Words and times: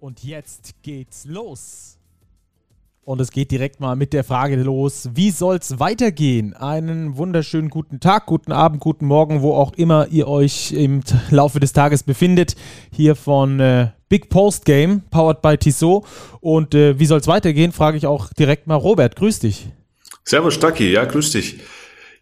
Und 0.00 0.22
jetzt 0.22 0.74
geht's 0.82 1.24
los. 1.24 1.98
Und 3.02 3.20
es 3.20 3.32
geht 3.32 3.50
direkt 3.50 3.80
mal 3.80 3.96
mit 3.96 4.12
der 4.12 4.22
Frage 4.22 4.54
los, 4.54 5.08
wie 5.14 5.32
soll's 5.32 5.80
weitergehen? 5.80 6.54
Einen 6.54 7.16
wunderschönen 7.16 7.68
guten 7.68 7.98
Tag, 7.98 8.26
guten 8.26 8.52
Abend, 8.52 8.80
guten 8.80 9.06
Morgen, 9.06 9.42
wo 9.42 9.54
auch 9.54 9.72
immer 9.72 10.06
ihr 10.08 10.28
euch 10.28 10.70
im 10.70 11.02
Laufe 11.30 11.58
des 11.58 11.72
Tages 11.72 12.04
befindet. 12.04 12.54
Hier 12.92 13.16
von 13.16 13.58
äh, 13.58 13.88
Big 14.08 14.28
Post 14.28 14.66
Game, 14.66 15.02
powered 15.10 15.42
by 15.42 15.56
Tissot. 15.56 16.04
Und 16.40 16.76
äh, 16.76 16.96
wie 17.00 17.06
soll's 17.06 17.26
weitergehen, 17.26 17.72
frage 17.72 17.96
ich 17.96 18.06
auch 18.06 18.32
direkt 18.34 18.68
mal 18.68 18.76
Robert. 18.76 19.16
Grüß 19.16 19.40
dich. 19.40 19.68
Servus 20.22 20.54
Stacki, 20.54 20.92
ja, 20.92 21.06
grüß 21.06 21.32
dich. 21.32 21.58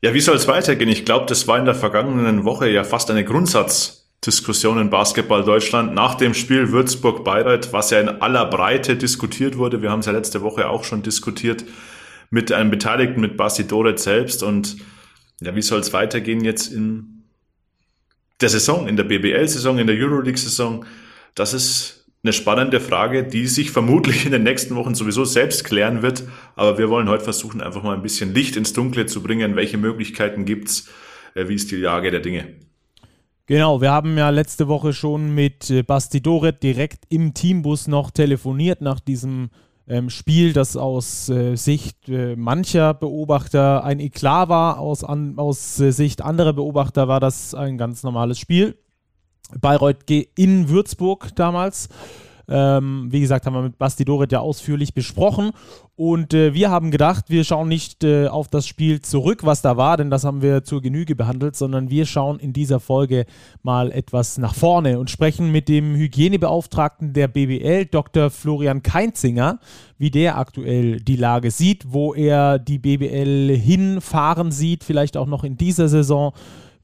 Ja, 0.00 0.14
wie 0.14 0.20
soll's 0.20 0.48
weitergehen? 0.48 0.88
Ich 0.88 1.04
glaube, 1.04 1.26
das 1.26 1.46
war 1.46 1.58
in 1.58 1.66
der 1.66 1.74
vergangenen 1.74 2.44
Woche 2.46 2.70
ja 2.70 2.84
fast 2.84 3.10
eine 3.10 3.24
Grundsatz 3.24 3.95
Diskussion 4.24 4.78
in 4.78 4.90
Basketball 4.90 5.44
Deutschland 5.44 5.94
nach 5.94 6.14
dem 6.14 6.34
Spiel 6.34 6.72
Würzburg-Bayreuth, 6.72 7.72
was 7.72 7.90
ja 7.90 8.00
in 8.00 8.08
aller 8.08 8.46
Breite 8.46 8.96
diskutiert 8.96 9.56
wurde. 9.56 9.82
Wir 9.82 9.90
haben 9.90 10.00
es 10.00 10.06
ja 10.06 10.12
letzte 10.12 10.42
Woche 10.42 10.68
auch 10.68 10.84
schon 10.84 11.02
diskutiert 11.02 11.64
mit 12.30 12.50
einem 12.50 12.70
Beteiligten, 12.70 13.20
mit 13.20 13.36
Basti 13.36 13.66
Doret 13.66 14.00
selbst. 14.00 14.42
Und 14.42 14.78
ja, 15.40 15.54
wie 15.54 15.62
soll 15.62 15.80
es 15.80 15.92
weitergehen 15.92 16.44
jetzt 16.44 16.72
in 16.72 17.24
der 18.40 18.48
Saison, 18.48 18.88
in 18.88 18.96
der 18.96 19.04
BBL-Saison, 19.04 19.78
in 19.78 19.86
der 19.86 19.96
Euroleague-Saison? 19.96 20.84
Das 21.34 21.54
ist 21.54 22.06
eine 22.24 22.32
spannende 22.32 22.80
Frage, 22.80 23.22
die 23.22 23.46
sich 23.46 23.70
vermutlich 23.70 24.26
in 24.26 24.32
den 24.32 24.42
nächsten 24.42 24.74
Wochen 24.74 24.96
sowieso 24.96 25.24
selbst 25.24 25.62
klären 25.62 26.02
wird. 26.02 26.24
Aber 26.56 26.78
wir 26.78 26.90
wollen 26.90 27.08
heute 27.08 27.22
versuchen, 27.22 27.60
einfach 27.60 27.84
mal 27.84 27.94
ein 27.94 28.02
bisschen 28.02 28.34
Licht 28.34 28.56
ins 28.56 28.72
Dunkle 28.72 29.06
zu 29.06 29.22
bringen. 29.22 29.54
Welche 29.54 29.78
Möglichkeiten 29.78 30.44
gibt's? 30.44 30.88
Äh, 31.34 31.48
wie 31.48 31.54
ist 31.54 31.70
die 31.70 31.76
Lage 31.76 32.10
der 32.10 32.20
Dinge? 32.20 32.65
Genau, 33.48 33.80
wir 33.80 33.92
haben 33.92 34.18
ja 34.18 34.30
letzte 34.30 34.66
Woche 34.66 34.92
schon 34.92 35.32
mit 35.32 35.70
äh, 35.70 35.84
Basti 35.84 36.20
Doret 36.20 36.64
direkt 36.64 37.04
im 37.10 37.32
Teambus 37.32 37.86
noch 37.86 38.10
telefoniert 38.10 38.80
nach 38.80 38.98
diesem 38.98 39.50
ähm, 39.86 40.10
Spiel, 40.10 40.52
das 40.52 40.76
aus 40.76 41.28
äh, 41.28 41.54
Sicht 41.54 42.08
äh, 42.08 42.34
mancher 42.34 42.92
Beobachter 42.92 43.84
ein 43.84 44.00
Eklat 44.00 44.48
war, 44.48 44.80
aus, 44.80 45.04
an, 45.04 45.38
aus 45.38 45.78
äh, 45.78 45.92
Sicht 45.92 46.22
anderer 46.22 46.54
Beobachter 46.54 47.06
war 47.06 47.20
das 47.20 47.54
ein 47.54 47.78
ganz 47.78 48.02
normales 48.02 48.40
Spiel. 48.40 48.76
Bayreuth 49.60 50.10
in 50.10 50.68
Würzburg 50.68 51.28
damals. 51.36 51.88
Ähm, 52.48 53.08
wie 53.10 53.20
gesagt, 53.20 53.46
haben 53.46 53.54
wir 53.54 53.62
mit 53.62 53.78
Basti 53.78 54.04
Doret 54.04 54.30
ja 54.32 54.40
ausführlich 54.40 54.94
besprochen. 54.94 55.50
Und 55.96 56.34
äh, 56.34 56.52
wir 56.52 56.70
haben 56.70 56.90
gedacht, 56.90 57.26
wir 57.28 57.42
schauen 57.42 57.68
nicht 57.68 58.04
äh, 58.04 58.28
auf 58.28 58.48
das 58.48 58.66
Spiel 58.66 59.00
zurück, 59.00 59.44
was 59.44 59.62
da 59.62 59.76
war, 59.76 59.96
denn 59.96 60.10
das 60.10 60.24
haben 60.24 60.42
wir 60.42 60.62
zur 60.62 60.82
Genüge 60.82 61.16
behandelt, 61.16 61.56
sondern 61.56 61.90
wir 61.90 62.04
schauen 62.04 62.38
in 62.38 62.52
dieser 62.52 62.80
Folge 62.80 63.24
mal 63.62 63.90
etwas 63.90 64.36
nach 64.38 64.54
vorne 64.54 64.98
und 64.98 65.10
sprechen 65.10 65.50
mit 65.50 65.68
dem 65.68 65.96
Hygienebeauftragten 65.96 67.14
der 67.14 67.28
BBL, 67.28 67.86
Dr. 67.86 68.30
Florian 68.30 68.82
Keinzinger, 68.82 69.58
wie 69.96 70.10
der 70.10 70.36
aktuell 70.36 71.00
die 71.00 71.16
Lage 71.16 71.50
sieht, 71.50 71.84
wo 71.88 72.14
er 72.14 72.58
die 72.58 72.78
BBL 72.78 73.56
hinfahren 73.56 74.52
sieht, 74.52 74.84
vielleicht 74.84 75.16
auch 75.16 75.26
noch 75.26 75.44
in 75.44 75.56
dieser 75.56 75.88
Saison, 75.88 76.32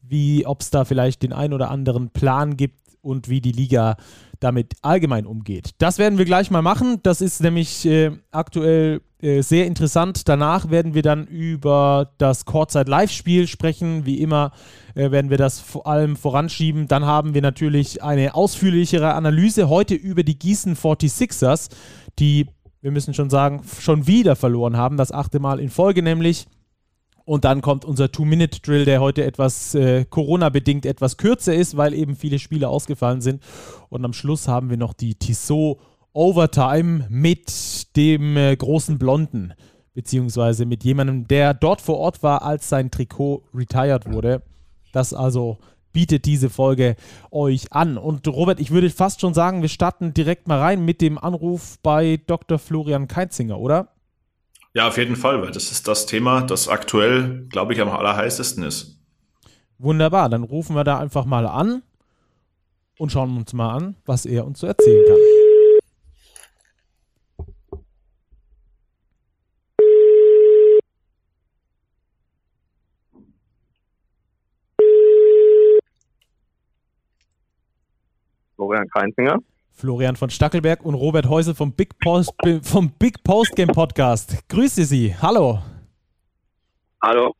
wie 0.02 0.46
ob 0.46 0.62
es 0.62 0.70
da 0.70 0.84
vielleicht 0.84 1.22
den 1.22 1.32
ein 1.32 1.52
oder 1.52 1.70
anderen 1.70 2.10
Plan 2.10 2.56
gibt 2.56 2.78
und 3.02 3.28
wie 3.28 3.40
die 3.40 3.52
Liga 3.52 3.96
damit 4.42 4.74
allgemein 4.82 5.26
umgeht. 5.26 5.70
Das 5.78 5.98
werden 5.98 6.18
wir 6.18 6.24
gleich 6.24 6.50
mal 6.50 6.62
machen. 6.62 6.98
Das 7.02 7.20
ist 7.20 7.42
nämlich 7.42 7.86
äh, 7.86 8.10
aktuell 8.30 9.00
äh, 9.22 9.42
sehr 9.42 9.66
interessant. 9.66 10.28
Danach 10.28 10.70
werden 10.70 10.94
wir 10.94 11.02
dann 11.02 11.26
über 11.26 12.12
das 12.18 12.44
Courtside 12.44 12.90
Live-Spiel 12.90 13.46
sprechen. 13.46 14.04
Wie 14.04 14.20
immer 14.20 14.50
äh, 14.94 15.10
werden 15.12 15.30
wir 15.30 15.38
das 15.38 15.60
vor 15.60 15.86
allem 15.86 16.16
voranschieben. 16.16 16.88
Dann 16.88 17.06
haben 17.06 17.34
wir 17.34 17.42
natürlich 17.42 18.02
eine 18.02 18.34
ausführlichere 18.34 19.14
Analyse 19.14 19.68
heute 19.68 19.94
über 19.94 20.24
die 20.24 20.38
Gießen 20.38 20.76
46ers, 20.76 21.68
die, 22.18 22.48
wir 22.80 22.90
müssen 22.90 23.14
schon 23.14 23.30
sagen, 23.30 23.62
schon 23.80 24.08
wieder 24.08 24.34
verloren 24.34 24.76
haben. 24.76 24.96
Das 24.96 25.12
achte 25.12 25.38
Mal 25.38 25.60
in 25.60 25.70
Folge 25.70 26.02
nämlich. 26.02 26.46
Und 27.24 27.44
dann 27.44 27.62
kommt 27.62 27.84
unser 27.84 28.10
Two-Minute-Drill, 28.10 28.84
der 28.84 29.00
heute 29.00 29.24
etwas 29.24 29.74
äh, 29.74 30.04
Corona-bedingt 30.04 30.86
etwas 30.86 31.16
kürzer 31.16 31.54
ist, 31.54 31.76
weil 31.76 31.94
eben 31.94 32.16
viele 32.16 32.38
Spiele 32.38 32.68
ausgefallen 32.68 33.20
sind. 33.20 33.42
Und 33.88 34.04
am 34.04 34.12
Schluss 34.12 34.48
haben 34.48 34.70
wir 34.70 34.76
noch 34.76 34.92
die 34.92 35.14
Tissot 35.14 35.78
Overtime 36.12 37.06
mit 37.08 37.96
dem 37.96 38.36
äh, 38.36 38.54
großen 38.56 38.98
Blonden, 38.98 39.54
beziehungsweise 39.94 40.66
mit 40.66 40.84
jemandem, 40.84 41.26
der 41.26 41.54
dort 41.54 41.80
vor 41.80 41.98
Ort 41.98 42.22
war, 42.22 42.42
als 42.42 42.68
sein 42.68 42.90
Trikot 42.90 43.42
retired 43.54 44.12
wurde. 44.12 44.42
Das 44.92 45.14
also 45.14 45.58
bietet 45.92 46.24
diese 46.24 46.50
Folge 46.50 46.96
euch 47.30 47.72
an. 47.72 47.98
Und 47.98 48.26
Robert, 48.28 48.60
ich 48.60 48.70
würde 48.70 48.90
fast 48.90 49.20
schon 49.20 49.34
sagen, 49.34 49.62
wir 49.62 49.68
starten 49.68 50.14
direkt 50.14 50.48
mal 50.48 50.58
rein 50.58 50.84
mit 50.84 51.00
dem 51.00 51.18
Anruf 51.18 51.78
bei 51.82 52.20
Dr. 52.26 52.58
Florian 52.58 53.08
Keitzinger, 53.08 53.58
oder? 53.58 53.88
Ja, 54.74 54.88
auf 54.88 54.96
jeden 54.96 55.16
Fall, 55.16 55.42
weil 55.42 55.50
das 55.50 55.70
ist 55.70 55.86
das 55.86 56.06
Thema, 56.06 56.40
das 56.40 56.66
aktuell, 56.66 57.46
glaube 57.50 57.74
ich, 57.74 57.80
am 57.82 57.90
allerheißesten 57.90 58.64
ist. 58.64 58.98
Wunderbar, 59.78 60.30
dann 60.30 60.44
rufen 60.44 60.74
wir 60.74 60.84
da 60.84 60.98
einfach 60.98 61.26
mal 61.26 61.46
an 61.46 61.82
und 62.98 63.12
schauen 63.12 63.36
uns 63.36 63.52
mal 63.52 63.76
an, 63.76 63.96
was 64.06 64.24
er 64.24 64.46
uns 64.46 64.60
so 64.60 64.66
erzählen 64.66 65.04
kann. 65.06 65.18
Florian 78.56 78.88
Kreinzinger. 78.88 79.38
Florian 79.72 80.16
von 80.16 80.30
Stackelberg 80.30 80.84
und 80.84 80.94
Robert 80.94 81.28
Häusel 81.28 81.54
vom 81.54 81.72
Big 81.72 81.98
Post, 81.98 82.32
vom 82.62 82.90
Big 82.98 83.22
Post 83.24 83.56
Game 83.56 83.68
Podcast. 83.68 84.36
Grüße 84.48 84.84
Sie. 84.84 85.14
Hallo. 85.20 85.60
Hallo. 87.02 87.34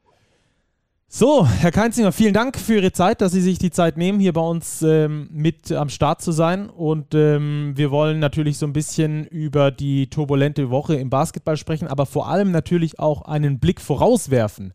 So, 1.15 1.47
Herr 1.47 1.73
Keinzinger, 1.73 2.11
vielen 2.11 2.33
Dank 2.33 2.59
für 2.59 2.77
Ihre 2.77 2.91
Zeit, 2.91 3.21
dass 3.21 3.33
Sie 3.33 3.43
sich 3.43 3.59
die 3.59 3.71
Zeit 3.71 3.99
nehmen, 3.99 4.19
hier 4.19 4.33
bei 4.33 4.41
uns 4.41 4.81
ähm, 4.81 5.29
mit 5.31 5.71
am 5.71 5.91
Start 5.91 6.23
zu 6.23 6.33
sein. 6.33 6.71
Und 6.71 7.15
ähm, 7.15 7.75
wir 7.77 7.91
wollen 7.91 8.19
natürlich 8.19 8.57
so 8.57 8.65
ein 8.65 8.73
bisschen 8.73 9.27
über 9.27 9.71
die 9.71 10.09
turbulente 10.09 10.71
Woche 10.71 10.95
im 10.95 11.11
Basketball 11.11 11.59
sprechen, 11.59 11.87
aber 11.87 12.07
vor 12.07 12.29
allem 12.29 12.51
natürlich 12.51 12.99
auch 12.99 13.23
einen 13.23 13.59
Blick 13.61 13.83
vorauswerfen. 13.83 14.73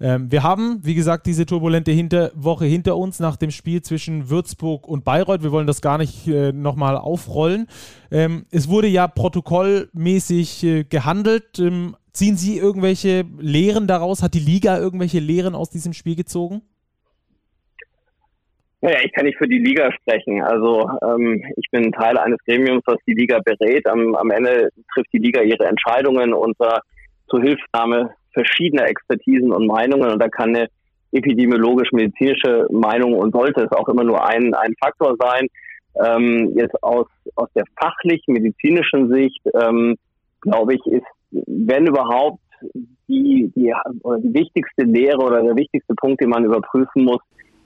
Ähm, 0.00 0.30
wir 0.30 0.42
haben, 0.42 0.80
wie 0.82 0.94
gesagt, 0.94 1.26
diese 1.26 1.46
turbulente 1.46 1.90
hinter 1.90 2.30
Woche 2.34 2.64
hinter 2.64 2.96
uns 2.96 3.20
nach 3.20 3.36
dem 3.36 3.50
Spiel 3.50 3.82
zwischen 3.82 4.30
Würzburg 4.30 4.86
und 4.88 5.04
Bayreuth. 5.04 5.42
Wir 5.42 5.52
wollen 5.52 5.66
das 5.66 5.80
gar 5.80 5.98
nicht 5.98 6.26
äh, 6.26 6.52
nochmal 6.52 6.96
aufrollen. 6.96 7.66
Ähm, 8.10 8.46
es 8.50 8.68
wurde 8.68 8.88
ja 8.88 9.06
protokollmäßig 9.08 10.64
äh, 10.64 10.84
gehandelt. 10.84 11.58
Ähm, 11.58 11.96
ziehen 12.12 12.36
Sie 12.36 12.58
irgendwelche 12.58 13.24
Lehren 13.38 13.86
daraus? 13.86 14.22
Hat 14.22 14.34
die 14.34 14.40
Liga 14.40 14.78
irgendwelche 14.78 15.18
Lehren 15.20 15.54
aus 15.54 15.70
diesem 15.70 15.92
Spiel 15.92 16.16
gezogen? 16.16 16.62
Naja, 18.84 18.98
ich 19.02 19.12
kann 19.12 19.24
nicht 19.24 19.38
für 19.38 19.48
die 19.48 19.60
Liga 19.60 19.90
sprechen. 19.92 20.42
Also 20.42 20.90
ähm, 21.02 21.42
ich 21.56 21.70
bin 21.70 21.90
Teil 21.92 22.18
eines 22.18 22.36
Gremiums, 22.44 22.82
das 22.84 22.98
die 23.06 23.14
Liga 23.14 23.40
berät. 23.42 23.86
Am, 23.86 24.14
am 24.14 24.30
Ende 24.30 24.68
trifft 24.92 25.10
die 25.14 25.18
Liga 25.18 25.40
ihre 25.40 25.64
Entscheidungen 25.64 26.34
unter 26.34 26.82
Zuhilfnahme 27.30 28.10
verschiedener 28.34 28.88
Expertisen 28.88 29.52
und 29.52 29.66
Meinungen 29.66 30.10
und 30.10 30.20
da 30.20 30.28
kann 30.28 30.54
eine 30.54 30.68
epidemiologisch-medizinische 31.12 32.66
Meinung 32.70 33.14
und 33.14 33.32
sollte 33.32 33.62
es 33.62 33.72
auch 33.72 33.88
immer 33.88 34.04
nur 34.04 34.26
ein, 34.26 34.52
ein 34.54 34.74
Faktor 34.82 35.16
sein. 35.18 35.48
Ähm, 36.04 36.52
jetzt 36.56 36.82
aus, 36.82 37.06
aus 37.36 37.48
der 37.54 37.64
fachlich-medizinischen 37.80 39.12
Sicht, 39.12 39.40
ähm, 39.54 39.96
glaube 40.40 40.74
ich, 40.74 40.84
ist, 40.86 41.06
wenn 41.30 41.86
überhaupt, 41.86 42.40
die, 43.08 43.52
die, 43.54 43.72
oder 44.02 44.18
die 44.18 44.34
wichtigste 44.34 44.84
Lehre 44.84 45.18
oder 45.18 45.42
der 45.42 45.56
wichtigste 45.56 45.94
Punkt, 45.94 46.22
den 46.22 46.30
man 46.30 46.44
überprüfen 46.44 47.04
muss, 47.04 47.20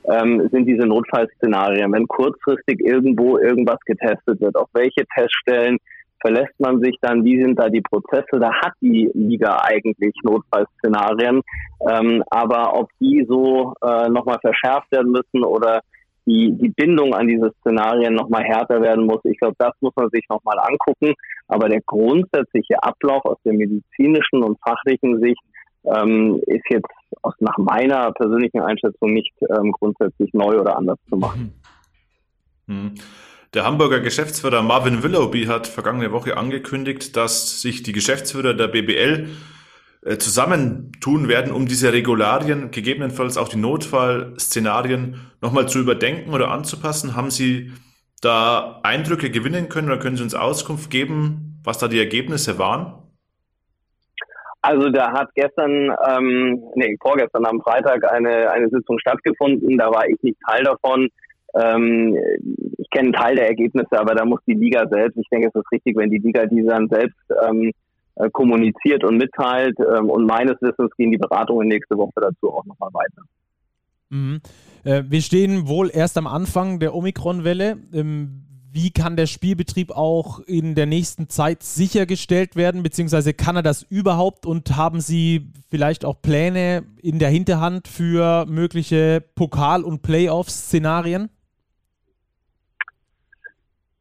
ähm, 0.05 0.49
sind 0.51 0.67
diese 0.67 0.87
Notfallszenarien. 0.87 1.93
Wenn 1.93 2.09
kurzfristig 2.09 2.81
irgendwo 2.81 3.39
irgendwas 3.39 3.79
getestet 3.87 4.41
wird, 4.41 4.57
auf 4.57 4.69
welche 4.73 5.05
Teststellen 5.17 5.79
verlässt 6.21 6.59
man 6.59 6.81
sich 6.81 6.97
dann, 7.01 7.25
wie 7.25 7.43
sind 7.43 7.59
da 7.59 7.69
die 7.69 7.81
Prozesse, 7.81 8.39
da 8.41 8.53
hat 8.53 8.73
die 8.81 9.11
Liga 9.15 9.59
eigentlich 9.63 10.15
Notfallszenarien, 10.23 11.43
ähm, 11.89 12.23
aber 12.31 12.79
ob 12.79 12.91
die 13.01 13.25
so 13.29 13.75
äh, 13.83 14.09
nochmal 14.09 14.39
verschärft 14.41 14.91
werden 14.93 15.13
müssen 15.13 15.45
oder 15.45 15.81
die, 16.29 16.53
die 16.61 16.69
Bindung 16.69 17.15
an 17.15 17.27
diese 17.27 17.53
Szenarien 17.61 18.15
nochmal 18.15 18.45
härter 18.45 18.83
werden 18.83 19.07
muss. 19.07 19.21
Ich 19.25 19.39
glaube, 19.39 19.57
das 19.59 19.73
muss 19.81 19.95
man 19.97 20.11
sich 20.11 20.25
nochmal 20.29 20.59
angucken. 20.59 21.15
Aber 21.49 21.69
der 21.69 21.81
grundsätzliche 21.81 22.83
Ablauf 22.83 23.25
aus 23.25 23.39
der 23.45 23.55
medizinischen 23.55 24.43
und 24.43 24.59
fachlichen 24.61 25.21
Sicht 25.23 25.41
ähm, 25.85 26.41
ist 26.47 26.65
jetzt 26.69 26.87
aus, 27.23 27.35
nach 27.41 27.57
meiner 27.57 28.13
persönlichen 28.13 28.61
Einschätzung 28.61 29.15
nicht 29.15 29.33
ähm, 29.41 29.73
grundsätzlich 29.73 30.33
neu 30.35 30.59
oder 30.59 30.77
anders 30.77 30.99
zu 31.09 31.17
machen. 31.17 31.55
Mhm. 32.67 32.95
Der 33.55 33.65
Hamburger 33.65 34.01
Geschäftsführer 34.01 34.63
Marvin 34.63 35.03
Willoughby 35.03 35.47
hat 35.47 35.67
vergangene 35.67 36.13
Woche 36.13 36.37
angekündigt, 36.37 37.17
dass 37.17 37.63
sich 37.63 37.83
die 37.83 37.93
Geschäftsführer 37.93 38.53
der 38.53 38.69
BBL 38.69 39.31
äh, 40.03 40.19
zusammentun 40.19 41.29
werden, 41.29 41.53
um 41.53 41.67
diese 41.67 41.95
Regularien, 41.95 42.71
gegebenenfalls 42.71 43.39
auch 43.39 43.49
die 43.49 43.57
Notfallszenarien 43.57 45.33
nochmal 45.41 45.67
zu 45.67 45.79
überdenken 45.79 46.35
oder 46.35 46.51
anzupassen. 46.51 47.17
Haben 47.17 47.31
Sie 47.31 47.73
da 48.21 48.81
Eindrücke 48.83 49.31
gewinnen 49.31 49.71
können 49.71 49.89
oder 49.89 49.99
können 49.99 50.17
Sie 50.17 50.23
uns 50.23 50.35
Auskunft 50.35 50.91
geben, 50.91 51.59
was 51.65 51.79
da 51.79 51.89
die 51.89 51.99
Ergebnisse 51.99 52.59
waren? 52.59 53.03
Also 54.61 54.91
da 54.91 55.13
hat 55.13 55.31
gestern, 55.35 55.91
ähm, 56.07 56.63
nee, 56.75 56.97
vorgestern 57.01 57.47
am 57.47 57.63
Freitag 57.63 58.05
eine, 58.13 58.51
eine 58.51 58.69
Sitzung 58.69 58.99
stattgefunden. 58.99 59.79
Da 59.79 59.91
war 59.91 60.07
ich 60.07 60.21
nicht 60.23 60.37
Teil 60.47 60.65
davon. 60.65 61.09
Ähm, 61.59 62.17
ich 62.79 62.89
kenne 62.91 63.07
einen 63.07 63.13
Teil 63.13 63.37
der 63.37 63.49
Ergebnisse, 63.49 63.99
aber 63.99 64.15
da 64.15 64.25
muss 64.25 64.41
die 64.47 64.55
Liga 64.55 64.87
selbst, 64.89 65.17
ich 65.19 65.29
denke, 65.31 65.49
es 65.49 65.55
ist 65.55 65.73
richtig, 65.73 65.97
wenn 65.97 66.11
die 66.11 66.19
Liga 66.19 66.47
diese 66.47 66.69
dann 66.69 66.89
selbst 66.89 67.19
ähm, 67.47 67.73
äh, 68.17 68.31
kommuniziert 68.31 69.05
und 69.05 69.17
mitteilt. 69.17 69.77
Ähm, 69.79 70.11
und 70.11 70.27
meines 70.27 70.61
Wissens 70.61 70.91
gehen 70.97 71.11
die 71.11 71.19
Beratungen 71.19 71.69
nächste 71.69 71.97
Woche 71.97 72.21
dazu 72.21 72.53
auch 72.53 72.65
nochmal 72.65 72.91
weiter. 72.93 73.23
Mhm. 74.11 74.41
Äh, 74.85 75.05
wir 75.09 75.23
stehen 75.23 75.69
wohl 75.69 75.91
erst 75.93 76.19
am 76.19 76.27
Anfang 76.27 76.81
der 76.81 76.95
Omikron-Welle. 76.95 77.79
Ähm, 77.93 78.45
wie 78.71 78.91
kann 78.91 79.17
der 79.17 79.27
Spielbetrieb 79.27 79.93
auch 79.93 80.41
in 80.41 80.75
der 80.75 80.87
nächsten 80.87 81.29
Zeit 81.29 81.63
sichergestellt 81.63 82.55
werden, 82.55 82.83
beziehungsweise 82.83 83.33
kann 83.35 83.57
er 83.57 83.63
das 83.63 83.83
überhaupt 83.83 84.47
und 84.47 84.77
haben 84.77 85.01
Sie 85.01 85.51
vielleicht 85.71 86.05
auch 86.05 86.21
Pläne 86.21 86.85
in 87.01 87.19
der 87.19 87.31
Hinterhand 87.31 87.89
für 87.89 88.47
mögliche 88.47 89.25
Pokal- 89.35 89.85
und 89.85 90.03
Playoff-Szenarien? 90.03 91.31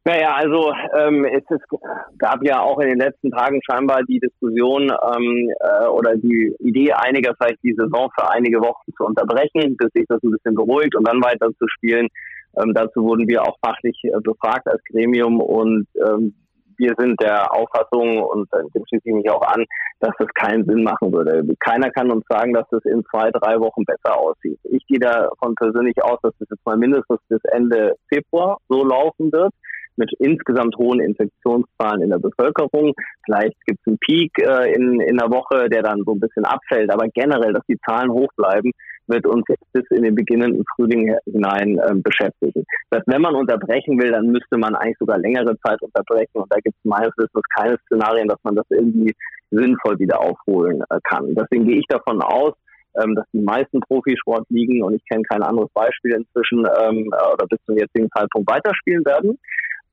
Naja, 0.08 0.36
also 0.36 0.72
ähm, 0.98 1.26
es 1.26 1.44
ist, 1.50 1.66
gab 2.16 2.42
ja 2.42 2.62
auch 2.62 2.78
in 2.78 2.88
den 2.88 2.98
letzten 2.98 3.30
Tagen 3.30 3.60
scheinbar 3.62 4.02
die 4.04 4.18
Diskussion 4.18 4.84
ähm, 4.84 5.52
äh, 5.60 5.86
oder 5.88 6.16
die 6.16 6.56
Idee 6.60 6.94
einiger, 6.94 7.34
vielleicht 7.36 7.62
die 7.62 7.74
Saison 7.74 8.08
für 8.18 8.30
einige 8.30 8.58
Wochen 8.60 8.90
zu 8.96 9.04
unterbrechen, 9.04 9.76
bis 9.76 9.92
sich 9.92 10.06
das 10.08 10.22
ein 10.22 10.30
bisschen 10.30 10.54
beruhigt 10.54 10.96
und 10.96 11.06
dann 11.06 11.22
weiter 11.22 11.50
zu 11.58 11.68
spielen. 11.68 12.08
Ähm, 12.56 12.72
dazu 12.72 13.02
wurden 13.02 13.28
wir 13.28 13.42
auch 13.42 13.58
fachlich 13.62 14.00
äh, 14.04 14.18
befragt 14.22 14.66
als 14.66 14.82
Gremium 14.84 15.42
und 15.42 15.86
ähm, 16.02 16.34
wir 16.78 16.94
sind 16.96 17.20
der 17.20 17.52
Auffassung 17.52 18.22
und 18.22 18.48
dem 18.52 18.84
schließe 18.88 19.10
ich 19.10 19.14
mich 19.14 19.30
auch 19.30 19.42
an, 19.42 19.66
dass 20.00 20.14
das 20.18 20.28
keinen 20.32 20.64
Sinn 20.64 20.84
machen 20.84 21.12
würde. 21.12 21.44
Keiner 21.60 21.90
kann 21.90 22.10
uns 22.10 22.24
sagen, 22.30 22.54
dass 22.54 22.66
das 22.70 22.82
in 22.86 23.04
zwei, 23.10 23.30
drei 23.30 23.60
Wochen 23.60 23.84
besser 23.84 24.16
aussieht. 24.16 24.58
Ich 24.62 24.86
gehe 24.86 25.00
davon 25.00 25.54
persönlich 25.56 26.02
aus, 26.02 26.18
dass 26.22 26.32
das 26.38 26.48
jetzt 26.48 26.64
mal 26.64 26.78
mindestens 26.78 27.18
bis 27.28 27.40
Ende 27.52 27.96
Februar 28.08 28.56
so 28.70 28.84
laufen 28.84 29.30
wird 29.32 29.52
mit 29.98 30.10
insgesamt 30.18 30.76
hohen 30.76 31.00
Infektionszahlen 31.00 32.02
in 32.02 32.10
der 32.10 32.18
Bevölkerung. 32.18 32.94
Vielleicht 33.24 33.56
gibt 33.66 33.80
es 33.80 33.86
einen 33.86 33.98
Peak 33.98 34.32
äh, 34.38 34.72
in, 34.72 35.00
in 35.00 35.16
der 35.16 35.30
Woche, 35.30 35.68
der 35.68 35.82
dann 35.82 36.02
so 36.04 36.12
ein 36.12 36.20
bisschen 36.20 36.44
abfällt. 36.44 36.90
Aber 36.90 37.06
generell, 37.08 37.52
dass 37.52 37.66
die 37.68 37.78
Zahlen 37.86 38.10
hoch 38.10 38.28
bleiben, 38.36 38.70
wird 39.08 39.26
uns 39.26 39.44
jetzt 39.48 39.72
bis 39.72 39.84
in 39.90 40.02
den 40.02 40.14
beginnenden 40.14 40.64
Frühling 40.74 41.16
hinein 41.24 41.78
äh, 41.78 41.94
beschäftigen. 41.94 42.64
Das, 42.90 43.02
wenn 43.06 43.22
man 43.22 43.34
unterbrechen 43.34 44.00
will, 44.00 44.12
dann 44.12 44.26
müsste 44.26 44.58
man 44.58 44.74
eigentlich 44.74 44.98
sogar 44.98 45.18
längere 45.18 45.56
Zeit 45.60 45.80
unterbrechen. 45.82 46.34
Und 46.34 46.52
da 46.52 46.56
gibt 46.56 46.76
es 46.76 46.84
meines 46.84 47.12
Wissens 47.16 47.42
keine 47.56 47.78
Szenarien, 47.86 48.28
dass 48.28 48.38
man 48.42 48.54
das 48.54 48.66
irgendwie 48.70 49.14
sinnvoll 49.50 49.98
wieder 49.98 50.20
aufholen 50.20 50.82
äh, 50.90 50.98
kann. 51.04 51.34
Deswegen 51.34 51.66
gehe 51.66 51.78
ich 51.78 51.86
davon 51.88 52.20
aus, 52.20 52.52
ähm, 53.02 53.14
dass 53.14 53.24
die 53.32 53.40
meisten 53.40 53.80
Profisportligen, 53.80 54.82
und 54.82 54.94
ich 54.94 55.04
kenne 55.08 55.22
kein 55.24 55.42
anderes 55.42 55.70
Beispiel 55.72 56.12
inzwischen, 56.12 56.66
ähm, 56.80 57.08
oder 57.08 57.46
bis 57.48 57.58
zum 57.66 57.76
jetzigen 57.76 58.08
Zeitpunkt 58.10 58.50
weiterspielen 58.50 59.04
werden. 59.04 59.38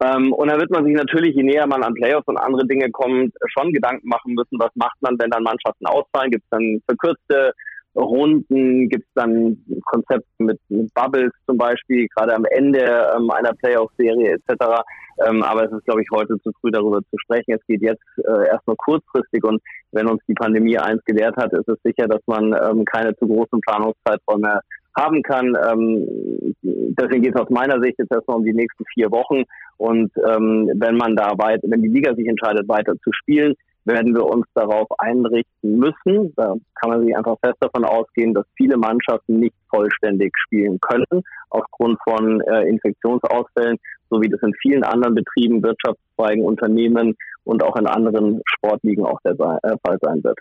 Ähm, 0.02 0.34
und 0.34 0.50
da 0.50 0.60
wird 0.60 0.72
man 0.72 0.86
sich 0.86 0.94
natürlich, 0.94 1.36
je 1.36 1.44
näher 1.44 1.68
man 1.68 1.84
an 1.84 1.94
Playoffs 1.94 2.28
und 2.28 2.38
andere 2.38 2.68
Dinge 2.68 2.92
kommt, 2.92 3.34
schon 3.58 3.72
Gedanken 3.72 4.08
machen 4.08 4.34
müssen, 4.34 4.60
was 4.60 4.72
macht 4.76 5.02
man, 5.02 5.18
wenn 5.20 5.30
dann 5.30 5.44
Mannschaften 5.44 5.86
ausfallen? 5.86 6.32
Gibt 6.32 6.44
es 6.44 6.50
dann 6.50 6.82
verkürzte 6.86 7.54
Runden? 7.96 8.90
Gibt 8.90 9.06
es 9.06 9.14
dann 9.14 9.58
Konzepte 9.86 10.28
mit, 10.40 10.60
mit, 10.68 10.94
Bubbles 10.94 11.32
zum 11.48 11.58
Beispiel, 11.58 12.08
gerade 12.16 12.36
am 12.36 12.44
Ende 12.52 12.82
ähm, 13.16 13.30
einer 13.30 13.54
Playoff-Serie 13.54 14.34
etc.? 14.34 14.82
Ähm, 15.26 15.44
aber 15.44 15.64
es 15.64 15.72
ist, 15.72 15.86
glaube 15.86 16.02
ich, 16.02 16.08
heute 16.14 16.38
zu 16.44 16.52
früh 16.60 16.72
darüber 16.72 17.00
zu 17.00 17.18
sprechen. 17.18 17.54
Es 17.54 17.66
geht 17.66 17.82
jetzt 17.82 18.04
äh, 18.18 18.48
erstmal 18.48 18.76
kurzfristig 18.76 19.46
und 19.46 19.62
wenn 19.94 20.08
uns 20.08 20.22
die 20.28 20.34
Pandemie 20.34 20.78
eins 20.78 21.02
gelehrt 21.06 21.38
hat, 21.38 21.54
ist 21.54 21.70
es 21.70 21.78
sicher, 21.84 22.08
dass 22.08 22.22
man 22.26 22.54
ähm, 22.54 22.84
keine 22.84 23.16
zu 23.16 23.28
großen 23.28 23.62
Planungszeiträume 23.62 24.60
haben 24.98 25.22
kann. 25.24 25.56
Ähm, 25.70 26.56
deswegen 26.62 27.24
geht 27.24 27.36
es 27.36 27.42
aus 27.42 27.50
meiner 27.50 27.82
Sicht 27.82 28.00
jetzt 28.00 28.12
erstmal 28.12 28.38
um 28.38 28.46
die 28.46 28.54
nächsten 28.54 28.84
vier 28.94 29.12
Wochen. 29.12 29.44
Und 29.78 30.12
ähm, 30.28 30.72
wenn 30.76 30.96
man 30.96 31.16
da 31.16 31.34
weit, 31.38 31.62
wenn 31.64 31.82
die 31.82 31.90
Liga 31.90 32.16
sich 32.16 32.28
entscheidet, 32.28 32.68
weiter 32.68 32.94
zu 33.04 33.12
spielen, 33.12 33.56
werden 33.86 34.16
wir 34.16 34.26
uns 34.26 34.46
darauf 34.56 34.88
einrichten 34.98 35.78
müssen. 35.78 36.34
Da 36.36 36.56
kann 36.82 36.90
man 36.90 37.06
sich 37.06 37.16
einfach 37.16 37.38
fest 37.40 37.58
davon 37.60 37.86
ausgehen, 37.86 38.34
dass 38.34 38.46
viele 38.58 38.78
Mannschaften 38.78 39.40
nicht 39.40 39.56
vollständig 39.70 40.34
spielen 40.46 40.80
können 40.80 41.24
aufgrund 41.50 42.00
von 42.04 42.42
äh, 42.42 42.68
Infektionsausfällen, 42.68 43.78
so 44.10 44.22
wie 44.22 44.30
das 44.30 44.42
in 44.42 44.54
vielen 44.62 44.84
anderen 44.84 45.16
Betrieben, 45.16 45.64
Wirtschaftszweigen, 45.64 46.44
Unternehmen 46.44 47.16
und 47.44 47.64
auch 47.64 47.76
in 47.76 47.86
anderen 47.86 48.42
Sportligen 48.46 49.06
auch 49.06 49.20
der 49.22 49.34
äh, 49.34 49.76
Fall 49.86 49.98
sein 50.02 50.24
wird. 50.24 50.40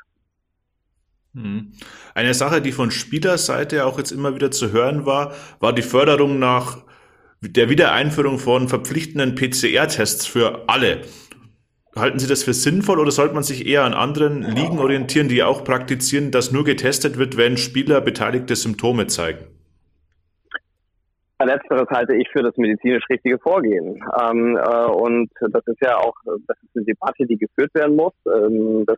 Mhm. 1.35 1.73
Eine 2.15 2.33
Sache, 2.33 2.63
die 2.63 2.73
von 2.73 2.91
Spielerseite 2.91 3.87
auch 3.87 3.99
jetzt 3.99 4.13
immer 4.13 4.35
wieder 4.35 4.51
zu 4.51 4.73
hören 4.73 5.05
war, 5.05 5.35
war 5.61 5.73
die 5.73 5.83
Förderung 5.83 6.39
nach 6.39 6.79
der 7.41 7.69
Wiedereinführung 7.69 8.39
von 8.39 8.69
verpflichtenden 8.69 9.35
PCR-Tests 9.35 10.27
für 10.27 10.69
alle. 10.69 11.03
Halten 11.97 12.19
Sie 12.19 12.27
das 12.27 12.43
für 12.43 12.55
sinnvoll 12.55 12.99
oder 12.99 13.11
sollte 13.11 13.35
man 13.35 13.43
sich 13.43 13.67
eher 13.67 13.85
an 13.85 13.95
anderen 13.95 14.43
Ligen 14.43 14.79
orientieren, 14.79 15.29
die 15.29 15.43
auch 15.43 15.63
praktizieren, 15.65 16.31
dass 16.31 16.51
nur 16.51 16.65
getestet 16.65 17.19
wird, 17.19 17.37
wenn 17.37 17.57
Spieler 17.57 18.01
beteiligte 18.01 18.57
Symptome 18.57 19.07
zeigen? 19.07 19.45
Letzteres 21.43 21.89
halte 21.91 22.17
ich 22.17 22.29
für 22.33 22.43
das 22.43 22.57
medizinisch 22.57 23.05
richtige 23.11 23.39
Vorgehen. 23.39 24.03
Ähm, 24.21 24.57
äh, 24.57 24.87
und 24.87 25.31
das 25.41 25.67
ist 25.67 25.81
ja 25.83 25.99
auch, 25.99 26.15
das 26.25 26.57
ist 26.63 26.75
eine 26.75 26.85
Debatte, 26.87 27.27
die 27.27 27.37
geführt 27.37 27.75
werden 27.75 27.97
muss. 27.97 28.15
Ähm, 28.27 28.85
das 28.87 28.97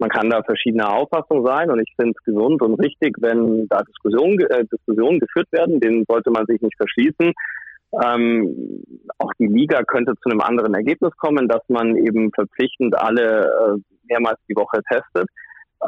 man 0.00 0.10
kann 0.10 0.30
da 0.30 0.42
verschiedener 0.42 0.92
Auffassung 0.92 1.46
sein 1.46 1.70
und 1.70 1.78
ich 1.78 1.92
finde 1.94 2.14
es 2.16 2.24
gesund 2.24 2.62
und 2.62 2.74
richtig, 2.80 3.16
wenn 3.20 3.68
da 3.68 3.82
Diskussionen, 3.82 4.40
äh, 4.40 4.64
Diskussionen 4.64 5.20
geführt 5.20 5.48
werden, 5.52 5.78
denen 5.78 6.04
sollte 6.08 6.30
man 6.30 6.46
sich 6.46 6.60
nicht 6.60 6.76
verschließen. 6.76 7.32
Ähm, 8.02 8.82
auch 9.18 9.32
die 9.38 9.46
Liga 9.46 9.82
könnte 9.82 10.14
zu 10.22 10.30
einem 10.30 10.40
anderen 10.40 10.74
Ergebnis 10.74 11.12
kommen, 11.16 11.48
dass 11.48 11.62
man 11.68 11.96
eben 11.96 12.30
verpflichtend 12.32 12.96
alle 12.96 13.44
äh, 13.44 13.80
mehrmals 14.08 14.38
die 14.48 14.56
Woche 14.56 14.80
testet. 14.88 15.28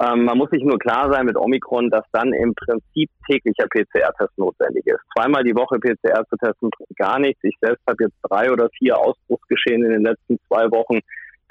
Ähm, 0.00 0.24
man 0.24 0.38
muss 0.38 0.50
sich 0.50 0.64
nur 0.64 0.78
klar 0.78 1.12
sein 1.12 1.26
mit 1.26 1.36
Omikron, 1.36 1.90
dass 1.90 2.04
dann 2.12 2.32
im 2.32 2.54
Prinzip 2.54 3.10
täglicher 3.28 3.66
PCR-Test 3.68 4.36
notwendig 4.36 4.86
ist. 4.86 5.00
Zweimal 5.14 5.44
die 5.44 5.54
Woche 5.54 5.78
PCR 5.78 6.24
zu 6.28 6.36
testen, 6.36 6.70
gar 6.96 7.18
nichts. 7.18 7.40
Ich 7.44 7.56
selbst 7.60 7.82
habe 7.86 8.04
jetzt 8.04 8.16
drei 8.22 8.50
oder 8.50 8.68
vier 8.78 8.98
Ausbruchsgeschehen 8.98 9.84
in 9.84 9.90
den 9.90 10.02
letzten 10.02 10.38
zwei 10.48 10.70
Wochen 10.70 11.00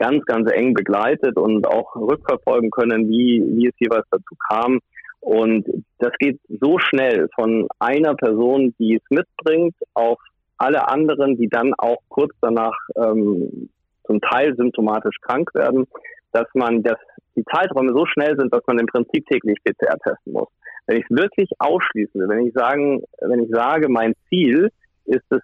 ganz, 0.01 0.25
ganz 0.25 0.51
eng 0.51 0.73
begleitet 0.73 1.37
und 1.37 1.67
auch 1.67 1.95
rückverfolgen 1.95 2.71
können, 2.71 3.07
wie, 3.07 3.43
wie 3.55 3.67
es 3.67 3.75
jeweils 3.77 4.05
dazu 4.09 4.35
kam. 4.49 4.79
Und 5.19 5.67
das 5.99 6.11
geht 6.17 6.39
so 6.49 6.79
schnell 6.79 7.29
von 7.35 7.67
einer 7.77 8.15
Person, 8.15 8.73
die 8.79 8.95
es 8.95 9.03
mitbringt, 9.11 9.75
auf 9.93 10.17
alle 10.57 10.87
anderen, 10.89 11.37
die 11.37 11.47
dann 11.47 11.73
auch 11.77 11.99
kurz 12.09 12.33
danach 12.41 12.75
ähm, 12.95 13.69
zum 14.05 14.19
Teil 14.21 14.55
symptomatisch 14.55 15.17
krank 15.21 15.53
werden, 15.53 15.85
dass 16.31 16.47
man 16.55 16.81
das, 16.81 16.97
die 17.35 17.45
Zeiträume 17.45 17.93
so 17.93 18.05
schnell 18.07 18.35
sind, 18.37 18.51
dass 18.51 18.65
man 18.65 18.79
im 18.79 18.87
Prinzip 18.87 19.25
täglich 19.27 19.57
PCR 19.63 19.97
testen 19.99 20.33
muss. 20.33 20.49
Wenn 20.87 20.97
ich 20.97 21.05
es 21.07 21.15
wirklich 21.15 21.49
ausschließen 21.59 22.19
will, 22.19 22.29
wenn 22.29 22.47
ich 22.47 22.53
sagen, 22.53 23.03
wenn 23.21 23.43
ich 23.43 23.51
sage, 23.51 23.87
mein 23.87 24.13
Ziel 24.29 24.71
ist 25.11 25.25
es, 25.29 25.41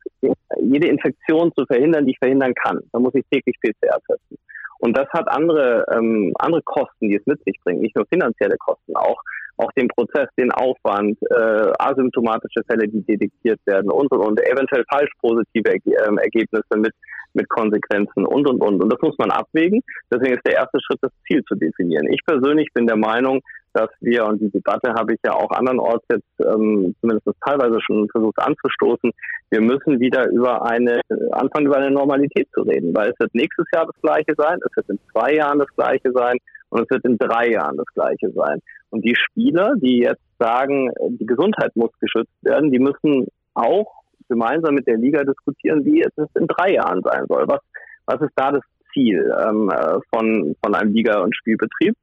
jede 0.60 0.88
Infektion 0.88 1.52
zu 1.56 1.66
verhindern, 1.66 2.06
die 2.06 2.12
ich 2.12 2.20
verhindern 2.20 2.54
kann. 2.54 2.80
Dann 2.92 3.02
muss 3.02 3.16
ich 3.16 3.26
täglich 3.30 3.56
PCR 3.62 4.00
testen. 4.08 4.38
Und 4.80 4.98
das 4.98 5.08
hat 5.10 5.28
andere, 5.30 5.86
ähm, 5.92 6.34
andere 6.40 6.62
Kosten, 6.64 7.10
die 7.10 7.16
es 7.16 7.26
mit 7.26 7.44
sich 7.44 7.56
bringt, 7.64 7.82
nicht 7.82 7.96
nur 7.96 8.06
finanzielle 8.08 8.58
Kosten, 8.58 8.96
auch, 8.96 9.20
auch 9.58 9.72
den 9.72 9.88
Prozess, 9.88 10.30
den 10.38 10.52
Aufwand, 10.52 11.18
äh, 11.24 11.72
asymptomatische 11.80 12.62
Fälle, 12.68 12.88
die 12.88 13.02
detektiert 13.02 13.60
werden 13.66 13.90
und 13.90 14.12
und 14.12 14.20
und, 14.20 14.40
eventuell 14.40 14.84
falsch 14.90 15.12
positive 15.20 15.72
ähm, 15.74 16.20
Ergebnisse 16.20 16.78
mit, 16.78 16.94
mit 17.34 17.50
Konsequenzen 17.50 18.26
und 18.26 18.48
und 18.48 18.62
und. 18.62 18.84
Und 18.84 18.94
das 18.94 19.02
muss 19.02 19.18
man 19.18 19.32
abwägen. 19.32 19.82
Deswegen 20.14 20.36
ist 20.36 20.46
der 20.46 20.58
erste 20.58 20.80
Schritt, 20.80 21.00
das 21.02 21.12
Ziel 21.26 21.44
zu 21.46 21.56
definieren. 21.56 22.08
Ich 22.12 22.22
persönlich 22.24 22.68
bin 22.74 22.86
der 22.86 22.98
Meinung, 22.98 23.42
dass 23.74 23.90
wir, 24.02 24.26
und 24.26 24.42
die 24.42 24.50
Debatte 24.50 24.94
habe 24.94 25.14
ich 25.14 25.20
ja 25.26 25.34
auch 25.34 25.52
andernorts 25.52 26.06
jetzt 26.12 26.40
ähm, 26.40 26.96
zumindest 27.02 27.28
teilweise 27.46 27.80
schon 27.82 28.08
versucht 28.10 28.40
anzustoßen, 28.40 29.12
wir 29.50 29.62
müssen 29.62 30.00
wieder 30.00 30.30
über 30.30 30.66
eine, 30.66 31.02
anfangen 31.32 31.68
über 31.68 31.78
eine 31.78 31.92
Normalität 31.92 32.48
zu 32.54 32.62
reden, 32.62 32.96
weil 32.96 33.12
es 33.12 33.20
wird 33.20 33.34
nächstes 33.34 33.66
Jahr 33.74 33.86
das 33.86 34.02
Gleiche 34.02 34.34
sein, 34.38 34.60
es 34.66 34.76
wird 34.76 34.90
in 34.90 35.00
zwei 35.12 35.36
Jahren 35.36 35.60
das 35.60 35.74
Gleiche 35.76 36.12
sein 36.14 36.38
und 36.70 36.82
es 36.82 36.90
wird 36.90 37.06
in 37.06 37.18
drei 37.18 37.52
Jahren 37.52 37.78
das 37.78 37.88
Gleiche 37.94 38.32
sein. 38.32 38.60
Und 38.90 39.04
die 39.04 39.16
Spieler, 39.16 39.74
die 39.78 40.00
jetzt 40.00 40.22
sagen, 40.40 40.92
die 41.20 41.26
Gesundheit 41.26 41.76
muss 41.76 41.92
geschützt 42.00 42.34
werden, 42.42 42.72
die 42.72 42.80
müssen 42.80 43.28
auch 43.54 44.04
gemeinsam 44.30 44.76
mit 44.76 44.88
der 44.88 44.98
Liga 44.98 45.24
diskutieren, 45.24 45.86
wie 45.86 46.02
es 46.02 46.12
in 46.36 46.48
drei 46.48 46.74
Jahren 46.74 47.02
sein 47.04 47.26
soll. 47.28 47.46
Was, 47.48 47.62
was 48.06 48.22
ist 48.22 48.34
da 48.36 48.52
das 48.52 48.64
Ziel 48.94 49.34
ähm, 49.40 49.70
äh, 49.70 50.00
von, 50.14 50.56
von 50.64 50.76
einem 50.76 50.94
Liga- 50.94 51.22
und 51.22 51.36
Spielbetrieb? 51.36 51.96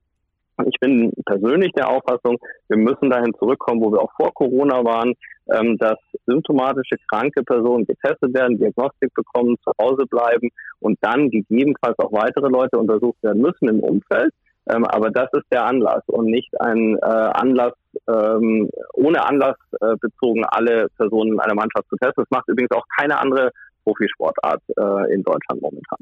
Ich 0.66 0.78
bin 0.80 1.12
persönlich 1.26 1.72
der 1.72 1.88
Auffassung, 1.88 2.38
wir 2.68 2.76
müssen 2.76 3.10
dahin 3.10 3.34
zurückkommen, 3.38 3.80
wo 3.82 3.92
wir 3.92 4.00
auch 4.00 4.12
vor 4.16 4.32
Corona 4.34 4.84
waren, 4.84 5.14
ähm, 5.52 5.76
dass 5.78 5.98
symptomatische 6.26 6.96
kranke 7.10 7.42
Personen 7.42 7.84
getestet 7.86 8.34
werden, 8.34 8.58
Diagnostik 8.58 9.12
bekommen, 9.14 9.56
zu 9.64 9.72
Hause 9.80 10.06
bleiben 10.06 10.50
und 10.80 10.98
dann 11.00 11.30
gegebenenfalls 11.30 11.98
auch 11.98 12.12
weitere 12.12 12.48
Leute 12.48 12.78
untersucht 12.78 13.22
werden 13.22 13.42
müssen 13.42 13.68
im 13.68 13.80
Umfeld. 13.80 14.32
Ähm, 14.70 14.84
aber 14.86 15.10
das 15.10 15.28
ist 15.32 15.44
der 15.52 15.66
Anlass 15.66 16.02
und 16.06 16.26
nicht 16.26 16.48
ein 16.60 16.96
äh, 16.96 17.04
Anlass, 17.04 17.74
ähm, 18.08 18.70
ohne 18.94 19.26
Anlass 19.26 19.56
äh, 19.80 19.96
bezogen 20.00 20.44
alle 20.46 20.88
Personen 20.96 21.34
in 21.34 21.40
einer 21.40 21.54
Mannschaft 21.54 21.86
zu 21.90 21.96
testen. 21.96 22.24
Das 22.24 22.30
macht 22.30 22.48
übrigens 22.48 22.70
auch 22.70 22.84
keine 22.98 23.18
andere 23.18 23.50
Profisportart 23.84 24.62
äh, 24.68 25.14
in 25.14 25.22
Deutschland 25.22 25.60
momentan. 25.60 25.98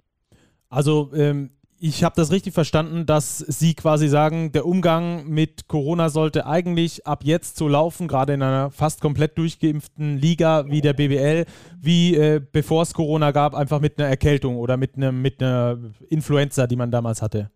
Also 0.71 1.11
ähm, 1.15 1.51
ich 1.85 2.05
habe 2.05 2.15
das 2.15 2.31
richtig 2.31 2.55
verstanden, 2.55 3.07
dass 3.07 3.39
Sie 3.39 3.75
quasi 3.75 4.07
sagen, 4.07 4.53
der 4.53 4.67
Umgang 4.67 5.27
mit 5.27 5.67
Corona 5.67 6.11
sollte 6.11 6.47
eigentlich 6.47 7.09
ab 7.09 7.25
jetzt 7.25 7.57
so 7.57 7.67
laufen, 7.67 8.07
gerade 8.07 8.35
in 8.35 8.43
einer 8.43 8.71
fast 8.71 9.01
komplett 9.01 9.37
durchgeimpften 9.37 10.17
Liga 10.17 10.67
wie 10.69 10.81
der 10.81 10.93
BWL, 10.93 11.45
wie 11.81 12.15
äh, 12.15 12.41
bevor 12.41 12.83
es 12.83 12.95
Corona 12.95 13.33
gab, 13.33 13.57
einfach 13.57 13.81
mit 13.81 13.99
einer 13.99 14.09
Erkältung 14.09 14.59
oder 14.59 14.77
mit, 14.77 14.97
einem, 14.97 15.23
mit 15.23 15.43
einer 15.43 15.77
Influenza, 16.09 16.69
die 16.69 16.77
man 16.77 16.93
damals 16.93 17.21
hatte. 17.21 17.51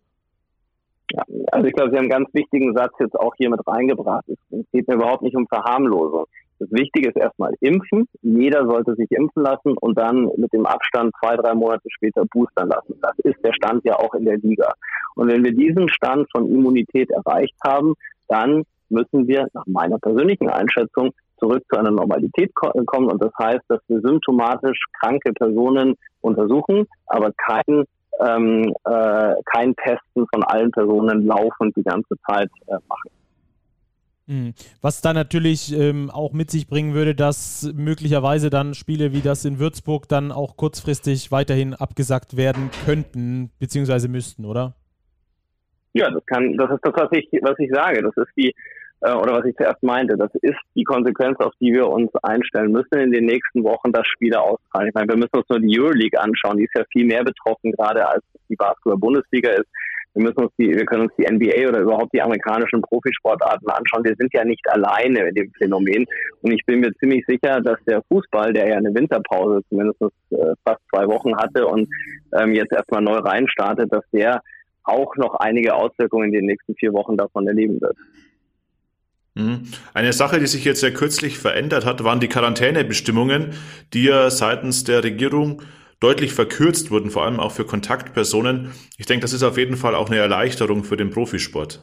Ja, 1.13 1.23
also 1.53 1.65
ich 1.65 1.73
glaube, 1.73 1.91
Sie 1.91 1.95
haben 1.95 2.03
einen 2.03 2.09
ganz 2.09 2.27
wichtigen 2.33 2.75
Satz 2.75 2.91
jetzt 2.99 3.17
auch 3.17 3.33
hier 3.37 3.49
mit 3.49 3.65
reingebracht. 3.65 4.25
Es 4.27 4.65
geht 4.73 4.89
mir 4.89 4.95
überhaupt 4.95 5.21
nicht 5.21 5.37
um 5.37 5.47
Verharmlosung. 5.47 6.25
Das 6.59 6.71
Wichtige 6.71 7.09
ist 7.09 7.17
erstmal 7.17 7.53
impfen. 7.59 8.07
Jeder 8.21 8.65
sollte 8.65 8.95
sich 8.95 9.11
impfen 9.11 9.43
lassen 9.43 9.77
und 9.79 9.97
dann 9.97 10.29
mit 10.37 10.51
dem 10.53 10.65
Abstand 10.65 11.13
zwei, 11.19 11.35
drei 11.35 11.53
Monate 11.53 11.87
später 11.89 12.23
boostern 12.31 12.69
lassen. 12.69 12.95
Das 13.01 13.17
ist 13.19 13.37
der 13.43 13.53
Stand 13.53 13.83
ja 13.85 13.95
auch 13.95 14.13
in 14.15 14.25
der 14.25 14.37
Liga. 14.37 14.73
Und 15.15 15.27
wenn 15.27 15.43
wir 15.43 15.53
diesen 15.53 15.87
Stand 15.89 16.27
von 16.31 16.51
Immunität 16.51 17.11
erreicht 17.11 17.55
haben, 17.65 17.93
dann 18.27 18.63
müssen 18.89 19.27
wir 19.27 19.47
nach 19.53 19.65
meiner 19.67 19.99
persönlichen 19.99 20.49
Einschätzung 20.49 21.11
zurück 21.39 21.63
zu 21.69 21.77
einer 21.77 21.91
Normalität 21.91 22.53
kommen. 22.55 23.11
Und 23.11 23.23
das 23.23 23.31
heißt, 23.39 23.63
dass 23.67 23.79
wir 23.87 23.99
symptomatisch 24.01 24.79
kranke 24.99 25.33
Personen 25.33 25.95
untersuchen, 26.21 26.87
aber 27.07 27.31
kein 27.33 27.85
ähm, 28.19 28.73
äh, 28.85 29.33
kein 29.45 29.75
Testen 29.75 30.25
von 30.33 30.43
allen 30.43 30.71
Personen 30.71 31.27
laufend 31.27 31.75
die 31.75 31.83
ganze 31.83 32.15
Zeit 32.27 32.49
äh, 32.67 32.77
machen. 32.87 33.11
Mhm. 34.27 34.53
Was 34.81 35.01
dann 35.01 35.15
natürlich 35.15 35.73
ähm, 35.73 36.09
auch 36.11 36.33
mit 36.33 36.51
sich 36.51 36.67
bringen 36.67 36.93
würde, 36.93 37.15
dass 37.15 37.71
möglicherweise 37.73 38.49
dann 38.49 38.73
Spiele 38.73 39.13
wie 39.13 39.21
das 39.21 39.45
in 39.45 39.57
Würzburg 39.57 40.09
dann 40.09 40.33
auch 40.33 40.57
kurzfristig 40.57 41.31
weiterhin 41.31 41.73
abgesagt 41.73 42.35
werden 42.35 42.69
könnten, 42.85 43.51
beziehungsweise 43.59 44.09
müssten, 44.09 44.45
oder? 44.45 44.75
Ja, 45.93 46.11
das 46.11 46.25
kann, 46.25 46.57
das 46.57 46.69
ist 46.71 46.81
das, 46.83 46.93
was 46.95 47.09
ich, 47.13 47.27
was 47.41 47.57
ich 47.57 47.71
sage. 47.71 48.03
Das 48.03 48.15
ist 48.17 48.31
die, 48.35 48.53
äh, 49.01 49.13
oder 49.13 49.33
was 49.33 49.45
ich 49.45 49.55
zuerst 49.55 49.81
meinte, 49.81 50.17
das 50.17 50.29
ist 50.41 50.59
die 50.75 50.83
Konsequenz, 50.83 51.39
auf 51.39 51.53
die 51.61 51.71
wir 51.71 51.87
uns 51.87 52.11
einstellen 52.21 52.73
müssen 52.73 52.99
in 52.99 53.11
den 53.11 53.25
nächsten 53.25 53.63
Wochen, 53.63 53.93
dass 53.93 54.05
Spiele 54.07 54.41
ausfallen. 54.41 54.89
Ich 54.89 54.93
meine, 54.93 55.07
wir 55.07 55.15
müssen 55.15 55.37
uns 55.37 55.49
nur 55.49 55.59
die 55.59 55.79
Euroleague 55.79 56.19
anschauen, 56.19 56.57
die 56.57 56.65
ist 56.65 56.75
ja 56.75 56.83
viel 56.91 57.05
mehr 57.05 57.23
betroffen, 57.23 57.71
gerade 57.71 58.05
als 58.05 58.23
die 58.49 58.55
Basketball-Bundesliga 58.55 59.51
ist. 59.51 59.67
Wir 60.13 60.23
müssen 60.23 60.39
uns 60.39 60.51
die, 60.57 60.69
wir 60.69 60.85
können 60.85 61.03
uns 61.03 61.13
die 61.17 61.31
NBA 61.31 61.69
oder 61.69 61.81
überhaupt 61.81 62.13
die 62.13 62.21
amerikanischen 62.21 62.81
Profisportarten 62.81 63.69
anschauen. 63.69 64.03
Wir 64.03 64.15
sind 64.17 64.33
ja 64.33 64.43
nicht 64.43 64.67
alleine 64.69 65.29
in 65.29 65.35
dem 65.35 65.51
Phänomen. 65.59 66.05
Und 66.41 66.51
ich 66.51 66.65
bin 66.65 66.79
mir 66.79 66.91
ziemlich 66.95 67.23
sicher, 67.27 67.61
dass 67.61 67.77
der 67.87 68.01
Fußball, 68.11 68.51
der 68.53 68.67
ja 68.67 68.77
eine 68.77 68.93
Winterpause 68.93 69.61
zumindest 69.69 70.01
äh, 70.01 70.53
fast 70.65 70.81
zwei 70.89 71.05
Wochen 71.07 71.35
hatte 71.37 71.67
und 71.67 71.87
ähm, 72.39 72.53
jetzt 72.53 72.73
erstmal 72.73 73.01
neu 73.01 73.17
reinstartet, 73.17 73.93
dass 73.93 74.03
der 74.11 74.41
auch 74.83 75.15
noch 75.17 75.35
einige 75.35 75.75
Auswirkungen 75.75 76.29
in 76.29 76.33
den 76.33 76.45
nächsten 76.45 76.73
vier 76.75 76.93
Wochen 76.93 77.17
davon 77.17 77.45
erleben 77.47 77.79
wird. 77.81 77.97
Mhm. 79.37 79.63
Eine 79.93 80.13
Sache, 80.13 80.39
die 80.39 80.47
sich 80.47 80.65
jetzt 80.65 80.79
sehr 80.79 80.93
kürzlich 80.93 81.37
verändert 81.37 81.85
hat, 81.85 82.03
waren 82.03 82.19
die 82.19 82.27
Quarantänebestimmungen, 82.27 83.53
die 83.93 84.05
ja 84.05 84.31
seitens 84.31 84.83
der 84.83 85.03
Regierung 85.03 85.61
deutlich 85.99 86.33
verkürzt 86.33 86.91
wurden, 86.91 87.09
vor 87.09 87.23
allem 87.25 87.39
auch 87.39 87.51
für 87.51 87.65
Kontaktpersonen. 87.65 88.71
Ich 88.97 89.05
denke, 89.05 89.21
das 89.21 89.33
ist 89.33 89.43
auf 89.43 89.57
jeden 89.57 89.77
Fall 89.77 89.95
auch 89.95 90.09
eine 90.09 90.19
Erleichterung 90.19 90.83
für 90.83 90.97
den 90.97 91.09
Profisport. 91.09 91.81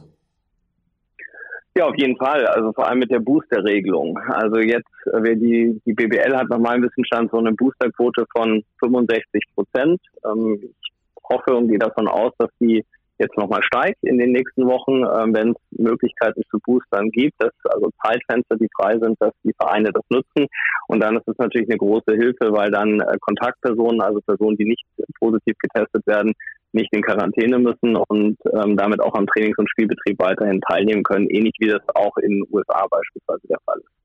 Ja, 1.77 1.87
auf 1.87 1.95
jeden 1.97 2.15
Fall. 2.15 2.45
Also 2.47 2.71
vor 2.71 2.87
allem 2.87 2.99
mit 2.99 3.11
der 3.11 3.19
Booster-Regelung. 3.19 4.17
Also 4.29 4.59
jetzt, 4.59 4.87
äh, 5.07 5.19
wer 5.21 5.35
die, 5.35 5.81
die 5.85 5.93
BBL 5.93 6.33
hat 6.33 6.49
nach 6.49 6.59
meinem 6.59 6.83
Wissensstand 6.83 7.31
so 7.31 7.37
eine 7.37 7.51
Boosterquote 7.51 8.25
von 8.33 8.63
65 8.79 9.43
Prozent. 9.53 9.99
Ähm, 10.25 10.59
ich 10.61 10.91
hoffe 11.29 11.53
und 11.53 11.67
gehe 11.67 11.79
davon 11.79 12.07
aus, 12.07 12.31
dass 12.37 12.49
die 12.61 12.85
jetzt 13.17 13.37
nochmal 13.37 13.63
steigt 13.63 14.03
in 14.03 14.17
den 14.17 14.31
nächsten 14.31 14.65
Wochen, 14.65 15.03
äh, 15.03 15.33
wenn 15.33 15.51
es 15.51 15.57
Möglichkeiten 15.71 16.41
zu 16.49 16.59
Boostern 16.59 17.09
gibt, 17.11 17.33
dass 17.39 17.51
also 17.65 17.89
Zeitfenster, 18.03 18.57
die 18.57 18.69
frei 18.75 18.97
sind, 18.99 19.15
dass 19.19 19.33
die 19.43 19.53
Vereine 19.57 19.91
das 19.93 20.03
nutzen. 20.09 20.47
Und 20.87 20.99
dann 21.01 21.15
ist 21.17 21.27
es 21.27 21.37
natürlich 21.37 21.69
eine 21.69 21.77
große 21.77 22.11
Hilfe, 22.11 22.51
weil 22.51 22.71
dann 22.71 22.99
äh, 22.99 23.17
Kontaktpersonen, 23.21 24.01
also 24.01 24.19
Personen, 24.21 24.57
die 24.57 24.65
nicht 24.65 24.83
positiv 25.19 25.55
getestet 25.59 26.05
werden, 26.07 26.33
nicht 26.71 26.93
in 26.93 27.01
Quarantäne 27.01 27.57
müssen 27.57 27.95
und 27.95 28.37
ähm, 28.53 28.75
damit 28.75 29.01
auch 29.01 29.13
am 29.15 29.27
Trainings- 29.27 29.57
und 29.57 29.69
Spielbetrieb 29.69 30.19
weiterhin 30.19 30.59
teilnehmen 30.61 31.03
können, 31.03 31.27
ähnlich 31.29 31.53
wie 31.59 31.69
das 31.69 31.81
auch 31.95 32.17
in 32.17 32.31
den 32.31 32.43
USA 32.51 32.85
beispielsweise 32.89 33.47
der 33.47 33.59
Fall 33.65 33.79
ist. 33.79 33.95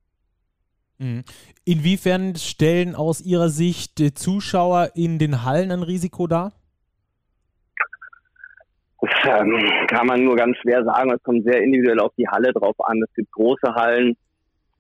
Mhm. 1.01 1.25
Inwiefern 1.65 2.37
stellen 2.37 2.95
aus 2.95 3.21
Ihrer 3.21 3.49
Sicht 3.49 4.19
Zuschauer 4.19 4.91
in 4.95 5.19
den 5.19 5.45
Hallen 5.45 5.73
ein 5.73 5.83
Risiko 5.83 6.27
dar? 6.27 6.53
Ähm, 9.25 9.87
kann 9.89 10.07
man 10.07 10.25
nur 10.25 10.37
ganz 10.37 10.57
schwer 10.59 10.85
sagen. 10.85 11.13
Es 11.13 11.23
kommt 11.23 11.45
sehr 11.45 11.63
individuell 11.63 12.01
auf 12.01 12.13
die 12.17 12.29
Halle 12.29 12.53
drauf 12.53 12.77
an. 12.79 13.03
Es 13.03 13.15
gibt 13.15 13.31
große 13.33 13.75
Hallen, 13.75 14.17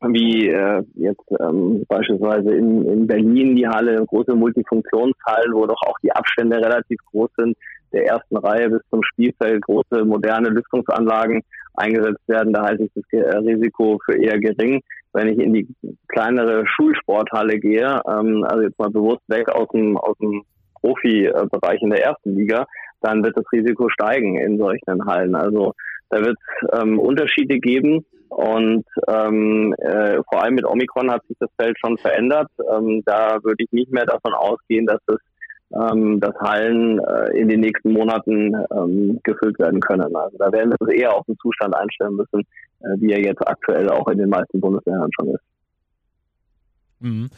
wie 0.02 0.48
äh, 0.48 0.82
jetzt 0.94 1.24
ähm, 1.40 1.84
beispielsweise 1.88 2.54
in, 2.54 2.86
in 2.86 3.06
Berlin 3.06 3.56
die 3.56 3.66
Halle, 3.66 4.04
große 4.06 4.34
Multifunktionshallen, 4.34 5.52
wo 5.52 5.66
doch 5.66 5.80
auch 5.86 5.98
die 6.02 6.12
Abstände 6.12 6.56
relativ 6.56 6.98
groß 7.10 7.30
sind, 7.36 7.56
der 7.92 8.06
ersten 8.06 8.36
Reihe 8.36 8.70
bis 8.70 8.80
zum 8.90 9.02
Spielfeld, 9.02 9.62
große 9.62 10.04
moderne 10.04 10.48
Lüftungsanlagen 10.48 11.42
eingesetzt 11.74 12.26
werden. 12.28 12.52
Da 12.52 12.62
halte 12.64 12.84
ich 12.84 12.90
das 12.94 13.04
äh, 13.12 13.36
Risiko 13.38 13.98
für 14.04 14.16
eher 14.16 14.38
gering. 14.38 14.80
Wenn 15.12 15.28
ich 15.28 15.38
in 15.38 15.52
die 15.52 15.68
kleinere 16.08 16.64
Schulsporthalle 16.66 17.58
gehe, 17.58 18.00
ähm, 18.08 18.44
also 18.48 18.62
jetzt 18.62 18.78
mal 18.78 18.90
bewusst 18.90 19.22
weg 19.28 19.48
aus 19.50 19.68
dem, 19.74 19.98
aus 19.98 20.16
dem 20.18 20.44
Profibereich 20.80 21.82
in 21.82 21.90
der 21.90 22.04
ersten 22.04 22.36
Liga, 22.36 22.66
dann 23.00 23.22
wird 23.22 23.36
das 23.36 23.44
Risiko 23.52 23.88
steigen 23.88 24.38
in 24.38 24.58
solchen 24.58 25.04
Hallen. 25.06 25.34
Also 25.34 25.74
da 26.10 26.20
wird 26.20 26.36
es 26.38 26.80
ähm, 26.80 26.98
Unterschiede 26.98 27.58
geben 27.58 28.04
und 28.28 28.84
ähm, 29.08 29.74
äh, 29.78 30.22
vor 30.28 30.42
allem 30.42 30.54
mit 30.54 30.64
Omikron 30.64 31.10
hat 31.10 31.26
sich 31.26 31.36
das 31.40 31.50
Feld 31.60 31.76
schon 31.78 31.98
verändert. 31.98 32.48
Ähm, 32.72 33.02
da 33.04 33.38
würde 33.42 33.64
ich 33.64 33.72
nicht 33.72 33.92
mehr 33.92 34.06
davon 34.06 34.34
ausgehen, 34.34 34.86
dass 34.86 35.00
es 35.06 35.18
ähm, 35.72 36.18
dass 36.20 36.34
Hallen 36.36 36.98
äh, 36.98 37.38
in 37.38 37.48
den 37.48 37.60
nächsten 37.60 37.92
Monaten 37.92 38.54
ähm, 38.72 39.20
gefüllt 39.22 39.58
werden 39.58 39.80
können. 39.80 40.14
Also 40.16 40.36
da 40.38 40.50
werden 40.52 40.70
wir 40.70 40.80
uns 40.80 40.92
eher 40.92 41.14
auf 41.14 41.24
den 41.26 41.38
Zustand 41.38 41.74
einstellen 41.76 42.16
müssen, 42.16 42.40
äh, 42.80 43.00
wie 43.00 43.12
er 43.12 43.20
jetzt 43.20 43.46
aktuell 43.46 43.88
auch 43.88 44.08
in 44.08 44.18
den 44.18 44.30
meisten 44.30 44.60
Bundesländern 44.60 45.10
schon 45.14 45.28
ist. 45.28 45.44
Mhm. 47.00 47.30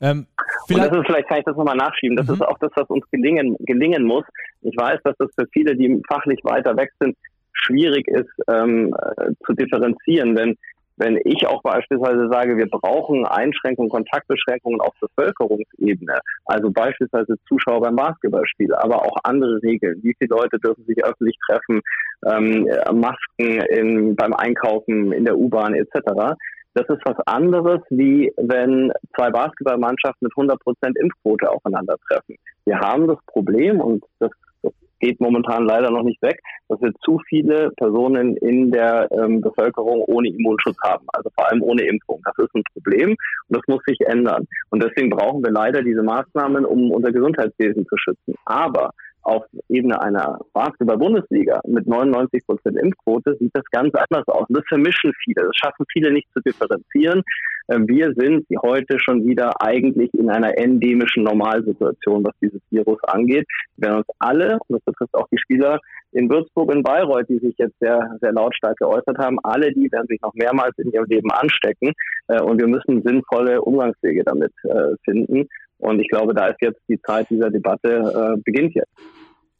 Ähm, 0.00 0.26
und 0.68 0.78
das 0.78 0.90
ist, 0.90 1.06
vielleicht 1.06 1.28
kann 1.28 1.38
ich 1.38 1.44
das 1.44 1.56
nochmal 1.56 1.76
nachschieben, 1.76 2.16
das 2.16 2.26
mhm. 2.26 2.34
ist 2.34 2.42
auch 2.42 2.58
das, 2.58 2.70
was 2.76 2.88
uns 2.88 3.04
gelingen, 3.10 3.56
gelingen 3.60 4.04
muss. 4.04 4.24
Ich 4.62 4.76
weiß, 4.76 5.00
dass 5.04 5.16
das 5.18 5.30
für 5.34 5.46
viele, 5.52 5.76
die 5.76 6.02
fachlich 6.08 6.40
weiter 6.44 6.76
weg 6.76 6.90
sind, 7.00 7.16
schwierig 7.52 8.06
ist 8.08 8.30
ähm, 8.48 8.94
äh, 9.16 9.32
zu 9.46 9.54
differenzieren, 9.54 10.36
wenn 10.36 10.56
wenn 10.96 11.18
ich 11.24 11.46
auch 11.46 11.62
beispielsweise 11.62 12.28
sage, 12.30 12.56
wir 12.56 12.68
brauchen 12.68 13.26
Einschränkungen, 13.26 13.90
Kontaktbeschränkungen 13.90 14.80
auf 14.80 14.94
Bevölkerungsebene, 15.00 16.20
also 16.46 16.70
beispielsweise 16.70 17.36
Zuschauer 17.46 17.82
beim 17.82 17.96
Basketballspiel, 17.96 18.74
aber 18.74 19.02
auch 19.02 19.16
andere 19.24 19.60
Regeln. 19.62 20.02
Wie 20.02 20.14
viele 20.18 20.30
Leute 20.30 20.58
dürfen 20.58 20.84
sich 20.86 21.04
öffentlich 21.04 21.36
treffen, 21.46 21.82
ähm, 22.26 22.68
Masken 22.94 23.60
in, 23.68 24.16
beim 24.16 24.32
Einkaufen 24.32 25.12
in 25.12 25.24
der 25.24 25.36
U-Bahn 25.36 25.74
etc. 25.74 26.34
Das 26.76 26.86
ist 26.90 27.00
was 27.06 27.16
anderes, 27.24 27.80
wie 27.88 28.30
wenn 28.36 28.92
zwei 29.16 29.30
Basketballmannschaften 29.30 30.28
mit 30.28 30.32
100% 30.34 30.94
Impfquote 31.00 31.50
aufeinandertreffen. 31.50 32.36
Wir 32.66 32.78
haben 32.78 33.08
das 33.08 33.16
Problem, 33.28 33.80
und 33.80 34.04
das, 34.18 34.30
das 34.60 34.74
geht 35.00 35.18
momentan 35.18 35.64
leider 35.64 35.90
noch 35.90 36.02
nicht 36.02 36.20
weg, 36.20 36.38
dass 36.68 36.78
wir 36.82 36.92
zu 37.02 37.18
viele 37.30 37.70
Personen 37.78 38.36
in 38.36 38.72
der 38.72 39.08
ähm, 39.10 39.40
Bevölkerung 39.40 40.02
ohne 40.02 40.28
Immunschutz 40.28 40.76
haben, 40.84 41.06
also 41.14 41.30
vor 41.34 41.48
allem 41.50 41.62
ohne 41.62 41.82
Impfung. 41.82 42.20
Das 42.26 42.36
ist 42.44 42.54
ein 42.54 42.62
Problem 42.74 43.08
und 43.08 43.56
das 43.56 43.62
muss 43.68 43.82
sich 43.86 43.98
ändern. 44.02 44.46
Und 44.68 44.82
deswegen 44.82 45.08
brauchen 45.08 45.42
wir 45.42 45.52
leider 45.52 45.82
diese 45.82 46.02
Maßnahmen, 46.02 46.66
um 46.66 46.90
unser 46.90 47.10
Gesundheitswesen 47.10 47.86
zu 47.86 47.96
schützen. 47.96 48.34
Aber 48.44 48.90
auf 49.26 49.44
Ebene 49.68 50.00
einer 50.00 50.38
Basketball-Bundesliga 50.52 51.60
mit 51.66 51.86
99 51.86 52.46
Prozent 52.46 52.78
Impfquote 52.78 53.36
sieht 53.38 53.50
das 53.54 53.64
ganz 53.72 53.92
anders 53.94 54.26
aus. 54.28 54.46
das 54.48 54.64
vermischen 54.68 55.12
viele. 55.24 55.46
Das 55.46 55.56
schaffen 55.56 55.84
viele 55.92 56.12
nicht 56.12 56.28
zu 56.32 56.40
differenzieren. 56.40 57.22
Ähm, 57.68 57.88
wir 57.88 58.12
sind 58.16 58.46
heute 58.62 58.98
schon 59.00 59.26
wieder 59.26 59.60
eigentlich 59.60 60.14
in 60.14 60.30
einer 60.30 60.56
endemischen 60.56 61.24
Normalsituation, 61.24 62.24
was 62.24 62.34
dieses 62.40 62.60
Virus 62.70 63.02
angeht. 63.04 63.46
Wir 63.76 63.88
werden 63.88 63.98
uns 63.98 64.06
alle, 64.20 64.58
und 64.68 64.76
das 64.76 64.84
betrifft 64.84 65.14
auch 65.14 65.28
die 65.32 65.38
Spieler 65.38 65.80
in 66.12 66.30
Würzburg 66.30 66.70
und 66.70 66.82
Bayreuth, 66.82 67.28
die 67.28 67.38
sich 67.38 67.56
jetzt 67.58 67.78
sehr, 67.80 68.00
sehr 68.20 68.32
lautstark 68.32 68.76
geäußert 68.78 69.18
haben, 69.18 69.38
alle 69.42 69.72
die 69.72 69.90
werden 69.90 70.06
sich 70.06 70.20
noch 70.22 70.32
mehrmals 70.34 70.78
in 70.78 70.92
ihrem 70.92 71.06
Leben 71.06 71.30
anstecken. 71.32 71.92
Äh, 72.28 72.40
und 72.40 72.60
wir 72.60 72.68
müssen 72.68 73.02
sinnvolle 73.02 73.60
Umgangswege 73.60 74.22
damit 74.24 74.52
äh, 74.64 74.94
finden. 75.04 75.48
Und 75.78 76.00
ich 76.00 76.08
glaube, 76.08 76.34
da 76.34 76.48
ist 76.48 76.60
jetzt 76.60 76.80
die 76.88 77.00
Zeit 77.00 77.28
dieser 77.30 77.50
Debatte, 77.50 77.88
äh, 78.36 78.40
beginnt 78.44 78.74
jetzt. 78.74 78.90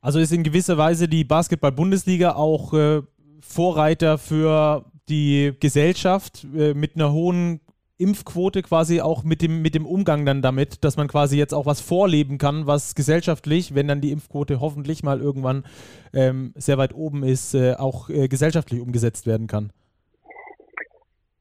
Also 0.01 0.19
ist 0.19 0.33
in 0.33 0.43
gewisser 0.43 0.79
Weise 0.79 1.09
die 1.09 1.25
Basketball-Bundesliga 1.25 2.35
auch 2.35 2.73
äh, 2.75 3.03
Vorreiter 3.41 4.19
für 4.19 4.85
die 5.09 5.53
Gesellschaft 5.61 6.47
äh, 6.57 6.75
mit 6.75 6.97
einer 6.97 7.13
hohen 7.13 7.61
Impfquote 7.99 8.63
quasi 8.63 9.01
auch 9.01 9.25
mit 9.25 9.41
dem, 9.41 9.63
mit 9.63 9.75
dem 9.75 9.87
Umgang 9.87 10.27
dann 10.27 10.43
damit, 10.43 10.85
dass 10.85 10.97
man 10.97 11.09
quasi 11.09 11.39
jetzt 11.39 11.55
auch 11.55 11.65
was 11.65 11.81
vorleben 11.81 12.37
kann, 12.37 12.67
was 12.67 12.95
gesellschaftlich, 12.95 13.75
wenn 13.75 13.89
dann 13.89 14.01
die 14.01 14.13
Impfquote 14.13 14.61
hoffentlich 14.61 15.03
mal 15.03 15.21
irgendwann 15.21 15.65
ähm, 16.13 16.53
sehr 16.57 16.77
weit 16.77 16.95
oben 16.95 17.23
ist, 17.23 17.55
äh, 17.55 17.75
auch 17.75 18.11
äh, 18.11 18.29
gesellschaftlich 18.29 18.81
umgesetzt 18.81 19.27
werden 19.27 19.47
kann. 19.47 19.71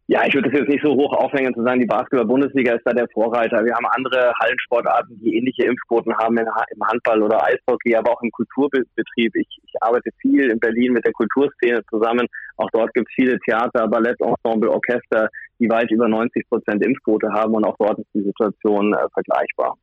Ja, 0.08 0.22
ich 0.28 0.36
würde 0.36 0.52
das 0.52 0.60
jetzt 0.60 0.70
nicht 0.70 0.86
so 0.86 0.94
hoch 0.94 1.14
aufhängen 1.14 1.56
zu 1.56 1.64
sagen, 1.64 1.80
die 1.80 1.88
Basketball-Bundesliga 1.88 2.74
ist 2.74 2.86
da 2.86 2.94
der 2.94 3.08
Vorreiter. 3.12 3.66
Wir 3.66 3.74
haben 3.74 3.88
andere 3.88 4.32
Hallensportarten, 4.40 5.20
die 5.20 5.36
ähnliche 5.36 5.64
Impfquoten 5.66 6.16
haben 6.16 6.38
im 6.38 6.88
Handball 6.88 7.24
oder 7.24 7.44
Eishockey, 7.44 7.96
aber 7.96 8.12
auch 8.12 8.22
im 8.22 8.30
Kulturbetrieb. 8.30 9.36
Ich, 9.36 9.48
ich 9.64 9.74
arbeite 9.82 10.12
viel 10.22 10.52
in 10.52 10.60
Berlin 10.60 10.94
mit 10.94 11.06
der 11.08 11.14
Kulturszene 11.14 11.82
zusammen. 11.90 12.28
Auch 12.58 12.70
dort 12.72 12.94
gibt 12.94 13.08
es 13.10 13.16
viele 13.16 13.40
Theater, 13.40 13.88
Ballettensemble, 13.88 14.70
Orchester, 14.70 15.28
die 15.58 15.70
weit 15.70 15.90
über 15.90 16.08
90 16.08 16.48
Prozent 16.50 16.86
Impfquote 16.86 17.30
haben 17.34 17.56
und 17.56 17.66
auch 17.66 17.76
dort 17.80 17.98
ist 17.98 18.14
die 18.14 18.22
Situation 18.22 18.94
äh, 18.94 19.08
vergleichbar. 19.12 19.76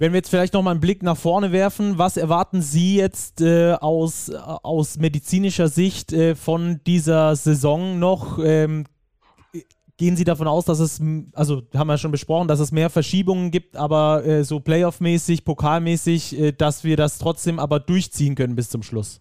Wenn 0.00 0.12
wir 0.12 0.18
jetzt 0.18 0.30
vielleicht 0.30 0.54
nochmal 0.54 0.72
einen 0.72 0.80
Blick 0.80 1.02
nach 1.02 1.16
vorne 1.16 1.50
werfen, 1.50 1.98
was 1.98 2.16
erwarten 2.16 2.60
Sie 2.60 2.96
jetzt 2.96 3.40
äh, 3.40 3.72
aus, 3.72 4.32
aus 4.32 4.96
medizinischer 4.96 5.66
Sicht 5.66 6.12
äh, 6.12 6.36
von 6.36 6.80
dieser 6.86 7.34
Saison 7.34 7.98
noch? 7.98 8.38
Ähm, 8.38 8.84
gehen 9.96 10.14
Sie 10.14 10.22
davon 10.22 10.46
aus, 10.46 10.64
dass 10.66 10.78
es, 10.78 11.02
also 11.34 11.62
haben 11.74 11.88
wir 11.88 11.98
schon 11.98 12.12
besprochen, 12.12 12.46
dass 12.46 12.60
es 12.60 12.70
mehr 12.70 12.90
Verschiebungen 12.90 13.50
gibt, 13.50 13.76
aber 13.76 14.24
äh, 14.24 14.44
so 14.44 14.60
Playoff-mäßig, 14.60 15.44
pokalmäßig, 15.44 16.40
äh, 16.40 16.52
dass 16.52 16.84
wir 16.84 16.96
das 16.96 17.18
trotzdem 17.18 17.58
aber 17.58 17.80
durchziehen 17.80 18.36
können 18.36 18.54
bis 18.54 18.70
zum 18.70 18.84
Schluss? 18.84 19.20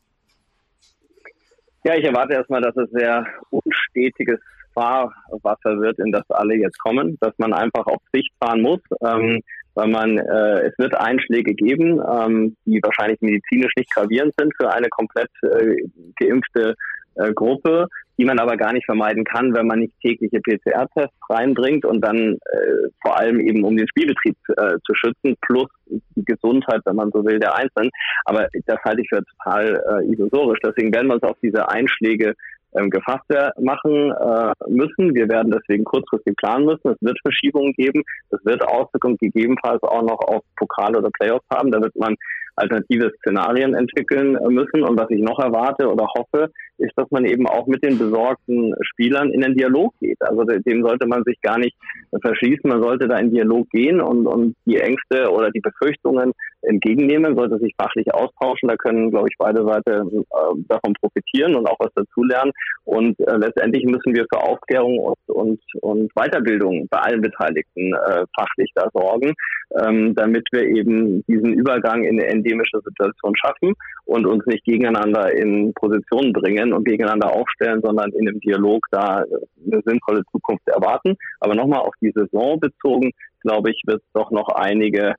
Ja, 1.86 1.96
ich 1.96 2.04
erwarte 2.04 2.34
erstmal, 2.34 2.62
dass 2.62 2.76
es 2.76 2.92
sehr 2.92 3.26
unstetiges 3.50 4.40
Fahrwasser 4.76 5.80
wird, 5.80 5.98
in 5.98 6.12
das 6.12 6.30
alle 6.30 6.56
jetzt 6.56 6.78
kommen, 6.78 7.18
dass 7.20 7.34
man 7.38 7.54
einfach 7.54 7.88
auf 7.88 8.02
Sicht 8.14 8.32
fahren 8.40 8.62
muss. 8.62 8.82
Ähm, 9.02 9.42
weil 9.78 9.90
man, 9.90 10.18
äh, 10.18 10.70
es 10.70 10.74
wird 10.80 11.00
Einschläge 11.00 11.54
geben, 11.54 12.02
ähm, 12.02 12.58
die 12.66 12.80
wahrscheinlich 12.82 13.22
medizinisch 13.22 13.74
nicht 13.78 13.94
gravierend 13.94 14.34
sind 14.36 14.52
für 14.60 14.74
eine 14.74 14.90
komplett 14.90 15.30
äh, 15.44 15.76
geimpfte 16.20 16.74
äh, 17.14 17.32
Gruppe, 17.32 17.88
die 18.18 18.26
man 18.26 18.40
aber 18.40 18.58
gar 18.58 18.74
nicht 18.74 18.86
vermeiden 18.86 19.24
kann, 19.24 19.54
wenn 19.54 19.68
man 19.68 19.80
nicht 19.82 19.94
tägliche 20.02 20.40
PCR-Tests 20.40 21.16
reinbringt 21.30 21.86
und 21.86 22.02
dann 22.02 22.18
äh, 22.18 22.90
vor 23.04 23.20
allem 23.20 23.40
eben 23.40 23.64
um 23.64 23.78
den 23.78 23.88
Spielbetrieb 23.88 24.36
äh, 24.58 24.78
zu 24.84 24.96
schützen, 24.96 25.36
plus 25.42 25.70
die 25.86 26.26
Gesundheit, 26.26 26.82
wenn 26.86 26.96
man 26.96 27.12
so 27.12 27.24
will, 27.24 27.38
der 27.38 27.56
Einzelnen. 27.56 27.92
Aber 28.26 28.48
das 28.66 28.80
halte 28.84 29.02
ich 29.02 29.10
für 29.10 29.24
total 29.24 29.80
äh, 29.92 30.12
illusorisch. 30.12 30.60
Deswegen 30.66 30.92
werden 30.92 31.08
wir 31.08 31.16
uns 31.16 31.24
auf 31.24 31.38
diese 31.44 31.70
Einschläge 31.70 32.34
ähm, 32.78 32.90
gefasst 32.90 33.26
machen 33.60 34.12
äh, 34.12 34.54
müssen. 34.68 35.14
Wir 35.16 35.28
werden 35.28 35.52
deswegen 35.52 35.84
kurzfristig 35.84 36.36
planen 36.38 36.66
müssen. 36.66 36.92
Es 36.92 37.02
wird 37.02 37.20
Verschiebungen 37.22 37.74
geben. 37.74 38.04
Es 38.30 38.44
wird 38.46 38.64
Auswirkungen 38.64 39.18
gegebenenfalls 39.18 39.82
auch 39.84 40.02
noch 40.02 40.20
auf 40.20 40.44
Pokal 40.56 40.96
oder 40.96 41.10
Playoffs 41.12 41.46
haben. 41.52 41.72
Da 41.72 41.82
wird 41.82 41.96
man 41.96 42.16
alternative 42.58 43.12
Szenarien 43.20 43.74
entwickeln 43.74 44.38
müssen. 44.50 44.84
Und 44.84 45.00
was 45.00 45.10
ich 45.10 45.22
noch 45.22 45.40
erwarte 45.40 45.88
oder 45.88 46.08
hoffe, 46.18 46.52
ist, 46.78 46.94
dass 46.96 47.10
man 47.12 47.26
eben 47.26 47.48
auch 47.48 47.68
mit 47.68 47.84
den 47.84 47.98
besorgten 47.98 48.74
Spielern 48.82 49.32
in 49.32 49.42
den 49.42 49.56
Dialog 49.56 49.94
geht. 50.00 50.22
Also 50.22 50.44
dem 50.44 50.84
sollte 50.84 51.08
man 51.08 51.24
sich 51.24 51.40
gar 51.42 51.58
nicht 51.58 51.76
verschließen. 52.22 52.70
Man 52.70 52.82
sollte 52.82 53.08
da 53.08 53.18
in 53.18 53.32
Dialog 53.32 53.70
gehen 53.70 54.02
und, 54.02 54.28
und 54.28 54.56
die 54.66 54.78
Ängste 54.78 55.32
oder 55.32 55.50
die 55.52 55.62
Befürchtungen 55.62 56.34
entgegennehmen, 56.62 57.36
sollte 57.36 57.60
sich 57.60 57.74
fachlich 57.80 58.14
austauschen. 58.14 58.70
Da 58.70 58.76
können, 58.76 59.12
glaube 59.12 59.28
ich, 59.30 59.36
beide 59.38 59.64
Seiten 59.64 60.20
äh, 60.20 60.24
davon 60.68 60.94
profitieren 61.00 61.56
und 61.56 61.68
auch 61.68 61.80
was 61.80 61.94
dazulernen. 61.96 62.52
Und 62.86 63.20
äh, 63.20 63.38
letztendlich 63.38 63.86
müssen 63.86 64.16
wir 64.16 64.26
für 64.32 64.42
Aufklärung 64.42 65.00
und, 65.00 65.18
und, 65.28 65.60
und 65.82 66.12
Weiterbildung 66.16 66.88
bei 66.90 67.00
allen 67.00 67.22
Beteiligten 67.22 67.94
äh, 67.94 68.26
fachlich 68.38 68.72
da 68.76 68.90
sorgen, 68.94 69.34
ähm, 69.82 70.16
damit 70.16 70.46
wir 70.52 70.64
eben 70.64 71.24
diesen 71.28 71.54
Übergang 71.54 72.04
in 72.04 72.20
eine 72.20 72.30
endemische 72.48 72.80
Situation 72.84 73.36
schaffen 73.36 73.74
und 74.06 74.26
uns 74.26 74.46
nicht 74.46 74.64
gegeneinander 74.64 75.32
in 75.34 75.74
Positionen 75.74 76.34
bringen 76.34 76.74
und 76.74 76.86
gegeneinander 76.86 77.32
aufstellen, 77.34 77.82
sondern 77.84 78.12
in 78.14 78.28
einem 78.28 78.40
Dialog 78.40 78.86
da 78.92 79.24
eine 79.66 79.82
sinnvolle 79.86 80.24
Zukunft 80.32 80.68
erwarten. 80.68 81.16
Aber 81.40 81.56
nochmal 81.56 81.82
auf 81.82 81.94
die 82.02 82.12
Saison 82.16 82.60
bezogen, 82.60 83.12
glaube 83.42 83.72
ich, 83.72 83.82
wird 83.86 84.02
es 84.02 84.12
doch 84.14 84.32
noch 84.32 84.50
einige 84.50 85.16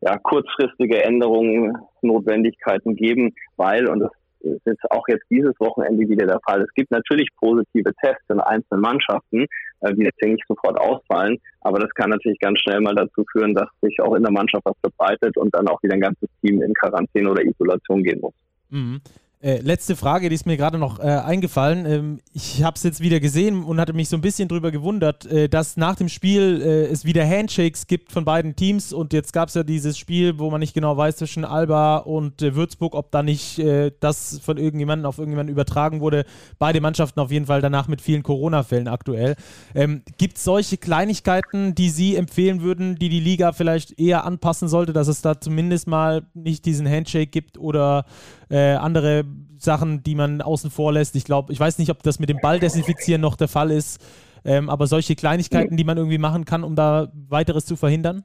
ja, 0.00 0.16
kurzfristige 0.18 1.04
Änderungsnotwendigkeiten 1.04 2.96
geben, 2.96 3.34
weil, 3.56 3.86
und 3.86 4.00
das 4.00 4.10
ist 4.40 4.62
jetzt 4.64 4.90
auch 4.90 5.06
jetzt 5.08 5.26
dieses 5.30 5.52
Wochenende 5.60 6.08
wieder 6.08 6.26
der 6.26 6.40
Fall. 6.46 6.62
Es 6.62 6.72
gibt 6.74 6.90
natürlich 6.90 7.28
positive 7.38 7.92
Tests 8.02 8.24
in 8.28 8.40
einzelnen 8.40 8.80
Mannschaften, 8.80 9.44
die 9.82 10.04
jetzt 10.04 10.22
nicht 10.22 10.44
sofort 10.46 10.78
ausfallen, 10.78 11.38
aber 11.62 11.78
das 11.78 11.90
kann 11.94 12.10
natürlich 12.10 12.38
ganz 12.38 12.58
schnell 12.60 12.80
mal 12.80 12.94
dazu 12.94 13.24
führen, 13.32 13.54
dass 13.54 13.68
sich 13.80 14.00
auch 14.00 14.14
in 14.14 14.22
der 14.22 14.32
Mannschaft 14.32 14.64
was 14.64 14.76
verbreitet 14.80 15.36
und 15.36 15.54
dann 15.54 15.68
auch 15.68 15.82
wieder 15.82 15.94
ein 15.94 16.00
ganzes 16.00 16.28
Team 16.40 16.62
in 16.62 16.74
Quarantäne 16.74 17.30
oder 17.30 17.44
Isolation 17.44 18.02
gehen 18.02 18.20
muss. 18.20 18.34
Mhm. 18.70 19.00
Äh, 19.42 19.60
letzte 19.62 19.96
Frage, 19.96 20.28
die 20.28 20.34
ist 20.34 20.44
mir 20.44 20.58
gerade 20.58 20.76
noch 20.76 20.98
äh, 20.98 21.04
eingefallen. 21.04 21.86
Ähm, 21.86 22.20
ich 22.34 22.62
habe 22.62 22.76
es 22.76 22.82
jetzt 22.82 23.00
wieder 23.00 23.20
gesehen 23.20 23.64
und 23.64 23.80
hatte 23.80 23.94
mich 23.94 24.10
so 24.10 24.16
ein 24.18 24.20
bisschen 24.20 24.48
drüber 24.48 24.70
gewundert, 24.70 25.24
äh, 25.24 25.48
dass 25.48 25.78
nach 25.78 25.94
dem 25.94 26.10
Spiel 26.10 26.60
äh, 26.60 26.84
es 26.92 27.06
wieder 27.06 27.26
Handshakes 27.26 27.86
gibt 27.86 28.12
von 28.12 28.26
beiden 28.26 28.54
Teams 28.54 28.92
und 28.92 29.14
jetzt 29.14 29.32
gab 29.32 29.48
es 29.48 29.54
ja 29.54 29.62
dieses 29.62 29.96
Spiel, 29.96 30.38
wo 30.38 30.50
man 30.50 30.60
nicht 30.60 30.74
genau 30.74 30.94
weiß 30.94 31.16
zwischen 31.16 31.46
Alba 31.46 31.96
und 31.96 32.42
äh, 32.42 32.54
Würzburg, 32.54 32.94
ob 32.94 33.10
da 33.12 33.22
nicht 33.22 33.62
das 34.00 34.40
von 34.42 34.58
irgendjemandem 34.58 35.06
auf 35.06 35.18
irgendjemanden 35.18 35.52
übertragen 35.52 36.00
wurde. 36.00 36.24
Beide 36.58 36.80
Mannschaften 36.80 37.20
auf 37.20 37.30
jeden 37.30 37.46
Fall 37.46 37.60
danach 37.60 37.88
mit 37.88 38.00
vielen 38.00 38.22
Corona-Fällen 38.22 38.88
aktuell. 38.88 39.36
Ähm, 39.74 40.02
gibt 40.18 40.36
es 40.36 40.44
solche 40.44 40.76
Kleinigkeiten, 40.76 41.74
die 41.74 41.90
Sie 41.90 42.16
empfehlen 42.16 42.62
würden, 42.62 42.96
die 42.96 43.08
die 43.08 43.20
Liga 43.20 43.52
vielleicht 43.52 43.98
eher 43.98 44.24
anpassen 44.24 44.68
sollte, 44.68 44.92
dass 44.92 45.08
es 45.08 45.22
da 45.22 45.40
zumindest 45.40 45.86
mal 45.86 46.22
nicht 46.34 46.64
diesen 46.66 46.88
Handshake 46.88 47.30
gibt 47.30 47.58
oder 47.58 48.04
äh, 48.50 48.74
andere 48.74 49.24
Sachen, 49.58 50.02
die 50.02 50.14
man 50.14 50.40
außen 50.40 50.70
vor 50.70 50.92
lässt. 50.92 51.16
Ich 51.16 51.24
glaube, 51.24 51.52
ich 51.52 51.60
weiß 51.60 51.78
nicht, 51.78 51.90
ob 51.90 52.02
das 52.02 52.18
mit 52.18 52.28
dem 52.28 52.38
Ball 52.40 52.58
desinfizieren 52.58 53.20
noch 53.20 53.36
der 53.36 53.48
Fall 53.48 53.70
ist, 53.70 54.00
ähm, 54.44 54.68
aber 54.68 54.86
solche 54.86 55.14
Kleinigkeiten, 55.14 55.76
die 55.76 55.84
man 55.84 55.96
irgendwie 55.96 56.18
machen 56.18 56.44
kann, 56.44 56.64
um 56.64 56.74
da 56.74 57.08
weiteres 57.28 57.66
zu 57.66 57.76
verhindern? 57.76 58.24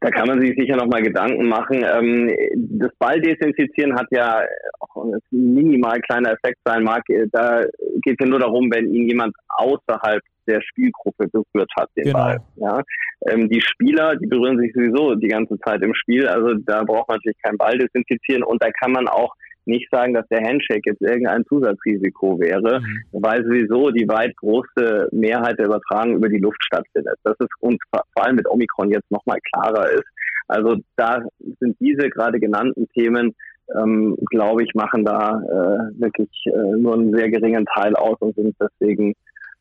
Da 0.00 0.10
kann 0.10 0.28
man 0.28 0.40
sich 0.40 0.54
sicher 0.54 0.76
nochmal 0.76 1.02
Gedanken 1.02 1.48
machen. 1.48 1.82
Ähm, 1.82 2.30
das 2.78 2.90
Balldesinfizieren 2.98 3.94
hat 3.94 4.06
ja 4.10 4.42
auch 4.80 5.04
ein 5.04 5.18
minimal 5.30 5.98
kleiner 6.00 6.32
Effekt 6.32 6.58
sein 6.62 6.82
mag. 6.82 7.02
Da 7.32 7.62
geht 8.02 8.20
es 8.20 8.24
ja 8.24 8.26
nur 8.26 8.40
darum, 8.40 8.70
wenn 8.70 8.92
ihn 8.92 9.08
jemand 9.08 9.34
außerhalb 9.48 10.20
der 10.46 10.60
Spielgruppe 10.60 11.28
berührt 11.28 11.70
hat, 11.76 11.88
den 11.96 12.04
genau. 12.04 12.18
Ball. 12.18 12.40
Ja? 12.56 12.82
Ähm, 13.28 13.48
die 13.48 13.60
Spieler, 13.60 14.16
die 14.16 14.26
berühren 14.26 14.58
sich 14.58 14.72
sowieso 14.74 15.14
die 15.14 15.28
ganze 15.28 15.58
Zeit 15.58 15.82
im 15.82 15.94
Spiel, 15.94 16.26
also 16.26 16.54
da 16.66 16.84
braucht 16.84 17.08
man 17.08 17.16
natürlich 17.16 17.42
keinen 17.42 17.58
Ball 17.58 17.78
desinfizieren 17.78 18.42
und 18.42 18.62
da 18.62 18.70
kann 18.70 18.92
man 18.92 19.08
auch 19.08 19.34
nicht 19.66 19.88
sagen, 19.90 20.14
dass 20.14 20.26
der 20.28 20.42
Handshake 20.42 20.82
jetzt 20.84 21.00
irgendein 21.00 21.44
Zusatzrisiko 21.46 22.38
wäre, 22.38 22.80
mhm. 22.80 23.04
weil 23.12 23.44
sowieso 23.44 23.90
die 23.90 24.08
weit 24.08 24.36
große 24.36 25.08
Mehrheit 25.12 25.58
der 25.58 25.66
Übertragung 25.66 26.16
über 26.16 26.28
die 26.28 26.38
Luft 26.38 26.62
stattfindet. 26.64 27.16
Das 27.24 27.36
ist 27.38 27.50
uns 27.60 27.78
vor 27.90 28.04
allem 28.16 28.36
mit 28.36 28.48
Omikron 28.48 28.90
jetzt 28.90 29.10
nochmal 29.10 29.38
klarer 29.52 29.90
ist. 29.90 30.08
Also 30.48 30.76
da 30.96 31.22
sind 31.60 31.76
diese 31.80 32.10
gerade 32.10 32.38
genannten 32.38 32.86
Themen, 32.90 33.34
ähm, 33.74 34.16
glaube 34.30 34.62
ich, 34.62 34.74
machen 34.74 35.04
da 35.04 35.40
äh, 35.40 36.00
wirklich 36.00 36.30
äh, 36.46 36.76
nur 36.76 36.94
einen 36.94 37.14
sehr 37.14 37.30
geringen 37.30 37.64
Teil 37.74 37.96
aus 37.96 38.18
und 38.20 38.34
sind 38.34 38.54
deswegen 38.60 39.14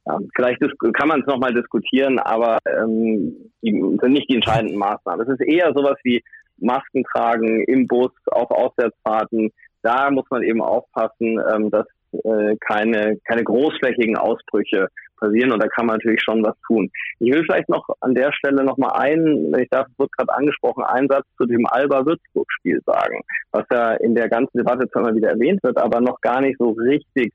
ja, 0.06 0.20
vielleicht 0.36 0.60
kann 0.94 1.08
man 1.08 1.22
es 1.22 1.28
nochmal 1.28 1.54
diskutieren, 1.54 2.20
aber 2.20 2.58
ähm, 2.66 3.52
sind 3.62 4.12
nicht 4.12 4.30
die 4.30 4.36
entscheidenden 4.36 4.78
Maßnahmen. 4.78 5.26
Es 5.28 5.40
ist 5.40 5.48
eher 5.48 5.72
sowas 5.74 5.98
wie 6.04 6.22
Masken 6.58 7.04
tragen 7.04 7.64
im 7.66 7.88
Bus, 7.88 8.12
auf 8.32 8.52
Auswärtsfahrten. 8.52 9.52
Da 9.82 10.12
muss 10.12 10.26
man 10.30 10.44
eben 10.44 10.62
aufpassen, 10.62 11.40
ähm, 11.54 11.70
dass 11.72 11.86
äh, 12.12 12.56
keine, 12.60 13.18
keine 13.26 13.44
großflächigen 13.44 14.18
Ausbrüche 14.18 14.88
passieren 15.18 15.52
und 15.52 15.64
da 15.64 15.68
kann 15.68 15.86
man 15.86 15.98
natürlich 15.98 16.22
schon 16.22 16.44
was 16.44 16.56
tun. 16.68 16.90
Ich 17.20 17.34
will 17.34 17.44
vielleicht 17.44 17.70
noch 17.70 17.88
an 18.02 18.14
der 18.14 18.32
Stelle 18.34 18.64
noch 18.64 18.78
mal 18.78 18.92
einen, 18.92 19.52
wenn 19.52 19.64
ich 19.64 19.70
darf, 19.70 19.88
wird 19.98 20.12
gerade 20.12 20.34
angesprochen, 20.34 20.84
einen 20.84 21.08
Satz 21.08 21.26
zu 21.38 21.46
dem 21.46 21.66
Alba-Würzburg-Spiel 21.66 22.82
sagen, 22.86 23.22
was 23.52 23.64
ja 23.72 23.94
in 23.94 24.16
der 24.16 24.30
ganzen 24.30 24.58
Debatte 24.58 24.88
zwar 24.90 25.04
immer 25.04 25.16
wieder 25.16 25.30
erwähnt 25.30 25.64
wird, 25.64 25.78
aber 25.78 26.02
noch 26.02 26.20
gar 26.22 26.42
nicht 26.42 26.58
so 26.60 26.72
richtig 26.72 27.34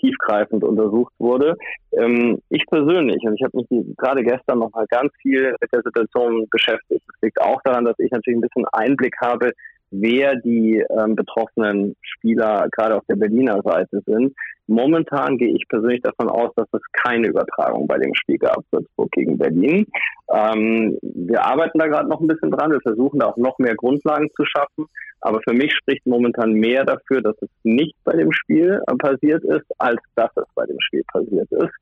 tiefgreifend 0.00 0.64
untersucht 0.64 1.12
wurde. 1.18 1.56
Ähm, 1.92 2.40
ich 2.50 2.64
persönlich, 2.66 3.22
und 3.24 3.34
ich 3.34 3.42
habe 3.44 3.56
mich 3.56 3.96
gerade 3.96 4.22
gestern 4.22 4.60
noch 4.60 4.72
mal 4.72 4.86
ganz 4.88 5.12
viel 5.20 5.54
mit 5.60 5.72
der 5.72 5.82
Situation 5.82 6.46
beschäftigt. 6.50 7.02
Das 7.06 7.22
liegt 7.22 7.40
auch 7.40 7.60
daran, 7.64 7.84
dass 7.84 7.98
ich 7.98 8.10
natürlich 8.10 8.38
ein 8.38 8.42
bisschen 8.42 8.66
Einblick 8.72 9.14
habe, 9.20 9.52
wer 9.90 10.36
die 10.36 10.84
ähm, 10.90 11.16
betroffenen 11.16 11.96
Spieler 12.02 12.68
gerade 12.72 12.96
auf 12.96 13.04
der 13.08 13.16
Berliner 13.16 13.62
Seite 13.62 14.00
sind. 14.06 14.34
Momentan 14.66 15.38
gehe 15.38 15.54
ich 15.54 15.66
persönlich 15.68 16.02
davon 16.02 16.28
aus, 16.28 16.50
dass 16.54 16.68
es 16.72 16.82
keine 16.92 17.28
Übertragung 17.28 17.86
bei 17.86 17.96
dem 17.98 18.14
Spiel 18.14 18.36
gab, 18.36 18.62
Würzburg 18.70 19.10
gegen 19.12 19.38
Berlin. 19.38 19.86
Ähm, 20.30 20.98
wir 21.02 21.42
arbeiten 21.42 21.78
da 21.78 21.86
gerade 21.86 22.08
noch 22.08 22.20
ein 22.20 22.26
bisschen 22.26 22.50
dran. 22.50 22.72
Wir 22.72 22.80
versuchen 22.82 23.20
da 23.20 23.26
auch 23.26 23.38
noch 23.38 23.58
mehr 23.58 23.74
Grundlagen 23.76 24.28
zu 24.36 24.44
schaffen. 24.44 24.86
Aber 25.20 25.40
für 25.42 25.54
mich 25.54 25.72
spricht 25.74 26.06
momentan 26.06 26.52
mehr 26.52 26.84
dafür, 26.84 27.22
dass 27.22 27.36
es 27.40 27.48
nicht 27.64 27.94
bei 28.04 28.12
dem 28.12 28.32
Spiel 28.32 28.80
äh, 28.86 28.94
passiert 28.96 29.42
ist, 29.44 29.66
als 29.78 30.00
dass 30.14 30.30
es 30.36 30.44
bei 30.54 30.66
dem 30.66 30.78
Spiel 30.80 31.02
passiert 31.12 31.50
ist. 31.50 31.74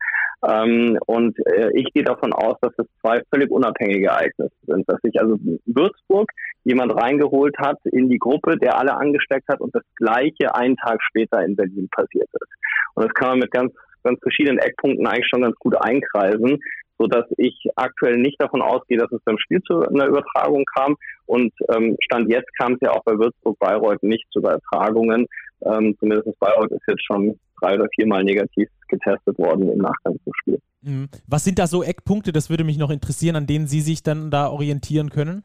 Ähm, 0.44 0.98
und 1.06 1.38
äh, 1.46 1.70
ich 1.74 1.92
gehe 1.92 2.04
davon 2.04 2.32
aus, 2.32 2.56
dass 2.60 2.72
es 2.78 2.86
zwei 3.00 3.20
völlig 3.32 3.50
unabhängige 3.50 4.08
Ereignisse 4.08 4.54
sind. 4.66 4.84
Dass 4.88 5.00
sich 5.02 5.20
also 5.20 5.38
Würzburg 5.66 6.30
jemand 6.64 6.94
reingeholt 6.94 7.56
hat 7.58 7.78
in 7.84 8.08
die 8.08 8.18
Gruppe, 8.18 8.56
der 8.58 8.78
alle 8.78 8.96
angesteckt 8.96 9.48
hat 9.48 9.60
und 9.60 9.74
das 9.74 9.84
gleiche 9.96 10.54
einen 10.54 10.76
Tag 10.76 11.02
später 11.02 11.42
in 11.44 11.56
Berlin 11.56 11.88
passiert 11.90 12.28
ist. 12.32 12.52
Und 12.94 13.04
das 13.04 13.14
kann 13.14 13.30
man 13.30 13.38
mit 13.40 13.50
ganz, 13.50 13.72
ganz 14.02 14.18
verschiedenen 14.20 14.58
Eckpunkten 14.58 15.06
eigentlich 15.06 15.28
schon 15.28 15.42
ganz 15.42 15.56
gut 15.56 15.76
einkreisen 15.80 16.60
so 16.98 17.06
dass 17.06 17.26
ich 17.36 17.54
aktuell 17.76 18.16
nicht 18.16 18.40
davon 18.40 18.62
ausgehe, 18.62 18.98
dass 18.98 19.12
es 19.12 19.20
beim 19.24 19.38
Spiel 19.38 19.60
zu 19.62 19.80
einer 19.80 20.06
Übertragung 20.06 20.64
kam. 20.76 20.96
Und 21.26 21.52
ähm, 21.74 21.96
Stand 22.02 22.30
jetzt 22.30 22.48
kam 22.56 22.74
es 22.74 22.80
ja 22.80 22.92
auch 22.92 23.04
bei 23.04 23.12
Würzburg-Bayreuth 23.12 24.02
nicht 24.02 24.26
zu 24.32 24.38
Übertragungen. 24.38 25.26
Ähm, 25.64 25.96
zumindest 25.98 26.38
Bayreuth 26.38 26.70
ist 26.70 26.86
jetzt 26.86 27.04
schon 27.04 27.38
drei 27.60 27.74
oder 27.74 27.86
viermal 27.94 28.24
negativ 28.24 28.68
getestet 28.88 29.38
worden 29.38 29.68
im 29.70 29.78
Nachgang 29.78 30.16
zum 30.24 30.32
Spiel. 30.40 30.58
Mhm. 30.82 31.08
Was 31.26 31.44
sind 31.44 31.58
da 31.58 31.66
so 31.66 31.82
Eckpunkte, 31.82 32.32
das 32.32 32.50
würde 32.50 32.64
mich 32.64 32.78
noch 32.78 32.90
interessieren, 32.90 33.36
an 33.36 33.46
denen 33.46 33.66
Sie 33.66 33.80
sich 33.80 34.02
dann 34.02 34.30
da 34.30 34.48
orientieren 34.48 35.10
können? 35.10 35.42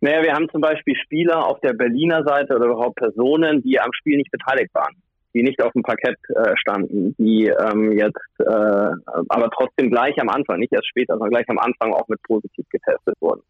Naja, 0.00 0.22
wir 0.22 0.34
haben 0.34 0.48
zum 0.50 0.60
Beispiel 0.60 0.94
Spieler 0.96 1.46
auf 1.46 1.60
der 1.60 1.72
Berliner 1.72 2.22
Seite 2.24 2.54
oder 2.56 2.66
überhaupt 2.66 2.96
Personen, 2.96 3.62
die 3.62 3.80
am 3.80 3.90
Spiel 3.92 4.18
nicht 4.18 4.30
beteiligt 4.30 4.74
waren 4.74 4.94
die 5.34 5.42
nicht 5.42 5.60
auf 5.62 5.72
dem 5.72 5.82
Parkett 5.82 6.16
äh, 6.28 6.56
standen, 6.56 7.14
die 7.18 7.46
ähm, 7.46 7.92
jetzt 7.92 8.16
äh, 8.38 8.44
aber 9.28 9.50
trotzdem 9.50 9.90
gleich 9.90 10.18
am 10.20 10.28
Anfang, 10.28 10.60
nicht 10.60 10.72
erst 10.72 10.88
später, 10.88 11.14
sondern 11.14 11.30
gleich 11.30 11.48
am 11.48 11.58
Anfang 11.58 11.92
auch 11.92 12.06
mit 12.08 12.22
positiv 12.22 12.64
getestet 12.70 13.16
wurden. 13.20 13.42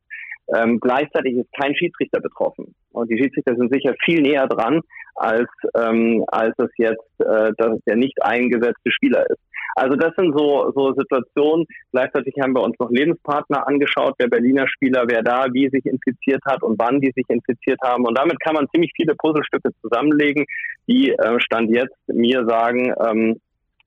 Ähm, 0.54 0.78
gleichzeitig 0.80 1.36
ist 1.36 1.52
kein 1.52 1.74
Schiedsrichter 1.74 2.20
betroffen. 2.20 2.74
Und 2.92 3.10
die 3.10 3.18
Schiedsrichter 3.18 3.56
sind 3.56 3.72
sicher 3.72 3.94
viel 4.04 4.22
näher 4.22 4.46
dran, 4.46 4.80
als, 5.16 5.48
ähm, 5.76 6.24
als 6.28 6.54
es 6.58 6.70
jetzt 6.76 7.20
äh, 7.20 7.52
dass 7.56 7.78
der 7.86 7.96
nicht 7.96 8.22
eingesetzte 8.22 8.90
Spieler 8.90 9.28
ist. 9.28 9.40
Also 9.74 9.94
das 9.94 10.14
sind 10.16 10.34
so, 10.36 10.72
so 10.74 10.94
Situationen. 10.94 11.66
Gleichzeitig 11.92 12.34
haben 12.40 12.54
wir 12.54 12.62
uns 12.62 12.78
noch 12.78 12.90
Lebenspartner 12.90 13.68
angeschaut, 13.68 14.14
wer 14.18 14.28
Berliner 14.28 14.66
Spieler, 14.68 15.04
wer 15.06 15.22
da 15.22 15.46
wie 15.52 15.68
sich 15.68 15.84
infiziert 15.84 16.42
hat 16.46 16.62
und 16.62 16.78
wann 16.78 17.00
die 17.00 17.12
sich 17.14 17.26
infiziert 17.28 17.78
haben. 17.84 18.06
Und 18.06 18.16
damit 18.16 18.40
kann 18.40 18.54
man 18.54 18.68
ziemlich 18.72 18.92
viele 18.96 19.14
Puzzlestücke 19.14 19.70
zusammenlegen, 19.82 20.46
die 20.88 21.10
äh, 21.10 21.40
Stand 21.40 21.70
jetzt 21.70 21.96
mir 22.06 22.46
sagen, 22.46 22.94
ähm, 23.06 23.40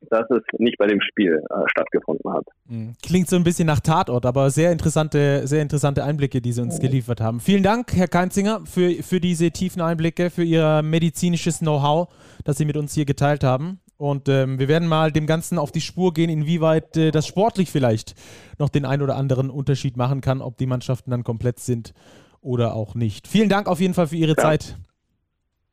dass 0.10 0.30
es 0.30 0.44
nicht 0.58 0.78
bei 0.78 0.88
dem 0.88 1.02
Spiel 1.02 1.42
äh, 1.50 1.56
stattgefunden 1.68 2.32
hat. 2.32 2.46
Mhm. 2.68 2.94
Klingt 3.04 3.30
so 3.30 3.36
ein 3.36 3.44
bisschen 3.44 3.68
nach 3.68 3.80
Tatort, 3.80 4.26
aber 4.26 4.50
sehr 4.50 4.72
interessante, 4.72 5.46
sehr 5.48 5.62
interessante 5.62 6.04
Einblicke, 6.04 6.42
die 6.42 6.52
Sie 6.52 6.62
uns 6.62 6.80
geliefert 6.80 7.22
haben. 7.22 7.40
Vielen 7.40 7.64
Dank, 7.64 7.94
Herr 7.96 8.08
Keinzinger, 8.08 8.62
für, 8.66 8.92
für 9.04 9.20
diese 9.20 9.52
tiefen 9.52 9.82
Einblicke, 9.82 10.30
für 10.30 10.44
Ihr 10.44 10.82
medizinisches 10.82 11.60
Know-how, 11.60 12.08
das 12.44 12.58
Sie 12.58 12.66
mit 12.66 12.78
uns 12.78 12.94
hier 12.94 13.06
geteilt 13.06 13.44
haben. 13.44 13.80
Und 13.98 14.30
ähm, 14.30 14.60
wir 14.60 14.70
werden 14.70 14.88
mal 14.88 15.12
dem 15.12 15.28
Ganzen 15.28 15.58
auf 15.58 15.74
die 15.74 15.82
Spur 15.82 16.14
gehen, 16.14 16.30
inwieweit 16.30 16.96
äh, 16.96 17.12
das 17.12 17.28
sportlich 17.28 17.70
vielleicht 17.70 18.16
noch 18.58 18.70
den 18.70 18.86
ein 18.86 19.02
oder 19.02 19.18
anderen 19.18 19.50
Unterschied 19.50 19.98
machen 19.98 20.22
kann, 20.22 20.42
ob 20.42 20.58
die 20.58 20.68
Mannschaften 20.68 21.12
dann 21.12 21.26
komplett 21.26 21.60
sind 21.60 21.94
oder 22.40 22.76
auch 22.76 22.96
nicht. 22.96 23.28
Vielen 23.28 23.50
Dank 23.50 23.68
auf 23.68 23.82
jeden 23.82 23.94
Fall 23.94 24.08
für 24.08 24.16
Ihre 24.16 24.36
ja. 24.38 24.38
Zeit. 24.38 24.78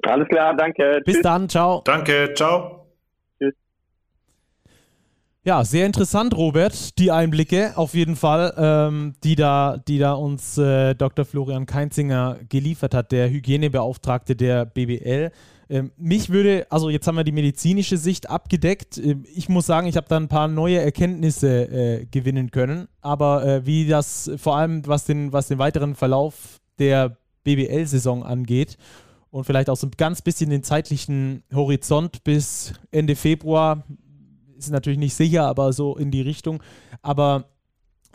Alles 0.03 0.27
klar, 0.29 0.57
danke. 0.57 1.01
Bis 1.05 1.15
Tschüss. 1.15 1.23
dann, 1.23 1.49
ciao. 1.49 1.83
Danke, 1.85 2.33
ciao. 2.35 2.86
Ja, 5.47 5.65
sehr 5.65 5.87
interessant, 5.87 6.37
Robert, 6.37 6.99
die 6.99 7.13
Einblicke 7.13 7.75
auf 7.77 7.95
jeden 7.95 8.17
Fall, 8.17 8.53
ähm, 8.59 9.15
die, 9.23 9.37
da, 9.37 9.77
die 9.77 9.99
da 9.99 10.15
uns 10.15 10.59
äh, 10.59 10.97
Dr. 10.97 11.25
Florian 11.25 11.67
Keinzinger 11.67 12.39
geliefert 12.49 12.95
hat, 12.95 13.13
der 13.13 13.31
Hygienebeauftragte 13.31 14.35
der 14.35 14.65
BBL. 14.65 15.31
Ähm, 15.69 15.93
mich 15.97 16.31
würde, 16.31 16.67
also 16.69 16.91
jetzt 16.91 17.07
haben 17.07 17.15
wir 17.15 17.23
die 17.23 17.31
medizinische 17.31 17.97
Sicht 17.97 18.29
abgedeckt. 18.29 18.99
Ähm, 18.99 19.25
ich 19.33 19.49
muss 19.49 19.67
sagen, 19.67 19.87
ich 19.87 19.97
habe 19.97 20.09
da 20.09 20.17
ein 20.17 20.27
paar 20.27 20.49
neue 20.49 20.81
Erkenntnisse 20.81 21.71
äh, 21.71 22.07
gewinnen 22.07 22.51
können, 22.51 22.89
aber 23.01 23.47
äh, 23.47 23.67
wie 23.67 23.87
das 23.87 24.29
vor 24.39 24.57
allem, 24.57 24.85
was 24.89 25.05
den, 25.05 25.33
was 25.33 25.47
den 25.47 25.61
weiteren 25.61 25.95
Verlauf 25.95 26.59
der 26.81 27.19
BBL-Saison 27.45 28.25
angeht 28.25 28.79
und 29.31 29.45
vielleicht 29.45 29.71
auch 29.71 29.77
so 29.77 29.87
ein 29.87 29.93
ganz 29.97 30.23
bisschen 30.23 30.51
den 30.51 30.65
zeitlichen 30.65 31.45
Horizont 31.55 32.25
bis 32.25 32.73
Ende 32.91 33.15
Februar, 33.15 33.85
ist 34.59 34.71
natürlich 34.71 34.99
nicht 34.99 35.15
sicher, 35.15 35.45
aber 35.45 35.73
so 35.73 35.97
in 35.97 36.11
die 36.11 36.23
Richtung. 36.23 36.63
Aber 37.03 37.51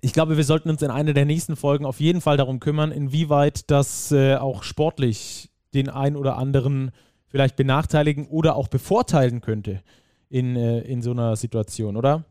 ich 0.02 0.14
glaube, 0.14 0.38
wir 0.38 0.44
sollten 0.44 0.70
uns 0.70 0.82
in 0.82 0.90
einer 0.90 1.14
der 1.14 1.26
nächsten 1.26 1.56
Folgen 1.56 1.86
auf 1.86 2.00
jeden 2.00 2.22
Fall 2.22 2.38
darum 2.38 2.60
kümmern, 2.60 2.92
inwieweit 2.92 3.70
das 3.70 4.12
äh, 4.12 4.36
auch 4.36 4.64
sportlich 4.64 5.50
den 5.74 5.90
ein 5.90 6.16
oder 6.16 6.38
anderen 6.38 6.92
vielleicht 7.28 7.56
benachteiligen 7.56 8.28
oder 8.28 8.56
auch 8.56 8.68
bevorteilen 8.68 9.42
könnte 9.42 9.82
in, 10.30 10.56
äh, 10.56 10.80
in 10.82 11.02
so 11.02 11.12
einer 11.12 11.36
Situation, 11.36 11.96
oder? 11.96 12.26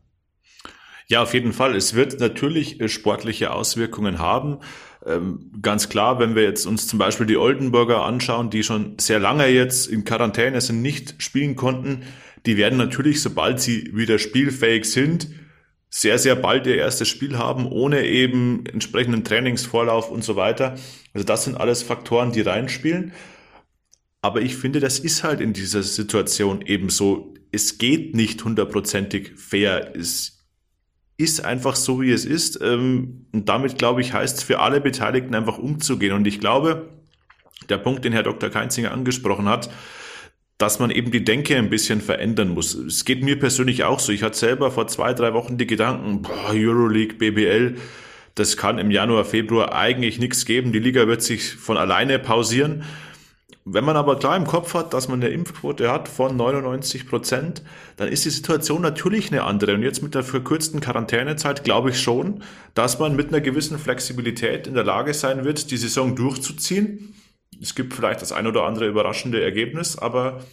Ja, 1.07 1.23
auf 1.23 1.33
jeden 1.33 1.53
Fall. 1.53 1.75
Es 1.75 1.93
wird 1.93 2.19
natürlich 2.19 2.79
äh, 2.79 2.87
sportliche 2.87 3.51
Auswirkungen 3.51 4.19
haben. 4.19 4.59
Ähm, 5.05 5.51
ganz 5.61 5.89
klar, 5.89 6.19
wenn 6.19 6.35
wir 6.35 6.43
jetzt 6.43 6.65
uns 6.65 6.87
zum 6.87 6.99
Beispiel 6.99 7.25
die 7.25 7.37
Oldenburger 7.37 8.03
anschauen, 8.03 8.49
die 8.49 8.63
schon 8.63 8.97
sehr 8.99 9.19
lange 9.19 9.47
jetzt 9.47 9.87
in 9.87 10.03
Quarantäne 10.03 10.61
sind, 10.61 10.81
nicht 10.81 11.15
spielen 11.21 11.55
konnten, 11.55 12.03
die 12.45 12.57
werden 12.57 12.77
natürlich, 12.77 13.21
sobald 13.21 13.59
sie 13.59 13.91
wieder 13.95 14.19
spielfähig 14.19 14.85
sind, 14.85 15.29
sehr, 15.89 16.17
sehr 16.17 16.35
bald 16.35 16.65
ihr 16.67 16.77
erstes 16.77 17.09
Spiel 17.09 17.37
haben, 17.37 17.65
ohne 17.65 18.05
eben 18.05 18.65
entsprechenden 18.65 19.23
Trainingsvorlauf 19.23 20.09
und 20.09 20.23
so 20.23 20.37
weiter. 20.37 20.75
Also 21.13 21.25
das 21.25 21.43
sind 21.43 21.55
alles 21.55 21.83
Faktoren, 21.83 22.31
die 22.31 22.41
reinspielen. 22.41 23.11
Aber 24.21 24.41
ich 24.41 24.55
finde, 24.55 24.79
das 24.79 24.99
ist 24.99 25.23
halt 25.23 25.41
in 25.41 25.51
dieser 25.53 25.83
Situation 25.83 26.61
eben 26.61 26.89
so. 26.89 27.33
Es 27.51 27.77
geht 27.77 28.15
nicht 28.15 28.43
hundertprozentig 28.43 29.33
fair. 29.35 29.93
Es 29.95 30.45
ist 31.17 31.43
einfach 31.43 31.75
so, 31.75 32.01
wie 32.01 32.11
es 32.11 32.23
ist. 32.23 32.59
Ähm, 32.61 33.25
und 33.33 33.49
damit, 33.49 33.77
glaube 33.77 33.99
ich, 33.99 34.13
heißt 34.13 34.37
es 34.37 34.43
für 34.43 34.59
alle 34.59 34.79
Beteiligten 34.79 35.35
einfach 35.35 35.57
umzugehen. 35.57 36.13
Und 36.13 36.25
ich 36.25 36.39
glaube, 36.39 36.89
der 37.69 37.77
Punkt, 37.77 38.05
den 38.05 38.13
Herr 38.13 38.23
Dr. 38.23 38.49
Keinzinger 38.49 38.91
angesprochen 38.91 39.49
hat, 39.49 39.69
dass 40.57 40.79
man 40.79 40.91
eben 40.91 41.11
die 41.11 41.23
Denke 41.23 41.57
ein 41.57 41.69
bisschen 41.69 42.01
verändern 42.01 42.49
muss. 42.49 42.73
Es 42.73 43.05
geht 43.05 43.23
mir 43.23 43.39
persönlich 43.39 43.83
auch 43.83 43.99
so. 43.99 44.11
Ich 44.11 44.23
hatte 44.23 44.37
selber 44.37 44.71
vor 44.71 44.87
zwei, 44.87 45.13
drei 45.13 45.33
Wochen 45.33 45.57
die 45.57 45.67
Gedanken, 45.67 46.21
boah, 46.21 46.51
Euroleague, 46.51 47.15
BBL, 47.15 47.77
das 48.35 48.57
kann 48.57 48.77
im 48.77 48.91
Januar, 48.91 49.25
Februar 49.25 49.73
eigentlich 49.73 50.19
nichts 50.19 50.45
geben. 50.45 50.71
Die 50.71 50.79
Liga 50.79 51.07
wird 51.07 51.21
sich 51.21 51.55
von 51.55 51.77
alleine 51.77 52.19
pausieren. 52.19 52.83
Wenn 53.63 53.83
man 53.83 53.95
aber 53.95 54.17
klar 54.17 54.35
im 54.35 54.47
Kopf 54.47 54.73
hat, 54.73 54.93
dass 54.93 55.07
man 55.07 55.21
eine 55.21 55.31
Impfquote 55.31 55.91
hat 55.91 56.07
von 56.07 56.35
99 56.35 57.07
Prozent, 57.07 57.61
dann 57.97 58.07
ist 58.07 58.25
die 58.25 58.31
Situation 58.31 58.81
natürlich 58.81 59.31
eine 59.31 59.43
andere. 59.43 59.75
Und 59.75 59.83
jetzt 59.83 60.01
mit 60.01 60.15
der 60.15 60.23
verkürzten 60.23 60.79
Quarantänezeit 60.79 61.63
glaube 61.63 61.91
ich 61.91 62.01
schon, 62.01 62.43
dass 62.73 62.97
man 62.97 63.15
mit 63.15 63.27
einer 63.27 63.41
gewissen 63.41 63.77
Flexibilität 63.77 64.65
in 64.65 64.73
der 64.73 64.83
Lage 64.83 65.13
sein 65.13 65.43
wird, 65.43 65.69
die 65.69 65.77
Saison 65.77 66.15
durchzuziehen. 66.15 67.13
Es 67.59 67.75
gibt 67.75 67.93
vielleicht 67.93 68.21
das 68.21 68.31
ein 68.31 68.47
oder 68.47 68.63
andere 68.63 68.87
überraschende 68.87 69.43
Ergebnis, 69.43 69.97
aber 69.97 70.43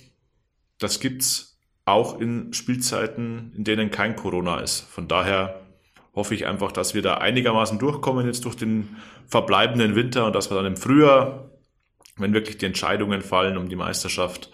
das 0.78 1.00
gibt's 1.00 1.58
auch 1.84 2.20
in 2.20 2.52
Spielzeiten, 2.52 3.52
in 3.56 3.64
denen 3.64 3.90
kein 3.90 4.16
Corona 4.16 4.60
ist. 4.60 4.80
Von 4.80 5.08
daher 5.08 5.60
hoffe 6.14 6.34
ich 6.34 6.46
einfach, 6.46 6.72
dass 6.72 6.94
wir 6.94 7.02
da 7.02 7.14
einigermaßen 7.14 7.78
durchkommen 7.78 8.26
jetzt 8.26 8.44
durch 8.44 8.56
den 8.56 8.96
verbleibenden 9.26 9.94
Winter 9.94 10.26
und 10.26 10.34
dass 10.34 10.50
wir 10.50 10.56
dann 10.56 10.66
im 10.66 10.76
Frühjahr 10.76 11.48
wenn 12.18 12.34
wirklich 12.34 12.58
die 12.58 12.66
Entscheidungen 12.66 13.22
fallen 13.22 13.56
um 13.56 13.68
die 13.68 13.76
Meisterschaft, 13.76 14.50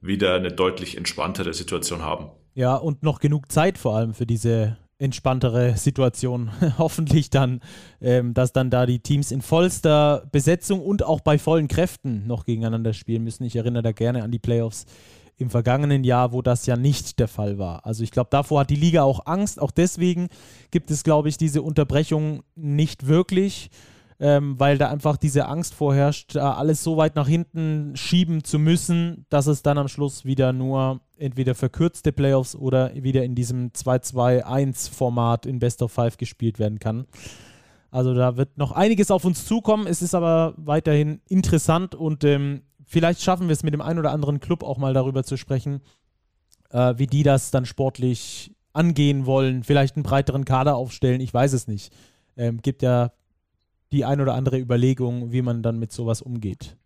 wieder 0.00 0.36
eine 0.36 0.52
deutlich 0.52 0.96
entspanntere 0.96 1.52
Situation 1.52 2.02
haben. 2.02 2.30
Ja, 2.54 2.76
und 2.76 3.02
noch 3.02 3.20
genug 3.20 3.50
Zeit 3.50 3.78
vor 3.78 3.96
allem 3.96 4.14
für 4.14 4.26
diese 4.26 4.78
entspanntere 4.98 5.76
Situation. 5.76 6.50
Hoffentlich 6.78 7.30
dann, 7.30 7.60
ähm, 8.00 8.34
dass 8.34 8.52
dann 8.52 8.70
da 8.70 8.86
die 8.86 8.98
Teams 8.98 9.30
in 9.30 9.42
vollster 9.42 10.28
Besetzung 10.32 10.80
und 10.80 11.04
auch 11.04 11.20
bei 11.20 11.38
vollen 11.38 11.68
Kräften 11.68 12.26
noch 12.26 12.44
gegeneinander 12.44 12.92
spielen 12.92 13.24
müssen. 13.24 13.44
Ich 13.44 13.56
erinnere 13.56 13.82
da 13.82 13.92
gerne 13.92 14.22
an 14.22 14.30
die 14.30 14.38
Playoffs 14.38 14.86
im 15.36 15.50
vergangenen 15.50 16.02
Jahr, 16.02 16.32
wo 16.32 16.42
das 16.42 16.66
ja 16.66 16.76
nicht 16.76 17.20
der 17.20 17.28
Fall 17.28 17.58
war. 17.58 17.86
Also 17.86 18.02
ich 18.02 18.10
glaube, 18.10 18.28
davor 18.30 18.60
hat 18.60 18.70
die 18.70 18.76
Liga 18.76 19.04
auch 19.04 19.26
Angst. 19.26 19.60
Auch 19.60 19.70
deswegen 19.70 20.28
gibt 20.72 20.90
es, 20.90 21.04
glaube 21.04 21.28
ich, 21.28 21.36
diese 21.36 21.62
Unterbrechung 21.62 22.42
nicht 22.56 23.06
wirklich 23.06 23.70
ähm, 24.20 24.58
weil 24.58 24.78
da 24.78 24.90
einfach 24.90 25.16
diese 25.16 25.46
Angst 25.46 25.74
vorherrscht, 25.74 26.36
alles 26.36 26.82
so 26.82 26.96
weit 26.96 27.14
nach 27.14 27.28
hinten 27.28 27.94
schieben 27.94 28.42
zu 28.42 28.58
müssen, 28.58 29.26
dass 29.28 29.46
es 29.46 29.62
dann 29.62 29.78
am 29.78 29.88
Schluss 29.88 30.24
wieder 30.24 30.52
nur 30.52 31.00
entweder 31.18 31.54
verkürzte 31.54 32.12
Playoffs 32.12 32.56
oder 32.56 32.92
wieder 32.94 33.24
in 33.24 33.34
diesem 33.34 33.70
2-2-1-Format 33.70 35.46
in 35.46 35.60
Best 35.60 35.82
of 35.82 35.92
Five 35.92 36.16
gespielt 36.16 36.58
werden 36.58 36.78
kann. 36.78 37.06
Also 37.90 38.12
da 38.14 38.36
wird 38.36 38.58
noch 38.58 38.72
einiges 38.72 39.10
auf 39.10 39.24
uns 39.24 39.46
zukommen. 39.46 39.86
Es 39.86 40.02
ist 40.02 40.14
aber 40.14 40.54
weiterhin 40.56 41.20
interessant 41.28 41.94
und 41.94 42.24
ähm, 42.24 42.62
vielleicht 42.84 43.22
schaffen 43.22 43.48
wir 43.48 43.52
es 43.52 43.62
mit 43.62 43.72
dem 43.72 43.80
einen 43.80 43.98
oder 43.98 44.12
anderen 44.12 44.40
Club 44.40 44.62
auch 44.62 44.78
mal 44.78 44.94
darüber 44.94 45.22
zu 45.22 45.36
sprechen, 45.36 45.80
äh, 46.70 46.94
wie 46.96 47.06
die 47.06 47.22
das 47.22 47.50
dann 47.50 47.66
sportlich 47.66 48.52
angehen 48.72 49.26
wollen. 49.26 49.62
Vielleicht 49.62 49.96
einen 49.96 50.02
breiteren 50.02 50.44
Kader 50.44 50.76
aufstellen, 50.76 51.20
ich 51.20 51.32
weiß 51.32 51.52
es 51.52 51.66
nicht. 51.68 51.92
Ähm, 52.36 52.60
gibt 52.62 52.82
ja 52.82 53.12
die 53.92 54.04
ein 54.04 54.20
oder 54.20 54.34
andere 54.34 54.58
Überlegung, 54.58 55.32
wie 55.32 55.42
man 55.42 55.62
dann 55.62 55.78
mit 55.78 55.92
sowas 55.92 56.22
umgeht. 56.22 56.76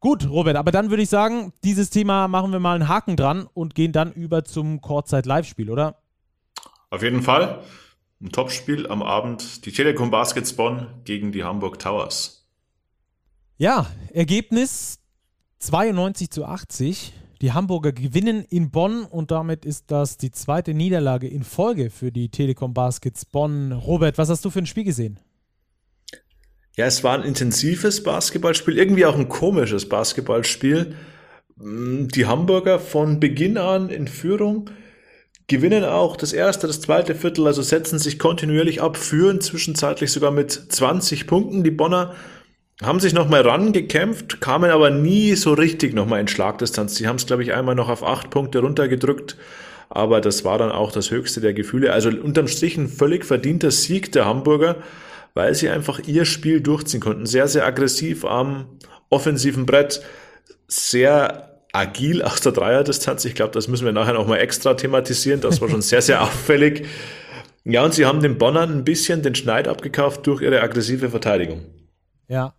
Gut, 0.00 0.28
Robert, 0.30 0.56
aber 0.56 0.70
dann 0.70 0.88
würde 0.88 1.02
ich 1.02 1.10
sagen, 1.10 1.52
dieses 1.62 1.90
Thema 1.90 2.26
machen 2.26 2.52
wir 2.52 2.58
mal 2.58 2.74
einen 2.74 2.88
Haken 2.88 3.16
dran 3.16 3.46
und 3.52 3.74
gehen 3.74 3.92
dann 3.92 4.12
über 4.12 4.44
zum 4.44 4.80
Kurzzeit-Live-Spiel, 4.80 5.70
oder? 5.70 5.98
Auf 6.88 7.02
jeden 7.02 7.22
Fall. 7.22 7.62
Ein 8.22 8.30
Topspiel 8.30 8.86
am 8.86 9.02
Abend. 9.02 9.66
Die 9.66 9.72
Telekom 9.72 10.10
Baskets 10.10 10.54
Bonn 10.54 10.86
gegen 11.04 11.32
die 11.32 11.44
Hamburg 11.44 11.78
Towers. 11.78 12.46
Ja, 13.58 13.86
Ergebnis 14.12 15.00
92 15.58 16.30
zu 16.30 16.46
80. 16.46 17.12
Die 17.42 17.52
Hamburger 17.52 17.92
gewinnen 17.92 18.44
in 18.48 18.70
Bonn 18.70 19.04
und 19.04 19.30
damit 19.30 19.64
ist 19.66 19.90
das 19.90 20.16
die 20.16 20.30
zweite 20.30 20.72
Niederlage 20.74 21.28
in 21.28 21.42
Folge 21.44 21.90
für 21.90 22.10
die 22.10 22.30
Telekom 22.30 22.74
Baskets 22.74 23.24
Bonn. 23.24 23.72
Robert, 23.72 24.16
was 24.18 24.30
hast 24.30 24.44
du 24.44 24.50
für 24.50 24.60
ein 24.60 24.66
Spiel 24.66 24.84
gesehen? 24.84 25.18
Ja, 26.76 26.86
es 26.86 27.02
war 27.02 27.14
ein 27.14 27.24
intensives 27.24 28.02
Basketballspiel, 28.02 28.78
irgendwie 28.78 29.06
auch 29.06 29.16
ein 29.16 29.28
komisches 29.28 29.88
Basketballspiel. 29.88 30.94
Mm, 31.56 32.06
die 32.08 32.26
Hamburger 32.26 32.78
von 32.78 33.20
Beginn 33.20 33.58
an 33.58 33.90
in 33.90 34.08
Führung 34.08 34.70
gewinnen 35.50 35.84
auch 35.84 36.16
das 36.16 36.32
erste, 36.32 36.68
das 36.68 36.80
zweite 36.80 37.16
Viertel, 37.16 37.46
also 37.48 37.60
setzen 37.60 37.98
sich 37.98 38.20
kontinuierlich 38.20 38.80
ab, 38.82 38.96
führen 38.96 39.40
zwischenzeitlich 39.40 40.12
sogar 40.12 40.30
mit 40.30 40.52
20 40.52 41.26
Punkten. 41.26 41.64
Die 41.64 41.72
Bonner 41.72 42.14
haben 42.80 43.00
sich 43.00 43.12
nochmal 43.12 43.42
rangekämpft, 43.42 44.40
kamen 44.40 44.70
aber 44.70 44.90
nie 44.90 45.34
so 45.34 45.52
richtig 45.52 45.92
nochmal 45.92 46.20
in 46.20 46.28
Schlagdistanz. 46.28 46.94
Sie 46.94 47.08
haben 47.08 47.16
es, 47.16 47.26
glaube 47.26 47.42
ich, 47.42 47.52
einmal 47.52 47.74
noch 47.74 47.88
auf 47.88 48.04
acht 48.04 48.30
Punkte 48.30 48.60
runtergedrückt, 48.60 49.36
aber 49.88 50.20
das 50.20 50.44
war 50.44 50.56
dann 50.56 50.70
auch 50.70 50.92
das 50.92 51.10
höchste 51.10 51.40
der 51.40 51.52
Gefühle. 51.52 51.92
Also 51.92 52.10
unterm 52.10 52.46
Strich 52.46 52.76
ein 52.76 52.88
völlig 52.88 53.24
verdienter 53.24 53.72
Sieg 53.72 54.12
der 54.12 54.26
Hamburger 54.26 54.76
weil 55.34 55.54
sie 55.54 55.68
einfach 55.68 56.00
ihr 56.00 56.24
Spiel 56.24 56.60
durchziehen 56.60 57.00
konnten. 57.00 57.26
Sehr, 57.26 57.48
sehr 57.48 57.66
aggressiv 57.66 58.24
am 58.24 58.66
offensiven 59.08 59.66
Brett, 59.66 60.02
sehr 60.68 61.50
agil 61.72 62.22
aus 62.22 62.40
der 62.40 62.52
Dreierdistanz. 62.52 63.24
Ich 63.24 63.34
glaube, 63.34 63.52
das 63.52 63.68
müssen 63.68 63.84
wir 63.84 63.92
nachher 63.92 64.14
nochmal 64.14 64.40
extra 64.40 64.74
thematisieren. 64.74 65.40
Das 65.40 65.60
war 65.60 65.68
schon 65.68 65.82
sehr, 65.82 66.02
sehr 66.02 66.22
auffällig. 66.22 66.86
Ja, 67.64 67.84
und 67.84 67.94
sie 67.94 68.06
haben 68.06 68.20
den 68.22 68.38
Bonnern 68.38 68.72
ein 68.72 68.84
bisschen 68.84 69.22
den 69.22 69.34
Schneid 69.34 69.68
abgekauft 69.68 70.26
durch 70.26 70.42
ihre 70.42 70.62
aggressive 70.62 71.10
Verteidigung. 71.10 71.60
Ja, 72.26 72.54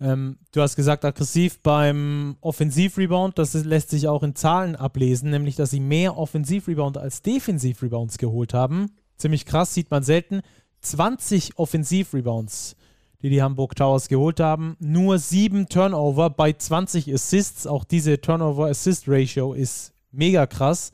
ähm, 0.00 0.38
du 0.52 0.62
hast 0.62 0.76
gesagt, 0.76 1.04
aggressiv 1.04 1.60
beim 1.62 2.36
Offensivrebound. 2.40 3.38
Das 3.38 3.54
lässt 3.54 3.90
sich 3.90 4.08
auch 4.08 4.22
in 4.22 4.34
Zahlen 4.34 4.76
ablesen, 4.76 5.30
nämlich 5.30 5.56
dass 5.56 5.70
sie 5.70 5.80
mehr 5.80 6.16
Offensivrebound 6.16 6.98
als 6.98 7.22
Defensivrebounds 7.22 8.18
geholt 8.18 8.54
haben. 8.54 8.92
Ziemlich 9.16 9.46
krass, 9.46 9.74
sieht 9.74 9.90
man 9.90 10.02
selten. 10.02 10.42
20 10.90 11.58
Offensivrebounds, 11.58 12.76
die 13.22 13.30
die 13.30 13.42
Hamburg 13.42 13.74
Towers 13.76 14.08
geholt 14.08 14.40
haben. 14.40 14.76
Nur 14.78 15.18
7 15.18 15.68
Turnover 15.68 16.30
bei 16.30 16.52
20 16.52 17.12
Assists. 17.12 17.66
Auch 17.66 17.84
diese 17.84 18.20
Turnover-Assist-Ratio 18.20 19.52
ist 19.52 19.92
mega 20.12 20.46
krass, 20.46 20.92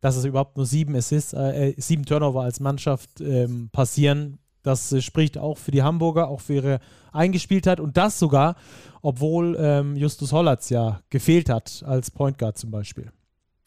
dass 0.00 0.16
es 0.16 0.24
überhaupt 0.24 0.56
nur 0.56 0.66
7 0.66 0.94
Assists, 0.96 1.32
äh, 1.32 1.74
7 1.76 2.02
äh, 2.02 2.06
Turnover 2.06 2.42
als 2.42 2.60
Mannschaft 2.60 3.20
ähm, 3.20 3.68
passieren. 3.72 4.38
Das 4.62 4.92
äh, 4.92 5.00
spricht 5.00 5.38
auch 5.38 5.58
für 5.58 5.70
die 5.70 5.82
Hamburger, 5.82 6.28
auch 6.28 6.40
für 6.40 6.54
ihre 6.54 6.80
Eingespieltheit 7.12 7.80
und 7.80 7.96
das 7.96 8.18
sogar, 8.18 8.56
obwohl 9.02 9.56
ähm, 9.58 9.96
Justus 9.96 10.32
Hollatz 10.32 10.70
ja 10.70 11.00
gefehlt 11.10 11.48
hat 11.48 11.82
als 11.86 12.10
Point 12.10 12.38
Guard 12.38 12.58
zum 12.58 12.70
Beispiel. 12.70 13.10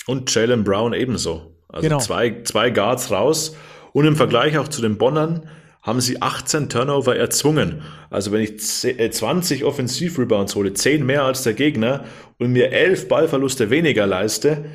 Und 0.08 0.34
Jalen 0.34 0.64
Brown 0.64 0.94
ebenso. 0.94 1.54
Also 1.70 1.88
genau. 1.88 2.00
zwei, 2.00 2.42
zwei 2.44 2.70
Guards 2.70 3.12
raus. 3.12 3.56
Und 3.94 4.06
im 4.06 4.16
Vergleich 4.16 4.58
auch 4.58 4.68
zu 4.68 4.82
den 4.82 4.98
Bonnern 4.98 5.48
haben 5.82 6.02
sie 6.02 6.22
18 6.22 6.70
Turnover 6.70 7.16
erzwungen. 7.16 7.82
Also 8.10 8.32
wenn 8.32 8.42
ich 8.42 8.60
20 8.60 9.62
äh, 9.62 9.64
Offensivrebounds 9.64 10.56
hole, 10.56 10.74
10 10.74 11.06
mehr 11.06 11.24
als 11.24 11.44
der 11.44 11.54
Gegner 11.54 12.06
und 12.38 12.52
mir 12.52 12.72
11 12.72 13.08
Ballverluste 13.08 13.70
weniger 13.70 14.06
leiste, 14.06 14.66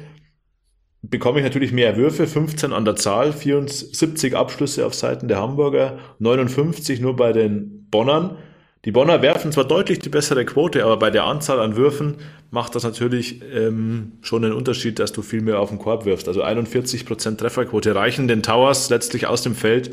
bekomme 1.03 1.39
ich 1.39 1.45
natürlich 1.45 1.73
mehr 1.73 1.97
Würfe, 1.97 2.27
15 2.27 2.73
an 2.73 2.85
der 2.85 2.97
Zahl, 2.97 3.33
74 3.33 4.35
Abschlüsse 4.35 4.85
auf 4.85 4.95
Seiten 4.95 5.29
der 5.29 5.41
Hamburger, 5.41 5.99
59 6.19 7.01
nur 7.01 7.15
bei 7.15 7.33
den 7.33 7.87
Bonnern. 7.91 8.39
Die 8.85 8.93
Bonner 8.93 9.21
werfen 9.21 9.51
zwar 9.51 9.65
deutlich 9.65 9.99
die 9.99 10.09
bessere 10.09 10.45
Quote, 10.45 10.85
aber 10.85 10.97
bei 10.97 11.11
der 11.11 11.25
Anzahl 11.25 11.59
an 11.59 11.77
Würfen 11.77 12.19
macht 12.51 12.77
das 12.77 12.85
natürlich 12.85 13.43
ähm, 13.53 14.13
schon 14.23 14.45
einen 14.45 14.55
Unterschied, 14.55 15.01
dass 15.01 15.13
du 15.13 15.23
viel 15.23 15.41
mehr 15.41 15.59
auf 15.59 15.71
den 15.71 15.79
Korb 15.79 16.05
wirfst. 16.05 16.29
Also 16.29 16.45
41% 16.45 17.37
Trefferquote 17.37 17.95
reichen 17.97 18.29
den 18.29 18.45
Towers 18.45 18.89
letztlich 18.89 19.27
aus 19.27 19.43
dem 19.43 19.57
Feld 19.57 19.93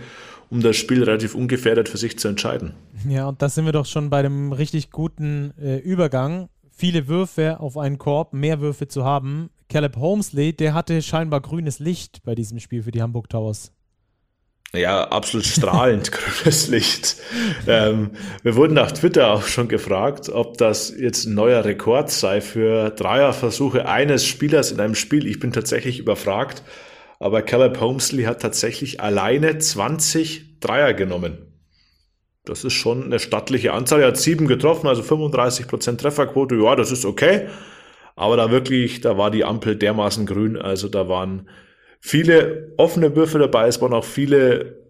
um 0.53 0.61
das 0.61 0.77
Spiel 0.77 1.03
relativ 1.03 1.33
ungefährdet 1.33 1.89
für 1.89 1.97
sich 1.97 2.19
zu 2.19 2.27
entscheiden. 2.27 2.73
Ja, 3.09 3.27
und 3.27 3.41
da 3.41 3.49
sind 3.49 3.65
wir 3.65 3.71
doch 3.71 3.87
schon 3.87 4.11
bei 4.11 4.21
dem 4.21 4.51
richtig 4.51 4.91
guten 4.91 5.51
äh, 5.59 5.77
Übergang. 5.79 6.47
Viele 6.69 7.07
Würfe 7.07 7.59
auf 7.59 7.75
einen 7.75 7.97
Korb, 7.97 8.33
mehr 8.33 8.61
Würfe 8.61 8.87
zu 8.87 9.03
haben. 9.03 9.49
Caleb 9.67 9.97
Holmesley, 9.97 10.53
der 10.53 10.75
hatte 10.75 11.01
scheinbar 11.01 11.41
grünes 11.41 11.79
Licht 11.79 12.21
bei 12.23 12.35
diesem 12.35 12.59
Spiel 12.59 12.83
für 12.83 12.91
die 12.91 13.01
Hamburg 13.01 13.29
Towers. 13.29 13.71
Ja, 14.75 15.05
absolut 15.05 15.47
strahlend 15.47 16.11
grünes 16.11 16.67
Licht. 16.67 17.15
Ähm, 17.65 18.11
wir 18.43 18.55
wurden 18.55 18.75
nach 18.75 18.91
Twitter 18.91 19.31
auch 19.31 19.47
schon 19.47 19.67
gefragt, 19.67 20.29
ob 20.29 20.59
das 20.59 20.93
jetzt 20.95 21.25
ein 21.25 21.33
neuer 21.33 21.65
Rekord 21.65 22.11
sei 22.11 22.41
für 22.41 22.91
Dreierversuche 22.91 23.87
eines 23.87 24.23
Spielers 24.23 24.71
in 24.71 24.79
einem 24.79 24.95
Spiel. 24.95 25.25
Ich 25.25 25.39
bin 25.39 25.51
tatsächlich 25.51 25.97
überfragt. 25.97 26.61
Aber 27.23 27.41
Caleb 27.41 27.79
Holmesley 27.79 28.25
hat 28.25 28.41
tatsächlich 28.41 28.99
alleine 28.99 29.57
20 29.57 30.59
Dreier 30.59 30.93
genommen. 30.93 31.37
Das 32.43 32.65
ist 32.65 32.73
schon 32.73 33.05
eine 33.05 33.17
stattliche 33.17 33.71
Anzahl. 33.71 34.01
Er 34.01 34.07
hat 34.07 34.17
sieben 34.17 34.45
getroffen, 34.45 34.87
also 34.87 35.03
35% 35.03 35.95
Trefferquote. 35.95 36.55
Ja, 36.55 36.75
das 36.75 36.91
ist 36.91 37.05
okay. 37.05 37.47
Aber 38.17 38.35
da 38.35 38.51
wirklich, 38.51 38.99
da 38.99 39.17
war 39.17 39.31
die 39.31 39.45
Ampel 39.45 39.77
dermaßen 39.77 40.25
grün. 40.25 40.57
Also 40.57 40.89
da 40.89 41.07
waren 41.07 41.47
viele 42.01 42.73
offene 42.75 43.15
Würfe 43.15 43.39
dabei. 43.39 43.69
Es 43.69 43.81
waren 43.81 43.93
auch 43.93 44.03
viele 44.03 44.83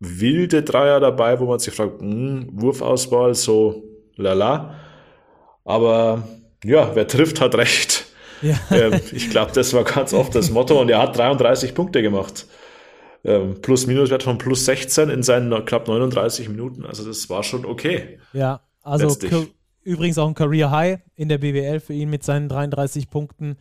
wilde 0.00 0.64
Dreier 0.64 0.98
dabei, 0.98 1.38
wo 1.38 1.46
man 1.46 1.60
sich 1.60 1.72
fragt, 1.72 2.02
mh, 2.02 2.08
hm, 2.08 2.48
Wurfauswahl, 2.50 3.36
so 3.36 3.84
lala. 4.16 4.74
Aber 5.64 6.26
ja, 6.64 6.96
wer 6.96 7.06
trifft, 7.06 7.40
hat 7.40 7.54
recht. 7.54 7.95
Ja. 8.42 8.58
Ähm, 8.70 9.00
ich 9.12 9.30
glaube, 9.30 9.52
das 9.52 9.72
war 9.72 9.84
ganz 9.84 10.12
oft 10.12 10.34
das 10.34 10.50
Motto 10.50 10.80
und 10.80 10.90
er 10.90 11.00
hat 11.00 11.16
33 11.16 11.74
Punkte 11.74 12.02
gemacht. 12.02 12.46
Ähm, 13.24 13.60
Plus-Minus-Wert 13.60 14.22
von 14.22 14.38
plus 14.38 14.64
16 14.66 15.08
in 15.08 15.22
seinen 15.22 15.64
knapp 15.64 15.88
39 15.88 16.48
Minuten. 16.48 16.84
Also 16.84 17.04
das 17.04 17.28
war 17.30 17.42
schon 17.42 17.64
okay. 17.64 18.18
Ja, 18.32 18.60
also 18.82 19.16
Übrigens 19.86 20.18
auch 20.18 20.26
ein 20.26 20.34
Career 20.34 20.72
High 20.72 20.98
in 21.14 21.28
der 21.28 21.38
BWL 21.38 21.78
für 21.78 21.92
ihn 21.92 22.10
mit 22.10 22.24
seinen 22.24 22.48
33 22.48 23.08
Punkten. 23.08 23.56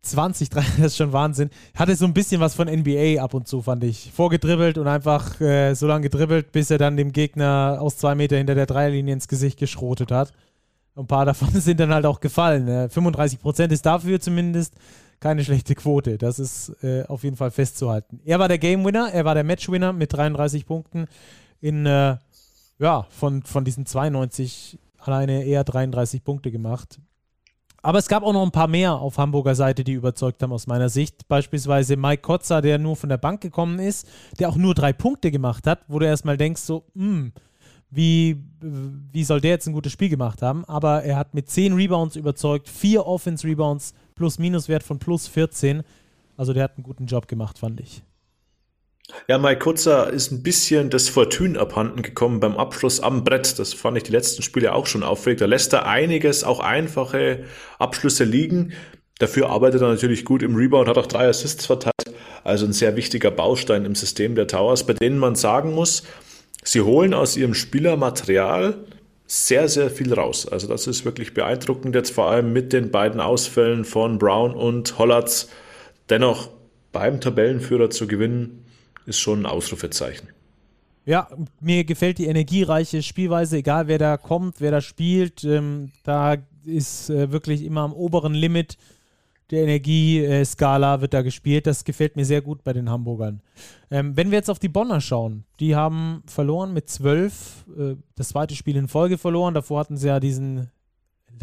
20, 0.00 0.48
das 0.50 0.78
ist 0.78 0.96
schon 0.96 1.12
Wahnsinn. 1.12 1.50
Hatte 1.74 1.94
so 1.94 2.06
ein 2.06 2.14
bisschen 2.14 2.40
was 2.40 2.54
von 2.54 2.68
NBA 2.68 3.22
ab 3.22 3.34
und 3.34 3.46
zu, 3.46 3.60
fand 3.60 3.84
ich. 3.84 4.10
Vorgedribbelt 4.14 4.78
und 4.78 4.86
einfach 4.86 5.38
äh, 5.42 5.74
so 5.74 5.86
lange 5.86 6.04
gedribbelt, 6.04 6.52
bis 6.52 6.70
er 6.70 6.78
dann 6.78 6.96
dem 6.96 7.12
Gegner 7.12 7.78
aus 7.80 7.98
zwei 7.98 8.14
Meter 8.14 8.38
hinter 8.38 8.54
der 8.54 8.64
Dreierlinie 8.64 9.12
ins 9.12 9.28
Gesicht 9.28 9.58
geschrotet 9.58 10.10
hat. 10.10 10.32
Ein 10.98 11.06
paar 11.06 11.24
davon 11.24 11.48
sind 11.54 11.78
dann 11.78 11.94
halt 11.94 12.06
auch 12.06 12.20
gefallen. 12.20 12.66
Äh, 12.66 12.88
35 12.88 13.40
Prozent 13.40 13.72
ist 13.72 13.86
dafür 13.86 14.20
zumindest 14.20 14.74
keine 15.20 15.44
schlechte 15.44 15.74
Quote. 15.74 16.18
Das 16.18 16.38
ist 16.38 16.70
äh, 16.82 17.04
auf 17.04 17.24
jeden 17.24 17.36
Fall 17.36 17.50
festzuhalten. 17.50 18.20
Er 18.24 18.38
war 18.38 18.48
der 18.48 18.58
Game 18.58 18.84
Winner, 18.84 19.10
er 19.12 19.24
war 19.24 19.34
der 19.34 19.44
Match 19.44 19.70
Winner 19.70 19.92
mit 19.92 20.12
33 20.12 20.66
Punkten 20.66 21.06
in, 21.60 21.86
äh, 21.86 22.16
ja, 22.78 23.06
von, 23.10 23.42
von 23.42 23.64
diesen 23.64 23.86
92 23.86 24.78
alleine 24.98 25.44
eher 25.44 25.64
33 25.64 26.24
Punkte 26.24 26.50
gemacht. 26.50 26.98
Aber 27.80 27.98
es 27.98 28.08
gab 28.08 28.24
auch 28.24 28.32
noch 28.32 28.42
ein 28.42 28.50
paar 28.50 28.66
mehr 28.66 28.94
auf 28.94 29.18
Hamburger 29.18 29.54
Seite, 29.54 29.84
die 29.84 29.92
überzeugt 29.92 30.42
haben 30.42 30.52
aus 30.52 30.66
meiner 30.66 30.88
Sicht. 30.88 31.28
Beispielsweise 31.28 31.96
Mike 31.96 32.22
Kotzer, 32.22 32.60
der 32.60 32.78
nur 32.78 32.96
von 32.96 33.08
der 33.08 33.18
Bank 33.18 33.40
gekommen 33.40 33.78
ist, 33.78 34.06
der 34.40 34.48
auch 34.48 34.56
nur 34.56 34.74
drei 34.74 34.92
Punkte 34.92 35.30
gemacht 35.30 35.66
hat, 35.66 35.80
wo 35.86 36.00
du 36.00 36.06
erstmal 36.06 36.36
denkst, 36.36 36.60
so, 36.60 36.84
mh, 36.94 37.04
hm, 37.04 37.32
wie, 37.90 38.36
wie 38.60 39.24
soll 39.24 39.40
der 39.40 39.52
jetzt 39.52 39.66
ein 39.66 39.72
gutes 39.72 39.92
Spiel 39.92 40.08
gemacht 40.08 40.42
haben? 40.42 40.64
Aber 40.66 41.02
er 41.04 41.16
hat 41.16 41.34
mit 41.34 41.48
zehn 41.48 41.72
Rebounds 41.72 42.16
überzeugt, 42.16 42.68
vier 42.68 43.06
Offense-Rebounds, 43.06 43.94
plus-minus-Wert 44.14 44.82
von 44.82 44.98
plus 44.98 45.26
14. 45.28 45.82
Also 46.36 46.52
der 46.52 46.64
hat 46.64 46.76
einen 46.76 46.84
guten 46.84 47.06
Job 47.06 47.28
gemacht, 47.28 47.58
fand 47.58 47.80
ich. 47.80 48.02
Ja, 49.26 49.38
Mike 49.38 49.60
Kutzer 49.60 50.10
ist 50.10 50.30
ein 50.30 50.42
bisschen 50.42 50.90
das 50.90 51.08
Fortune 51.08 51.58
abhanden 51.58 52.02
gekommen 52.02 52.40
beim 52.40 52.56
Abschluss 52.58 53.00
am 53.00 53.24
Brett. 53.24 53.58
Das 53.58 53.72
fand 53.72 53.96
ich 53.96 54.02
die 54.02 54.12
letzten 54.12 54.42
Spiele 54.42 54.74
auch 54.74 54.86
schon 54.86 55.02
auffällig. 55.02 55.38
Da 55.38 55.46
lässt 55.46 55.72
er 55.72 55.86
einiges, 55.86 56.44
auch 56.44 56.60
einfache 56.60 57.44
Abschlüsse 57.78 58.24
liegen. 58.24 58.72
Dafür 59.18 59.48
arbeitet 59.48 59.80
er 59.80 59.88
natürlich 59.88 60.24
gut 60.26 60.42
im 60.42 60.54
Rebound, 60.54 60.88
hat 60.88 60.98
auch 60.98 61.06
drei 61.06 61.26
Assists 61.26 61.64
verteilt. 61.64 61.94
Also 62.44 62.66
ein 62.66 62.72
sehr 62.72 62.96
wichtiger 62.96 63.30
Baustein 63.30 63.84
im 63.84 63.94
System 63.94 64.34
der 64.34 64.46
Towers, 64.46 64.84
bei 64.84 64.92
denen 64.92 65.18
man 65.18 65.34
sagen 65.34 65.74
muss, 65.74 66.04
sie 66.62 66.80
holen 66.80 67.14
aus 67.14 67.36
ihrem 67.36 67.54
Spielermaterial 67.54 68.84
sehr, 69.26 69.68
sehr 69.68 69.90
viel 69.90 70.12
raus. 70.14 70.48
Also 70.48 70.66
das 70.66 70.86
ist 70.86 71.04
wirklich 71.04 71.34
beeindruckend 71.34 71.94
jetzt 71.94 72.12
vor 72.12 72.30
allem 72.30 72.52
mit 72.52 72.72
den 72.72 72.90
beiden 72.90 73.20
Ausfällen 73.20 73.84
von 73.84 74.18
Brown 74.18 74.54
und 74.54 74.98
Hollatz. 74.98 75.48
Dennoch 76.08 76.50
beim 76.92 77.20
Tabellenführer 77.20 77.90
zu 77.90 78.06
gewinnen, 78.06 78.64
ist 79.04 79.20
schon 79.20 79.42
ein 79.42 79.46
Ausrufezeichen. 79.46 80.28
Ja, 81.04 81.28
mir 81.60 81.84
gefällt 81.84 82.18
die 82.18 82.26
energiereiche 82.26 83.02
Spielweise, 83.02 83.58
egal 83.58 83.88
wer 83.88 83.98
da 83.98 84.16
kommt, 84.16 84.60
wer 84.60 84.70
da 84.70 84.80
spielt. 84.80 85.42
Ähm, 85.44 85.90
da 86.04 86.36
ist 86.66 87.08
äh, 87.08 87.32
wirklich 87.32 87.64
immer 87.64 87.80
am 87.80 87.94
oberen 87.94 88.34
Limit 88.34 88.76
der 89.50 89.62
Energieskala 89.62 91.00
wird 91.00 91.14
da 91.14 91.22
gespielt. 91.22 91.66
Das 91.66 91.84
gefällt 91.84 92.16
mir 92.16 92.24
sehr 92.24 92.42
gut 92.42 92.64
bei 92.64 92.72
den 92.72 92.90
Hamburgern. 92.90 93.40
Ähm, 93.90 94.16
wenn 94.16 94.30
wir 94.30 94.38
jetzt 94.38 94.50
auf 94.50 94.58
die 94.58 94.68
Bonner 94.68 95.00
schauen, 95.00 95.44
die 95.60 95.74
haben 95.74 96.22
verloren 96.26 96.72
mit 96.72 96.88
zwölf, 96.88 97.64
äh, 97.78 97.96
das 98.14 98.30
zweite 98.30 98.54
Spiel 98.54 98.76
in 98.76 98.88
Folge 98.88 99.18
verloren. 99.18 99.54
Davor 99.54 99.80
hatten 99.80 99.96
sie 99.96 100.08
ja 100.08 100.20
diesen 100.20 100.70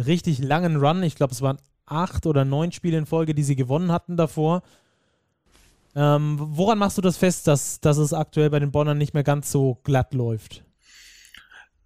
richtig 0.06 0.40
langen 0.40 0.76
Run. 0.78 1.04
Ich 1.04 1.16
glaube, 1.16 1.34
es 1.34 1.42
waren 1.42 1.58
acht 1.86 2.26
oder 2.26 2.46
neun 2.46 2.72
Spiele 2.72 2.98
in 2.98 3.06
Folge, 3.06 3.34
die 3.34 3.44
sie 3.44 3.56
gewonnen 3.56 3.92
hatten 3.92 4.18
davor. 4.18 4.62
Ähm, 5.96 6.38
woran 6.40 6.78
machst 6.78 6.98
du 6.98 7.02
das 7.02 7.16
fest, 7.16 7.48
dass, 7.48 7.80
dass 7.80 7.98
es 7.98 8.14
aktuell 8.14 8.50
bei 8.50 8.60
den 8.60 8.72
Bonnern 8.72 8.98
nicht 8.98 9.14
mehr 9.14 9.24
ganz 9.24 9.50
so 9.50 9.80
glatt 9.84 10.14
läuft? 10.14 10.65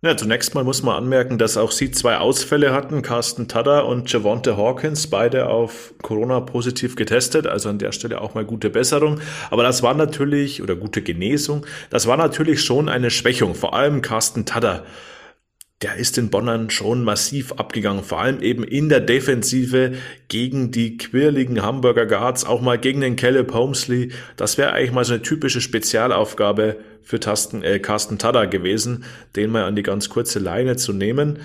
Ja, 0.01 0.15
zunächst 0.15 0.55
mal 0.55 0.63
muss 0.63 0.81
man 0.81 0.95
anmerken, 0.95 1.37
dass 1.37 1.57
auch 1.57 1.71
sie 1.71 1.91
zwei 1.91 2.19
Ausfälle 2.19 2.71
hatten, 2.71 3.01
Carsten 3.01 3.49
Tada 3.49 3.81
und 3.81 4.09
Javonte 4.09 4.55
Hawkins, 4.55 5.07
beide 5.07 5.49
auf 5.49 5.93
Corona 6.01 6.39
positiv 6.39 6.95
getestet, 6.95 7.47
also 7.47 7.67
an 7.67 7.79
der 7.79 7.91
Stelle 7.91 8.21
auch 8.21 8.33
mal 8.33 8.45
gute 8.45 8.69
Besserung. 8.69 9.19
Aber 9.51 9.61
das 9.61 9.83
war 9.83 9.93
natürlich, 9.93 10.63
oder 10.63 10.77
gute 10.77 11.01
Genesung, 11.01 11.65
das 11.89 12.07
war 12.07 12.15
natürlich 12.15 12.63
schon 12.63 12.87
eine 12.87 13.11
Schwächung, 13.11 13.55
vor 13.55 13.73
allem 13.73 14.01
Carsten 14.01 14.45
Tada 14.45 14.85
der 15.81 15.95
ist 15.95 16.17
in 16.17 16.29
Bonnern 16.29 16.69
schon 16.69 17.03
massiv 17.03 17.53
abgegangen, 17.53 18.03
vor 18.03 18.19
allem 18.19 18.41
eben 18.41 18.63
in 18.63 18.89
der 18.89 18.99
Defensive 18.99 19.93
gegen 20.27 20.71
die 20.71 20.97
quirligen 20.97 21.61
Hamburger 21.61 22.05
Guards, 22.05 22.43
auch 22.43 22.61
mal 22.61 22.77
gegen 22.77 22.99
den 22.99 23.15
Caleb 23.15 23.53
Holmesley. 23.53 24.11
Das 24.35 24.57
wäre 24.57 24.73
eigentlich 24.73 24.91
mal 24.91 25.05
so 25.05 25.13
eine 25.13 25.21
typische 25.21 25.61
Spezialaufgabe 25.61 26.77
für 27.01 27.21
Tasten, 27.21 27.63
äh, 27.63 27.79
Carsten 27.79 28.17
Tada 28.17 28.45
gewesen, 28.45 29.05
den 29.37 29.51
mal 29.51 29.63
an 29.63 29.77
die 29.77 29.83
ganz 29.83 30.09
kurze 30.09 30.39
Leine 30.39 30.75
zu 30.75 30.91
nehmen. 30.91 31.39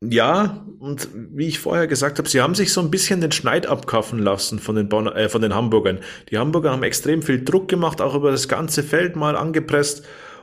Ja, 0.00 0.66
und 0.80 1.08
wie 1.14 1.46
ich 1.46 1.60
vorher 1.60 1.86
gesagt 1.86 2.18
habe, 2.18 2.28
sie 2.28 2.40
haben 2.40 2.56
sich 2.56 2.72
so 2.72 2.80
ein 2.80 2.90
bisschen 2.90 3.20
den 3.20 3.30
Schneid 3.30 3.66
abkaffen 3.66 4.18
lassen 4.18 4.58
von 4.58 4.74
den, 4.74 4.88
Bonner, 4.88 5.14
äh, 5.14 5.28
von 5.28 5.42
den 5.42 5.54
Hamburgern. 5.54 6.00
Die 6.30 6.38
Hamburger 6.38 6.72
haben 6.72 6.82
extrem 6.82 7.22
viel 7.22 7.44
Druck 7.44 7.68
gemacht, 7.68 8.00
auch 8.00 8.14
über 8.14 8.30
das 8.30 8.48
ganze 8.48 8.82
Feld 8.82 9.16
mal 9.16 9.36
angepresst 9.36 10.02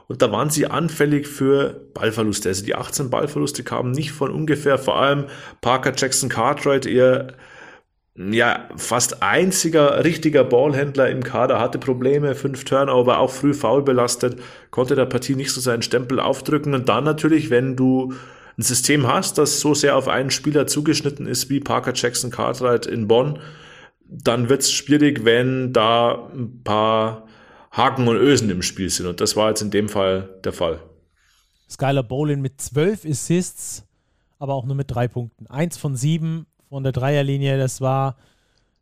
und 0.09 0.23
da 0.23 0.31
waren 0.31 0.49
sie 0.49 0.65
anfällig 0.65 1.27
für 1.27 1.85
Ballverluste. 1.93 2.49
Also 2.49 2.65
die 2.65 2.73
18 2.73 3.11
Ballverluste 3.11 3.63
kamen 3.63 3.91
nicht 3.91 4.11
von 4.11 4.31
ungefähr, 4.31 4.79
vor 4.79 4.97
allem 4.97 5.25
Parker 5.61 5.93
Jackson 5.95 6.29
Cartwright, 6.29 6.87
ihr 6.87 7.35
ja, 8.15 8.67
fast 8.75 9.21
einziger 9.21 10.03
richtiger 10.03 10.43
Ballhändler 10.43 11.09
im 11.09 11.23
Kader, 11.23 11.59
hatte 11.59 11.77
Probleme, 11.77 12.33
fünf 12.33 12.65
Turnover, 12.65 13.19
auch 13.19 13.31
früh 13.31 13.53
faul 13.53 13.83
belastet, 13.83 14.41
konnte 14.71 14.95
der 14.95 15.05
Partie 15.05 15.35
nicht 15.35 15.51
so 15.51 15.61
seinen 15.61 15.83
Stempel 15.83 16.19
aufdrücken. 16.19 16.73
Und 16.73 16.89
dann 16.89 17.03
natürlich, 17.03 17.51
wenn 17.51 17.75
du 17.75 18.13
ein 18.57 18.63
System 18.63 19.07
hast, 19.07 19.37
das 19.37 19.61
so 19.61 19.75
sehr 19.75 19.95
auf 19.95 20.07
einen 20.07 20.31
Spieler 20.31 20.65
zugeschnitten 20.65 21.27
ist 21.27 21.51
wie 21.51 21.59
Parker 21.59 21.93
Jackson 21.95 22.31
Cartwright 22.31 22.87
in 22.87 23.07
Bonn, 23.07 23.39
dann 24.09 24.49
wird 24.49 24.63
es 24.63 24.71
schwierig, 24.71 25.23
wenn 25.23 25.71
da 25.71 26.29
ein 26.33 26.61
paar 26.63 27.27
Haken 27.71 28.07
und 28.07 28.17
Ösen 28.17 28.49
im 28.49 28.61
Spiel 28.61 28.89
sind. 28.89 29.05
Und 29.05 29.21
das 29.21 29.35
war 29.35 29.49
jetzt 29.49 29.61
in 29.61 29.71
dem 29.71 29.89
Fall 29.89 30.29
der 30.43 30.53
Fall. 30.53 30.79
Skylar 31.69 32.03
Bolin 32.03 32.41
mit 32.41 32.59
zwölf 32.61 33.05
Assists, 33.05 33.85
aber 34.39 34.55
auch 34.55 34.65
nur 34.65 34.75
mit 34.75 34.89
drei 34.89 35.07
Punkten. 35.07 35.47
Eins 35.47 35.77
von 35.77 35.95
sieben 35.95 36.47
von 36.69 36.83
der 36.83 36.91
Dreierlinie. 36.91 37.57
Das 37.57 37.81
war 37.81 38.15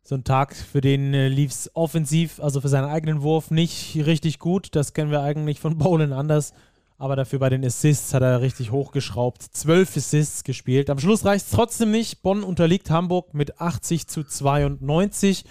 so 0.02 0.14
ein 0.14 0.24
Tag, 0.24 0.56
für 0.56 0.80
den 0.80 1.12
äh, 1.12 1.28
lief 1.28 1.50
es 1.50 1.70
offensiv, 1.74 2.40
also 2.40 2.62
für 2.62 2.68
seinen 2.68 2.88
eigenen 2.88 3.20
Wurf 3.20 3.50
nicht 3.50 3.94
richtig 4.06 4.38
gut. 4.38 4.74
Das 4.74 4.94
kennen 4.94 5.10
wir 5.10 5.20
eigentlich 5.20 5.60
von 5.60 5.76
Bolin 5.78 6.12
anders. 6.12 6.54
Aber 7.00 7.14
dafür 7.14 7.38
bei 7.38 7.48
den 7.48 7.64
Assists 7.64 8.12
hat 8.12 8.22
er 8.22 8.40
richtig 8.40 8.72
hochgeschraubt. 8.72 9.42
Zwölf 9.42 9.96
Assists 9.96 10.42
gespielt. 10.42 10.90
Am 10.90 10.98
Schluss 10.98 11.24
reicht 11.24 11.46
es 11.46 11.52
trotzdem 11.52 11.92
nicht. 11.92 12.22
Bonn 12.22 12.42
unterliegt 12.42 12.90
Hamburg 12.90 13.34
mit 13.34 13.60
80 13.60 14.08
zu 14.08 14.24
92. 14.24 15.44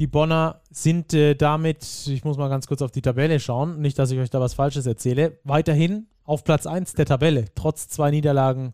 Die 0.00 0.06
Bonner 0.06 0.62
sind 0.70 1.12
äh, 1.12 1.34
damit, 1.34 1.84
ich 2.06 2.24
muss 2.24 2.38
mal 2.38 2.48
ganz 2.48 2.66
kurz 2.66 2.80
auf 2.80 2.90
die 2.90 3.02
Tabelle 3.02 3.38
schauen, 3.38 3.82
nicht, 3.82 3.98
dass 3.98 4.10
ich 4.10 4.18
euch 4.18 4.30
da 4.30 4.40
was 4.40 4.54
Falsches 4.54 4.86
erzähle, 4.86 5.38
weiterhin 5.44 6.06
auf 6.24 6.42
Platz 6.42 6.66
1 6.66 6.94
der 6.94 7.04
Tabelle, 7.04 7.44
trotz 7.54 7.86
zwei 7.88 8.10
Niederlagen 8.10 8.72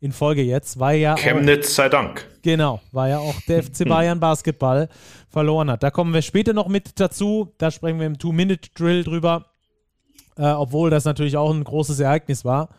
in 0.00 0.12
Folge 0.12 0.42
jetzt, 0.42 0.80
weil 0.80 0.98
ja. 0.98 1.14
Chemnitz 1.16 1.66
auch, 1.66 1.74
sei 1.74 1.88
Dank. 1.90 2.26
Genau, 2.40 2.80
weil 2.90 3.10
ja 3.10 3.18
auch 3.18 3.38
der 3.46 3.62
FC 3.62 3.86
Bayern 3.86 4.18
Basketball 4.20 4.88
verloren 5.28 5.70
hat. 5.70 5.82
Da 5.82 5.90
kommen 5.90 6.14
wir 6.14 6.22
später 6.22 6.54
noch 6.54 6.68
mit 6.68 6.98
dazu. 6.98 7.52
Da 7.58 7.70
sprechen 7.70 8.00
wir 8.00 8.06
im 8.06 8.18
Two-Minute-Drill 8.18 9.04
drüber, 9.04 9.50
äh, 10.38 10.46
obwohl 10.52 10.88
das 10.88 11.04
natürlich 11.04 11.36
auch 11.36 11.52
ein 11.52 11.64
großes 11.64 12.00
Ereignis 12.00 12.46
war 12.46 12.70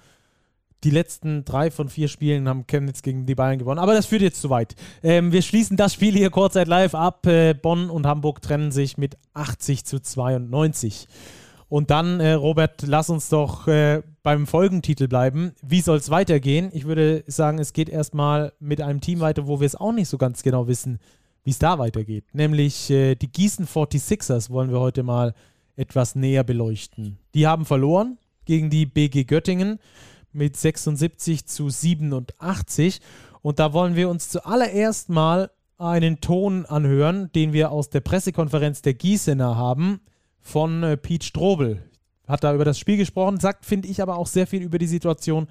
die 0.84 0.90
letzten 0.90 1.46
drei 1.46 1.72
von 1.72 1.90
vier 1.90 2.08
Spielen 2.08 2.48
haben 2.48 2.68
Chemnitz 2.68 3.02
gegen 3.02 3.26
die 3.26 3.36
Bayern 3.36 3.60
gewonnen. 3.60 3.80
Aber 3.80 3.94
das 3.94 4.06
führt 4.06 4.22
jetzt 4.22 4.42
zu 4.42 4.50
weit. 4.50 4.76
Ähm, 5.02 5.32
wir 5.32 5.42
schließen 5.42 5.78
das 5.78 5.94
Spiel 5.94 6.14
hier 6.14 6.30
kurzzeit 6.30 6.68
live 6.68 6.96
ab. 6.96 7.26
Äh, 7.26 7.54
Bonn 7.54 7.90
und 7.90 8.06
Hamburg 8.06 8.42
trennen 8.42 8.72
sich 8.72 8.98
mit 8.98 9.18
80 9.34 9.86
zu 9.86 10.00
92. 10.00 11.08
Und 11.70 11.90
dann, 11.90 12.20
äh, 12.20 12.34
Robert, 12.34 12.84
lass 12.86 13.10
uns 13.10 13.30
doch 13.30 13.68
äh, 13.68 14.04
beim 14.22 14.46
Folgentitel 14.46 15.08
bleiben. 15.08 15.54
Wie 15.64 15.82
soll 15.82 15.98
es 15.98 16.10
weitergehen? 16.10 16.70
Ich 16.74 16.86
würde 16.86 17.24
sagen, 17.28 17.58
es 17.58 17.74
geht 17.74 17.90
erstmal 17.90 18.54
mit 18.60 18.82
einem 18.82 19.02
Team 19.02 19.22
weiter, 19.22 19.48
wo 19.48 19.60
wir 19.60 19.66
es 19.66 19.76
auch 19.76 19.92
nicht 19.92 20.10
so 20.10 20.18
ganz 20.18 20.44
genau 20.44 20.68
wissen, 20.68 21.00
wie 21.44 21.50
es 21.50 21.60
da 21.60 21.80
weitergeht. 21.80 22.26
Nämlich 22.34 22.90
äh, 22.90 23.16
die 23.16 23.32
Gießen 23.32 23.66
46ers 23.66 24.50
wollen 24.50 24.72
wir 24.72 24.80
heute 24.80 25.04
mal 25.04 25.34
etwas 25.76 26.14
näher 26.16 26.44
beleuchten. 26.44 27.18
Die 27.34 27.48
haben 27.48 27.66
verloren 27.66 28.18
gegen 28.46 28.70
die 28.70 28.86
BG 28.86 29.24
Göttingen 29.24 29.80
mit 30.34 30.58
76 30.58 31.46
zu 31.46 31.70
87. 31.70 33.02
Und 33.42 33.60
da 33.60 33.74
wollen 33.74 33.96
wir 33.96 34.10
uns 34.10 34.30
zuallererst 34.30 35.10
mal 35.10 35.52
einen 35.78 36.22
Ton 36.22 36.66
anhören, 36.66 37.32
den 37.34 37.54
wir 37.54 37.72
aus 37.72 37.90
der 37.90 38.00
Pressekonferenz 38.00 38.82
der 38.82 38.94
Gießener 38.94 39.58
haben 39.58 40.00
von 40.40 40.84
äh, 40.84 40.98
Pete 40.98 41.26
Strobel. 41.26 41.84
Hat 42.28 42.44
da 42.44 42.54
über 42.54 42.66
das 42.66 42.80
Spiel 42.80 42.98
gesprochen, 42.98 43.40
sagt, 43.40 43.66
finde 43.66 43.88
ich, 43.90 44.02
aber 44.02 44.18
auch 44.18 44.28
sehr 44.28 44.48
viel 44.48 44.62
über 44.62 44.78
die 44.78 44.88
Situation 44.88 45.48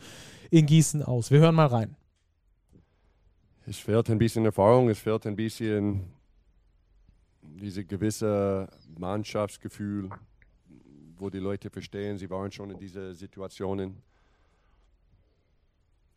in 0.50 0.66
Gießen 0.66 1.02
aus. 1.02 1.30
Wir 1.30 1.40
hören 1.40 1.54
mal 1.54 1.66
rein. 1.66 1.96
Es 3.66 3.78
fehlt 3.78 4.10
ein 4.10 4.18
bisschen 4.18 4.44
Erfahrung, 4.44 4.88
es 4.88 4.98
fehlt 4.98 5.26
ein 5.26 5.36
bisschen 5.36 6.00
dieses 7.42 7.86
gewisse 7.86 8.68
Mannschaftsgefühl, 8.98 10.10
wo 11.16 11.30
die 11.30 11.38
Leute 11.38 11.70
verstehen, 11.70 12.18
sie 12.18 12.28
waren 12.28 12.50
schon 12.50 12.70
in 12.70 12.78
diese 12.78 13.14
Situationen 13.14 14.02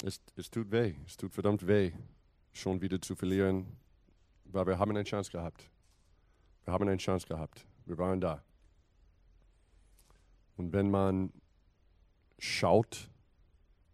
es, 0.06 0.22
es 0.36 0.52
tut 0.52 0.72
weh, 0.72 0.94
es 1.08 1.18
tut 1.18 1.34
verdammt 1.34 1.66
weh, 1.66 1.92
schon 2.54 2.80
wieder 2.80 3.02
zu 3.02 3.16
verlieren, 3.16 3.66
weil 4.46 4.68
wir 4.68 4.78
haben 4.78 4.92
eine 4.92 5.04
Chance 5.04 5.32
gehabt. 5.32 5.72
Wir 6.64 6.74
haben 6.74 6.88
eine 6.88 6.98
Chance 6.98 7.28
gehabt. 7.28 7.66
Wir 7.86 7.98
waren 7.98 8.22
da. 8.22 8.44
Und 10.58 10.74
wenn 10.74 10.92
man 10.92 11.34
schaut, 12.38 13.10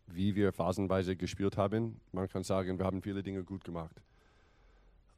wie 0.05 0.35
wir 0.35 0.51
phasenweise 0.51 1.15
gespielt 1.15 1.55
haben, 1.55 2.01
man 2.11 2.27
kann 2.27 2.43
sagen, 2.43 2.77
wir 2.77 2.85
haben 2.85 3.01
viele 3.01 3.23
Dinge 3.23 3.43
gut 3.45 3.63
gemacht. 3.63 4.01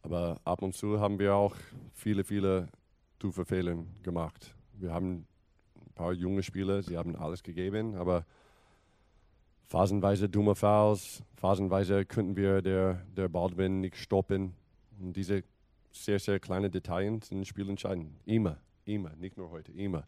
Aber 0.04 0.40
ab 0.44 0.62
und 0.62 0.76
zu 0.76 1.00
haben 1.00 1.18
wir 1.18 1.34
auch 1.34 1.56
viele, 1.94 2.24
viele 2.24 2.70
tiefe 3.20 3.46
Fehler 3.46 3.84
gemacht. 4.04 4.56
Wir 4.74 4.94
haben 4.94 5.26
ein 5.76 5.94
paar 5.96 6.14
junge 6.14 6.44
Spieler, 6.44 6.84
sie 6.84 6.98
haben 6.98 7.16
alles 7.16 7.42
gegeben, 7.42 7.96
aber 7.96 8.26
phasenweise 9.74 10.30
dumme 10.30 10.54
Fouls, 10.54 11.24
phasenweise 11.34 12.06
könnten 12.06 12.36
wir 12.36 12.62
der, 12.62 13.04
der 13.18 13.28
Baldwin 13.28 13.82
nicht 13.82 13.96
stoppen. 13.96 14.54
Und 15.00 15.14
diese 15.18 15.44
sehr, 15.92 16.20
sehr 16.20 16.40
kleinen 16.40 16.72
Details 16.72 17.30
sind 17.30 17.48
spielentscheidend. 17.48 18.12
Immer, 18.24 18.60
immer, 18.86 19.16
nicht 19.16 19.36
nur 19.36 19.50
heute, 19.50 19.72
immer. 19.72 20.06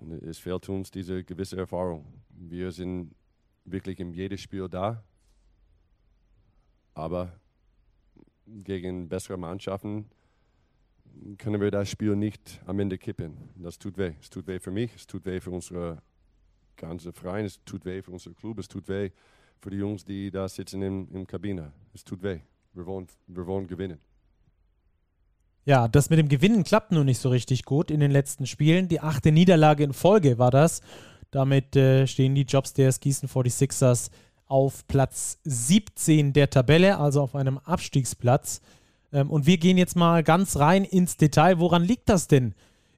Und 0.00 0.12
es 0.22 0.38
fehlt 0.38 0.66
uns 0.70 0.90
diese 0.90 1.24
gewisse 1.24 1.58
Erfahrung. 1.58 2.06
Wir 2.30 2.72
sind 2.72 3.14
wirklich 3.66 4.00
in 4.00 4.14
jedem 4.14 4.38
Spiel 4.38 4.66
da, 4.66 5.04
aber 6.94 7.38
gegen 8.46 9.10
bessere 9.10 9.36
Mannschaften 9.36 10.06
können 11.36 11.60
wir 11.60 11.70
das 11.70 11.90
Spiel 11.90 12.16
nicht 12.16 12.62
am 12.64 12.80
Ende 12.80 12.96
kippen. 12.96 13.36
Das 13.56 13.78
tut 13.78 13.98
weh. 13.98 14.14
Es 14.22 14.30
tut 14.30 14.46
weh 14.46 14.58
für 14.58 14.70
mich, 14.70 14.94
es 14.94 15.06
tut 15.06 15.26
weh 15.26 15.38
für 15.38 15.50
unsere 15.50 16.00
ganze 16.78 17.12
Verein, 17.12 17.44
es 17.44 17.62
tut 17.64 17.84
weh 17.84 18.00
für 18.02 18.12
unseren 18.12 18.34
Club, 18.34 18.58
es 18.58 18.68
tut 18.68 18.88
weh 18.88 19.10
für 19.60 19.70
die 19.70 19.76
Jungs, 19.76 20.04
die 20.04 20.30
da 20.30 20.48
sitzen 20.48 20.82
in, 20.82 21.08
in 21.12 21.26
Kabine. 21.26 21.72
Es 21.94 22.04
tut 22.04 22.22
weh. 22.22 22.40
Wir 22.72 22.86
wollen, 22.86 23.06
wir 23.26 23.46
wollen 23.46 23.66
gewinnen. 23.66 23.98
Ja, 25.64 25.86
das 25.86 26.08
mit 26.08 26.18
dem 26.18 26.28
Gewinnen 26.28 26.64
klappt 26.64 26.92
nur 26.92 27.04
nicht 27.04 27.18
so 27.18 27.28
richtig 27.28 27.64
gut 27.64 27.90
in 27.90 28.00
den 28.00 28.10
letzten 28.10 28.46
Spielen. 28.46 28.88
Die 28.88 29.00
achte 29.00 29.32
Niederlage 29.32 29.84
in 29.84 29.92
Folge 29.92 30.38
war 30.38 30.50
das. 30.50 30.80
Damit 31.30 31.76
äh, 31.76 32.06
stehen 32.06 32.34
die 32.34 32.42
Jobs 32.42 32.72
der 32.72 32.90
Gießen 32.90 33.28
46ers 33.28 34.10
auf 34.46 34.86
Platz 34.86 35.38
17 35.44 36.32
der 36.32 36.48
Tabelle, 36.48 36.98
also 36.98 37.20
auf 37.20 37.34
einem 37.34 37.58
Abstiegsplatz. 37.58 38.62
Ähm, 39.12 39.30
und 39.30 39.46
wir 39.46 39.58
gehen 39.58 39.76
jetzt 39.76 39.94
mal 39.94 40.22
ganz 40.22 40.56
rein 40.56 40.84
ins 40.84 41.18
Detail. 41.18 41.58
Woran 41.58 41.84
liegt 41.84 42.08
das 42.08 42.28
denn 42.28 42.54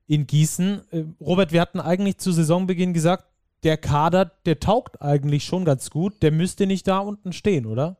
in 0.06 0.28
Gießen? 0.28 0.82
Äh, 0.92 1.04
Robert, 1.20 1.50
wir 1.50 1.60
hatten 1.60 1.80
eigentlich 1.80 2.18
zu 2.18 2.30
Saisonbeginn 2.30 2.94
gesagt, 2.94 3.24
der 3.62 3.76
Kader, 3.76 4.32
der 4.46 4.60
taugt 4.60 5.02
eigentlich 5.02 5.44
schon 5.44 5.64
ganz 5.64 5.90
gut. 5.90 6.22
Der 6.22 6.30
müsste 6.30 6.66
nicht 6.66 6.88
da 6.88 6.98
unten 6.98 7.32
stehen, 7.32 7.66
oder? 7.66 7.98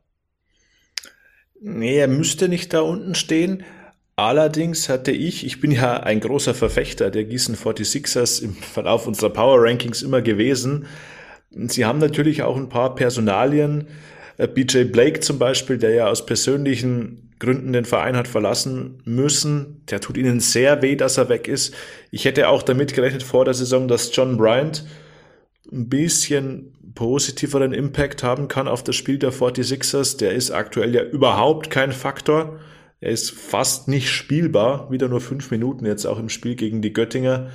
Nee, 1.59 1.97
er 1.97 2.07
müsste 2.07 2.49
nicht 2.49 2.73
da 2.73 2.81
unten 2.81 3.15
stehen. 3.15 3.63
Allerdings 4.15 4.89
hatte 4.89 5.11
ich, 5.11 5.45
ich 5.45 5.61
bin 5.61 5.71
ja 5.71 6.01
ein 6.01 6.19
großer 6.19 6.53
Verfechter 6.53 7.09
der 7.11 7.23
Gießen 7.23 7.55
46ers 7.55 8.41
im 8.41 8.53
Verlauf 8.55 9.07
unserer 9.07 9.29
Power 9.29 9.63
Rankings 9.63 10.01
immer 10.01 10.21
gewesen. 10.21 10.85
Sie 11.49 11.85
haben 11.85 11.99
natürlich 11.99 12.43
auch 12.43 12.57
ein 12.57 12.69
paar 12.69 12.95
Personalien. 12.95 13.87
Äh, 14.37 14.47
BJ 14.47 14.85
Blake 14.85 15.19
zum 15.21 15.37
Beispiel, 15.39 15.77
der 15.77 15.91
ja 15.91 16.07
aus 16.07 16.25
persönlichen 16.25 17.31
Gründen 17.39 17.73
den 17.73 17.85
Verein 17.85 18.15
hat 18.15 18.27
verlassen 18.27 19.01
müssen. 19.05 19.83
Der 19.89 19.99
tut 19.99 20.17
ihnen 20.17 20.39
sehr 20.39 20.81
weh, 20.81 20.95
dass 20.95 21.17
er 21.17 21.29
weg 21.29 21.47
ist. 21.47 21.73
Ich 22.11 22.25
hätte 22.25 22.49
auch 22.49 22.63
damit 22.63 22.93
gerechnet 22.93 23.23
vor 23.23 23.45
der 23.45 23.53
Saison, 23.53 23.87
dass 23.87 24.15
John 24.15 24.37
Bryant 24.37 24.85
ein 25.71 25.89
bisschen 25.89 26.73
positiveren 26.95 27.73
Impact 27.73 28.23
haben 28.23 28.47
kann 28.47 28.67
auf 28.67 28.83
das 28.83 28.95
Spiel 28.95 29.17
der 29.17 29.31
46ers. 29.31 30.17
Der 30.17 30.31
ist 30.31 30.51
aktuell 30.51 30.93
ja 30.93 31.03
überhaupt 31.03 31.69
kein 31.69 31.91
Faktor. 31.91 32.59
Er 32.99 33.11
ist 33.11 33.31
fast 33.31 33.87
nicht 33.87 34.09
spielbar. 34.09 34.91
Wieder 34.91 35.07
nur 35.07 35.21
fünf 35.21 35.51
Minuten 35.51 35.85
jetzt 35.85 36.05
auch 36.05 36.19
im 36.19 36.29
Spiel 36.29 36.55
gegen 36.55 36.81
die 36.81 36.93
Göttinger. 36.93 37.51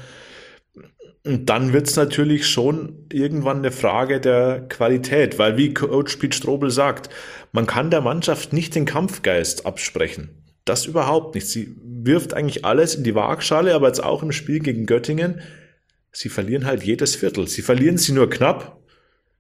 Und 1.25 1.47
dann 1.51 1.73
wird 1.73 1.89
es 1.89 1.97
natürlich 1.97 2.47
schon 2.47 3.07
irgendwann 3.13 3.59
eine 3.59 3.73
Frage 3.73 4.21
der 4.21 4.67
Qualität, 4.69 5.41
weil 5.41 5.57
wie 5.57 5.75
Coach 5.75 6.17
Pete 6.17 6.37
Strobel 6.37 6.71
sagt, 6.71 7.11
man 7.51 7.67
kann 7.67 7.91
der 7.91 8.01
Mannschaft 8.01 8.53
nicht 8.53 8.77
den 8.77 8.85
Kampfgeist 8.85 9.67
absprechen. 9.67 10.31
Das 10.65 10.87
überhaupt 10.87 11.35
nicht. 11.35 11.49
Sie 11.49 11.75
wirft 11.83 12.33
eigentlich 12.35 12.65
alles 12.65 12.95
in 12.95 13.03
die 13.03 13.17
Waagschale, 13.17 13.75
aber 13.75 13.89
jetzt 13.89 14.03
auch 14.03 14.23
im 14.23 14.31
Spiel 14.31 14.61
gegen 14.61 14.87
Göttingen 14.87 15.41
sie 16.17 16.31
verlieren 16.31 16.65
halt 16.65 16.83
jedes 16.83 17.15
Viertel. 17.15 17.47
Sie 17.47 17.61
verlieren 17.61 17.99
sie 17.99 18.13
nur 18.13 18.31
knapp. 18.31 18.81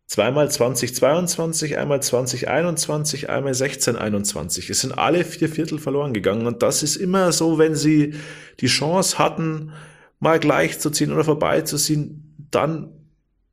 Zweimal 0.06 0.50
2022, 0.50 1.78
einmal 1.78 2.02
2021, 2.02 3.30
einmal 3.30 3.54
1621. 3.54 4.68
Es 4.70 4.82
sind 4.82 4.92
alle 4.92 5.24
vier 5.24 5.48
Viertel 5.48 5.78
verloren 5.78 6.12
gegangen. 6.12 6.46
Und 6.46 6.62
das 6.62 6.82
ist 6.82 6.96
immer 6.96 7.32
so, 7.32 7.58
wenn 7.58 7.74
sie 7.74 8.14
die 8.60 8.66
Chance 8.66 9.18
hatten, 9.18 9.72
mal 10.20 10.38
gleich 10.38 10.78
zu 10.78 10.90
ziehen 10.90 11.12
oder 11.12 11.24
vorbeizuziehen, 11.24 12.36
dann 12.50 12.92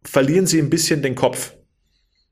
verlieren 0.04 0.46
sie 0.46 0.60
ein 0.60 0.70
bisschen 0.70 1.02
den 1.02 1.16
Kopf. 1.16 1.54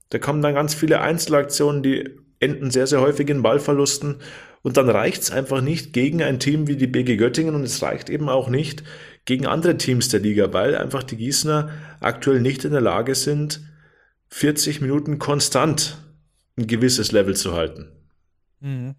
Da 0.09 0.19
kommen 0.19 0.41
dann 0.41 0.55
ganz 0.55 0.75
viele 0.75 0.99
Einzelaktionen, 0.99 1.83
die 1.83 2.09
enden 2.39 2.69
sehr, 2.69 2.85
sehr 2.85 2.99
häufig 2.99 3.29
in 3.29 3.41
Ballverlusten. 3.41 4.17
Und 4.61 4.75
dann 4.75 4.89
reicht 4.89 5.21
es 5.21 5.31
einfach 5.31 5.61
nicht 5.61 5.93
gegen 5.93 6.21
ein 6.21 6.39
Team 6.39 6.67
wie 6.67 6.75
die 6.75 6.87
BG 6.87 7.15
Göttingen 7.15 7.55
und 7.55 7.63
es 7.63 7.81
reicht 7.81 8.09
eben 8.09 8.27
auch 8.27 8.49
nicht 8.49 8.83
gegen 9.25 9.45
andere 9.45 9.77
Teams 9.77 10.09
der 10.09 10.19
Liga, 10.19 10.51
weil 10.53 10.75
einfach 10.75 11.03
die 11.03 11.17
Gießener 11.17 11.69
aktuell 11.99 12.41
nicht 12.41 12.65
in 12.65 12.71
der 12.71 12.81
Lage 12.81 13.15
sind, 13.15 13.61
40 14.29 14.81
Minuten 14.81 15.19
konstant 15.19 15.97
ein 16.57 16.67
gewisses 16.67 17.11
Level 17.11 17.35
zu 17.35 17.53
halten. 17.53 17.89
Mhm. 18.59 18.95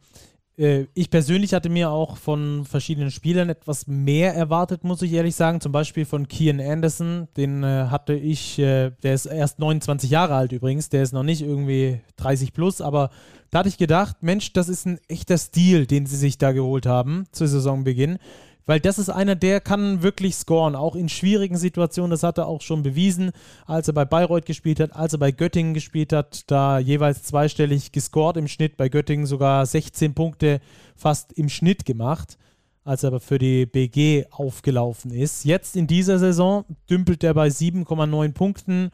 Äh, 0.56 0.86
ich 0.94 1.10
persönlich 1.10 1.54
hatte 1.54 1.68
mir 1.68 1.90
auch 1.90 2.16
von 2.16 2.64
verschiedenen 2.64 3.10
Spielern 3.10 3.48
etwas 3.48 3.86
mehr 3.86 4.34
erwartet, 4.34 4.84
muss 4.84 5.02
ich 5.02 5.12
ehrlich 5.12 5.34
sagen. 5.34 5.60
Zum 5.60 5.72
Beispiel 5.72 6.04
von 6.04 6.28
Kian 6.28 6.60
Anderson, 6.60 7.28
den 7.36 7.62
äh, 7.62 7.86
hatte 7.90 8.14
ich, 8.14 8.58
äh, 8.58 8.90
der 9.02 9.14
ist 9.14 9.26
erst 9.26 9.58
29 9.58 10.10
Jahre 10.10 10.34
alt 10.34 10.52
übrigens, 10.52 10.88
der 10.88 11.02
ist 11.02 11.12
noch 11.12 11.22
nicht 11.22 11.42
irgendwie 11.42 12.00
30 12.16 12.52
plus, 12.52 12.80
aber 12.80 13.10
da 13.50 13.60
hatte 13.60 13.68
ich 13.68 13.78
gedacht, 13.78 14.22
Mensch, 14.22 14.52
das 14.52 14.68
ist 14.68 14.86
ein 14.86 14.98
echter 15.08 15.38
Stil, 15.38 15.86
den 15.86 16.06
sie 16.06 16.16
sich 16.16 16.38
da 16.38 16.52
geholt 16.52 16.86
haben 16.86 17.24
zu 17.32 17.46
Saisonbeginn 17.46 18.18
weil 18.66 18.80
das 18.80 18.98
ist 18.98 19.08
einer, 19.08 19.34
der 19.34 19.60
kann 19.60 20.02
wirklich 20.02 20.36
scoren, 20.36 20.76
auch 20.76 20.94
in 20.94 21.08
schwierigen 21.08 21.56
Situationen. 21.56 22.10
Das 22.10 22.22
hat 22.22 22.38
er 22.38 22.46
auch 22.46 22.60
schon 22.60 22.82
bewiesen, 22.82 23.32
als 23.66 23.88
er 23.88 23.94
bei 23.94 24.04
Bayreuth 24.04 24.46
gespielt 24.46 24.80
hat, 24.80 24.94
als 24.94 25.12
er 25.12 25.18
bei 25.18 25.32
Göttingen 25.32 25.74
gespielt 25.74 26.12
hat, 26.12 26.50
da 26.50 26.78
jeweils 26.78 27.22
zweistellig 27.24 27.92
gescored 27.92 28.36
im 28.36 28.48
Schnitt, 28.48 28.76
bei 28.76 28.88
Göttingen 28.88 29.26
sogar 29.26 29.66
16 29.66 30.14
Punkte 30.14 30.60
fast 30.96 31.32
im 31.32 31.48
Schnitt 31.48 31.84
gemacht, 31.84 32.38
als 32.84 33.02
er 33.02 33.08
aber 33.08 33.20
für 33.20 33.38
die 33.38 33.66
BG 33.66 34.26
aufgelaufen 34.30 35.12
ist. 35.12 35.44
Jetzt 35.44 35.76
in 35.76 35.86
dieser 35.86 36.18
Saison 36.18 36.64
dümpelt 36.88 37.24
er 37.24 37.34
bei 37.34 37.48
7,9 37.48 38.32
Punkten 38.32 38.90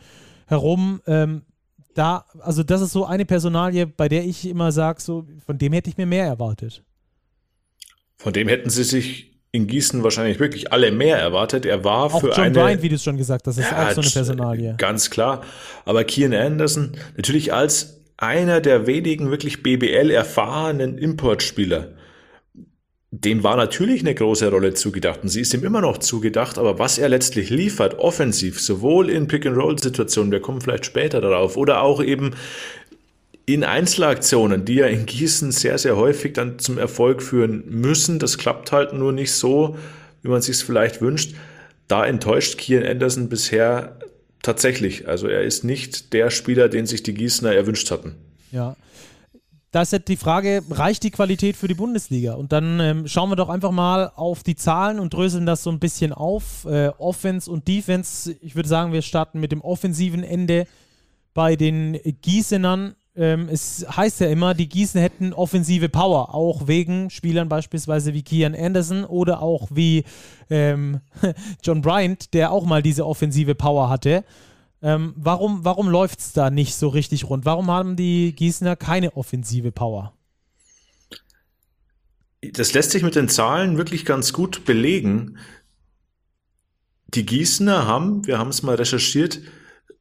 herum. 0.46 1.00
Ähm, 1.06 1.42
da, 1.94 2.24
also 2.40 2.62
das 2.62 2.80
ist 2.80 2.92
so 2.92 3.04
eine 3.04 3.24
Personalie, 3.24 3.86
bei 3.86 4.08
der 4.08 4.24
ich 4.24 4.46
immer 4.46 4.72
sage, 4.72 5.00
so, 5.00 5.26
von 5.44 5.58
dem 5.58 5.72
hätte 5.72 5.90
ich 5.90 5.96
mir 5.96 6.06
mehr 6.06 6.26
erwartet. 6.26 6.84
Von 8.16 8.32
dem 8.32 8.48
hätten 8.48 8.70
sie 8.70 8.84
sich 8.84 9.27
in 9.50 9.66
Gießen 9.66 10.02
wahrscheinlich 10.02 10.40
wirklich 10.40 10.72
alle 10.72 10.92
mehr 10.92 11.18
erwartet. 11.18 11.64
Er 11.64 11.84
war 11.84 12.14
auch 12.14 12.20
für 12.20 12.28
John 12.28 12.40
eine. 12.40 12.54
Bryant, 12.54 12.82
wie 12.82 12.88
du 12.88 12.96
es 12.96 13.04
schon 13.04 13.16
gesagt 13.16 13.46
hast, 13.46 13.58
ist 13.58 13.70
ja, 13.70 13.88
auch 13.88 13.92
so 13.92 14.00
eine 14.02 14.10
Personalie. 14.10 14.74
Ganz 14.76 15.10
klar. 15.10 15.42
Aber 15.84 16.04
Kian 16.04 16.34
Anderson 16.34 16.92
natürlich 17.16 17.52
als 17.52 17.98
einer 18.18 18.60
der 18.60 18.86
wenigen 18.86 19.30
wirklich 19.30 19.62
BBL 19.62 20.10
erfahrenen 20.10 20.98
Importspieler. 20.98 21.94
Dem 23.10 23.42
war 23.42 23.56
natürlich 23.56 24.02
eine 24.02 24.14
große 24.14 24.50
Rolle 24.50 24.74
zugedacht 24.74 25.20
und 25.22 25.30
sie 25.30 25.40
ist 25.40 25.54
ihm 25.54 25.64
immer 25.64 25.80
noch 25.80 25.96
zugedacht, 25.96 26.58
aber 26.58 26.78
was 26.78 26.98
er 26.98 27.08
letztlich 27.08 27.48
liefert, 27.48 27.98
offensiv, 27.98 28.60
sowohl 28.60 29.08
in 29.08 29.28
Pick-and-Roll-Situationen, 29.28 30.30
wir 30.30 30.40
kommen 30.40 30.60
vielleicht 30.60 30.84
später 30.84 31.22
darauf, 31.22 31.56
oder 31.56 31.80
auch 31.80 32.02
eben 32.02 32.34
in 33.48 33.64
Einzelaktionen, 33.64 34.66
die 34.66 34.74
ja 34.74 34.86
in 34.86 35.06
Gießen 35.06 35.52
sehr, 35.52 35.78
sehr 35.78 35.96
häufig 35.96 36.34
dann 36.34 36.58
zum 36.58 36.76
Erfolg 36.76 37.22
führen 37.22 37.64
müssen. 37.66 38.18
Das 38.18 38.36
klappt 38.36 38.72
halt 38.72 38.92
nur 38.92 39.12
nicht 39.12 39.32
so, 39.32 39.78
wie 40.20 40.28
man 40.28 40.42
sich 40.42 40.58
vielleicht 40.58 41.00
wünscht. 41.00 41.34
Da 41.86 42.04
enttäuscht 42.04 42.58
Kian 42.58 42.84
Anderson 42.84 43.30
bisher 43.30 43.96
tatsächlich. 44.42 45.08
Also 45.08 45.28
er 45.28 45.42
ist 45.42 45.64
nicht 45.64 46.12
der 46.12 46.30
Spieler, 46.30 46.68
den 46.68 46.84
sich 46.84 47.02
die 47.02 47.14
Gießener 47.14 47.54
erwünscht 47.54 47.90
hatten. 47.90 48.16
Ja. 48.52 48.76
Da 49.70 49.82
ist 49.82 49.92
jetzt 49.92 50.08
die 50.08 50.16
Frage, 50.16 50.62
reicht 50.70 51.02
die 51.02 51.10
Qualität 51.10 51.56
für 51.56 51.68
die 51.68 51.74
Bundesliga? 51.74 52.34
Und 52.34 52.52
dann 52.52 52.80
ähm, 52.80 53.08
schauen 53.08 53.30
wir 53.30 53.36
doch 53.36 53.48
einfach 53.48 53.70
mal 53.70 54.12
auf 54.14 54.42
die 54.42 54.56
Zahlen 54.56 54.98
und 54.98 55.14
dröseln 55.14 55.46
das 55.46 55.62
so 55.62 55.70
ein 55.70 55.78
bisschen 55.78 56.12
auf. 56.12 56.66
Äh, 56.66 56.88
Offense 56.98 57.50
und 57.50 57.66
Defense. 57.66 58.36
Ich 58.42 58.56
würde 58.56 58.68
sagen, 58.68 58.92
wir 58.92 59.02
starten 59.02 59.40
mit 59.40 59.52
dem 59.52 59.62
offensiven 59.62 60.22
Ende 60.22 60.66
bei 61.32 61.56
den 61.56 61.98
Gießenern 62.22 62.94
ähm, 63.18 63.48
es 63.50 63.84
heißt 63.88 64.20
ja 64.20 64.28
immer, 64.28 64.54
die 64.54 64.68
Gießen 64.68 65.00
hätten 65.00 65.32
offensive 65.32 65.88
Power, 65.88 66.34
auch 66.34 66.68
wegen 66.68 67.10
Spielern 67.10 67.48
beispielsweise 67.48 68.14
wie 68.14 68.22
Kian 68.22 68.54
Anderson 68.54 69.04
oder 69.04 69.42
auch 69.42 69.68
wie 69.72 70.04
ähm, 70.48 71.00
John 71.62 71.82
Bryant, 71.82 72.32
der 72.32 72.52
auch 72.52 72.64
mal 72.64 72.82
diese 72.82 73.04
offensive 73.04 73.54
Power 73.54 73.90
hatte. 73.90 74.24
Ähm, 74.80 75.14
warum 75.16 75.64
warum 75.64 75.88
läuft 75.88 76.20
es 76.20 76.32
da 76.32 76.50
nicht 76.50 76.76
so 76.76 76.88
richtig 76.88 77.28
rund? 77.28 77.44
Warum 77.44 77.68
haben 77.68 77.96
die 77.96 78.32
Gießener 78.32 78.76
keine 78.76 79.16
offensive 79.16 79.72
Power? 79.72 80.12
Das 82.40 82.72
lässt 82.72 82.92
sich 82.92 83.02
mit 83.02 83.16
den 83.16 83.28
Zahlen 83.28 83.76
wirklich 83.76 84.04
ganz 84.04 84.32
gut 84.32 84.64
belegen. 84.64 85.38
Die 87.08 87.26
Gießener 87.26 87.86
haben, 87.86 88.24
wir 88.26 88.38
haben 88.38 88.50
es 88.50 88.62
mal 88.62 88.76
recherchiert, 88.76 89.40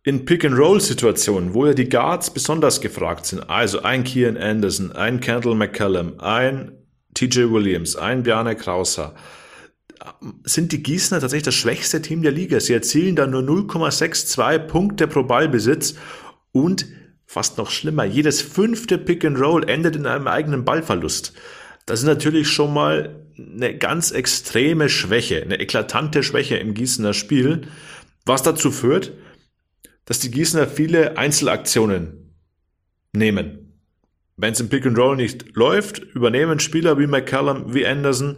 in 0.04 0.26
Pick-and-Roll-Situationen, 0.26 1.54
wo 1.54 1.66
ja 1.66 1.74
die 1.74 1.90
Guards 1.90 2.34
besonders 2.34 2.82
gefragt 2.82 3.26
sind, 3.26 3.50
also 3.50 3.82
ein 3.82 4.04
Kian 4.04 4.38
Anderson, 4.38 4.92
ein 4.94 5.20
Kendall 5.20 5.56
McCallum, 5.56 6.20
ein 6.20 6.72
TJ 7.14 7.52
Williams, 7.52 7.96
ein 7.96 8.24
Bjarne 8.24 8.56
Krauser, 8.56 9.16
sind 10.44 10.72
die 10.72 10.84
Gießener 10.84 11.20
tatsächlich 11.20 11.46
das 11.46 11.56
schwächste 11.56 12.02
Team 12.02 12.22
der 12.22 12.32
Liga. 12.32 12.60
Sie 12.60 12.74
erzielen 12.74 13.16
da 13.16 13.28
nur 13.28 13.42
0,62 13.42 14.60
Punkte 14.60 15.08
pro 15.08 15.24
Ballbesitz 15.24 15.96
und 16.52 16.86
fast 17.26 17.58
noch 17.58 17.70
schlimmer, 17.70 18.06
jedes 18.06 18.42
fünfte 18.42 18.98
Pick 18.98 19.26
and 19.26 19.40
Roll 19.40 19.70
endet 19.70 19.96
in 19.96 20.06
einem 20.06 20.28
eigenen 20.28 20.64
Ballverlust. 20.64 21.34
Das 21.86 22.00
ist 22.00 22.06
natürlich 22.06 22.50
schon 22.50 22.74
mal 22.74 23.28
eine 23.38 23.78
ganz 23.78 24.12
extreme 24.12 24.90
Schwäche, 24.90 25.42
eine 25.42 25.60
eklatante 25.60 26.24
Schwäche 26.24 26.58
im 26.58 26.74
Gießener 26.74 27.14
Spiel, 27.14 27.68
was 28.26 28.44
dazu 28.44 28.72
führt, 28.72 29.14
dass 30.08 30.20
die 30.20 30.32
Gießener 30.32 30.68
viele 30.68 31.18
Einzelaktionen 31.18 32.34
nehmen. 33.14 33.82
Wenn 34.38 34.54
es 34.54 34.60
im 34.60 34.70
Pick 34.70 34.86
and 34.86 34.98
Roll 34.98 35.16
nicht 35.16 35.56
läuft, 35.56 36.00
übernehmen 36.00 36.60
Spieler 36.60 36.98
wie 36.98 37.08
McCallum, 37.08 37.74
wie 37.74 37.86
Anderson 37.86 38.38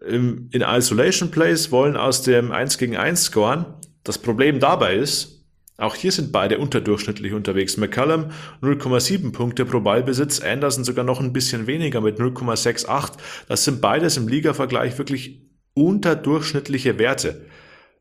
in 0.00 0.48
Isolation 0.52 1.30
Plays, 1.30 1.70
wollen 1.70 1.96
aus 1.96 2.22
dem 2.22 2.52
1 2.52 2.78
gegen 2.78 2.96
1 2.96 3.24
scoren. 3.24 3.66
Das 4.02 4.18
Problem 4.18 4.60
dabei 4.60 4.94
ist, 4.94 5.44
auch 5.76 5.94
hier 5.94 6.12
sind 6.12 6.30
beide 6.30 6.58
unterdurchschnittlich 6.58 7.32
unterwegs. 7.32 7.76
McCallum 7.76 8.26
0,7 8.62 9.32
Punkte 9.32 9.64
pro 9.64 9.80
Ballbesitz, 9.80 10.40
Anderson 10.40 10.84
sogar 10.84 11.04
noch 11.04 11.20
ein 11.20 11.32
bisschen 11.32 11.66
weniger 11.66 12.00
mit 12.02 12.18
0,68. 12.18 13.12
Das 13.48 13.64
sind 13.64 13.80
beides 13.80 14.16
im 14.16 14.28
Liga-Vergleich 14.28 14.96
wirklich 14.98 15.42
unterdurchschnittliche 15.74 16.98
Werte. 16.98 17.46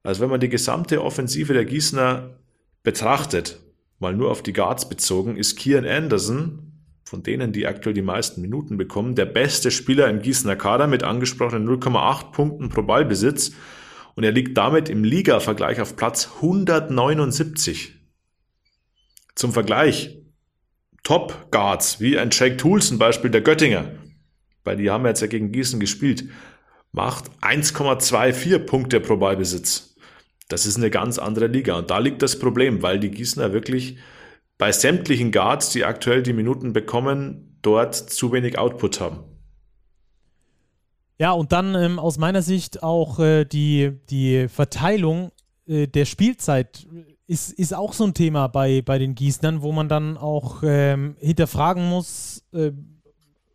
Also 0.03 0.21
wenn 0.21 0.29
man 0.29 0.39
die 0.39 0.49
gesamte 0.49 1.03
Offensive 1.03 1.53
der 1.53 1.65
Gießener 1.65 2.38
betrachtet, 2.83 3.59
mal 3.99 4.15
nur 4.15 4.31
auf 4.31 4.43
die 4.43 4.53
Guards 4.53 4.89
bezogen, 4.89 5.35
ist 5.35 5.57
Kian 5.57 5.85
Anderson 5.85 6.69
von 7.09 7.23
denen, 7.23 7.51
die 7.51 7.65
aktuell 7.65 7.95
die 7.95 8.03
meisten 8.03 8.39
Minuten 8.39 8.77
bekommen, 8.77 9.15
der 9.15 9.25
beste 9.25 9.71
Spieler 9.71 10.09
im 10.09 10.21
Gießener 10.21 10.55
Kader 10.55 10.85
mit 10.85 11.03
angesprochenen 11.03 11.67
0,8 11.67 12.31
Punkten 12.31 12.69
pro 12.69 12.83
Ballbesitz. 12.83 13.51
Und 14.15 14.23
er 14.23 14.31
liegt 14.31 14.55
damit 14.57 14.89
im 14.89 15.03
Liga-Vergleich 15.03 15.81
auf 15.81 15.95
Platz 15.95 16.29
179. 16.35 17.95
Zum 19.33 19.53
Vergleich, 19.53 20.19
Top 21.03 21.47
Guards, 21.51 21.99
wie 21.99 22.19
ein 22.19 22.29
Jake 22.31 22.57
Tool 22.57 22.81
zum 22.81 22.99
Beispiel 22.99 23.31
der 23.31 23.41
Göttinger, 23.41 23.91
weil 24.63 24.77
die 24.77 24.91
haben 24.91 25.05
jetzt 25.05 25.21
ja 25.21 25.27
gegen 25.27 25.51
Gießen 25.51 25.79
gespielt, 25.79 26.25
macht 26.91 27.31
1,24 27.41 28.59
Punkte 28.59 28.99
pro 28.99 29.17
Ballbesitz. 29.17 29.88
Das 30.49 30.65
ist 30.65 30.75
eine 30.75 30.89
ganz 30.89 31.17
andere 31.17 31.47
Liga. 31.47 31.77
Und 31.77 31.89
da 31.89 31.99
liegt 31.99 32.21
das 32.21 32.37
Problem, 32.37 32.81
weil 32.81 32.99
die 32.99 33.11
Gießener 33.11 33.53
wirklich 33.53 33.97
bei 34.57 34.71
sämtlichen 34.73 35.31
Guards, 35.31 35.69
die 35.69 35.85
aktuell 35.85 36.21
die 36.21 36.33
Minuten 36.33 36.73
bekommen, 36.73 37.57
dort 37.61 37.95
zu 37.95 38.33
wenig 38.33 38.57
Output 38.59 38.99
haben. 38.99 39.23
Ja, 41.17 41.31
und 41.31 41.51
dann 41.51 41.75
ähm, 41.75 41.99
aus 41.99 42.17
meiner 42.17 42.41
Sicht 42.41 42.81
auch 42.81 43.19
äh, 43.19 43.45
die, 43.45 43.99
die 44.09 44.47
Verteilung 44.47 45.31
äh, 45.67 45.87
der 45.87 46.05
Spielzeit 46.05 46.87
ist, 47.27 47.51
ist 47.51 47.73
auch 47.73 47.93
so 47.93 48.05
ein 48.05 48.13
Thema 48.13 48.47
bei, 48.47 48.81
bei 48.81 48.97
den 48.97 49.15
Gießnern, 49.15 49.61
wo 49.61 49.71
man 49.71 49.87
dann 49.87 50.17
auch 50.17 50.63
ähm, 50.63 51.15
hinterfragen 51.19 51.87
muss, 51.87 52.43
äh, 52.53 52.71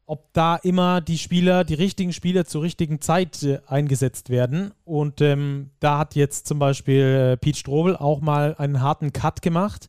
ob 0.06 0.32
da 0.32 0.56
immer 0.56 1.00
die 1.00 1.18
Spieler, 1.18 1.64
die 1.64 1.74
richtigen 1.74 2.12
Spieler 2.12 2.44
zur 2.44 2.62
richtigen 2.62 3.00
Zeit 3.00 3.42
äh, 3.42 3.60
eingesetzt 3.66 4.30
werden. 4.30 4.72
Und 4.84 5.20
ähm, 5.20 5.70
da 5.80 5.98
hat 5.98 6.14
jetzt 6.14 6.46
zum 6.46 6.58
Beispiel 6.58 7.32
äh, 7.32 7.36
Pete 7.36 7.58
Strobel 7.58 7.96
auch 7.96 8.20
mal 8.20 8.54
einen 8.56 8.80
harten 8.80 9.12
Cut 9.12 9.42
gemacht 9.42 9.88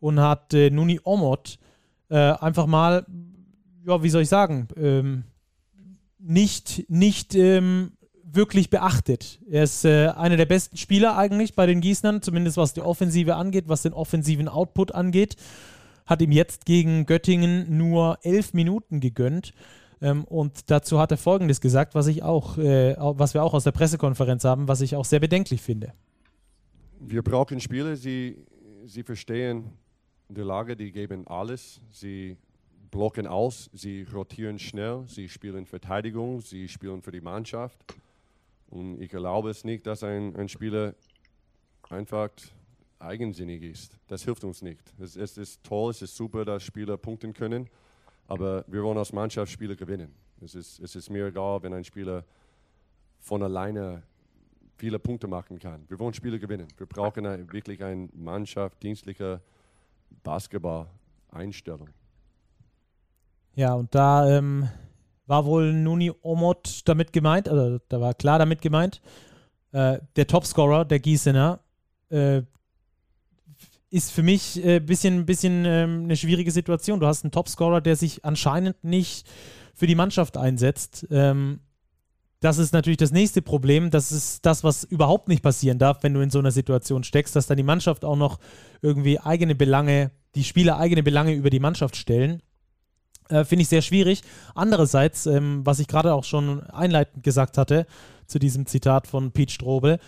und 0.00 0.20
hat 0.20 0.52
äh, 0.52 0.70
Nuni 0.70 1.00
Omot 1.04 1.58
äh, 2.08 2.16
einfach 2.16 2.66
mal, 2.66 3.06
ja, 3.86 4.02
wie 4.02 4.10
soll 4.10 4.22
ich 4.22 4.28
sagen, 4.28 4.68
ähm, 4.76 5.24
nicht, 6.18 6.84
nicht 6.88 7.34
ähm, 7.34 7.92
wirklich 8.24 8.70
beachtet. 8.70 9.40
Er 9.48 9.64
ist 9.64 9.84
äh, 9.84 10.08
einer 10.08 10.36
der 10.36 10.46
besten 10.46 10.76
Spieler 10.76 11.16
eigentlich 11.16 11.54
bei 11.54 11.66
den 11.66 11.80
Gießnern, 11.80 12.22
zumindest 12.22 12.56
was 12.56 12.72
die 12.72 12.80
Offensive 12.80 13.36
angeht, 13.36 13.64
was 13.68 13.82
den 13.82 13.92
offensiven 13.92 14.48
Output 14.48 14.92
angeht. 14.92 15.36
Hat 16.06 16.20
ihm 16.22 16.32
jetzt 16.32 16.66
gegen 16.66 17.06
Göttingen 17.06 17.76
nur 17.76 18.18
elf 18.22 18.54
Minuten 18.54 19.00
gegönnt. 19.00 19.54
Ähm, 20.00 20.24
und 20.24 20.70
dazu 20.70 20.98
hat 20.98 21.10
er 21.12 21.16
Folgendes 21.16 21.60
gesagt, 21.60 21.94
was 21.94 22.08
ich 22.08 22.22
auch, 22.22 22.58
äh, 22.58 22.96
was 22.98 23.34
wir 23.34 23.42
auch 23.42 23.54
aus 23.54 23.64
der 23.64 23.72
Pressekonferenz 23.72 24.44
haben, 24.44 24.68
was 24.68 24.80
ich 24.80 24.96
auch 24.96 25.04
sehr 25.04 25.20
bedenklich 25.20 25.62
finde. 25.62 25.92
Wir 26.98 27.22
brauchen 27.22 27.60
Spieler, 27.60 27.96
die 27.96 28.36
sie 28.86 29.02
verstehen, 29.02 29.70
der 30.28 30.44
Lage, 30.44 30.76
die 30.76 30.92
geben 30.92 31.26
alles. 31.26 31.80
Sie 31.90 32.36
blocken 32.90 33.26
aus, 33.26 33.70
sie 33.72 34.06
rotieren 34.12 34.58
schnell, 34.58 35.04
sie 35.06 35.28
spielen 35.28 35.66
Verteidigung, 35.66 36.40
sie 36.40 36.68
spielen 36.68 37.02
für 37.02 37.12
die 37.12 37.20
Mannschaft. 37.20 37.78
Und 38.70 39.00
ich 39.00 39.10
glaube 39.10 39.50
es 39.50 39.64
nicht, 39.64 39.86
dass 39.86 40.02
ein, 40.02 40.36
ein 40.36 40.48
Spieler 40.48 40.94
einfach 41.90 42.30
eigensinnig 43.02 43.62
ist. 43.62 43.98
Das 44.08 44.24
hilft 44.24 44.44
uns 44.44 44.62
nicht. 44.62 44.80
Es, 44.98 45.16
es, 45.16 45.36
ist 45.36 45.62
toll, 45.64 45.90
es 45.90 46.02
ist 46.02 46.16
super, 46.16 46.44
dass 46.44 46.62
Spieler 46.62 46.96
punkten 46.96 47.32
können, 47.32 47.68
aber 48.26 48.64
wir 48.66 48.82
wollen 48.82 48.98
als 48.98 49.12
Mannschaft 49.12 49.50
Spiele 49.52 49.76
gewinnen. 49.76 50.14
Es 50.40 50.54
ist, 50.54 50.80
es 50.80 50.96
ist 50.96 51.10
mir 51.10 51.26
egal, 51.26 51.62
wenn 51.62 51.72
ein 51.72 51.84
Spieler 51.84 52.24
von 53.20 53.42
alleine 53.42 54.02
viele 54.76 54.98
Punkte 54.98 55.28
machen 55.28 55.58
kann. 55.58 55.84
Wir 55.88 55.98
wollen 55.98 56.14
Spiele 56.14 56.38
gewinnen. 56.38 56.68
Wir 56.76 56.86
brauchen 56.86 57.24
wirklich 57.52 57.82
eine 57.84 58.08
Mannschaft, 58.14 58.82
dienstliche 58.82 59.40
Basketball-Einstellung. 60.22 61.88
Ja, 63.54 63.74
und 63.74 63.94
da 63.94 64.28
ähm, 64.28 64.68
war 65.26 65.44
wohl 65.44 65.72
Nuni 65.72 66.10
Omot 66.22 66.82
damit 66.86 67.12
gemeint, 67.12 67.48
also 67.48 67.78
da 67.88 68.00
war 68.00 68.14
klar 68.14 68.38
damit 68.38 68.62
gemeint, 68.62 69.00
äh, 69.72 69.98
der 70.16 70.26
Topscorer 70.26 70.84
der 70.84 71.00
Gießener 71.00 71.60
äh, 72.08 72.42
ist 73.92 74.10
für 74.10 74.22
mich 74.22 74.56
ein 74.56 74.68
äh, 74.68 74.80
bisschen, 74.80 75.26
bisschen 75.26 75.64
ähm, 75.66 76.04
eine 76.04 76.16
schwierige 76.16 76.50
Situation. 76.50 76.98
Du 76.98 77.06
hast 77.06 77.24
einen 77.24 77.30
Topscorer, 77.30 77.82
der 77.82 77.94
sich 77.94 78.24
anscheinend 78.24 78.82
nicht 78.82 79.28
für 79.74 79.86
die 79.86 79.94
Mannschaft 79.94 80.38
einsetzt. 80.38 81.06
Ähm, 81.10 81.60
das 82.40 82.56
ist 82.56 82.72
natürlich 82.72 82.96
das 82.96 83.12
nächste 83.12 83.42
Problem. 83.42 83.90
Das 83.90 84.10
ist 84.10 84.46
das, 84.46 84.64
was 84.64 84.82
überhaupt 84.84 85.28
nicht 85.28 85.42
passieren 85.42 85.78
darf, 85.78 86.02
wenn 86.02 86.14
du 86.14 86.20
in 86.20 86.30
so 86.30 86.38
einer 86.38 86.50
Situation 86.50 87.04
steckst, 87.04 87.36
dass 87.36 87.46
dann 87.46 87.58
die 87.58 87.62
Mannschaft 87.62 88.06
auch 88.06 88.16
noch 88.16 88.38
irgendwie 88.80 89.20
eigene 89.20 89.54
Belange, 89.54 90.10
die 90.34 90.44
Spieler 90.44 90.78
eigene 90.78 91.02
Belange 91.02 91.34
über 91.34 91.50
die 91.50 91.60
Mannschaft 91.60 91.94
stellen. 91.96 92.42
Äh, 93.28 93.44
Finde 93.44 93.62
ich 93.62 93.68
sehr 93.68 93.82
schwierig. 93.82 94.22
Andererseits, 94.54 95.26
ähm, 95.26 95.66
was 95.66 95.80
ich 95.80 95.86
gerade 95.86 96.14
auch 96.14 96.24
schon 96.24 96.62
einleitend 96.62 97.22
gesagt 97.22 97.58
hatte, 97.58 97.86
zu 98.26 98.38
diesem 98.38 98.64
Zitat 98.64 99.06
von 99.06 99.32
Pete 99.32 99.52
Strobel, 99.52 99.98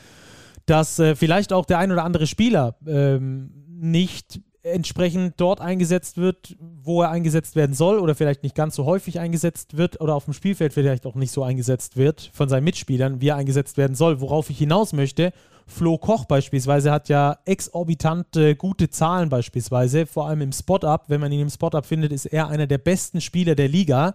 dass 0.64 0.99
äh, 0.99 1.14
vielleicht 1.14 1.53
auch 1.53 1.66
der 1.66 1.78
ein 1.78 1.93
oder 1.93 2.05
andere 2.05 2.26
Spieler 2.26 2.76
ähm, 2.87 3.64
nicht 3.85 4.41
entsprechend 4.64 5.35
dort 5.37 5.61
eingesetzt 5.61 6.16
wird, 6.16 6.57
wo 6.59 7.03
er 7.03 7.11
eingesetzt 7.11 7.55
werden 7.55 7.74
soll 7.74 7.99
oder 7.99 8.14
vielleicht 8.14 8.43
nicht 8.43 8.55
ganz 8.55 8.74
so 8.74 8.87
häufig 8.87 9.20
eingesetzt 9.20 9.76
wird 9.76 10.01
oder 10.01 10.14
auf 10.14 10.24
dem 10.24 10.32
Spielfeld 10.32 10.72
vielleicht 10.72 11.05
auch 11.05 11.14
nicht 11.14 11.32
so 11.32 11.43
eingesetzt 11.43 11.99
wird 11.99 12.30
von 12.32 12.49
seinen 12.49 12.64
Mitspielern, 12.64 13.20
wie 13.20 13.28
er 13.28 13.37
eingesetzt 13.37 13.76
werden 13.76 13.95
soll. 13.95 14.22
Worauf 14.22 14.49
ich 14.49 14.57
hinaus 14.57 14.95
möchte, 14.95 15.32
Flo 15.66 15.99
Koch 15.99 16.24
beispielsweise 16.24 16.91
hat 16.91 17.11
ja 17.11 17.39
exorbitant 17.45 18.37
äh, 18.37 18.55
gute 18.55 18.89
Zahlen 18.89 19.28
beispielsweise, 19.28 20.07
vor 20.07 20.28
allem 20.28 20.41
im 20.41 20.53
Spot-Up. 20.53 21.05
Wenn 21.09 21.20
man 21.20 21.32
ihn 21.32 21.41
im 21.41 21.51
Spot-Up 21.51 21.85
findet, 21.85 22.12
ist 22.12 22.26
er 22.26 22.49
einer 22.49 22.66
der 22.66 22.78
besten 22.78 23.20
Spieler 23.20 23.55
der 23.55 23.68
Liga, 23.68 24.14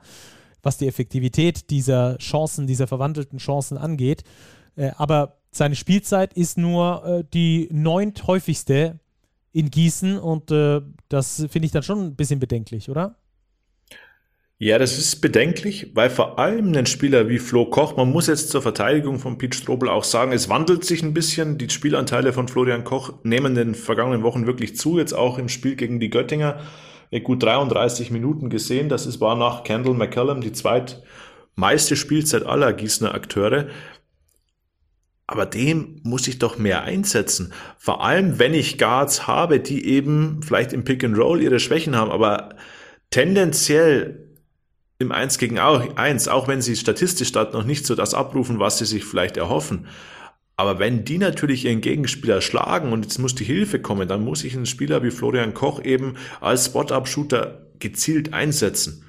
was 0.63 0.77
die 0.77 0.87
Effektivität 0.87 1.69
dieser 1.69 2.17
Chancen, 2.17 2.65
dieser 2.65 2.87
verwandelten 2.87 3.37
Chancen 3.37 3.77
angeht. 3.77 4.23
Äh, 4.75 4.91
aber 4.97 5.37
seine 5.51 5.75
Spielzeit 5.75 6.33
ist 6.33 6.57
nur 6.57 7.05
äh, 7.05 7.23
die 7.33 7.69
neunt 7.71 8.25
häufigste 8.27 8.99
in 9.51 9.71
Gießen 9.71 10.17
und 10.17 10.51
äh, 10.51 10.81
das 11.09 11.45
finde 11.49 11.65
ich 11.65 11.71
dann 11.71 11.83
schon 11.83 11.99
ein 11.99 12.15
bisschen 12.15 12.39
bedenklich, 12.39 12.89
oder? 12.89 13.15
Ja, 14.61 14.77
das 14.77 14.97
ist 14.97 15.21
bedenklich, 15.21 15.91
weil 15.93 16.09
vor 16.09 16.37
allem 16.37 16.75
ein 16.75 16.85
Spieler 16.85 17.29
wie 17.29 17.39
Flo 17.39 17.65
Koch, 17.65 17.95
man 17.95 18.11
muss 18.11 18.27
jetzt 18.27 18.49
zur 18.49 18.61
Verteidigung 18.61 19.17
von 19.17 19.37
Pete 19.37 19.57
Strobel 19.57 19.87
auch 19.87 20.03
sagen, 20.03 20.33
es 20.33 20.49
wandelt 20.49 20.83
sich 20.83 21.01
ein 21.01 21.13
bisschen. 21.13 21.57
Die 21.57 21.69
Spielanteile 21.69 22.33
von 22.33 22.49
Florian 22.49 22.83
Koch 22.83 23.13
nehmen 23.23 23.55
in 23.55 23.55
den 23.55 23.75
vergangenen 23.75 24.21
Wochen 24.21 24.47
wirklich 24.47 24.75
zu, 24.75 24.99
jetzt 24.99 25.13
auch 25.13 25.37
im 25.37 25.47
Spiel 25.47 25.77
gegen 25.77 26.01
die 26.01 26.09
Göttinger. 26.09 26.59
Gut 27.23 27.41
33 27.41 28.11
Minuten 28.11 28.49
gesehen, 28.49 28.89
das 28.89 29.05
ist, 29.05 29.21
war 29.21 29.37
nach 29.37 29.63
Kendall 29.63 29.93
McCallum 29.93 30.41
die 30.41 30.51
zweitmeiste 30.51 31.95
Spielzeit 31.95 32.43
aller 32.43 32.73
Gießener 32.73 33.15
Akteure. 33.15 33.67
Aber 35.29 35.45
dem 35.45 36.01
muss 36.03 36.27
ich 36.27 36.39
doch 36.39 36.57
mehr 36.57 36.83
einsetzen. 36.83 37.53
Vor 37.77 38.03
allem, 38.03 38.39
wenn 38.39 38.53
ich 38.53 38.77
Guards 38.77 39.27
habe, 39.27 39.59
die 39.59 39.85
eben 39.85 40.41
vielleicht 40.43 40.73
im 40.73 40.83
Pick 40.83 41.03
and 41.03 41.17
Roll 41.17 41.41
ihre 41.41 41.59
Schwächen 41.59 41.95
haben, 41.95 42.11
aber 42.11 42.55
tendenziell 43.11 44.27
im 44.97 45.11
1 45.11 45.37
gegen 45.37 45.59
1, 45.59 46.27
auch 46.27 46.47
wenn 46.47 46.61
sie 46.61 46.75
statistisch 46.75 47.31
dort 47.31 47.53
noch 47.53 47.63
nicht 47.63 47.85
so 47.85 47.95
das 47.95 48.13
abrufen, 48.13 48.59
was 48.59 48.79
sie 48.79 48.85
sich 48.85 49.05
vielleicht 49.05 49.37
erhoffen. 49.37 49.87
Aber 50.57 50.77
wenn 50.77 51.05
die 51.05 51.19
natürlich 51.19 51.63
ihren 51.65 51.79
Gegenspieler 51.79 52.41
schlagen 52.41 52.91
und 52.91 53.03
jetzt 53.03 53.17
muss 53.17 53.33
die 53.33 53.45
Hilfe 53.45 53.79
kommen, 53.79 54.09
dann 54.09 54.25
muss 54.25 54.43
ich 54.43 54.55
einen 54.55 54.65
Spieler 54.65 55.03
wie 55.03 55.11
Florian 55.11 55.53
Koch 55.53 55.81
eben 55.83 56.15
als 56.41 56.65
Spot-Up-Shooter 56.65 57.67
gezielt 57.79 58.33
einsetzen. 58.33 59.05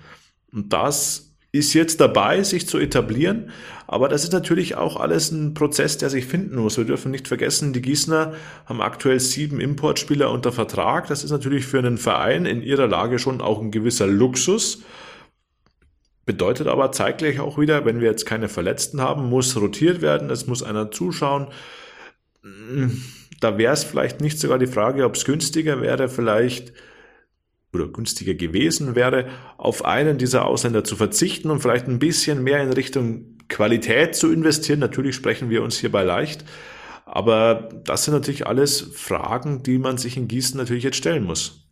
Und 0.53 0.73
das 0.73 1.30
ist 1.53 1.75
jetzt 1.75 2.01
dabei, 2.01 2.43
sich 2.43 2.69
zu 2.69 2.79
etablieren. 2.79 3.51
Aber 3.87 4.09
das 4.09 4.23
ist 4.23 4.33
natürlich 4.33 4.77
auch 4.77 4.97
alles 4.97 5.33
ein 5.33 5.55
Prozess, 5.55 5.99
der 5.99 6.11
sich 6.11 6.27
finden 6.27 6.57
muss. 6.57 6.79
Wir 6.79 6.85
dürfen 6.85 7.11
nicht 7.11 7.27
vergessen, 7.27 7.73
die 7.73 7.83
Gießener 7.83 8.35
haben 8.67 8.81
aktuell 8.81 9.19
sieben 9.19 9.61
Importspieler 9.61 10.31
unter 10.31 10.53
Vertrag. 10.53 11.09
Das 11.09 11.25
ist 11.25 11.33
natürlich 11.33 11.67
für 11.67 11.79
einen 11.79 11.99
Verein 11.99 12.47
in 12.47 12.63
ihrer 12.63 12.87
Lage 12.87 13.19
schon 13.19 13.41
auch 13.41 13.61
ein 13.61 13.73
gewisser 13.73 14.07
Luxus. 14.07 14.83
Bedeutet 16.25 16.69
aber 16.69 16.93
zeitgleich 16.93 17.41
auch 17.41 17.59
wieder, 17.59 17.85
wenn 17.85 18.01
wir 18.01 18.09
jetzt 18.09 18.27
keine 18.27 18.49
Verletzten 18.49 19.01
haben, 19.01 19.29
muss 19.29 19.57
rotiert 19.57 20.01
werden, 20.01 20.31
es 20.31 20.47
muss 20.47 20.63
einer 20.63 20.93
zuschauen. 20.93 21.49
Da 23.41 23.59
wäre 23.59 23.73
es 23.73 23.83
vielleicht 23.83 24.21
nicht 24.21 24.39
sogar 24.39 24.61
die 24.61 24.69
Frage, 24.69 25.05
ob 25.05 25.17
es 25.17 25.25
günstiger 25.25 25.81
wäre, 25.81 26.09
vielleicht 26.09 26.73
oder 27.73 27.89
günstiger 27.89 28.35
gewesen 28.35 28.95
wäre, 28.95 29.27
auf 29.57 29.85
einen 29.85 30.19
dieser 30.19 30.47
Ausländer 30.47 30.85
zu 30.85 30.97
verzichten 30.97 31.51
und 31.51 31.61
vielleicht 31.61 31.87
ein 31.87 31.99
bisschen 31.99 32.43
mehr 32.43 32.63
in 32.63 32.73
Richtung 32.73 33.39
Qualität 33.49 34.15
zu 34.15 34.33
investieren. 34.33 34.81
Natürlich 34.81 35.15
sprechen 35.15 35.51
wir 35.51 35.63
uns 35.63 35.79
hierbei 35.79 36.03
leicht, 36.03 36.45
aber 37.05 37.69
das 37.85 38.05
sind 38.05 38.15
natürlich 38.15 38.47
alles 38.47 38.81
Fragen, 38.81 39.63
die 39.63 39.79
man 39.79 39.99
sich 39.99 40.17
in 40.17 40.29
Gießen 40.29 40.57
natürlich 40.57 40.85
jetzt 40.85 40.97
stellen 40.97 41.25
muss. 41.25 41.67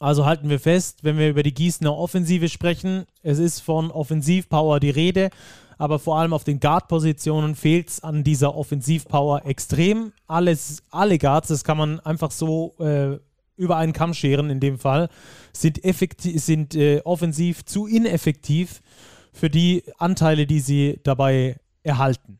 Also 0.00 0.26
halten 0.26 0.48
wir 0.48 0.60
fest, 0.60 1.00
wenn 1.02 1.18
wir 1.18 1.28
über 1.28 1.42
die 1.42 1.54
Gießener 1.54 1.96
Offensive 1.96 2.48
sprechen, 2.48 3.04
es 3.22 3.38
ist 3.38 3.60
von 3.60 3.90
Offensivpower 3.90 4.78
die 4.78 4.90
Rede, 4.90 5.30
aber 5.76 5.98
vor 5.98 6.18
allem 6.18 6.32
auf 6.32 6.44
den 6.44 6.60
Guard-Positionen 6.60 7.54
fehlt 7.54 7.88
es 7.88 8.02
an 8.02 8.22
dieser 8.22 8.54
Offensivpower 8.54 9.46
extrem. 9.46 10.12
Alles, 10.26 10.82
alle 10.90 11.18
Guards, 11.18 11.48
das 11.48 11.64
kann 11.64 11.78
man 11.78 12.00
einfach 12.00 12.30
so 12.30 12.74
äh, 12.78 13.18
über 13.58 13.76
einen 13.76 13.92
Kamm 13.92 14.14
scheren 14.14 14.48
in 14.48 14.60
dem 14.60 14.78
Fall, 14.78 15.08
sind, 15.52 15.84
effektiv, 15.84 16.40
sind 16.42 16.74
äh, 16.74 17.02
offensiv 17.04 17.64
zu 17.64 17.86
ineffektiv 17.86 18.80
für 19.32 19.50
die 19.50 19.84
Anteile, 19.98 20.46
die 20.46 20.60
sie 20.60 21.00
dabei 21.02 21.56
erhalten. 21.82 22.38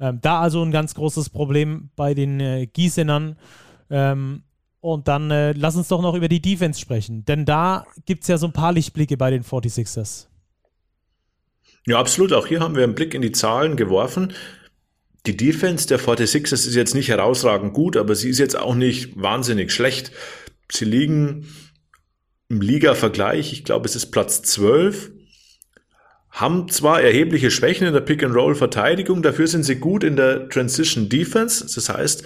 Ähm, 0.00 0.20
da 0.22 0.40
also 0.40 0.62
ein 0.62 0.72
ganz 0.72 0.94
großes 0.94 1.30
Problem 1.30 1.90
bei 1.96 2.14
den 2.14 2.40
äh, 2.40 2.66
Gießenern. 2.66 3.36
Ähm, 3.90 4.42
und 4.80 5.08
dann 5.08 5.30
äh, 5.30 5.52
lass 5.52 5.76
uns 5.76 5.88
doch 5.88 6.00
noch 6.00 6.14
über 6.14 6.28
die 6.28 6.40
Defense 6.40 6.80
sprechen, 6.80 7.24
denn 7.24 7.44
da 7.44 7.84
gibt 8.04 8.22
es 8.22 8.28
ja 8.28 8.38
so 8.38 8.46
ein 8.46 8.52
paar 8.52 8.72
Lichtblicke 8.72 9.16
bei 9.16 9.32
den 9.32 9.42
46ers. 9.42 10.28
Ja, 11.86 11.98
absolut. 11.98 12.32
Auch 12.32 12.46
hier 12.46 12.60
haben 12.60 12.76
wir 12.76 12.84
einen 12.84 12.94
Blick 12.94 13.14
in 13.14 13.22
die 13.22 13.32
Zahlen 13.32 13.76
geworfen. 13.76 14.32
Die 15.26 15.36
Defense 15.36 15.88
der 15.88 15.98
46ers 15.98 16.52
ist 16.52 16.74
jetzt 16.76 16.94
nicht 16.94 17.08
herausragend 17.08 17.72
gut, 17.72 17.96
aber 17.96 18.14
sie 18.14 18.30
ist 18.30 18.38
jetzt 18.38 18.56
auch 18.56 18.76
nicht 18.76 19.20
wahnsinnig 19.20 19.72
schlecht. 19.72 20.12
Sie 20.70 20.84
liegen 20.84 21.48
im 22.48 22.60
Liga-Vergleich, 22.60 23.52
ich 23.52 23.64
glaube, 23.64 23.86
es 23.86 23.96
ist 23.96 24.12
Platz 24.12 24.42
12, 24.42 25.10
haben 26.30 26.68
zwar 26.68 27.02
erhebliche 27.02 27.50
Schwächen 27.50 27.88
in 27.88 27.92
der 27.92 28.02
Pick-and-Roll-Verteidigung, 28.02 29.22
dafür 29.22 29.48
sind 29.48 29.64
sie 29.64 29.76
gut 29.76 30.04
in 30.04 30.14
der 30.14 30.48
Transition-Defense. 30.48 31.74
Das 31.74 31.88
heißt, 31.88 32.22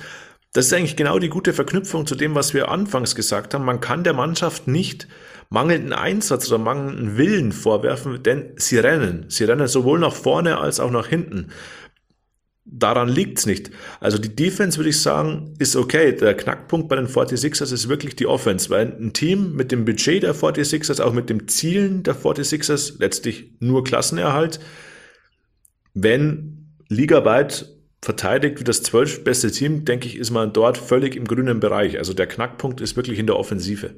das 0.53 0.67
ist 0.67 0.75
eigentlich 0.75 0.97
genau 0.97 1.19
die 1.19 1.29
gute 1.29 1.53
Verknüpfung 1.55 2.07
zu 2.07 2.17
dem, 2.17 2.35
was 2.35 2.53
wir 2.53 2.69
anfangs 2.69 3.15
gesagt 3.15 3.55
haben. 3.55 3.65
Man 3.65 3.81
kann 3.81 4.05
der 4.05 4.15
Mannschaft 4.15 4.67
nicht 4.67 5.07
mangelnden 5.49 5.93
Einsatz 5.93 6.49
oder 6.49 6.59
mangelnden 6.59 7.17
Willen 7.17 7.53
vorwerfen, 7.53 8.23
denn 8.23 8.53
sie 8.57 8.79
rennen. 8.79 9.27
Sie 9.29 9.45
rennen 9.45 9.69
sowohl 9.69 10.01
nach 10.01 10.15
vorne 10.15 10.59
als 10.59 10.81
auch 10.81 10.91
nach 10.91 11.07
hinten 11.07 11.51
daran 12.65 13.09
liegt's 13.09 13.47
nicht. 13.47 13.71
Also 14.01 14.19
die 14.19 14.35
Defense, 14.35 14.79
würde 14.79 14.91
ich 14.91 15.01
sagen, 15.01 15.55
ist 15.59 15.77
okay. 15.77 16.13
Der 16.13 16.35
Knackpunkt 16.35 16.89
bei 16.89 16.97
den 16.97 17.07
46ers 17.07 17.73
ist 17.73 17.89
wirklich 17.89 18.17
die 18.17 18.27
Offense, 18.27 18.71
weil 18.71 18.87
ein 18.87 19.13
Team 19.13 19.55
mit 19.55 19.73
dem 19.73 19.85
Budget 19.85 20.23
der 20.23 20.35
46ers, 20.35 21.03
auch 21.03 21.13
mit 21.13 21.31
dem 21.31 21.49
Zielen 21.49 22.03
der 22.03 22.15
46ers, 22.15 22.97
letztlich 22.99 23.53
nur 23.61 23.85
Klassenerhalt, 23.85 24.61
wenn 25.95 26.75
ligaweit 26.89 27.69
verteidigt 28.03 28.61
wie 28.61 28.65
das 28.65 28.83
zwölf 28.83 29.25
beste 29.25 29.51
Team, 29.51 29.85
denke 29.85 30.07
ich, 30.07 30.17
ist 30.17 30.31
man 30.31 30.53
dort 30.53 30.79
völlig 30.79 31.17
im 31.17 31.27
grünen 31.27 31.61
Bereich. 31.61 31.99
Also 31.99 32.15
der 32.15 32.27
Knackpunkt 32.27 32.81
ist 32.81 32.97
wirklich 32.97 33.19
in 33.19 33.27
der 33.27 33.37
Offensive. 33.37 33.95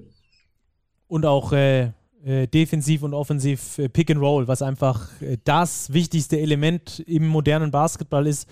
Und 1.07 1.27
auch 1.27 1.53
äh, 1.53 1.93
äh, 2.25 2.47
defensiv 2.47 3.03
und 3.03 3.15
offensiv 3.15 3.79
äh, 3.79 3.89
Pick 3.89 4.11
and 4.11 4.21
Roll, 4.21 4.47
was 4.47 4.63
einfach 4.63 5.09
äh, 5.21 5.39
das 5.45 5.93
wichtigste 5.93 6.39
Element 6.39 7.01
im 7.01 7.27
modernen 7.27 7.71
Basketball 7.71 8.27
ist. 8.27 8.49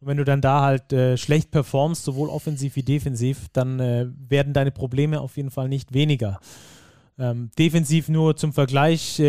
Und 0.00 0.08
wenn 0.08 0.16
du 0.16 0.24
dann 0.24 0.40
da 0.40 0.62
halt 0.62 0.92
äh, 0.92 1.16
schlecht 1.16 1.50
performst, 1.50 2.04
sowohl 2.04 2.28
offensiv 2.28 2.76
wie 2.76 2.82
defensiv, 2.82 3.46
dann 3.52 3.80
äh, 3.80 4.06
werden 4.28 4.52
deine 4.52 4.72
Probleme 4.72 5.20
auf 5.20 5.36
jeden 5.36 5.50
Fall 5.50 5.68
nicht 5.68 5.94
weniger. 5.94 6.40
Ähm, 7.18 7.50
defensiv 7.58 8.08
nur 8.08 8.36
zum 8.36 8.52
Vergleich, 8.52 9.22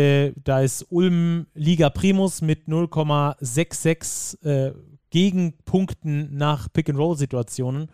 da 0.44 0.60
ist 0.60 0.86
Ulm 0.90 1.46
Liga 1.54 1.88
Primus 1.88 2.42
mit 2.42 2.68
0,66 2.68 4.74
Gegenpunkten 5.10 6.36
nach 6.36 6.70
Pick-and-Roll-Situationen. 6.70 7.88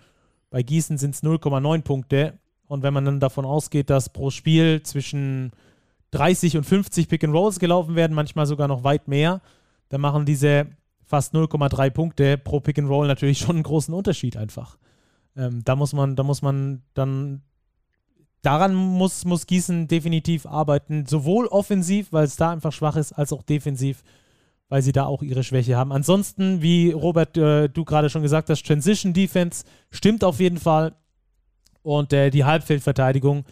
Bei 0.51 0.63
Gießen 0.63 0.99
sind 0.99 1.15
es 1.15 1.23
0,9 1.23 1.83
Punkte. 1.83 2.39
Und 2.67 2.83
wenn 2.83 2.95
man 2.95 3.05
dann 3.05 3.21
davon 3.21 3.45
ausgeht, 3.45 3.91
dass 3.91 4.09
pro 4.09 4.31
Spiel 4.31 4.83
zwischen 4.83 5.53
30 6.15 6.57
und 6.57 6.65
50 6.65 7.09
Pick 7.09 7.25
and 7.25 7.35
Rolls 7.35 7.59
gelaufen 7.59 7.97
werden, 7.97 8.15
manchmal 8.15 8.47
sogar 8.47 8.69
noch 8.69 8.85
weit 8.85 9.09
mehr, 9.09 9.41
dann 9.89 10.01
machen 10.01 10.25
diese 10.25 10.69
fast 11.05 11.35
0,3 11.35 11.91
Punkte 11.91 12.39
pro 12.39 12.61
Pick 12.61 12.79
and 12.79 12.89
Roll 12.89 13.07
natürlich 13.07 13.39
schon 13.39 13.57
einen 13.57 13.63
großen 13.65 13.93
Unterschied 13.93 14.37
einfach. 14.37 14.79
Ähm, 15.37 15.63
da 15.65 15.77
muss 15.77 15.93
man, 15.93 16.17
da 16.17 16.23
muss 16.23 16.41
man 16.41 16.83
dann 16.95 17.43
daran 18.43 18.75
muss, 18.75 19.25
muss 19.25 19.47
Gießen 19.47 19.89
definitiv 19.89 20.47
arbeiten, 20.47 21.07
sowohl 21.07 21.47
offensiv, 21.47 22.13
weil 22.13 22.25
es 22.25 22.37
da 22.37 22.51
einfach 22.51 22.73
schwach 22.73 22.97
ist, 22.97 23.13
als 23.13 23.33
auch 23.33 23.43
defensiv, 23.43 24.05
weil 24.69 24.83
sie 24.83 24.93
da 24.93 25.07
auch 25.07 25.23
ihre 25.23 25.43
Schwäche 25.43 25.77
haben. 25.77 25.93
Ansonsten, 25.93 26.63
wie 26.63 26.93
Robert, 26.93 27.37
äh, 27.37 27.69
du 27.69 27.85
gerade 27.85 28.11
schon 28.11 28.23
gesagt 28.23 28.51
hast, 28.51 28.65
Transition 28.65 29.13
Defense 29.13 29.65
stimmt 29.91 30.23
auf 30.23 30.41
jeden 30.41 30.59
Fall. 30.59 30.95
Und 31.83 32.13
äh, 32.13 32.31
die 32.31 32.45
Halbfeldverteidigung 32.45 33.45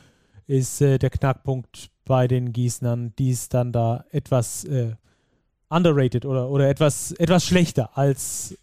ist 0.46 0.80
äh, 0.80 0.98
der 0.98 1.10
Knackpunkt 1.10 1.90
bei 2.04 2.28
den 2.28 2.52
Gießnern. 2.52 3.14
Die 3.18 3.30
ist 3.30 3.54
dann 3.54 3.72
da 3.72 4.04
etwas 4.10 4.64
äh, 4.64 4.94
underrated 5.68 6.24
oder, 6.24 6.50
oder 6.50 6.68
etwas, 6.68 7.12
etwas 7.12 7.44
schlechter 7.46 7.96
als 7.96 8.56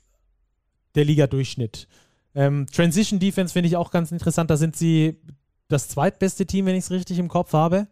der 0.95 1.05
Liga-Durchschnitt. 1.05 1.87
Ähm, 2.35 2.67
Transition 2.71 3.19
Defense 3.19 3.53
finde 3.53 3.67
ich 3.67 3.77
auch 3.77 3.91
ganz 3.91 4.11
interessant. 4.11 4.49
Da 4.49 4.57
sind 4.57 4.75
sie 4.75 5.19
das 5.67 5.87
zweitbeste 5.87 6.45
Team, 6.45 6.65
wenn 6.65 6.75
ich 6.75 6.85
es 6.85 6.91
richtig 6.91 7.19
im 7.19 7.27
Kopf 7.27 7.53
habe. 7.53 7.87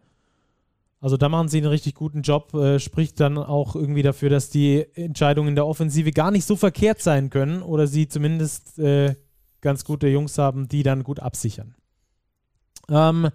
Also 0.99 1.15
da 1.15 1.29
machen 1.29 1.47
sie 1.47 1.57
einen 1.59 1.67
richtig 1.67 1.93
guten 1.93 2.23
Job, 2.23 2.53
äh, 2.55 2.79
spricht 2.79 3.19
dann 3.19 3.37
auch 3.37 3.75
irgendwie 3.75 4.01
dafür, 4.01 4.29
dass 4.29 4.49
die 4.49 4.85
Entscheidungen 4.95 5.49
in 5.49 5.55
der 5.55 5.67
Offensive 5.67 6.11
gar 6.11 6.31
nicht 6.31 6.45
so 6.45 6.55
verkehrt 6.55 7.01
sein 7.01 7.29
können 7.29 7.61
oder 7.61 7.85
sie 7.85 8.07
zumindest 8.07 8.79
äh, 8.79 9.15
ganz 9.61 9.85
gute 9.85 10.07
Jungs 10.07 10.37
haben, 10.39 10.67
die 10.67 10.81
dann 10.81 11.03
gut 11.03 11.19
absichern. 11.19 11.75
Ähm, 12.89 13.29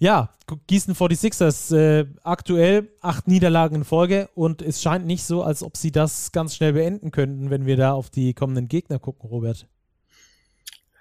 ja, 0.00 0.30
Gießen 0.66 0.94
46ers 0.94 1.76
äh, 1.76 2.06
aktuell 2.24 2.88
acht 3.02 3.28
Niederlagen 3.28 3.76
in 3.76 3.84
Folge 3.84 4.28
und 4.34 4.62
es 4.62 4.82
scheint 4.82 5.06
nicht 5.06 5.22
so, 5.22 5.42
als 5.42 5.62
ob 5.62 5.76
sie 5.76 5.92
das 5.92 6.32
ganz 6.32 6.56
schnell 6.56 6.72
beenden 6.72 7.12
könnten, 7.12 7.50
wenn 7.50 7.66
wir 7.66 7.76
da 7.76 7.92
auf 7.92 8.10
die 8.10 8.34
kommenden 8.34 8.66
Gegner 8.66 8.98
gucken, 8.98 9.28
Robert. 9.28 9.68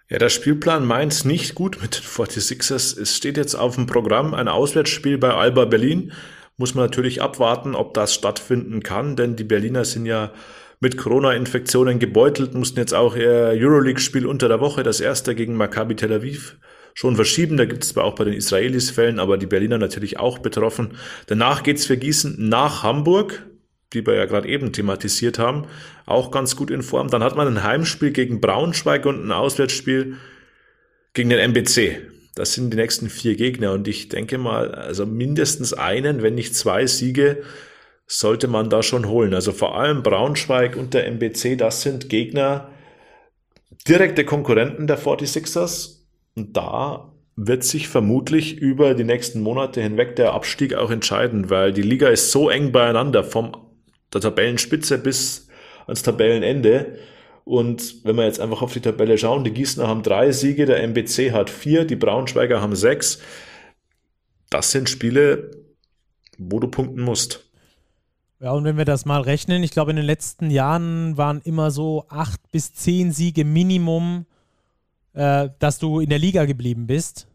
Ja, 0.10 0.18
der 0.18 0.30
Spielplan 0.30 0.86
meint 0.86 1.24
nicht 1.24 1.56
gut 1.56 1.82
mit 1.82 1.96
den 1.96 2.04
46ers. 2.04 3.00
Es 3.00 3.16
steht 3.16 3.38
jetzt 3.38 3.56
auf 3.56 3.76
dem 3.76 3.86
Programm 3.86 4.34
ein 4.34 4.48
Auswärtsspiel 4.48 5.18
bei 5.18 5.34
Alba 5.34 5.66
Berlin. 5.66 6.12
Muss 6.58 6.76
man 6.76 6.86
natürlich 6.86 7.22
abwarten, 7.22 7.76
ob 7.76 7.94
das 7.94 8.14
stattfinden 8.14 8.84
kann, 8.84 9.16
denn 9.16 9.38
die 9.38 9.44
Berliner 9.46 9.86
sind 9.86 10.06
ja 10.06 10.34
mit 10.82 10.98
Corona-Infektionen 10.98 12.00
gebeutelt, 12.00 12.54
mussten 12.54 12.80
jetzt 12.80 12.94
auch 12.94 13.16
ihr 13.16 13.54
Euroleague-Spiel 13.54 14.26
unter 14.26 14.48
der 14.48 14.60
Woche, 14.60 14.84
das 14.84 15.00
erste 15.00 15.36
gegen 15.36 15.56
Maccabi 15.56 15.96
Tel 15.96 16.12
Aviv, 16.12 16.58
schon 17.00 17.16
verschieben. 17.16 17.56
Da 17.56 17.64
gibt 17.64 17.86
es 17.86 17.92
zwar 17.92 18.04
auch 18.04 18.16
bei 18.16 18.26
den 18.26 18.34
Israelis 18.34 18.92
Fällen, 18.92 19.20
aber 19.20 19.38
die 19.38 19.46
Berliner 19.46 19.78
natürlich 19.78 20.20
auch 20.20 20.40
betroffen. 20.40 20.98
Danach 21.28 21.64
geht's 21.64 21.86
für 21.86 21.96
Gießen 21.96 22.36
nach 22.50 22.84
Hamburg, 22.84 23.46
die 23.94 24.06
wir 24.06 24.16
ja 24.16 24.26
gerade 24.26 24.50
eben 24.50 24.74
thematisiert 24.74 25.40
haben, 25.40 25.66
auch 26.06 26.30
ganz 26.30 26.58
gut 26.58 26.70
in 26.70 26.82
Form. 26.82 27.10
Dann 27.10 27.24
hat 27.24 27.38
man 27.38 27.48
ein 27.48 27.64
Heimspiel 27.64 28.12
gegen 28.12 28.42
Braunschweig 28.42 29.06
und 29.06 29.26
ein 29.26 29.32
Auswärtsspiel 29.32 30.18
gegen 31.14 31.30
den 31.30 31.40
MBC. 31.40 32.02
Das 32.36 32.52
sind 32.52 32.74
die 32.74 32.76
nächsten 32.78 33.10
vier 33.10 33.38
Gegner 33.38 33.72
und 33.72 33.88
ich 33.88 34.10
denke 34.10 34.38
mal, 34.38 34.76
also 34.76 35.06
mindestens 35.06 35.72
einen, 35.72 36.22
wenn 36.22 36.36
nicht 36.36 36.54
zwei 36.54 36.86
Siege 36.86 37.44
sollte 38.08 38.50
man 38.50 38.70
da 38.70 38.84
schon 38.84 39.08
holen. 39.08 39.34
Also 39.34 39.54
vor 39.54 39.80
allem 39.80 40.04
Braunschweig 40.04 40.76
und 40.76 40.94
der 40.94 41.08
MBC, 41.08 41.56
das 41.56 41.82
sind 41.82 42.10
Gegner, 42.10 42.72
direkte 43.88 44.26
Konkurrenten 44.26 44.86
der 44.86 45.00
46ers 45.00 45.94
und 45.94 45.99
da 46.54 47.12
wird 47.36 47.64
sich 47.64 47.88
vermutlich 47.88 48.58
über 48.58 48.94
die 48.94 49.04
nächsten 49.04 49.42
Monate 49.42 49.82
hinweg 49.82 50.16
der 50.18 50.34
Abstieg 50.34 50.74
auch 50.74 50.92
entscheiden, 50.92 51.50
weil 51.50 51.72
die 51.72 51.82
Liga 51.82 52.10
ist 52.10 52.32
so 52.32 52.50
eng 52.50 52.72
beieinander 52.72 53.24
vom 53.24 53.56
der 54.14 54.22
Tabellenspitze 54.22 54.98
bis 54.98 55.48
ans 55.86 56.04
Tabellenende. 56.04 56.98
Und 57.46 58.06
wenn 58.06 58.16
wir 58.16 58.26
jetzt 58.26 58.40
einfach 58.40 58.62
auf 58.62 58.74
die 58.74 58.82
Tabelle 58.82 59.18
schauen, 59.18 59.44
die 59.44 59.54
Gießener 59.54 59.88
haben 59.88 60.04
drei 60.04 60.32
Siege, 60.32 60.66
der 60.66 60.84
MBC 60.84 61.32
hat 61.32 61.50
vier, 61.50 61.86
die 61.86 61.96
Braunschweiger 61.96 62.62
haben 62.62 62.76
sechs. 62.76 63.20
Das 64.50 64.72
sind 64.72 64.90
Spiele, 64.90 65.52
wo 66.38 66.60
du 66.60 66.68
punkten 66.68 67.02
musst. 67.02 67.50
Ja, 68.42 68.52
und 68.52 68.64
wenn 68.64 68.78
wir 68.78 68.86
das 68.86 69.06
mal 69.06 69.22
rechnen, 69.22 69.64
ich 69.64 69.72
glaube, 69.72 69.92
in 69.92 69.98
den 69.98 70.06
letzten 70.06 70.50
Jahren 70.50 71.18
waren 71.18 71.42
immer 71.44 71.72
so 71.72 72.06
acht 72.08 72.40
bis 72.52 72.74
zehn 72.74 73.12
Siege 73.12 73.44
Minimum, 73.44 74.26
äh, 75.14 75.50
dass 75.60 75.80
du 75.80 76.00
in 76.00 76.10
der 76.10 76.20
Liga 76.20 76.46
geblieben 76.46 76.88
bist. 76.88 77.28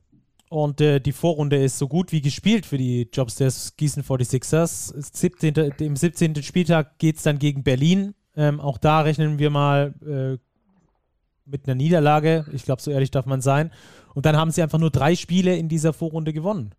Und 0.49 0.81
äh, 0.81 1.01
die 1.01 1.13
Vorrunde 1.13 1.63
ist 1.63 1.79
so 1.79 1.89
gut 1.89 2.13
wie 2.13 2.21
gespielt 2.21 2.67
für 2.67 2.79
die 2.79 3.09
Jobs 3.13 3.37
des 3.37 3.77
Gießen 3.77 4.03
46ers. 4.03 4.95
17, 4.97 5.55
Im 5.79 5.97
17. 5.97 6.43
Spieltag 6.43 6.99
geht 6.99 7.17
es 7.17 7.23
dann 7.23 7.39
gegen 7.39 7.65
Berlin. 7.65 8.15
Ähm, 8.37 8.61
auch 8.61 8.79
da 8.79 9.01
rechnen 9.01 9.39
wir 9.39 9.51
mal 9.51 9.95
äh, 10.07 10.39
mit 11.45 11.67
einer 11.67 11.75
Niederlage. 11.75 12.47
Ich 12.53 12.65
glaube, 12.65 12.83
so 12.83 12.91
ehrlich 12.91 13.11
darf 13.11 13.27
man 13.27 13.41
sein. 13.41 13.73
Und 14.15 14.27
dann 14.27 14.37
haben 14.37 14.51
sie 14.51 14.63
einfach 14.63 14.79
nur 14.79 14.91
drei 14.91 15.17
Spiele 15.17 15.57
in 15.57 15.69
dieser 15.69 15.93
Vorrunde 15.93 16.33
gewonnen. 16.33 16.75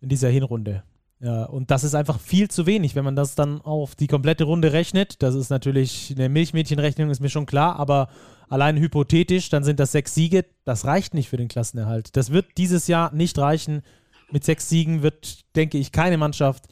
In 0.00 0.08
dieser 0.08 0.28
Hinrunde. 0.28 0.84
Ja, 1.20 1.44
und 1.44 1.70
das 1.70 1.82
ist 1.82 1.94
einfach 1.94 2.20
viel 2.20 2.50
zu 2.50 2.66
wenig, 2.66 2.94
wenn 2.94 3.04
man 3.04 3.16
das 3.16 3.34
dann 3.34 3.62
auf 3.62 3.94
die 3.94 4.06
komplette 4.06 4.44
Runde 4.44 4.72
rechnet. 4.72 5.22
Das 5.22 5.34
ist 5.34 5.48
natürlich 5.48 6.12
eine 6.14 6.28
Milchmädchenrechnung, 6.28 7.08
ist 7.08 7.20
mir 7.20 7.30
schon 7.30 7.46
klar, 7.46 7.76
aber 7.76 8.08
allein 8.48 8.76
hypothetisch, 8.76 9.48
dann 9.48 9.64
sind 9.64 9.80
das 9.80 9.92
sechs 9.92 10.14
Siege. 10.14 10.44
Das 10.64 10.84
reicht 10.84 11.14
nicht 11.14 11.30
für 11.30 11.38
den 11.38 11.48
Klassenerhalt. 11.48 12.16
Das 12.16 12.30
wird 12.30 12.58
dieses 12.58 12.86
Jahr 12.86 13.14
nicht 13.14 13.38
reichen. 13.38 13.82
Mit 14.30 14.44
sechs 14.44 14.68
Siegen 14.68 15.02
wird, 15.02 15.44
denke 15.54 15.78
ich, 15.78 15.92
keine 15.92 16.18
Mannschaft 16.18 16.64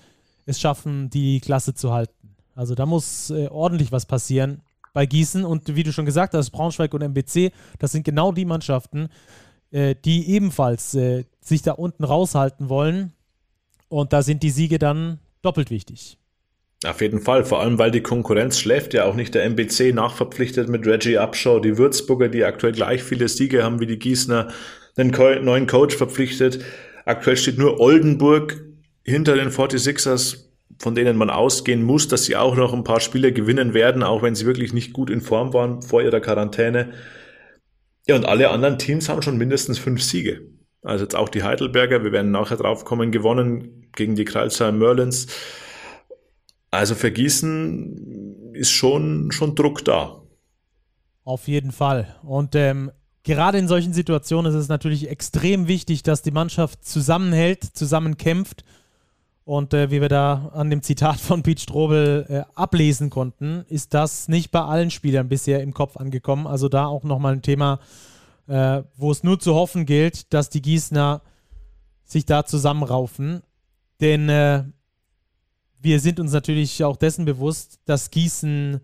es 0.45 0.61
schaffen, 0.61 1.09
die 1.09 1.41
Klasse 1.41 1.73
zu 1.73 1.93
halten. 1.93 2.37
Also 2.55 2.75
da 2.75 2.85
muss 2.85 3.31
äh, 3.31 3.49
ordentlich 3.49 3.93
was 3.93 4.05
passieren 4.05 4.61
bei 4.93 5.07
Gießen. 5.07 5.45
Und 5.45 5.75
wie 5.75 5.85
du 5.85 5.93
schon 5.93 6.05
gesagt 6.05 6.35
hast, 6.35 6.51
Braunschweig 6.51 6.93
und 6.93 7.01
MBC, 7.01 7.51
das 7.79 7.93
sind 7.93 8.05
genau 8.05 8.31
die 8.31 8.45
Mannschaften, 8.45 9.09
äh, 9.71 9.95
die 9.95 10.29
ebenfalls 10.29 10.95
äh, 10.95 11.25
sich 11.41 11.63
da 11.63 11.73
unten 11.73 12.05
raushalten 12.05 12.69
wollen 12.69 13.15
und 13.89 14.13
da 14.13 14.23
sind 14.23 14.43
die 14.43 14.51
Siege 14.51 14.79
dann 14.79 15.19
doppelt 15.43 15.71
wichtig. 15.71 16.19
Auf 16.85 17.01
jeden 17.01 17.21
Fall, 17.21 17.45
vor 17.45 17.61
allem 17.61 17.79
weil 17.79 17.91
die 17.91 18.03
Konkurrenz 18.03 18.59
schläft 18.59 18.93
ja 18.93 19.05
auch 19.05 19.15
nicht. 19.15 19.35
Der 19.35 19.45
MBC 19.45 19.95
nachverpflichtet 19.95 20.69
mit 20.69 20.87
Reggie 20.87 21.17
Upshaw, 21.17 21.61
die 21.61 21.79
Würzburger, 21.79 22.29
die 22.29 22.45
aktuell 22.45 22.73
gleich 22.73 23.03
viele 23.03 23.29
Siege 23.29 23.63
haben 23.65 23.81
wie 23.81 23.87
die 23.87 23.99
Gießener, 23.99 24.49
einen 24.97 25.45
neuen 25.45 25.67
Coach 25.67 25.97
verpflichtet. 25.97 26.63
Aktuell 27.07 27.37
steht 27.37 27.59
nur 27.59 27.81
Oldenburg 27.81 28.63
hinter 29.03 29.35
den 29.35 29.51
46ers, 29.51 30.45
von 30.79 30.95
denen 30.95 31.17
man 31.17 31.31
ausgehen 31.31 31.83
muss, 31.83 32.09
dass 32.09 32.25
sie 32.25 32.37
auch 32.37 32.57
noch 32.57 32.73
ein 32.73 32.85
paar 32.85 33.01
Spiele 33.01 33.33
gewinnen 33.33 33.75
werden, 33.75 34.03
auch 34.03 34.23
wenn 34.23 34.35
sie 34.35 34.47
wirklich 34.47 34.73
nicht 34.73 34.93
gut 34.93 35.11
in 35.11 35.21
Form 35.21 35.55
waren 35.55 35.83
vor 35.83 36.03
ihrer 36.03 36.21
Quarantäne. 36.21 36.93
Ja, 38.07 38.17
und 38.17 38.27
alle 38.27 38.51
anderen 38.51 38.79
Teams 38.79 39.09
haben 39.09 39.23
schon 39.23 39.39
mindestens 39.39 39.79
fünf 39.79 40.03
Siege. 40.03 40.43
Also 40.85 41.05
jetzt 41.05 41.17
auch 41.17 41.31
die 41.31 41.43
Heidelberger, 41.43 42.05
wir 42.05 42.13
werden 42.13 42.31
nachher 42.31 42.59
drauf 42.59 42.85
kommen, 42.85 43.11
gewonnen 43.11 43.91
gegen 43.93 44.15
die 44.15 44.25
Kreilsheim 44.25 44.79
Merlins. 44.79 45.27
Also 46.71 46.95
für 46.95 47.11
Gießen 47.11 48.53
ist 48.53 48.71
schon, 48.71 49.33
schon 49.33 49.55
Druck 49.55 49.85
da. 49.85 50.21
Auf 51.25 51.49
jeden 51.49 51.73
Fall. 51.73 52.15
Und 52.23 52.55
ähm, 52.55 52.91
gerade 53.23 53.59
in 53.59 53.67
solchen 53.67 53.95
Situationen 53.95 54.53
ist 54.53 54.59
es 54.59 54.69
natürlich 54.69 55.09
extrem 55.09 55.69
wichtig, 55.69 56.03
dass 56.03 56.21
die 56.21 56.31
Mannschaft 56.31 56.85
zusammenhält, 56.85 57.65
zusammenkämpft. 57.65 58.65
Und 59.45 59.73
äh, 59.73 59.91
wie 59.91 60.03
wir 60.03 60.09
da 60.09 60.51
an 60.55 60.69
dem 60.69 60.83
Zitat 60.83 61.19
von 61.21 61.43
Pete 61.43 61.63
Strobel 61.63 62.27
äh, 62.29 62.43
ablesen 62.55 63.09
konnten, 63.09 63.65
ist 63.69 63.95
das 63.95 64.29
nicht 64.29 64.51
bei 64.51 64.61
allen 64.61 64.91
Spielern 64.91 65.29
bisher 65.29 65.63
im 65.63 65.73
Kopf 65.73 65.97
angekommen. 65.97 66.47
Also 66.47 66.69
da 66.69 66.87
auch 66.87 67.05
nochmal 67.05 67.35
ein 67.35 67.43
Thema, 67.43 67.81
äh, 68.47 68.83
wo 68.97 69.11
es 69.11 69.23
nur 69.23 69.39
zu 69.39 69.55
hoffen 69.55 69.87
gilt, 69.87 70.33
dass 70.33 70.51
die 70.51 70.63
Gießner 70.63 71.23
sich 72.05 72.27
da 72.27 72.45
zusammenraufen. 72.45 73.43
Denn 74.01 74.29
äh, 74.29 74.65
wir 75.81 76.01
sind 76.01 76.21
uns 76.21 76.33
natürlich 76.33 76.83
auch 76.85 76.97
dessen 76.97 77.25
bewusst, 77.25 77.81
dass 77.85 78.11
Gießen 78.11 78.81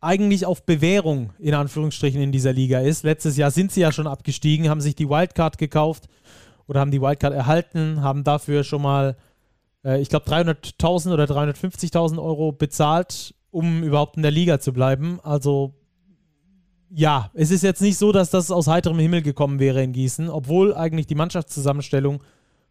eigentlich 0.00 0.44
auf 0.44 0.66
Bewährung 0.66 1.32
in 1.38 1.54
Anführungsstrichen 1.54 2.20
in 2.20 2.30
dieser 2.30 2.52
Liga 2.52 2.80
ist. 2.80 3.04
Letztes 3.04 3.36
Jahr 3.36 3.50
sind 3.50 3.72
sie 3.72 3.80
ja 3.80 3.90
schon 3.90 4.06
abgestiegen, 4.06 4.68
haben 4.68 4.82
sich 4.82 4.94
die 4.94 5.08
Wildcard 5.08 5.56
gekauft 5.56 6.08
oder 6.66 6.80
haben 6.80 6.90
die 6.90 7.00
Wildcard 7.00 7.32
erhalten, 7.32 8.02
haben 8.02 8.22
dafür 8.22 8.64
schon 8.64 8.82
mal, 8.82 9.16
äh, 9.82 10.00
ich 10.00 10.10
glaube, 10.10 10.30
300.000 10.30 11.12
oder 11.12 11.24
350.000 11.24 12.22
Euro 12.22 12.52
bezahlt, 12.52 13.34
um 13.50 13.82
überhaupt 13.82 14.16
in 14.16 14.22
der 14.22 14.30
Liga 14.30 14.60
zu 14.60 14.74
bleiben. 14.74 15.20
Also 15.22 15.74
ja, 16.96 17.30
es 17.34 17.50
ist 17.50 17.62
jetzt 17.62 17.82
nicht 17.82 17.98
so, 17.98 18.12
dass 18.12 18.30
das 18.30 18.52
aus 18.52 18.68
heiterem 18.68 19.00
Himmel 19.00 19.22
gekommen 19.22 19.58
wäre 19.58 19.82
in 19.82 19.92
Gießen, 19.92 20.28
obwohl 20.28 20.74
eigentlich 20.74 21.08
die 21.08 21.16
Mannschaftszusammenstellung, 21.16 22.22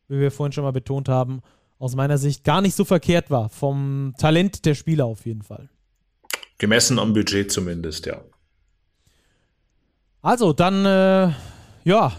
wie 0.07 0.19
wir 0.19 0.31
vorhin 0.31 0.53
schon 0.53 0.63
mal 0.63 0.71
betont 0.71 1.09
haben, 1.09 1.41
aus 1.77 1.95
meiner 1.95 2.17
Sicht 2.17 2.45
gar 2.45 2.61
nicht 2.61 2.73
so 2.73 2.85
verkehrt 2.85 3.29
war. 3.29 3.49
Vom 3.49 4.13
Talent 4.17 4.63
der 4.65 4.75
Spieler 4.75 5.05
auf 5.05 5.25
jeden 5.25 5.41
Fall. 5.41 5.69
Gemessen 6.57 6.99
am 6.99 7.11
Budget 7.11 7.51
zumindest, 7.51 8.05
ja. 8.05 8.21
Also, 10.21 10.53
dann, 10.53 10.85
äh, 10.85 11.33
ja, 11.83 12.13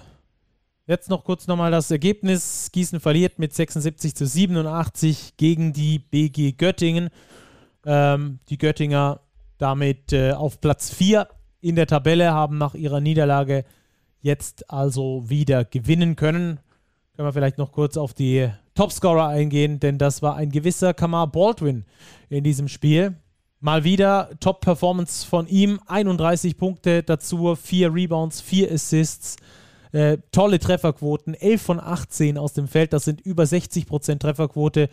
jetzt 0.86 1.08
noch 1.08 1.24
kurz 1.24 1.46
nochmal 1.46 1.70
das 1.70 1.90
Ergebnis. 1.90 2.68
Gießen 2.70 3.00
verliert 3.00 3.38
mit 3.38 3.54
76 3.54 4.14
zu 4.14 4.26
87 4.26 5.38
gegen 5.38 5.72
die 5.72 6.00
BG 6.00 6.52
Göttingen. 6.52 7.08
Ähm, 7.86 8.40
die 8.50 8.58
Göttinger 8.58 9.20
damit 9.56 10.12
äh, 10.12 10.32
auf 10.32 10.60
Platz 10.60 10.92
4 10.92 11.28
in 11.64 11.76
der 11.76 11.86
Tabelle, 11.86 12.32
haben 12.32 12.58
nach 12.58 12.74
ihrer 12.74 13.00
Niederlage 13.00 13.64
jetzt 14.20 14.70
also 14.70 15.28
wieder 15.28 15.64
gewinnen 15.64 16.14
können. 16.14 16.60
Können 17.16 17.28
wir 17.28 17.32
vielleicht 17.32 17.58
noch 17.58 17.72
kurz 17.72 17.96
auf 17.96 18.12
die 18.12 18.50
Topscorer 18.74 19.28
eingehen, 19.28 19.80
denn 19.80 19.96
das 19.96 20.20
war 20.20 20.36
ein 20.36 20.50
gewisser 20.50 20.92
Kamar 20.92 21.26
Baldwin 21.28 21.84
in 22.28 22.44
diesem 22.44 22.68
Spiel. 22.68 23.14
Mal 23.60 23.82
wieder 23.82 24.28
Top-Performance 24.40 25.26
von 25.26 25.46
ihm, 25.46 25.80
31 25.86 26.58
Punkte 26.58 27.02
dazu, 27.02 27.54
4 27.54 27.94
Rebounds, 27.94 28.42
4 28.42 28.70
Assists, 28.70 29.36
äh, 29.92 30.18
tolle 30.32 30.58
Trefferquoten, 30.58 31.32
11 31.32 31.62
von 31.62 31.80
18 31.80 32.36
aus 32.36 32.52
dem 32.52 32.68
Feld, 32.68 32.92
das 32.92 33.04
sind 33.04 33.22
über 33.22 33.44
60% 33.44 34.18
Trefferquote. 34.18 34.90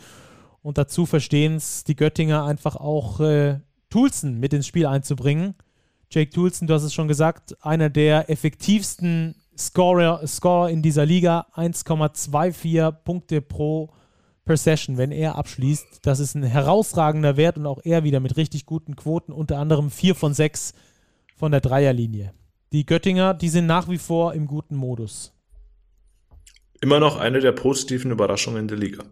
Und 0.61 0.77
dazu 0.77 1.05
verstehen 1.05 1.55
es 1.55 1.83
die 1.83 1.97
Göttinger 1.97 2.45
einfach 2.45 2.77
auch 2.77 3.19
äh, 3.19 3.59
Toulson 3.89 4.39
mit 4.39 4.53
ins 4.53 4.67
Spiel 4.67 4.85
einzubringen. 4.85 5.55
Jake 6.11 6.31
Toulson, 6.31 6.67
du 6.67 6.73
hast 6.73 6.83
es 6.83 6.93
schon 6.93 7.07
gesagt, 7.07 7.55
einer 7.63 7.89
der 7.89 8.29
effektivsten 8.29 9.35
Scorer, 9.57 10.25
Scorer 10.27 10.69
in 10.69 10.81
dieser 10.81 11.05
Liga, 11.05 11.47
1,24 11.55 12.91
Punkte 12.91 13.41
pro 13.41 13.89
per 14.43 14.57
Session, 14.57 14.97
wenn 14.97 15.11
er 15.11 15.35
abschließt. 15.35 15.99
Das 16.01 16.19
ist 16.19 16.35
ein 16.35 16.43
herausragender 16.43 17.37
Wert 17.37 17.57
und 17.57 17.65
auch 17.65 17.79
er 17.83 18.03
wieder 18.03 18.19
mit 18.19 18.35
richtig 18.35 18.65
guten 18.65 18.95
Quoten, 18.95 19.31
unter 19.31 19.57
anderem 19.57 19.89
4 19.89 20.15
von 20.15 20.33
6 20.33 20.73
von 21.37 21.51
der 21.51 21.61
Dreierlinie. 21.61 22.33
Die 22.73 22.85
Göttinger, 22.85 23.33
die 23.33 23.49
sind 23.49 23.65
nach 23.65 23.87
wie 23.87 23.97
vor 23.97 24.33
im 24.33 24.47
guten 24.47 24.75
Modus. 24.75 25.33
Immer 26.81 26.99
noch 26.99 27.17
eine 27.17 27.39
der 27.39 27.51
positiven 27.51 28.11
Überraschungen 28.11 28.67
der 28.67 28.77
Liga. 28.77 29.03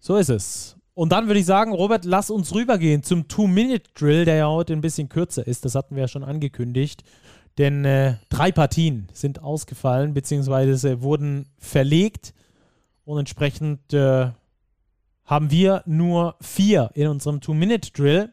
So 0.00 0.16
ist 0.16 0.28
es. 0.28 0.75
Und 0.96 1.12
dann 1.12 1.26
würde 1.26 1.40
ich 1.40 1.44
sagen, 1.44 1.74
Robert, 1.74 2.06
lass 2.06 2.30
uns 2.30 2.54
rübergehen 2.54 3.02
zum 3.02 3.28
Two-Minute-Drill, 3.28 4.24
der 4.24 4.36
ja 4.36 4.48
heute 4.48 4.72
ein 4.72 4.80
bisschen 4.80 5.10
kürzer 5.10 5.46
ist. 5.46 5.66
Das 5.66 5.74
hatten 5.74 5.94
wir 5.94 6.04
ja 6.04 6.08
schon 6.08 6.24
angekündigt. 6.24 7.04
Denn 7.58 7.84
äh, 7.84 8.14
drei 8.30 8.50
Partien 8.50 9.06
sind 9.12 9.42
ausgefallen, 9.42 10.14
beziehungsweise 10.14 11.02
wurden 11.02 11.50
verlegt. 11.58 12.32
Und 13.04 13.18
entsprechend 13.18 13.92
äh, 13.92 14.30
haben 15.26 15.50
wir 15.50 15.82
nur 15.84 16.36
vier 16.40 16.90
in 16.94 17.08
unserem 17.08 17.42
Two-Minute-Drill. 17.42 18.32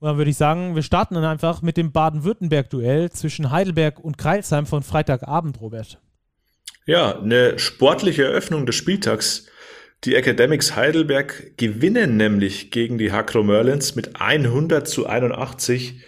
Und 0.00 0.08
dann 0.08 0.16
würde 0.16 0.32
ich 0.32 0.36
sagen, 0.36 0.74
wir 0.74 0.82
starten 0.82 1.14
dann 1.14 1.24
einfach 1.24 1.62
mit 1.62 1.76
dem 1.76 1.92
Baden-Württemberg-Duell 1.92 3.12
zwischen 3.12 3.52
Heidelberg 3.52 4.00
und 4.00 4.18
Kreilsheim 4.18 4.66
von 4.66 4.82
Freitagabend, 4.82 5.60
Robert. 5.60 6.00
Ja, 6.86 7.20
eine 7.20 7.56
sportliche 7.60 8.24
Eröffnung 8.24 8.66
des 8.66 8.74
Spieltags 8.74 9.46
die 10.04 10.16
Academics 10.16 10.74
Heidelberg 10.74 11.56
gewinnen 11.56 12.16
nämlich 12.16 12.70
gegen 12.72 12.98
die 12.98 13.12
Hakro 13.12 13.44
Merlins 13.44 13.94
mit 13.94 14.20
100 14.20 14.88
zu 14.88 15.06
81, 15.06 16.00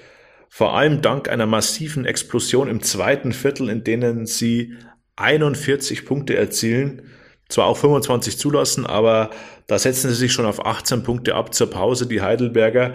vor 0.49 0.77
allem 0.77 1.01
dank 1.01 1.29
einer 1.29 1.47
massiven 1.47 2.05
Explosion 2.05 2.69
im 2.69 2.83
zweiten 2.83 3.33
Viertel, 3.33 3.69
in 3.69 3.85
denen 3.85 4.27
sie 4.27 4.75
41 5.17 6.07
Punkte 6.07 6.37
erzielen, 6.37 7.03
zwar 7.49 7.67
auch 7.67 7.77
25 7.77 8.37
zulassen, 8.37 8.85
aber 8.85 9.31
da 9.69 9.79
setzen 9.79 10.11
sie 10.11 10.17
sich 10.17 10.33
schon 10.33 10.47
auf 10.47 10.65
18 10.65 11.05
Punkte 11.05 11.37
ab 11.37 11.55
zur 11.55 11.71
Pause, 11.71 12.09
die 12.09 12.21
Heidelberger. 12.21 12.95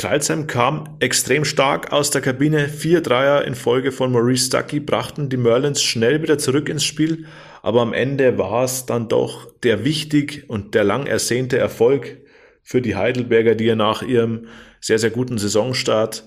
Kreilsheim 0.00 0.46
kam 0.46 0.96
extrem 1.00 1.44
stark 1.44 1.92
aus 1.92 2.10
der 2.10 2.22
Kabine. 2.22 2.70
Vier 2.70 3.02
Dreier 3.02 3.44
in 3.44 3.54
Folge 3.54 3.92
von 3.92 4.10
Maurice 4.10 4.46
Stuckey 4.46 4.80
brachten 4.80 5.28
die 5.28 5.36
Merlins 5.36 5.82
schnell 5.82 6.22
wieder 6.22 6.38
zurück 6.38 6.70
ins 6.70 6.84
Spiel. 6.84 7.26
Aber 7.60 7.82
am 7.82 7.92
Ende 7.92 8.38
war 8.38 8.64
es 8.64 8.86
dann 8.86 9.10
doch 9.10 9.52
der 9.62 9.84
wichtig 9.84 10.44
und 10.48 10.74
der 10.74 10.84
lang 10.84 11.04
ersehnte 11.04 11.58
Erfolg 11.58 12.16
für 12.62 12.80
die 12.80 12.96
Heidelberger, 12.96 13.54
die 13.54 13.66
ja 13.66 13.74
nach 13.74 14.00
ihrem 14.00 14.46
sehr, 14.80 14.98
sehr 14.98 15.10
guten 15.10 15.36
Saisonstart 15.36 16.24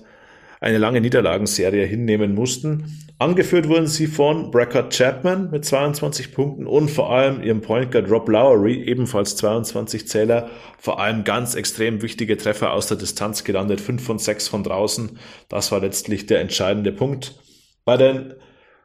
eine 0.60 0.78
lange 0.78 1.00
Niederlagenserie 1.00 1.84
hinnehmen 1.84 2.32
mussten. 2.32 3.03
Angeführt 3.18 3.68
wurden 3.68 3.86
sie 3.86 4.08
von 4.08 4.50
Brackett 4.50 4.90
Chapman 4.90 5.50
mit 5.50 5.64
22 5.64 6.34
Punkten 6.34 6.66
und 6.66 6.90
vor 6.90 7.12
allem 7.12 7.42
ihrem 7.44 7.60
Point 7.60 7.92
Guard 7.92 8.10
Rob 8.10 8.28
Lowery, 8.28 8.82
ebenfalls 8.82 9.36
22 9.36 10.08
Zähler, 10.08 10.50
vor 10.78 11.00
allem 11.00 11.22
ganz 11.22 11.54
extrem 11.54 12.02
wichtige 12.02 12.36
Treffer 12.36 12.72
aus 12.72 12.88
der 12.88 12.96
Distanz 12.96 13.44
gelandet, 13.44 13.80
5 13.80 14.04
von 14.04 14.18
6 14.18 14.48
von 14.48 14.64
draußen. 14.64 15.18
Das 15.48 15.70
war 15.70 15.80
letztlich 15.80 16.26
der 16.26 16.40
entscheidende 16.40 16.90
Punkt. 16.90 17.36
Bei 17.84 17.96
den 17.96 18.34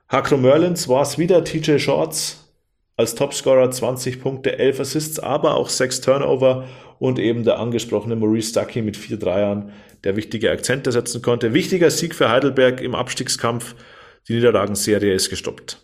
Hakro 0.07 0.37
Merlins 0.37 0.87
war 0.87 1.01
es 1.01 1.17
wieder 1.17 1.43
TJ 1.43 1.79
Shorts 1.79 2.53
als 2.97 3.15
Topscorer, 3.15 3.71
20 3.71 4.21
Punkte, 4.21 4.59
11 4.59 4.79
Assists, 4.79 5.19
aber 5.19 5.55
auch 5.55 5.69
6 5.69 6.01
Turnover 6.01 6.65
und 6.99 7.17
eben 7.17 7.45
der 7.45 7.57
angesprochene 7.57 8.15
Maurice 8.15 8.49
Stuckey 8.49 8.83
mit 8.83 8.95
vier 8.95 9.17
Dreiern, 9.17 9.71
der 10.03 10.15
wichtige 10.15 10.51
Akzente 10.51 10.91
setzen 10.91 11.23
konnte. 11.23 11.53
Wichtiger 11.53 11.89
Sieg 11.89 12.13
für 12.13 12.29
Heidelberg 12.29 12.81
im 12.81 12.93
Abstiegskampf. 12.93 13.73
Die 14.29 14.35
Niederlagenserie 14.35 15.13
ist 15.13 15.31
gestoppt. 15.31 15.83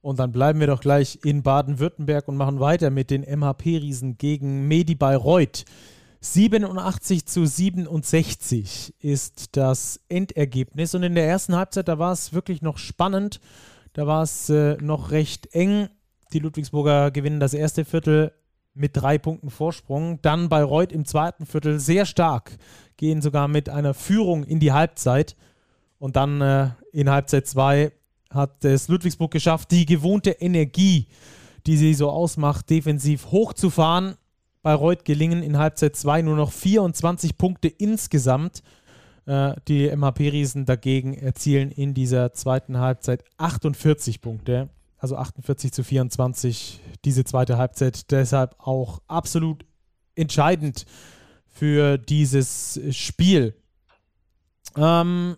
Und 0.00 0.18
dann 0.18 0.32
bleiben 0.32 0.58
wir 0.58 0.66
doch 0.66 0.80
gleich 0.80 1.20
in 1.22 1.44
Baden-Württemberg 1.44 2.26
und 2.26 2.36
machen 2.36 2.58
weiter 2.58 2.90
mit 2.90 3.10
den 3.10 3.22
MHP-Riesen 3.22 4.18
gegen 4.18 4.66
Medi 4.66 4.96
Bayreuth. 4.96 5.64
87 6.20 7.24
zu 7.24 7.46
67 7.46 8.94
ist 8.98 9.56
das 9.56 10.00
Endergebnis. 10.08 10.96
Und 10.96 11.04
in 11.04 11.14
der 11.14 11.28
ersten 11.28 11.54
Halbzeit, 11.54 11.86
da 11.86 12.00
war 12.00 12.12
es 12.12 12.32
wirklich 12.32 12.62
noch 12.62 12.78
spannend. 12.78 13.40
Da 13.92 14.08
war 14.08 14.24
es 14.24 14.50
äh, 14.50 14.76
noch 14.80 15.12
recht 15.12 15.54
eng. 15.54 15.88
Die 16.32 16.40
Ludwigsburger 16.40 17.12
gewinnen 17.12 17.38
das 17.38 17.54
erste 17.54 17.84
Viertel 17.84 18.32
mit 18.74 18.96
drei 18.96 19.18
Punkten 19.18 19.50
Vorsprung. 19.50 20.20
Dann 20.22 20.48
Bayreuth 20.48 20.90
im 20.90 21.04
zweiten 21.04 21.46
Viertel 21.46 21.78
sehr 21.78 22.06
stark, 22.06 22.58
gehen 22.96 23.22
sogar 23.22 23.46
mit 23.46 23.68
einer 23.68 23.94
Führung 23.94 24.42
in 24.42 24.58
die 24.58 24.72
Halbzeit. 24.72 25.36
Und 26.02 26.16
dann 26.16 26.40
äh, 26.40 26.70
in 26.90 27.08
Halbzeit 27.08 27.46
2 27.46 27.92
hat 28.30 28.64
es 28.64 28.88
Ludwigsburg 28.88 29.30
geschafft, 29.30 29.70
die 29.70 29.86
gewohnte 29.86 30.30
Energie, 30.30 31.06
die 31.66 31.76
sie 31.76 31.94
so 31.94 32.10
ausmacht, 32.10 32.68
defensiv 32.70 33.26
hochzufahren. 33.26 34.16
Bayreuth 34.62 35.04
gelingen 35.04 35.44
in 35.44 35.58
Halbzeit 35.58 35.94
2 35.94 36.22
nur 36.22 36.34
noch 36.34 36.50
24 36.50 37.38
Punkte 37.38 37.68
insgesamt. 37.68 38.64
Äh, 39.26 39.54
die 39.68 39.94
MHP-Riesen 39.94 40.64
dagegen 40.64 41.14
erzielen 41.14 41.70
in 41.70 41.94
dieser 41.94 42.32
zweiten 42.32 42.78
Halbzeit 42.78 43.22
48 43.36 44.20
Punkte 44.20 44.70
also 45.02 45.16
48 45.16 45.72
zu 45.72 45.82
24, 45.82 46.80
diese 47.04 47.24
zweite 47.24 47.58
Halbzeit. 47.58 48.12
Deshalb 48.12 48.54
auch 48.58 49.02
absolut 49.08 49.64
entscheidend 50.14 50.86
für 51.48 51.98
dieses 51.98 52.80
Spiel. 52.92 53.56
Ähm, 54.76 55.36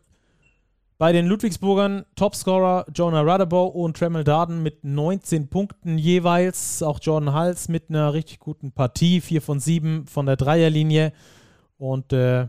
bei 0.99 1.13
den 1.13 1.27
Ludwigsburgern 1.27 2.05
Topscorer 2.15 2.87
Jonah 2.95 3.23
Radabow 3.23 3.67
und 3.67 3.97
Tremel 3.97 4.25
Darden 4.25 4.63
mit 4.63 4.85
19 4.85 5.49
Punkten 5.49 5.99
jeweils. 5.99 6.83
Auch 6.83 7.01
Jordan 7.03 7.35
Hals 7.35 7.69
mit 7.69 7.91
einer 7.91 8.15
richtig 8.15 8.39
guten 8.39 8.73
Partie, 8.73 9.21
4 9.21 9.43
von 9.43 9.61
7 9.61 10.07
von 10.07 10.27
der 10.27 10.37
Dreierlinie. 10.37 11.13
Und 11.79 12.13
äh, 12.13 12.47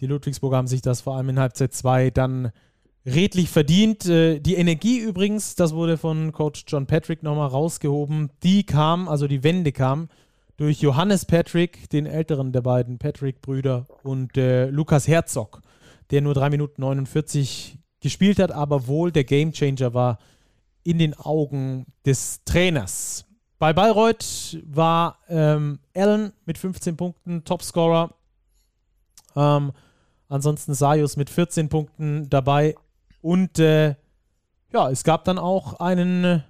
die 0.00 0.06
Ludwigsburger 0.06 0.56
haben 0.56 0.68
sich 0.68 0.82
das 0.82 1.00
vor 1.00 1.16
allem 1.16 1.30
in 1.30 1.40
Halbzeit 1.40 1.74
2 1.74 2.10
dann 2.10 2.52
redlich 3.04 3.48
verdient. 3.48 4.06
Äh, 4.06 4.40
die 4.40 4.54
Energie 4.54 4.98
übrigens, 4.98 5.54
das 5.54 5.74
wurde 5.74 5.96
von 5.96 6.32
Coach 6.32 6.64
John 6.68 6.86
Patrick 6.86 7.22
nochmal 7.22 7.48
rausgehoben, 7.48 8.30
die 8.42 8.64
kam, 8.64 9.08
also 9.08 9.26
die 9.26 9.42
Wende 9.42 9.72
kam, 9.72 10.08
durch 10.56 10.80
Johannes 10.80 11.24
Patrick, 11.24 11.90
den 11.90 12.06
älteren 12.06 12.52
der 12.52 12.62
beiden 12.62 12.98
Patrick-Brüder, 12.98 13.86
und 14.02 14.36
äh, 14.36 14.68
Lukas 14.70 15.06
Herzog, 15.06 15.60
der 16.10 16.20
nur 16.20 16.34
3 16.34 16.50
Minuten 16.50 16.80
49 16.80 17.78
gespielt 18.00 18.38
hat, 18.38 18.52
aber 18.52 18.86
wohl 18.86 19.10
der 19.10 19.24
Gamechanger 19.24 19.94
war 19.94 20.18
in 20.84 20.98
den 20.98 21.14
Augen 21.14 21.86
des 22.04 22.44
Trainers. 22.44 23.24
Bei 23.58 23.72
Bayreuth 23.72 24.58
war 24.64 25.18
ähm, 25.28 25.80
Allen 25.94 26.32
mit 26.44 26.58
15 26.58 26.96
Punkten 26.96 27.44
Topscorer. 27.44 28.14
Ähm, 29.34 29.72
ansonsten 30.28 30.74
Sayus 30.74 31.16
mit 31.16 31.30
14 31.30 31.68
Punkten 31.68 32.28
dabei. 32.28 32.76
Und 33.22 33.58
äh, 33.58 33.96
ja, 34.72 34.90
es 34.90 35.04
gab 35.04 35.24
dann 35.24 35.38
auch 35.38 35.80
einen, 35.80 36.44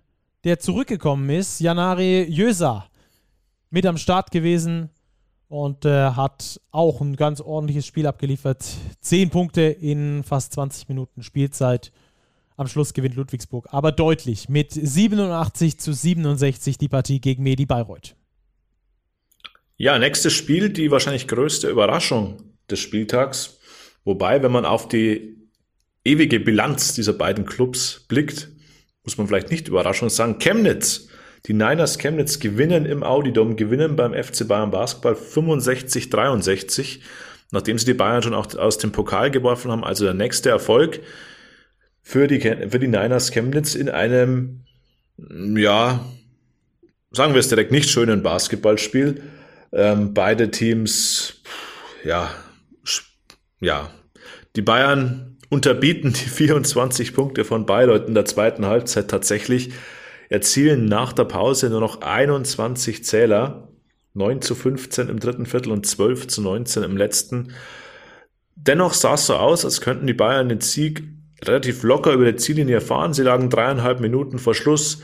der 0.45 0.59
zurückgekommen 0.59 1.31
ist, 1.31 1.61
Janari 1.61 2.25
Jösa, 2.25 2.87
mit 3.71 3.87
am 3.87 3.97
Start 3.99 4.31
gewesen 4.31 4.91
und 5.49 5.85
äh, 5.85 6.11
hat 6.11 6.61
auch 6.71 7.01
ein 7.01 7.17
ganz 7.17 7.41
ordentliches 7.41 7.87
Spiel 7.87 8.07
abgeliefert. 8.07 8.65
Zehn 9.01 9.31
Punkte 9.31 9.63
in 9.63 10.23
fast 10.25 10.53
20 10.55 10.89
Minuten 10.89 11.23
Spielzeit. 11.23 11.93
Am 12.57 12.69
Schluss 12.69 12.95
gewinnt 12.95 13.17
Ludwigsburg, 13.17 13.69
aber 13.71 13.93
deutlich 13.93 14.49
mit 14.49 14.73
87 14.73 15.79
zu 15.79 15.93
67 15.93 16.79
die 16.79 16.89
Partie 16.89 17.21
gegen 17.21 17.43
Medi 17.43 17.67
Bayreuth. 17.67 18.17
Ja, 19.77 19.99
nächstes 19.99 20.33
Spiel, 20.33 20.71
die 20.71 20.91
wahrscheinlich 20.91 21.29
größte 21.29 21.69
Überraschung 21.69 22.43
des 22.71 22.81
Spieltags. 22.81 23.59
Wobei, 24.05 24.43
wenn 24.43 24.53
man 24.53 24.65
auf 24.65 24.89
die 24.89 25.37
ewige 26.03 26.41
Bilanz 26.41 26.95
dieser 26.95 27.13
beiden 27.13 27.45
Clubs 27.45 28.07
blickt, 28.09 28.49
muss 29.05 29.19
man 29.19 29.27
vielleicht 29.27 29.51
nicht 29.51 29.69
überraschend 29.69 30.13
sagen, 30.13 30.39
Chemnitz. 30.39 31.09
Die 31.47 31.53
Niners 31.53 31.99
Chemnitz 31.99 32.41
gewinnen 32.41 32.87
im 32.87 33.05
Audi 33.05 33.31
gewinnen 33.31 33.95
beim 33.95 34.15
FC 34.15 34.49
Bayern 34.49 34.73
Basketball 34.73 35.15
65-63, 35.15 37.01
nachdem 37.53 37.79
sie 37.79 37.87
die 37.87 37.95
Bayern 37.95 38.23
schon 38.23 38.35
auch 38.35 38.53
aus 38.57 38.79
dem 38.79 38.91
Pokal 38.91 39.31
geworfen 39.31 39.71
haben. 39.71 39.85
Also 39.85 40.05
der 40.05 40.15
nächste 40.15 40.51
Erfolg 40.51 41.01
für 42.03 42.27
die, 42.27 42.41
für 42.41 42.79
die 42.81 42.89
Niners 42.89 43.31
Chemnitz 43.31 43.77
in 43.77 43.89
einem, 43.89 44.65
ja, 45.19 46.05
sagen 47.13 47.33
wir 47.33 47.41
es 47.41 47.49
direkt, 47.49 47.71
nicht 47.71 47.91
schönen 47.91 48.23
Basketballspiel. 48.23 49.23
Ähm, 49.73 50.15
beide 50.15 50.51
Teams, 50.51 51.43
ja, 52.05 52.31
ja, 53.61 53.91
die 54.57 54.63
Bayern 54.63 55.37
unterbieten 55.49 56.13
die 56.13 56.29
24 56.29 57.15
Punkte 57.15 57.45
von 57.45 57.67
Bayreuth 57.67 58.09
der 58.09 58.25
zweiten 58.25 58.67
Halbzeit 58.67 59.09
tatsächlich, 59.09 59.71
erzielen 60.29 60.87
nach 60.87 61.13
der 61.13 61.25
Pause 61.25 61.71
nur 61.71 61.81
noch 61.81 62.03
21 62.03 63.05
Zähler, 63.05 63.69
9 64.15 64.41
zu 64.41 64.55
15 64.55 65.09
im 65.09 65.21
dritten 65.21 65.47
Viertel 65.47 65.73
und 65.73 65.87
12 65.87 66.27
zu 66.27 66.43
19 66.43 66.83
im 66.83 66.97
letzten. 66.97 67.53
Dennoch 68.55 68.95
sah 68.95 69.15
es 69.15 69.27
so 69.27 69.35
aus, 69.35 69.65
als 69.65 69.81
könnten 69.81 70.07
die 70.07 70.15
Bayern 70.15 70.49
den 70.49 70.61
Sieg 70.61 71.05
relativ 71.43 71.83
locker 71.83 72.13
über 72.13 72.31
die 72.31 72.37
Ziellinie 72.37 72.81
fahren. 72.81 73.13
Sie 73.13 73.23
lagen 73.23 73.51
dreieinhalb 73.51 74.01
Minuten 74.01 74.39
vor 74.39 74.55
Schluss 74.55 75.03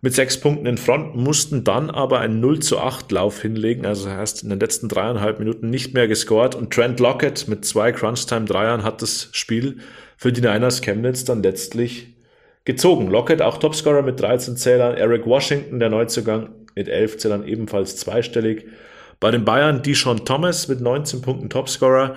mit 0.00 0.14
sechs 0.14 0.38
Punkten 0.38 0.66
in 0.66 0.76
Front, 0.76 1.16
mussten 1.16 1.64
dann 1.64 1.88
aber 1.90 2.20
einen 2.20 2.38
0 2.38 2.60
zu 2.60 2.78
8 2.78 3.10
Lauf 3.10 3.40
hinlegen, 3.40 3.86
also 3.86 4.10
heißt 4.10 4.42
in 4.42 4.50
den 4.50 4.60
letzten 4.60 4.88
dreieinhalb 4.88 5.38
Minuten 5.38 5.70
nicht 5.70 5.94
mehr 5.94 6.06
gescored 6.08 6.54
und 6.54 6.72
Trent 6.72 7.00
Lockett 7.00 7.48
mit 7.48 7.64
zwei 7.64 7.90
Crunch-Time-Dreiern 7.90 8.84
hat 8.84 9.00
das 9.00 9.30
Spiel 9.32 9.78
für 10.18 10.30
die 10.30 10.42
Niners 10.42 10.82
Chemnitz 10.82 11.24
dann 11.24 11.42
letztlich 11.42 12.13
gezogen. 12.64 13.08
Lockett 13.08 13.42
auch 13.42 13.58
Topscorer 13.58 14.02
mit 14.02 14.20
13 14.20 14.56
Zählern, 14.56 14.96
Eric 14.96 15.26
Washington, 15.26 15.80
der 15.80 15.90
Neuzugang 15.90 16.50
mit 16.74 16.88
11 16.88 17.18
Zählern 17.18 17.46
ebenfalls 17.46 17.96
zweistellig. 17.96 18.66
Bei 19.20 19.30
den 19.30 19.44
Bayern 19.44 19.82
Deshaun 19.82 20.24
Thomas 20.24 20.68
mit 20.68 20.80
19 20.80 21.22
Punkten 21.22 21.50
Topscorer, 21.50 22.14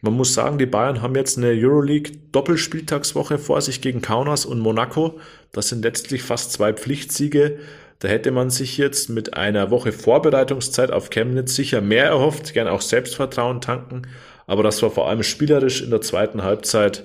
man 0.00 0.12
muss 0.12 0.32
sagen, 0.34 0.58
die 0.58 0.66
Bayern 0.66 1.02
haben 1.02 1.16
jetzt 1.16 1.38
eine 1.38 1.48
Euroleague-Doppelspieltagswoche 1.48 3.38
vor 3.38 3.60
sich 3.60 3.80
gegen 3.80 4.00
Kaunas 4.00 4.46
und 4.46 4.60
Monaco. 4.60 5.18
Das 5.50 5.70
sind 5.70 5.82
letztlich 5.82 6.22
fast 6.22 6.52
zwei 6.52 6.72
Pflichtsiege. 6.72 7.58
Da 7.98 8.06
hätte 8.06 8.30
man 8.30 8.50
sich 8.50 8.78
jetzt 8.78 9.10
mit 9.10 9.34
einer 9.34 9.72
Woche 9.72 9.90
Vorbereitungszeit 9.90 10.92
auf 10.92 11.10
Chemnitz 11.10 11.56
sicher 11.56 11.80
mehr 11.80 12.04
erhofft, 12.04 12.54
gern 12.54 12.68
auch 12.68 12.80
Selbstvertrauen 12.80 13.60
tanken. 13.60 14.02
Aber 14.46 14.62
das 14.62 14.80
war 14.82 14.90
vor 14.90 15.08
allem 15.08 15.24
spielerisch 15.24 15.82
in 15.82 15.90
der 15.90 16.00
zweiten 16.00 16.44
Halbzeit 16.44 17.02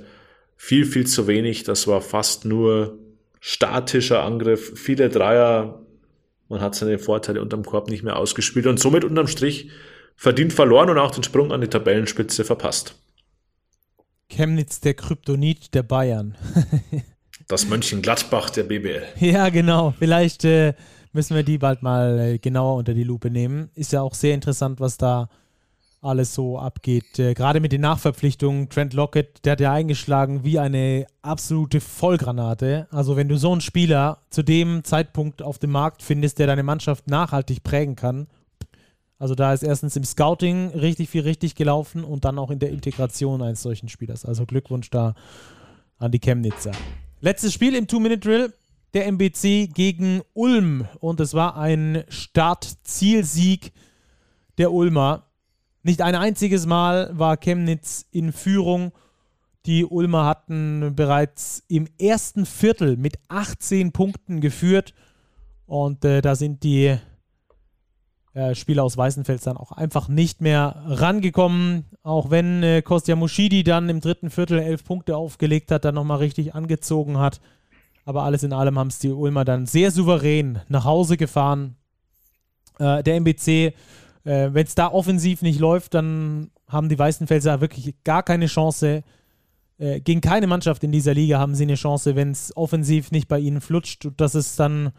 viel, 0.64 0.86
viel 0.86 1.06
zu 1.06 1.28
wenig. 1.28 1.64
Das 1.64 1.88
war 1.88 2.00
fast 2.00 2.46
nur 2.46 2.98
statischer 3.42 4.24
Angriff, 4.24 4.80
viele 4.80 5.10
Dreier. 5.10 5.82
Man 6.48 6.62
hat 6.62 6.74
seine 6.74 7.00
Vorteile 7.00 7.42
unterm 7.42 7.66
Korb 7.66 7.90
nicht 7.90 8.04
mehr 8.04 8.16
ausgespielt 8.16 8.66
und 8.68 8.80
somit 8.80 9.04
unterm 9.04 9.28
Strich 9.28 9.70
verdient 10.16 10.54
verloren 10.54 10.90
und 10.90 11.00
auch 11.00 11.12
den 11.12 11.24
Sprung 11.24 11.52
an 11.52 11.60
die 11.60 11.68
Tabellenspitze 11.68 12.46
verpasst. 12.46 12.96
Chemnitz 14.30 14.80
der 14.80 14.94
Kryptonit 14.94 15.74
der 15.74 15.84
Bayern. 15.84 16.38
das 17.50 17.68
Mönchengladbach 17.68 18.50
der 18.50 18.64
BBL. 18.64 19.04
Ja, 19.20 19.50
genau. 19.50 19.94
Vielleicht 20.00 20.46
äh, 20.46 20.76
müssen 21.12 21.36
wir 21.36 21.44
die 21.44 21.58
bald 21.58 21.84
mal 21.84 22.20
äh, 22.20 22.38
genauer 22.38 22.76
unter 22.76 22.94
die 22.94 23.04
Lupe 23.04 23.30
nehmen. 23.30 23.70
Ist 23.76 23.92
ja 23.92 24.02
auch 24.02 24.14
sehr 24.14 24.34
interessant, 24.34 24.80
was 24.80 24.98
da 24.98 25.28
alles 26.04 26.34
so 26.34 26.60
abgeht. 26.60 27.18
Äh, 27.20 27.34
Gerade 27.34 27.60
mit 27.60 27.72
den 27.72 27.82
Nachverpflichtungen, 27.82 28.70
Trent 28.70 28.94
Lockett, 28.94 29.46
der 29.46 29.54
hat 29.54 29.60
ja 29.60 29.72
eingeschlagen 29.72 30.44
wie 30.44 30.60
eine 30.60 31.08
absolute 31.22 31.82
Vollgranate. 31.82 32.88
Also 32.92 33.16
wenn 33.16 33.30
du 33.30 33.38
so 33.38 33.52
einen 33.52 33.62
Spieler 33.62 34.20
zu 34.30 34.44
dem 34.44 34.84
Zeitpunkt 34.84 35.42
auf 35.42 35.60
dem 35.60 35.72
Markt 35.72 36.04
findest, 36.04 36.40
der 36.40 36.48
deine 36.48 36.64
Mannschaft 36.64 37.08
nachhaltig 37.08 37.64
prägen 37.64 37.96
kann, 37.96 38.28
also 39.24 39.36
da 39.36 39.54
ist 39.54 39.64
erstens 39.64 39.96
im 39.96 40.04
Scouting 40.04 40.72
richtig 40.72 41.10
viel 41.10 41.22
richtig 41.22 41.56
gelaufen 41.56 42.04
und 42.04 42.26
dann 42.26 42.38
auch 42.38 42.52
in 42.52 42.60
der 42.60 42.72
Integration 42.72 43.42
eines 43.42 43.62
solchen 43.62 43.88
Spielers. 43.88 44.26
Also 44.26 44.46
Glückwunsch 44.46 44.90
da 44.90 45.16
an 45.98 46.12
die 46.12 46.20
Chemnitzer. 46.20 46.74
Letztes 47.22 47.54
Spiel 47.54 47.74
im 47.76 47.88
Two-Minute-Drill, 47.88 48.54
der 48.94 49.08
MBC 49.08 49.70
gegen 49.74 50.22
Ulm 50.34 50.88
und 51.00 51.22
es 51.22 51.34
war 51.34 51.56
ein 51.58 52.04
Start-Zielsieg 52.10 53.72
der 54.58 54.74
Ulmer. 54.74 55.28
Nicht 55.84 56.02
ein 56.02 56.16
einziges 56.16 56.66
Mal 56.66 57.12
war 57.14 57.36
Chemnitz 57.36 58.06
in 58.10 58.32
Führung. 58.32 58.94
Die 59.66 59.86
Ulmer 59.86 60.26
hatten 60.26 60.94
bereits 60.96 61.64
im 61.68 61.88
ersten 62.00 62.46
Viertel 62.46 62.96
mit 62.96 63.20
18 63.28 63.92
Punkten 63.92 64.40
geführt. 64.40 64.94
Und 65.66 66.06
äh, 66.06 66.22
da 66.22 66.36
sind 66.36 66.64
die 66.64 66.98
äh, 68.34 68.56
Spieler 68.56 68.84
aus 68.84 68.98
Weißenfels 68.98 69.44
dann 69.44 69.58
auch 69.58 69.74
einfach 69.74 70.08
nicht 70.08 70.42
mehr 70.42 70.84
rangekommen. 70.86 71.86
Auch 72.02 72.30
wenn 72.30 72.64
äh, 72.64 72.82
Kostja 72.82 73.18
Muschidi 73.18 73.64
dann 73.64 73.90
im 73.90 74.00
dritten 74.00 74.30
Viertel 74.30 74.60
elf 74.60 74.86
Punkte 74.86 75.18
aufgelegt 75.18 75.70
hat, 75.70 75.84
dann 75.84 75.96
nochmal 75.96 76.18
richtig 76.20 76.56
angezogen 76.56 77.18
hat. 77.18 77.42
Aber 78.06 78.24
alles 78.24 78.44
in 78.44 78.54
allem 78.54 78.80
haben 78.80 78.88
es 78.88 79.00
die 79.00 79.12
Ulmer 79.12 79.46
dann 79.46 79.66
sehr 79.66 79.92
souverän 79.92 80.62
nach 80.68 80.86
Hause 80.86 81.18
gefahren. 81.18 81.76
Äh, 82.80 83.04
der 83.04 83.16
MBC 83.16 83.74
äh, 84.24 84.50
Wenn 84.54 84.66
es 84.66 84.76
da 84.76 84.92
offensiv 84.92 85.42
nicht 85.42 85.60
läuft, 85.60 85.94
dann 85.94 86.52
haben 86.68 86.90
die 86.90 86.98
Weißenfelser 86.98 87.62
wirklich 87.62 87.94
gar 88.04 88.24
keine 88.24 88.48
Chance. 88.48 89.04
Äh, 89.78 90.02
gegen 90.02 90.22
keine 90.22 90.48
Mannschaft 90.48 90.84
in 90.84 90.92
dieser 90.92 91.14
Liga 91.14 91.40
haben 91.40 91.56
sie 91.56 91.64
eine 91.64 91.76
Chance, 91.76 92.16
wenn 92.16 92.32
es 92.32 92.56
offensiv 92.56 93.12
nicht 93.12 93.28
bei 93.28 93.40
ihnen 93.40 93.62
flutscht. 93.62 94.06
Und 94.06 94.22
das 94.22 94.36
ist 94.36 94.60
dann 94.60 94.92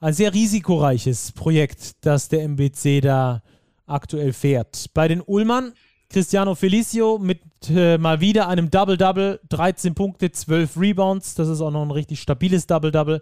ein 0.00 0.14
sehr 0.14 0.32
risikoreiches 0.32 1.32
Projekt, 1.32 2.04
das 2.04 2.28
der 2.28 2.42
MBC 2.44 3.00
da 3.02 3.42
aktuell 3.86 4.32
fährt. 4.32 4.86
Bei 4.94 5.08
den 5.08 5.20
Ullmann, 5.20 5.72
Cristiano 6.08 6.54
Felicio 6.54 7.18
mit 7.18 7.40
äh, 7.68 7.98
mal 7.98 8.20
wieder 8.20 8.48
einem 8.48 8.70
Double-Double, 8.70 9.40
13 9.48 9.94
Punkte, 9.94 10.32
12 10.32 10.76
Rebounds. 10.78 11.34
Das 11.34 11.48
ist 11.48 11.60
auch 11.60 11.70
noch 11.70 11.82
ein 11.82 11.90
richtig 11.90 12.20
stabiles 12.20 12.66
Double-Double. 12.66 13.20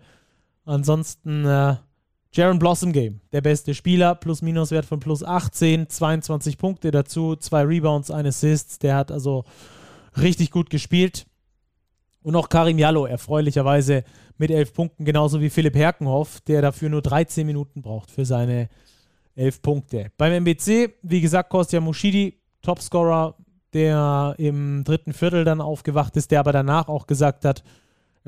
Ansonsten 0.65 1.45
äh, 1.45 1.77
Jaron 2.33 2.59
Blossom 2.59 2.93
Game, 2.93 3.20
der 3.33 3.41
beste 3.41 3.74
Spieler, 3.74 4.14
Plus-Minus-Wert 4.14 4.85
von 4.85 5.01
plus 5.01 5.24
18, 5.24 5.89
22 5.89 6.59
Punkte 6.59 6.91
dazu, 6.91 7.37
zwei 7.37 7.62
Rebounds, 7.62 8.11
ein 8.11 8.26
Assists. 8.26 8.79
Der 8.79 8.97
hat 8.97 9.11
also 9.11 9.45
richtig 10.16 10.51
gut 10.51 10.68
gespielt. 10.70 11.26
Und 12.22 12.37
auch 12.37 12.49
Karim 12.49 12.79
Jallo, 12.79 13.07
erfreulicherweise 13.07 14.05
mit 14.37 14.51
11 14.51 14.74
Punkten, 14.74 15.05
genauso 15.05 15.41
wie 15.41 15.51
Philipp 15.51 15.74
Herkenhoff, 15.74 16.41
der 16.43 16.61
dafür 16.61 16.91
nur 16.91 17.01
13 17.01 17.47
Minuten 17.47 17.81
braucht 17.81 18.11
für 18.11 18.24
seine 18.24 18.68
11 19.35 19.62
Punkte. 19.62 20.12
Beim 20.18 20.33
MBC, 20.45 20.95
wie 21.03 21.20
gesagt, 21.20 21.49
Kostja 21.49 21.81
Mushidi, 21.81 22.41
Topscorer, 22.61 23.37
der 23.72 24.35
im 24.39 24.85
dritten 24.85 25.12
Viertel 25.12 25.45
dann 25.45 25.61
aufgewacht 25.61 26.16
ist, 26.16 26.31
der 26.31 26.41
aber 26.41 26.53
danach 26.53 26.89
auch 26.89 27.07
gesagt 27.07 27.45
hat, 27.45 27.62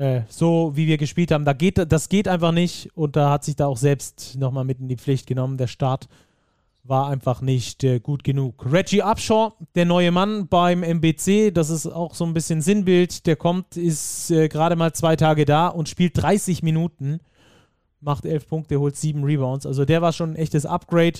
äh, 0.01 0.23
so 0.29 0.71
wie 0.73 0.87
wir 0.87 0.97
gespielt 0.97 1.31
haben, 1.31 1.45
da 1.45 1.53
geht, 1.53 1.77
das 1.77 2.09
geht 2.09 2.27
einfach 2.27 2.51
nicht 2.51 2.89
und 2.95 3.15
da 3.15 3.29
hat 3.29 3.43
sich 3.43 3.55
da 3.55 3.67
auch 3.67 3.77
selbst 3.77 4.35
nochmal 4.35 4.65
mit 4.65 4.79
in 4.79 4.87
die 4.87 4.97
Pflicht 4.97 5.27
genommen. 5.27 5.57
Der 5.57 5.67
Start 5.67 6.09
war 6.83 7.07
einfach 7.07 7.41
nicht 7.41 7.83
äh, 7.83 7.99
gut 7.99 8.23
genug. 8.23 8.65
Reggie 8.65 9.03
Upshaw, 9.03 9.53
der 9.75 9.85
neue 9.85 10.11
Mann 10.11 10.47
beim 10.47 10.81
MBC, 10.81 11.51
das 11.53 11.69
ist 11.69 11.85
auch 11.85 12.15
so 12.15 12.25
ein 12.25 12.33
bisschen 12.33 12.61
Sinnbild. 12.61 13.27
Der 13.27 13.35
kommt, 13.35 13.77
ist 13.77 14.31
äh, 14.31 14.47
gerade 14.47 14.75
mal 14.75 14.91
zwei 14.93 15.15
Tage 15.15 15.45
da 15.45 15.67
und 15.67 15.87
spielt 15.87 16.19
30 16.19 16.63
Minuten, 16.63 17.19
macht 17.99 18.25
11 18.25 18.47
Punkte, 18.47 18.79
holt 18.79 18.95
7 18.95 19.23
Rebounds. 19.23 19.67
Also 19.67 19.85
der 19.85 20.01
war 20.01 20.13
schon 20.13 20.31
ein 20.31 20.35
echtes 20.35 20.65
Upgrade. 20.65 21.19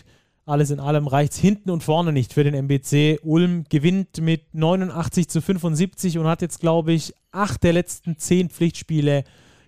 Alles 0.51 0.69
in 0.69 0.81
allem 0.81 1.07
reicht 1.07 1.31
es 1.31 1.39
hinten 1.39 1.69
und 1.69 1.81
vorne 1.81 2.11
nicht 2.11 2.33
für 2.33 2.43
den 2.43 2.53
MBC. 2.53 3.21
Ulm 3.23 3.63
gewinnt 3.69 4.19
mit 4.19 4.53
89 4.53 5.29
zu 5.29 5.41
75 5.41 6.17
und 6.17 6.27
hat 6.27 6.41
jetzt, 6.41 6.59
glaube 6.59 6.91
ich, 6.91 7.13
acht 7.31 7.63
der 7.63 7.71
letzten 7.71 8.17
zehn 8.17 8.49
Pflichtspiele 8.49 9.23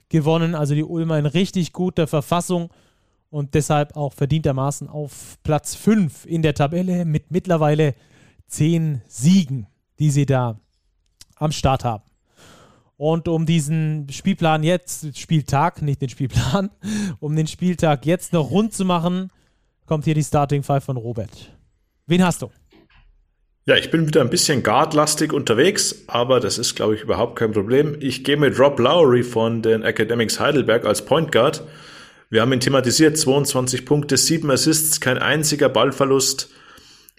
gewonnen. 0.09 0.55
Also 0.55 0.75
die 0.75 0.83
Ulmer 0.83 1.17
in 1.17 1.25
richtig 1.25 1.71
guter 1.71 2.05
Verfassung 2.05 2.69
und 3.29 3.53
deshalb 3.53 3.95
auch 3.95 4.11
verdientermaßen 4.11 4.89
auf 4.89 5.37
Platz 5.43 5.73
5 5.73 6.25
in 6.25 6.41
der 6.41 6.53
Tabelle 6.53 7.05
mit 7.05 7.31
mittlerweile 7.31 7.95
zehn 8.47 9.01
Siegen, 9.07 9.67
die 9.99 10.11
sie 10.11 10.25
da 10.25 10.59
am 11.37 11.53
Start 11.53 11.85
haben. 11.85 12.03
Und 12.97 13.29
um 13.29 13.45
diesen 13.45 14.09
Spielplan 14.09 14.63
jetzt, 14.63 15.17
Spieltag, 15.17 15.81
nicht 15.81 16.01
den 16.01 16.09
Spielplan, 16.09 16.71
um 17.21 17.37
den 17.37 17.47
Spieltag 17.47 18.05
jetzt 18.05 18.33
noch 18.33 18.51
rund 18.51 18.73
zu 18.73 18.83
machen, 18.83 19.31
kommt 19.85 20.05
hier 20.05 20.15
die 20.15 20.23
Starting 20.23 20.63
Five 20.63 20.83
von 20.83 20.97
Robert. 20.97 21.51
Wen 22.07 22.23
hast 22.23 22.41
du? 22.41 22.49
Ja, 23.65 23.77
ich 23.77 23.91
bin 23.91 24.07
wieder 24.07 24.19
ein 24.19 24.29
bisschen 24.29 24.61
guardlastig 24.61 25.31
unterwegs, 25.31 26.03
aber 26.07 26.41
das 26.41 26.57
ist, 26.57 26.75
glaube 26.75 26.95
ich, 26.95 27.01
überhaupt 27.01 27.37
kein 27.37 27.53
Problem. 27.53 27.95
Ich 28.01 28.25
gehe 28.25 28.35
mit 28.35 28.59
Rob 28.59 28.77
Lowry 28.77 29.23
von 29.23 29.61
den 29.61 29.83
Academics 29.83 30.37
Heidelberg 30.37 30.85
als 30.85 31.05
Point 31.05 31.31
Guard. 31.31 31.63
Wir 32.29 32.41
haben 32.41 32.51
ihn 32.51 32.59
thematisiert, 32.59 33.17
22 33.17 33.85
Punkte, 33.85 34.17
7 34.17 34.51
Assists, 34.51 34.99
kein 34.99 35.17
einziger 35.17 35.69
Ballverlust, 35.69 36.49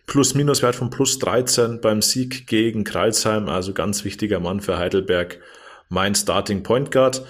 Plus-Minus-Wert 0.07 0.77
von 0.77 0.91
plus 0.91 1.19
13 1.19 1.81
beim 1.81 2.03
Sieg 2.03 2.47
gegen 2.47 2.85
Kreilsheim, 2.85 3.49
also 3.49 3.73
ganz 3.73 4.05
wichtiger 4.05 4.39
Mann 4.39 4.61
für 4.61 4.77
Heidelberg, 4.77 5.41
mein 5.89 6.15
Starting 6.15 6.63
Point 6.63 6.91
Guard. 6.91 7.25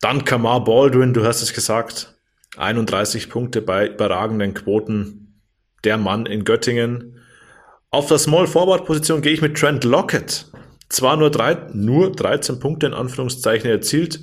Dann 0.00 0.24
Kamar 0.24 0.62
Baldwin, 0.62 1.12
du 1.12 1.24
hast 1.24 1.42
es 1.42 1.54
gesagt, 1.54 2.13
31 2.56 3.28
Punkte 3.28 3.62
bei 3.62 3.88
überragenden 3.88 4.54
Quoten, 4.54 5.40
der 5.84 5.98
Mann 5.98 6.26
in 6.26 6.44
Göttingen. 6.44 7.18
Auf 7.90 8.06
der 8.06 8.18
Small 8.18 8.46
Forward 8.46 8.84
Position 8.86 9.22
gehe 9.22 9.32
ich 9.32 9.42
mit 9.42 9.56
Trent 9.56 9.84
Lockett. 9.84 10.46
Zwar 10.88 11.16
nur, 11.16 11.30
drei, 11.30 11.68
nur 11.72 12.12
13 12.12 12.60
Punkte 12.60 12.86
in 12.86 12.94
Anführungszeichen 12.94 13.68
erzielt, 13.68 14.20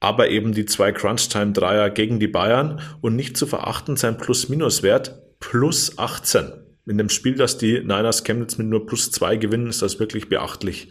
aber 0.00 0.28
eben 0.28 0.52
die 0.52 0.66
zwei 0.66 0.92
Crunch-Time-Dreier 0.92 1.90
gegen 1.90 2.20
die 2.20 2.28
Bayern 2.28 2.80
und 3.00 3.16
nicht 3.16 3.36
zu 3.36 3.46
verachten 3.46 3.96
sein 3.96 4.16
Plus-Minus-Wert 4.16 5.18
plus 5.40 5.98
18. 5.98 6.52
In 6.86 6.98
dem 6.98 7.08
Spiel, 7.08 7.34
das 7.34 7.58
die 7.58 7.80
Niners 7.80 8.24
Chemnitz 8.24 8.56
mit 8.58 8.68
nur 8.68 8.86
plus 8.86 9.10
2 9.10 9.36
gewinnen, 9.36 9.66
ist 9.66 9.82
das 9.82 10.00
wirklich 10.00 10.28
beachtlich. 10.28 10.90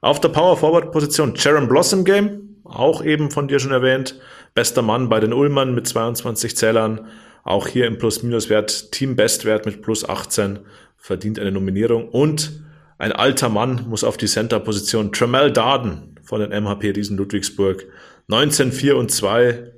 Auf 0.00 0.20
der 0.20 0.30
Power 0.30 0.56
Forward 0.56 0.90
Position 0.92 1.36
Sharon 1.36 1.68
Blossom 1.68 2.04
Game, 2.04 2.60
auch 2.64 3.04
eben 3.04 3.30
von 3.30 3.48
dir 3.48 3.58
schon 3.58 3.72
erwähnt. 3.72 4.20
Bester 4.54 4.82
Mann 4.82 5.08
bei 5.08 5.20
den 5.20 5.32
Ullmann 5.32 5.74
mit 5.74 5.86
22 5.86 6.56
Zählern. 6.56 7.08
Auch 7.44 7.66
hier 7.66 7.86
im 7.86 7.98
Plus-Minus-Wert 7.98 8.92
Team-Bestwert 8.92 9.66
mit 9.66 9.82
plus 9.82 10.08
18 10.08 10.60
verdient 10.96 11.38
eine 11.38 11.52
Nominierung. 11.52 12.08
Und 12.08 12.62
ein 12.98 13.12
alter 13.12 13.48
Mann 13.48 13.86
muss 13.88 14.04
auf 14.04 14.16
die 14.16 14.26
Center-Position. 14.26 15.12
Tremel 15.12 15.52
Darden 15.52 16.18
von 16.22 16.40
den 16.40 16.50
MHP 16.50 16.90
Riesen 16.90 17.16
Ludwigsburg. 17.16 17.86
19,4 18.28 18.92
und 18.92 19.10
2. 19.10 19.72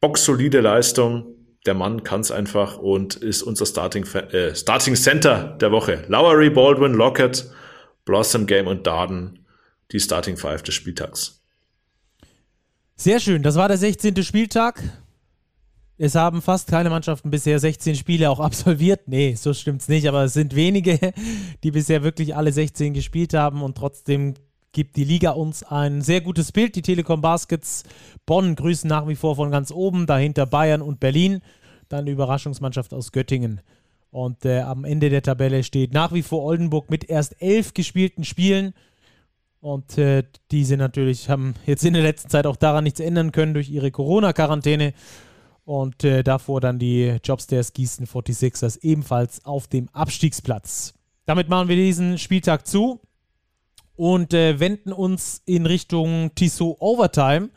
Boxsolide 0.00 0.60
Leistung. 0.60 1.34
Der 1.66 1.74
Mann 1.74 2.04
kann 2.04 2.20
es 2.20 2.30
einfach 2.30 2.76
und 2.76 3.16
ist 3.16 3.42
unser 3.42 3.64
Starting, 3.64 4.04
äh, 4.04 4.54
Starting 4.54 4.94
Center 4.94 5.56
der 5.60 5.72
Woche. 5.72 6.04
Lowery, 6.08 6.50
Baldwin, 6.50 6.92
Lockett, 6.92 7.50
Blossom 8.04 8.46
Game 8.46 8.66
und 8.66 8.86
Darden. 8.86 9.46
Die 9.90 10.00
Starting 10.00 10.36
Five 10.36 10.62
des 10.62 10.74
Spieltags. 10.74 11.43
Sehr 12.96 13.18
schön. 13.18 13.42
Das 13.42 13.56
war 13.56 13.66
der 13.66 13.76
16. 13.76 14.22
Spieltag. 14.22 14.80
Es 15.98 16.14
haben 16.14 16.42
fast 16.42 16.68
keine 16.68 16.90
Mannschaften 16.90 17.30
bisher 17.30 17.58
16 17.58 17.96
Spiele 17.96 18.30
auch 18.30 18.40
absolviert. 18.40 19.08
Nee, 19.08 19.34
so 19.34 19.52
stimmt's 19.52 19.88
nicht, 19.88 20.08
aber 20.08 20.24
es 20.24 20.34
sind 20.34 20.54
wenige, 20.54 21.12
die 21.64 21.72
bisher 21.72 22.04
wirklich 22.04 22.36
alle 22.36 22.52
16 22.52 22.94
gespielt 22.94 23.34
haben 23.34 23.62
und 23.62 23.76
trotzdem 23.76 24.34
gibt 24.72 24.96
die 24.96 25.04
Liga 25.04 25.30
uns 25.30 25.64
ein 25.64 26.02
sehr 26.02 26.20
gutes 26.20 26.52
Bild. 26.52 26.76
Die 26.76 26.82
Telekom 26.82 27.20
Baskets 27.20 27.82
Bonn 28.26 28.54
grüßen 28.54 28.88
nach 28.88 29.08
wie 29.08 29.16
vor 29.16 29.34
von 29.36 29.50
ganz 29.50 29.72
oben, 29.72 30.06
dahinter 30.06 30.46
Bayern 30.46 30.82
und 30.82 31.00
Berlin, 31.00 31.40
dann 31.88 32.06
Überraschungsmannschaft 32.06 32.94
aus 32.94 33.10
Göttingen. 33.10 33.60
Und 34.10 34.44
äh, 34.44 34.60
am 34.60 34.84
Ende 34.84 35.10
der 35.10 35.22
Tabelle 35.22 35.64
steht 35.64 35.92
nach 35.92 36.12
wie 36.12 36.22
vor 36.22 36.44
Oldenburg 36.44 36.90
mit 36.90 37.10
erst 37.10 37.40
elf 37.42 37.74
gespielten 37.74 38.22
Spielen. 38.22 38.72
Und 39.64 39.96
äh, 39.96 40.24
diese 40.50 40.76
natürlich 40.76 41.30
haben 41.30 41.54
jetzt 41.64 41.86
in 41.86 41.94
der 41.94 42.02
letzten 42.02 42.28
Zeit 42.28 42.46
auch 42.46 42.56
daran 42.56 42.84
nichts 42.84 43.00
ändern 43.00 43.32
können 43.32 43.54
durch 43.54 43.70
ihre 43.70 43.90
Corona-Quarantäne. 43.90 44.92
Und 45.64 46.04
äh, 46.04 46.22
davor 46.22 46.60
dann 46.60 46.78
die 46.78 47.16
Jobstairs 47.24 47.72
Gießen 47.72 48.06
46ers 48.06 48.80
ebenfalls 48.82 49.42
auf 49.46 49.66
dem 49.66 49.88
Abstiegsplatz. 49.94 50.92
Damit 51.24 51.48
machen 51.48 51.68
wir 51.68 51.76
diesen 51.76 52.18
Spieltag 52.18 52.66
zu 52.66 53.00
und 53.96 54.34
äh, 54.34 54.60
wenden 54.60 54.92
uns 54.92 55.40
in 55.46 55.64
Richtung 55.64 56.34
Tissot 56.34 56.76
Overtime. 56.78 57.48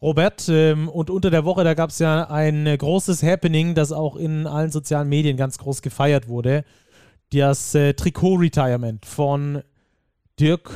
Robert, 0.00 0.48
ähm, 0.48 0.88
und 0.88 1.10
unter 1.10 1.30
der 1.30 1.44
Woche, 1.44 1.64
da 1.64 1.74
gab 1.74 1.90
es 1.90 1.98
ja 1.98 2.30
ein 2.30 2.66
großes 2.66 3.24
Happening, 3.24 3.74
das 3.74 3.90
auch 3.90 4.14
in 4.14 4.46
allen 4.46 4.70
sozialen 4.70 5.08
Medien 5.08 5.36
ganz 5.36 5.58
groß 5.58 5.82
gefeiert 5.82 6.28
wurde. 6.28 6.64
das 7.32 7.74
äh, 7.74 7.94
Trikot-Retirement 7.94 9.04
von 9.04 9.64
Dirk 10.38 10.70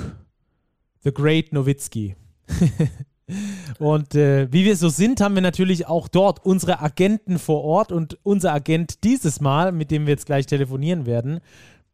The 1.05 1.13
Great 1.13 1.53
Nowitzki. 1.53 2.17
und 3.79 4.15
äh, 4.15 4.53
wie 4.53 4.65
wir 4.65 4.77
so 4.77 4.89
sind, 4.89 5.21
haben 5.21 5.35
wir 5.35 5.43
natürlich 5.43 5.87
auch 5.87 6.09
dort 6.09 6.45
unsere 6.45 6.81
Agenten 6.81 7.39
vor 7.39 7.65
Ort 7.65 7.93
und 7.93 8.19
unser 8.23 8.53
Agent 8.53 9.05
dieses 9.05 9.41
Mal, 9.41 9.73
mit 9.73 9.91
dem 9.91 10.07
wir 10.07 10.13
jetzt 10.13 10.27
gleich 10.27 10.47
telefonieren 10.47 11.07
werden, 11.07 11.41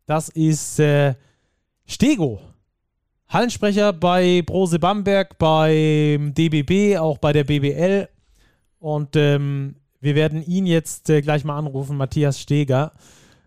das 0.06 0.28
ist 0.28 0.78
äh, 0.78 1.14
Stego. 1.86 2.40
Hallensprecher 3.28 3.92
bei 3.92 4.42
Brose 4.42 4.78
Bamberg, 4.78 5.36
beim 5.38 6.32
DBB, 6.32 6.98
auch 6.98 7.18
bei 7.18 7.34
der 7.34 7.44
BBL. 7.44 8.09
Und 8.78 9.16
ähm, 9.16 9.76
wir 10.00 10.14
werden 10.14 10.42
ihn 10.42 10.66
jetzt 10.66 11.11
äh, 11.11 11.20
gleich 11.20 11.44
mal 11.44 11.59
anrufen, 11.59 11.96
Matthias 11.96 12.40
Steger, 12.40 12.92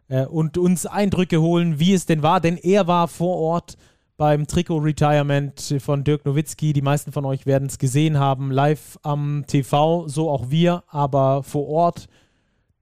äh, 0.07 0.25
und 0.25 0.57
uns 0.57 0.85
Eindrücke 0.85 1.41
holen, 1.41 1.79
wie 1.79 1.93
es 1.93 2.05
denn 2.05 2.21
war, 2.21 2.41
denn 2.41 2.57
er 2.57 2.85
war 2.87 3.07
vor 3.07 3.37
Ort 3.37 3.77
beim 4.21 4.45
Trikot-Retirement 4.45 5.77
von 5.79 6.03
Dirk 6.03 6.27
Nowitzki. 6.27 6.73
Die 6.73 6.83
meisten 6.83 7.11
von 7.11 7.25
euch 7.25 7.47
werden 7.47 7.67
es 7.67 7.79
gesehen 7.79 8.19
haben, 8.19 8.51
live 8.51 8.99
am 9.01 9.45
TV, 9.47 10.07
so 10.07 10.29
auch 10.29 10.51
wir, 10.51 10.83
aber 10.89 11.41
vor 11.41 11.67
Ort, 11.67 12.07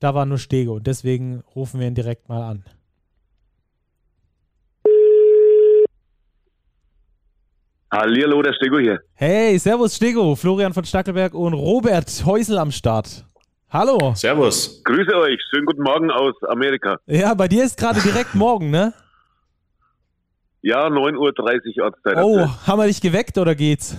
da 0.01 0.13
war 0.13 0.25
nur 0.25 0.37
Stego. 0.37 0.73
Und 0.73 0.87
deswegen 0.87 1.41
rufen 1.55 1.79
wir 1.79 1.87
ihn 1.87 1.95
direkt 1.95 2.27
mal 2.27 2.43
an. 2.43 2.65
Hallihallo, 7.89 8.41
der 8.41 8.51
Stego 8.51 8.77
hier. 8.77 8.99
Hey, 9.13 9.57
servus 9.57 9.95
Stego, 9.95 10.35
Florian 10.35 10.73
von 10.73 10.83
Stackelberg 10.83 11.33
und 11.33 11.53
Robert 11.53 12.21
Häusel 12.25 12.57
am 12.57 12.69
Start. 12.69 13.23
Hallo. 13.69 14.13
Servus. 14.13 14.83
Grüße 14.83 15.15
euch, 15.15 15.39
schönen 15.49 15.67
guten 15.67 15.83
Morgen 15.83 16.11
aus 16.11 16.35
Amerika. 16.49 16.97
Ja, 17.05 17.33
bei 17.33 17.47
dir 17.47 17.63
ist 17.63 17.77
gerade 17.77 18.01
direkt 18.01 18.35
morgen, 18.35 18.71
ne? 18.71 18.93
Ja, 20.61 20.87
9.30 20.87 21.77
Uhr 21.77 21.85
Ortszeit. 21.85 22.17
Oh, 22.17 22.47
haben 22.67 22.79
wir 22.79 22.87
dich 22.87 23.01
geweckt 23.01 23.37
oder 23.37 23.55
geht's? 23.55 23.95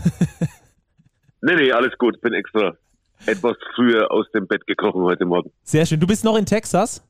nee, 1.42 1.54
nee, 1.54 1.72
alles 1.72 1.96
gut. 1.98 2.20
Bin 2.20 2.34
extra 2.34 2.74
etwas 3.26 3.56
früher 3.74 4.10
aus 4.10 4.26
dem 4.32 4.46
Bett 4.46 4.66
gekrochen 4.66 5.02
heute 5.02 5.24
Morgen. 5.24 5.50
Sehr 5.62 5.86
schön. 5.86 6.00
Du 6.00 6.06
bist 6.06 6.24
noch 6.24 6.36
in 6.36 6.46
Texas? 6.46 7.06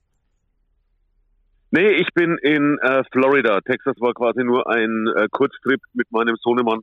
Nee, 1.73 1.91
ich 1.93 2.09
bin 2.15 2.37
in 2.43 2.79
äh, 2.83 3.03
Florida. 3.13 3.61
Texas 3.61 3.95
war 4.01 4.13
quasi 4.13 4.43
nur 4.43 4.69
ein 4.69 5.07
äh, 5.17 5.29
Kurztrip 5.31 5.81
mit 5.93 6.11
meinem 6.11 6.37
Sohnemann 6.43 6.81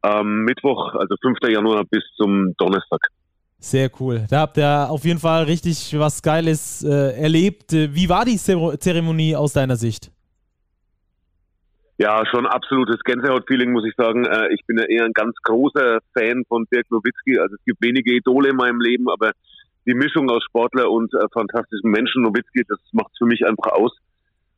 am 0.00 0.44
Mittwoch, 0.44 0.94
also 0.94 1.14
5. 1.20 1.38
Januar 1.48 1.84
bis 1.84 2.02
zum 2.16 2.54
Donnerstag. 2.56 3.00
Sehr 3.58 3.90
cool. 4.00 4.26
Da 4.28 4.40
habt 4.40 4.56
ihr 4.58 4.90
auf 4.90 5.04
jeden 5.04 5.20
Fall 5.20 5.44
richtig 5.44 5.96
was 5.96 6.22
Geiles 6.22 6.82
äh, 6.82 7.20
erlebt. 7.20 7.72
Wie 7.72 8.08
war 8.08 8.24
die 8.24 8.36
Zeremonie 8.36 9.36
aus 9.36 9.52
deiner 9.52 9.76
Sicht? 9.76 10.10
Ja, 11.98 12.24
schon 12.26 12.46
absolutes 12.46 13.00
Gänsehaut-Feeling, 13.04 13.72
muss 13.72 13.86
ich 13.86 13.94
sagen. 13.96 14.24
Äh, 14.24 14.52
ich 14.54 14.64
bin 14.66 14.78
ja 14.78 14.84
eher 14.84 15.04
ein 15.04 15.12
ganz 15.12 15.36
großer 15.42 15.98
Fan 16.16 16.44
von 16.48 16.66
Dirk 16.72 16.90
Nowitzki. 16.90 17.38
Also 17.38 17.54
es 17.54 17.64
gibt 17.64 17.82
wenige 17.82 18.14
Idole 18.14 18.50
in 18.50 18.56
meinem 18.56 18.80
Leben, 18.80 19.08
aber 19.08 19.32
die 19.86 19.94
Mischung 19.94 20.30
aus 20.30 20.42
Sportler 20.44 20.90
und 20.90 21.12
äh, 21.14 21.26
fantastischen 21.32 21.90
Menschen, 21.90 22.22
Nowitzki, 22.22 22.62
das 22.68 22.78
macht 22.92 23.12
für 23.18 23.26
mich 23.26 23.44
einfach 23.46 23.72
aus. 23.72 23.96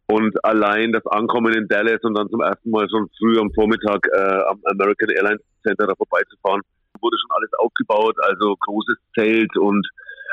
Und 0.06 0.44
allein 0.44 0.92
das 0.92 1.06
Ankommen 1.06 1.54
in 1.54 1.66
Dallas 1.66 2.02
und 2.02 2.14
dann 2.14 2.28
zum 2.28 2.42
ersten 2.42 2.70
Mal 2.70 2.86
schon 2.90 3.08
früh 3.18 3.38
am 3.38 3.50
Vormittag 3.52 4.06
äh, 4.12 4.42
am 4.48 4.60
American 4.64 5.08
Airlines 5.08 5.42
Center 5.66 5.86
da 5.86 5.94
vorbeizufahren, 5.94 6.60
wurde 7.00 7.16
schon 7.18 7.36
alles 7.36 7.50
aufgebaut, 7.58 8.16
also 8.20 8.54
großes 8.60 8.96
Zelt 9.14 9.56
und 9.56 9.86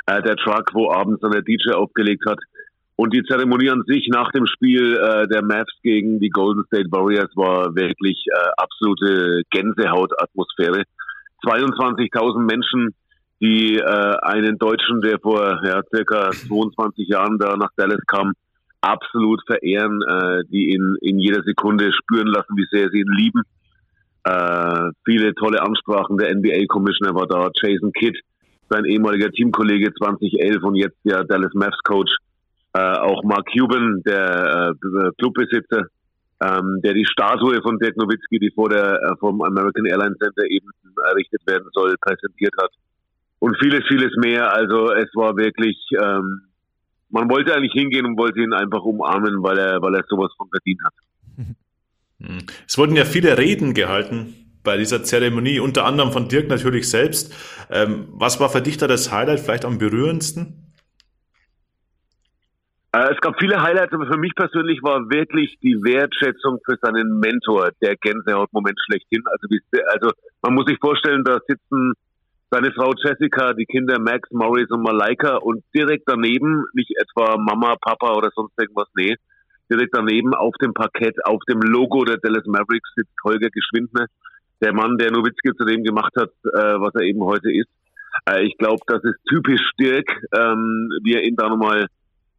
äh, 0.08 0.22
der 0.22 0.36
Truck, 0.36 0.74
wo 0.74 0.92
abends 0.92 1.22
dann 1.22 1.32
der 1.32 1.42
DJ 1.42 1.72
aufgelegt 1.72 2.24
hat. 2.28 2.40
Und 3.02 3.16
die 3.16 3.24
Zeremonie 3.24 3.72
an 3.72 3.82
sich 3.88 4.10
nach 4.10 4.30
dem 4.30 4.46
Spiel 4.46 4.96
äh, 4.96 5.28
der 5.28 5.44
Mavs 5.44 5.74
gegen 5.82 6.20
die 6.20 6.30
Golden 6.30 6.64
State 6.66 6.92
Warriors 6.92 7.36
war 7.36 7.74
wirklich 7.74 8.24
äh, 8.28 8.50
absolute 8.58 9.42
Gänsehautatmosphäre. 9.50 10.84
22.000 11.44 12.46
Menschen, 12.46 12.94
die 13.42 13.78
äh, 13.78 14.16
einen 14.22 14.60
Deutschen, 14.60 15.02
der 15.02 15.18
vor 15.18 15.60
ja, 15.66 15.82
circa 15.90 16.30
22 16.30 17.08
Jahren 17.08 17.40
da 17.40 17.58
nach 17.58 17.72
Dallas 17.76 18.06
kam, 18.06 18.34
absolut 18.82 19.42
verehren, 19.48 20.04
äh, 20.04 20.44
die 20.52 20.70
in, 20.70 20.96
in 21.02 21.18
jeder 21.18 21.42
Sekunde 21.42 21.92
spüren 21.94 22.28
lassen, 22.28 22.56
wie 22.56 22.68
sehr 22.70 22.92
sie 22.92 23.00
ihn 23.00 23.14
lieben. 23.18 23.42
Äh, 24.26 24.92
viele 25.06 25.34
tolle 25.34 25.64
Ansprachen. 25.64 26.20
Der 26.20 26.36
NBA-Commissioner 26.36 27.16
war 27.16 27.26
da, 27.26 27.50
Jason 27.64 27.94
Kidd, 27.94 28.20
sein 28.70 28.86
ehemaliger 28.86 29.32
Teamkollege 29.32 29.92
2011 29.92 30.62
und 30.62 30.76
jetzt 30.76 30.98
der 31.04 31.24
Dallas 31.24 31.56
Mavs 31.56 31.80
Coach. 31.84 32.16
Äh, 32.74 32.80
auch 32.80 33.24
Mark 33.24 33.48
Cuban, 33.52 34.02
der 34.06 34.74
äh, 34.74 35.12
Clubbesitzer, 35.18 35.88
ähm, 36.42 36.80
der 36.84 36.94
die 36.94 37.06
Statue 37.06 37.62
von 37.62 37.78
Dirk 37.80 37.98
Nowitzki, 37.98 38.40
die 38.40 38.52
vor 38.52 38.70
der 38.70 38.94
äh, 38.94 39.16
vom 39.20 39.42
American 39.42 39.86
Airlines 39.86 40.18
Center 40.18 40.44
eben 40.50 40.70
errichtet 41.10 41.42
werden 41.46 41.68
soll, 41.74 41.96
präsentiert 42.02 42.54
hat. 42.62 42.72
Und 43.40 43.58
vieles, 43.60 43.82
vieles 43.88 44.12
mehr. 44.18 44.54
Also 44.54 44.92
es 44.94 45.10
war 45.16 45.36
wirklich, 45.36 45.78
ähm, 46.02 46.42
man 47.10 47.30
wollte 47.30 47.54
eigentlich 47.54 47.74
hingehen 47.74 48.06
und 48.06 48.18
wollte 48.18 48.40
ihn 48.40 48.54
einfach 48.54 48.84
umarmen, 48.84 49.44
weil 49.44 49.58
er, 49.58 49.82
weil 49.82 49.96
er 49.96 50.04
sowas 50.08 50.32
von 50.38 50.48
verdient 50.50 50.80
hat. 50.86 50.94
Hm. 51.38 52.46
Es 52.68 52.78
wurden 52.78 52.96
ja 52.96 53.04
viele 53.04 53.38
Reden 53.38 53.74
gehalten 53.74 54.36
bei 54.64 54.78
dieser 54.78 55.04
Zeremonie, 55.04 55.60
unter 55.60 55.86
anderem 55.86 56.12
von 56.12 56.30
Dirk 56.30 56.48
natürlich 56.48 56.90
selbst. 56.90 57.34
Ähm, 57.70 58.08
was 58.12 58.40
war 58.40 58.50
für 58.50 58.62
dich 58.62 58.78
da 58.78 58.88
das 58.88 59.12
Highlight, 59.12 59.40
vielleicht 59.40 59.66
am 59.66 59.80
berührendsten? 59.80 60.61
Äh, 62.94 63.14
es 63.14 63.22
gab 63.22 63.40
viele 63.40 63.62
Highlights, 63.62 63.94
aber 63.94 64.06
für 64.06 64.18
mich 64.18 64.36
persönlich 64.36 64.84
war 64.84 65.10
wirklich 65.10 65.58
die 65.60 65.76
Wertschätzung 65.82 66.60
für 66.66 66.78
seinen 66.82 67.20
Mentor 67.20 67.72
der 67.82 67.96
Gänsehautmoment 67.96 68.78
schlechthin. 68.86 69.24
Also, 69.28 69.48
also 69.88 70.12
man 70.42 70.54
muss 70.56 70.66
sich 70.66 70.78
vorstellen, 70.80 71.24
da 71.24 71.40
sitzen 71.48 71.94
seine 72.50 72.74
Frau 72.74 72.92
Jessica, 72.94 73.54
die 73.54 73.66
Kinder 73.66 73.98
Max, 73.98 74.30
Maurice 74.32 74.74
und 74.74 74.84
Malaika 74.84 75.38
und 75.38 75.64
direkt 75.74 76.04
daneben, 76.06 76.66
nicht 76.74 76.92
etwa 77.00 77.38
Mama, 77.38 77.78
Papa 77.80 78.14
oder 78.14 78.30
sonst 78.36 78.60
irgendwas, 78.60 78.90
nee, 78.98 79.16
direkt 79.72 79.96
daneben 79.96 80.34
auf 80.34 80.54
dem 80.62 80.74
Parkett, 80.74 81.16
auf 81.24 81.40
dem 81.48 81.62
Logo 81.62 82.04
der 82.04 82.18
Dallas 82.18 82.46
Mavericks 82.46 82.92
sitzt 82.94 83.16
Holger 83.24 83.50
Geschwindner, 83.50 84.08
der 84.60 84.74
Mann, 84.74 84.98
der 84.98 85.12
Nowitzki 85.12 85.56
zu 85.56 85.64
dem 85.64 85.86
gemacht 85.86 86.14
hat, 86.18 86.32
äh, 86.44 86.76
was 86.78 86.94
er 86.96 87.04
eben 87.04 87.24
heute 87.24 87.50
ist. 87.54 87.70
Äh, 88.30 88.44
ich 88.44 88.58
glaube, 88.58 88.82
das 88.88 89.02
ist 89.06 89.24
typisch 89.30 89.62
Dirk, 89.80 90.12
ähm, 90.36 90.90
wie 91.04 91.14
er 91.14 91.24
ihn 91.24 91.38
da 91.38 91.48
nochmal 91.48 91.88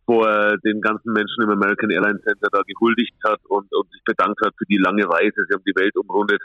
vor 0.07 0.57
den 0.65 0.81
ganzen 0.81 1.13
Menschen 1.13 1.45
im 1.45 1.51
American 1.51 1.91
Airlines 1.91 2.23
Center 2.23 2.49
da 2.51 2.63
gehuldigt 2.67 3.15
hat 3.25 3.41
und, 3.49 3.73
und 3.73 3.91
sich 3.93 4.03
bedankt 4.05 4.41
hat 4.45 4.55
für 4.59 4.65
die 4.67 4.79
lange 4.79 5.09
Reise. 5.09 5.45
Sie 5.49 5.55
haben 5.55 5.65
die 5.67 5.77
Welt 5.77 5.97
umrundet. 5.97 6.43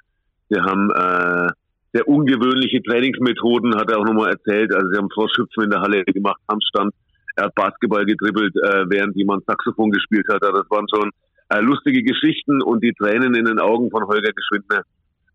Sie 0.49 0.59
haben 0.59 0.91
äh, 0.91 1.47
sehr 1.93 2.07
ungewöhnliche 2.07 2.81
Trainingsmethoden, 2.83 3.75
hat 3.75 3.89
er 3.89 3.99
auch 3.99 4.05
nochmal 4.05 4.31
erzählt. 4.31 4.73
Also 4.73 4.89
sie 4.89 4.97
haben 4.97 5.09
Vorschüpfen 5.11 5.63
in 5.63 5.69
der 5.71 5.81
Halle 5.81 6.03
gemacht, 6.05 6.39
Handstand 6.47 6.93
er 7.37 7.45
hat 7.45 7.55
Basketball 7.55 8.03
gedribbelt, 8.05 8.55
äh, 8.55 8.89
während 8.89 9.15
jemand 9.15 9.45
Saxophon 9.45 9.91
gespielt 9.91 10.25
hat. 10.27 10.41
Das 10.41 10.69
waren 10.71 10.87
schon 10.89 11.11
äh, 11.49 11.61
lustige 11.61 12.01
Geschichten 12.01 12.63
und 12.63 12.83
die 12.83 12.93
Tränen 12.93 13.35
in 13.35 13.45
den 13.45 13.59
Augen 13.59 13.91
von 13.91 14.05
Holger 14.07 14.31
Geschwindner. 14.33 14.81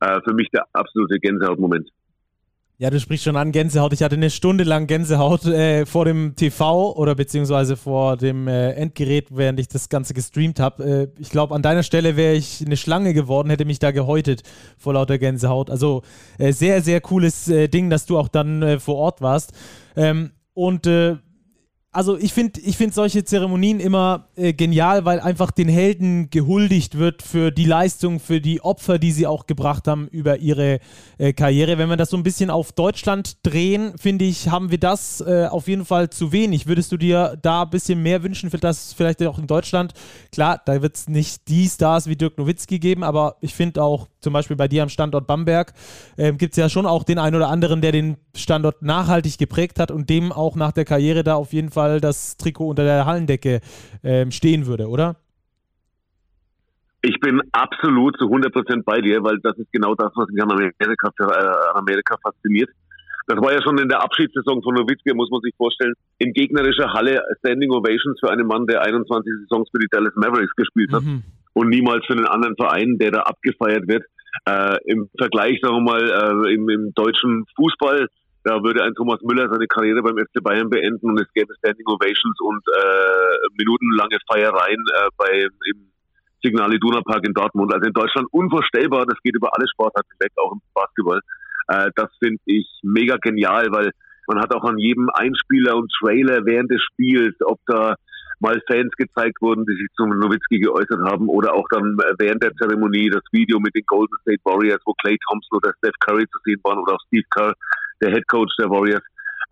Äh, 0.00 0.20
für 0.26 0.34
mich 0.34 0.48
der 0.50 0.64
absolute 0.72 1.20
Gänsehautmoment. 1.20 1.88
Ja, 2.82 2.90
du 2.90 2.98
sprichst 2.98 3.22
schon 3.22 3.36
an 3.36 3.52
Gänsehaut. 3.52 3.92
Ich 3.92 4.02
hatte 4.02 4.16
eine 4.16 4.28
Stunde 4.28 4.64
lang 4.64 4.88
Gänsehaut 4.88 5.44
äh, 5.44 5.86
vor 5.86 6.04
dem 6.04 6.34
TV 6.34 6.92
oder 6.96 7.14
beziehungsweise 7.14 7.76
vor 7.76 8.16
dem 8.16 8.48
äh, 8.48 8.72
Endgerät, 8.72 9.28
während 9.30 9.60
ich 9.60 9.68
das 9.68 9.88
Ganze 9.88 10.14
gestreamt 10.14 10.58
habe. 10.58 10.82
Äh, 11.16 11.20
ich 11.20 11.30
glaube, 11.30 11.54
an 11.54 11.62
deiner 11.62 11.84
Stelle 11.84 12.16
wäre 12.16 12.34
ich 12.34 12.60
eine 12.60 12.76
Schlange 12.76 13.14
geworden, 13.14 13.50
hätte 13.50 13.66
mich 13.66 13.78
da 13.78 13.92
gehäutet 13.92 14.42
vor 14.78 14.94
lauter 14.94 15.18
Gänsehaut. 15.18 15.70
Also 15.70 16.02
äh, 16.38 16.52
sehr, 16.52 16.82
sehr 16.82 17.00
cooles 17.00 17.46
äh, 17.46 17.68
Ding, 17.68 17.88
dass 17.88 18.04
du 18.04 18.18
auch 18.18 18.26
dann 18.26 18.62
äh, 18.62 18.80
vor 18.80 18.96
Ort 18.96 19.20
warst. 19.20 19.52
Ähm, 19.94 20.32
und 20.52 20.88
also 21.92 22.16
ich 22.16 22.32
finde 22.32 22.58
ich 22.60 22.78
find 22.78 22.94
solche 22.94 23.22
Zeremonien 23.22 23.78
immer 23.78 24.28
äh, 24.34 24.54
genial, 24.54 25.04
weil 25.04 25.20
einfach 25.20 25.50
den 25.50 25.68
Helden 25.68 26.30
gehuldigt 26.30 26.96
wird 26.96 27.22
für 27.22 27.50
die 27.50 27.66
Leistung, 27.66 28.18
für 28.18 28.40
die 28.40 28.62
Opfer, 28.62 28.98
die 28.98 29.12
sie 29.12 29.26
auch 29.26 29.46
gebracht 29.46 29.86
haben 29.86 30.08
über 30.08 30.38
ihre 30.38 30.80
äh, 31.18 31.34
Karriere. 31.34 31.76
Wenn 31.76 31.90
wir 31.90 31.98
das 31.98 32.08
so 32.08 32.16
ein 32.16 32.22
bisschen 32.22 32.48
auf 32.48 32.72
Deutschland 32.72 33.36
drehen, 33.46 33.92
finde 33.98 34.24
ich, 34.24 34.48
haben 34.48 34.70
wir 34.70 34.78
das 34.78 35.20
äh, 35.20 35.46
auf 35.50 35.68
jeden 35.68 35.84
Fall 35.84 36.08
zu 36.08 36.32
wenig. 36.32 36.66
Würdest 36.66 36.92
du 36.92 36.96
dir 36.96 37.36
da 37.42 37.64
ein 37.64 37.70
bisschen 37.70 38.02
mehr 38.02 38.22
wünschen, 38.22 38.50
für 38.50 38.58
das 38.58 38.94
vielleicht 38.94 39.22
auch 39.22 39.38
in 39.38 39.46
Deutschland? 39.46 39.92
Klar, 40.32 40.62
da 40.64 40.80
wird 40.80 40.96
es 40.96 41.08
nicht 41.08 41.46
die 41.48 41.68
Stars 41.68 42.06
wie 42.06 42.16
Dirk 42.16 42.38
Nowitzki 42.38 42.78
geben, 42.78 43.04
aber 43.04 43.36
ich 43.42 43.54
finde 43.54 43.82
auch 43.82 44.08
zum 44.22 44.32
Beispiel 44.32 44.56
bei 44.56 44.68
dir 44.68 44.82
am 44.82 44.88
Standort 44.88 45.26
Bamberg 45.26 45.72
ähm, 46.16 46.38
gibt 46.38 46.52
es 46.52 46.56
ja 46.56 46.68
schon 46.68 46.86
auch 46.86 47.04
den 47.04 47.18
einen 47.18 47.36
oder 47.36 47.48
anderen, 47.48 47.80
der 47.80 47.92
den 47.92 48.16
Standort 48.34 48.82
nachhaltig 48.82 49.36
geprägt 49.38 49.78
hat 49.78 49.90
und 49.90 50.08
dem 50.08 50.32
auch 50.32 50.56
nach 50.56 50.72
der 50.72 50.84
Karriere 50.84 51.24
da 51.24 51.34
auf 51.34 51.52
jeden 51.52 51.70
Fall 51.70 52.00
das 52.00 52.36
Trikot 52.36 52.68
unter 52.68 52.84
der 52.84 53.04
Hallendecke 53.04 53.60
ähm, 54.02 54.30
stehen 54.30 54.66
würde, 54.66 54.88
oder? 54.88 55.16
Ich 57.02 57.18
bin 57.18 57.42
absolut 57.50 58.16
zu 58.16 58.26
100% 58.26 58.84
bei 58.84 59.00
dir, 59.00 59.24
weil 59.24 59.38
das 59.42 59.58
ist 59.58 59.72
genau 59.72 59.94
das, 59.96 60.12
was 60.14 60.28
mich 60.28 60.40
an 60.40 60.52
Amerika, 60.52 61.10
äh, 61.18 61.78
Amerika 61.78 62.16
fasziniert. 62.22 62.70
das 63.26 63.40
war 63.40 63.52
ja 63.52 63.60
schon 63.60 63.76
in 63.78 63.88
der 63.88 64.02
Abschiedssaison 64.02 64.62
von 64.62 64.74
Nowitzki, 64.74 65.12
muss 65.12 65.30
man 65.30 65.40
sich 65.40 65.52
vorstellen, 65.56 65.94
in 66.18 66.32
gegnerischer 66.32 66.92
Halle 66.92 67.20
Standing 67.40 67.72
Ovations 67.72 68.20
für 68.20 68.30
einen 68.30 68.46
Mann, 68.46 68.66
der 68.66 68.82
21 68.82 69.32
Saisons 69.42 69.68
für 69.72 69.80
die 69.80 69.88
Dallas 69.90 70.14
Mavericks 70.14 70.54
gespielt 70.54 70.92
hat 70.92 71.02
mhm. 71.02 71.24
Und 71.54 71.68
niemals 71.68 72.06
für 72.06 72.14
einen 72.14 72.26
anderen 72.26 72.56
Verein, 72.56 72.98
der 72.98 73.10
da 73.10 73.20
abgefeiert 73.22 73.86
wird. 73.88 74.04
Äh, 74.46 74.78
Im 74.86 75.08
Vergleich, 75.18 75.60
sagen 75.62 75.76
wir 75.76 75.92
mal, 75.92 76.02
äh, 76.02 76.54
im, 76.54 76.68
im 76.68 76.92
deutschen 76.94 77.44
Fußball, 77.56 78.08
da 78.44 78.62
würde 78.62 78.82
ein 78.82 78.94
Thomas 78.94 79.20
Müller 79.22 79.48
seine 79.50 79.66
Karriere 79.66 80.02
beim 80.02 80.18
FC 80.18 80.42
Bayern 80.42 80.68
beenden 80.68 81.10
und 81.10 81.20
es 81.20 81.32
gäbe 81.32 81.54
Standing 81.58 81.86
Ovations 81.86 82.40
und 82.40 82.62
äh, 82.74 83.36
minutenlange 83.56 84.18
Feiereien 84.26 84.82
äh, 84.96 85.08
bei, 85.16 85.46
im 85.70 85.92
Signal 86.42 86.74
Iduna 86.74 87.02
Park 87.02 87.24
in 87.24 87.34
Dortmund. 87.34 87.72
Also 87.72 87.86
in 87.86 87.92
Deutschland 87.92 88.26
unvorstellbar, 88.32 89.06
das 89.06 89.18
geht 89.22 89.36
über 89.36 89.50
alle 89.54 89.68
Sportarten 89.68 90.10
weg, 90.18 90.32
auch 90.36 90.52
im 90.52 90.60
Basketball. 90.74 91.20
Äh, 91.68 91.90
das 91.94 92.10
finde 92.18 92.40
ich 92.46 92.66
mega 92.82 93.16
genial, 93.16 93.68
weil 93.70 93.90
man 94.26 94.40
hat 94.40 94.54
auch 94.54 94.64
an 94.64 94.78
jedem 94.78 95.08
Einspieler 95.10 95.76
und 95.76 95.92
Trailer 96.00 96.44
während 96.44 96.70
des 96.70 96.82
Spiels, 96.82 97.36
ob 97.44 97.60
da 97.66 97.94
mal 98.42 98.60
Fans 98.66 98.92
gezeigt 98.96 99.40
wurden, 99.40 99.64
die 99.64 99.76
sich 99.76 99.88
zum 99.96 100.10
Nowitzki 100.10 100.58
geäußert 100.58 101.00
haben 101.00 101.28
oder 101.28 101.54
auch 101.54 101.66
dann 101.70 101.96
während 102.18 102.42
der 102.42 102.54
Zeremonie 102.54 103.08
das 103.08 103.22
Video 103.30 103.58
mit 103.60 103.74
den 103.74 103.86
Golden 103.86 104.16
State 104.22 104.40
Warriors, 104.44 104.82
wo 104.84 104.92
Clay 104.94 105.16
Thompson 105.28 105.58
oder 105.58 105.72
Steph 105.78 105.98
Curry 106.00 106.26
zu 106.26 106.38
sehen 106.44 106.60
waren 106.64 106.78
oder 106.78 106.94
auch 106.94 107.02
Steve 107.06 107.24
Kerr, 107.34 107.54
der 108.02 108.10
Head 108.10 108.28
Coach 108.28 108.54
der 108.58 108.68
Warriors. 108.68 109.02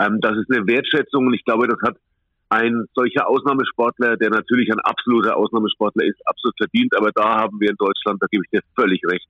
Ähm, 0.01 0.21
das 0.21 0.37
ist 0.37 0.51
eine 0.51 0.67
Wertschätzung 0.67 1.27
und 1.27 1.35
ich 1.35 1.45
glaube, 1.45 1.69
das 1.69 1.81
hat 1.83 1.97
ein 2.51 2.85
solcher 2.95 3.29
Ausnahmesportler, 3.29 4.17
der 4.17 4.31
natürlich 4.31 4.71
ein 4.73 4.81
absoluter 4.81 5.37
Ausnahmesportler 5.37 6.05
ist, 6.05 6.21
absolut 6.27 6.57
verdient. 6.59 6.95
Aber 6.97 7.13
da 7.15 7.41
haben 7.41 7.61
wir 7.61 7.71
in 7.71 7.77
Deutschland, 7.77 8.21
da 8.21 8.27
gebe 8.29 8.43
ich 8.45 8.51
dir 8.51 8.61
völlig 8.75 9.01
recht, 9.07 9.27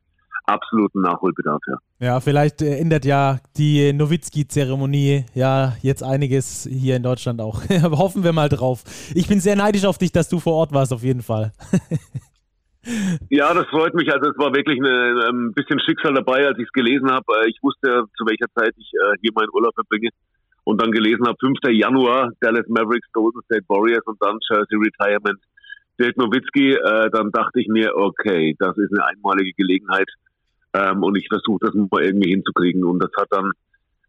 absoluten 0.51 1.02
Nachholbedarf, 1.02 1.60
ja. 1.66 1.77
Ja, 2.01 2.20
vielleicht 2.20 2.62
äh, 2.62 2.78
ändert 2.78 3.05
ja 3.05 3.39
die 3.56 3.93
Nowitzki-Zeremonie 3.93 5.27
ja 5.35 5.74
jetzt 5.82 6.02
einiges 6.02 6.68
hier 6.70 6.97
in 6.97 7.02
Deutschland 7.02 7.40
auch. 7.40 7.62
Hoffen 7.82 8.24
wir 8.24 8.32
mal 8.32 8.48
drauf. 8.48 8.85
Ich 9.14 9.28
bin 9.28 9.40
sehr 9.40 9.56
neidisch 9.56 9.85
auf 9.85 9.98
dich, 9.98 10.12
dass 10.12 10.28
du 10.28 10.40
vor 10.40 10.55
Ort 10.55 10.72
warst, 10.72 10.93
auf 10.93 11.02
jeden 11.02 11.22
Fall. 11.22 11.52
ja, 13.31 13.52
das 13.52 13.66
freut 13.66 13.94
mich. 13.94 14.12
Also 14.12 14.31
es 14.31 14.39
war 14.39 14.55
wirklich 14.55 14.78
eine, 14.78 15.28
ein 15.28 15.52
bisschen 15.52 15.81
Schicksal 15.81 16.14
dabei, 16.14 16.47
als 16.47 16.59
ich 16.59 16.64
es 16.64 16.72
gelesen 16.72 17.10
habe. 17.10 17.27
Äh, 17.43 17.51
ich 17.51 17.59
wusste, 17.62 18.05
zu 18.16 18.24
welcher 18.27 18.47
Zeit 18.55 18.74
ich 18.77 18.90
äh, 18.94 19.16
hier 19.20 19.32
meinen 19.35 19.51
Urlaub 19.52 19.74
verbringe 19.74 20.10
und 20.64 20.81
dann 20.81 20.93
gelesen 20.93 21.27
habe, 21.27 21.36
5. 21.40 21.59
Januar, 21.70 22.31
Dallas 22.40 22.66
Mavericks, 22.68 23.10
Golden 23.12 23.43
State 23.44 23.64
Warriors 23.68 24.05
und 24.06 24.16
dann 24.20 24.39
Jersey 24.48 24.77
Retirement, 24.77 25.40
Dirk 25.98 26.16
Nowitzki, 26.16 26.72
äh, 26.72 27.10
dann 27.10 27.31
dachte 27.31 27.60
ich 27.60 27.68
mir, 27.68 27.94
okay, 27.94 28.56
das 28.59 28.77
ist 28.78 28.93
eine 28.93 29.05
einmalige 29.05 29.52
Gelegenheit 29.56 30.09
ähm, 30.74 31.02
und 31.02 31.16
ich 31.16 31.26
versuche 31.28 31.66
das 31.66 31.74
mal 31.74 32.02
irgendwie 32.02 32.30
hinzukriegen 32.30 32.84
und 32.84 33.01
das 33.01 33.10
hat 33.18 33.28
dann 33.30 33.52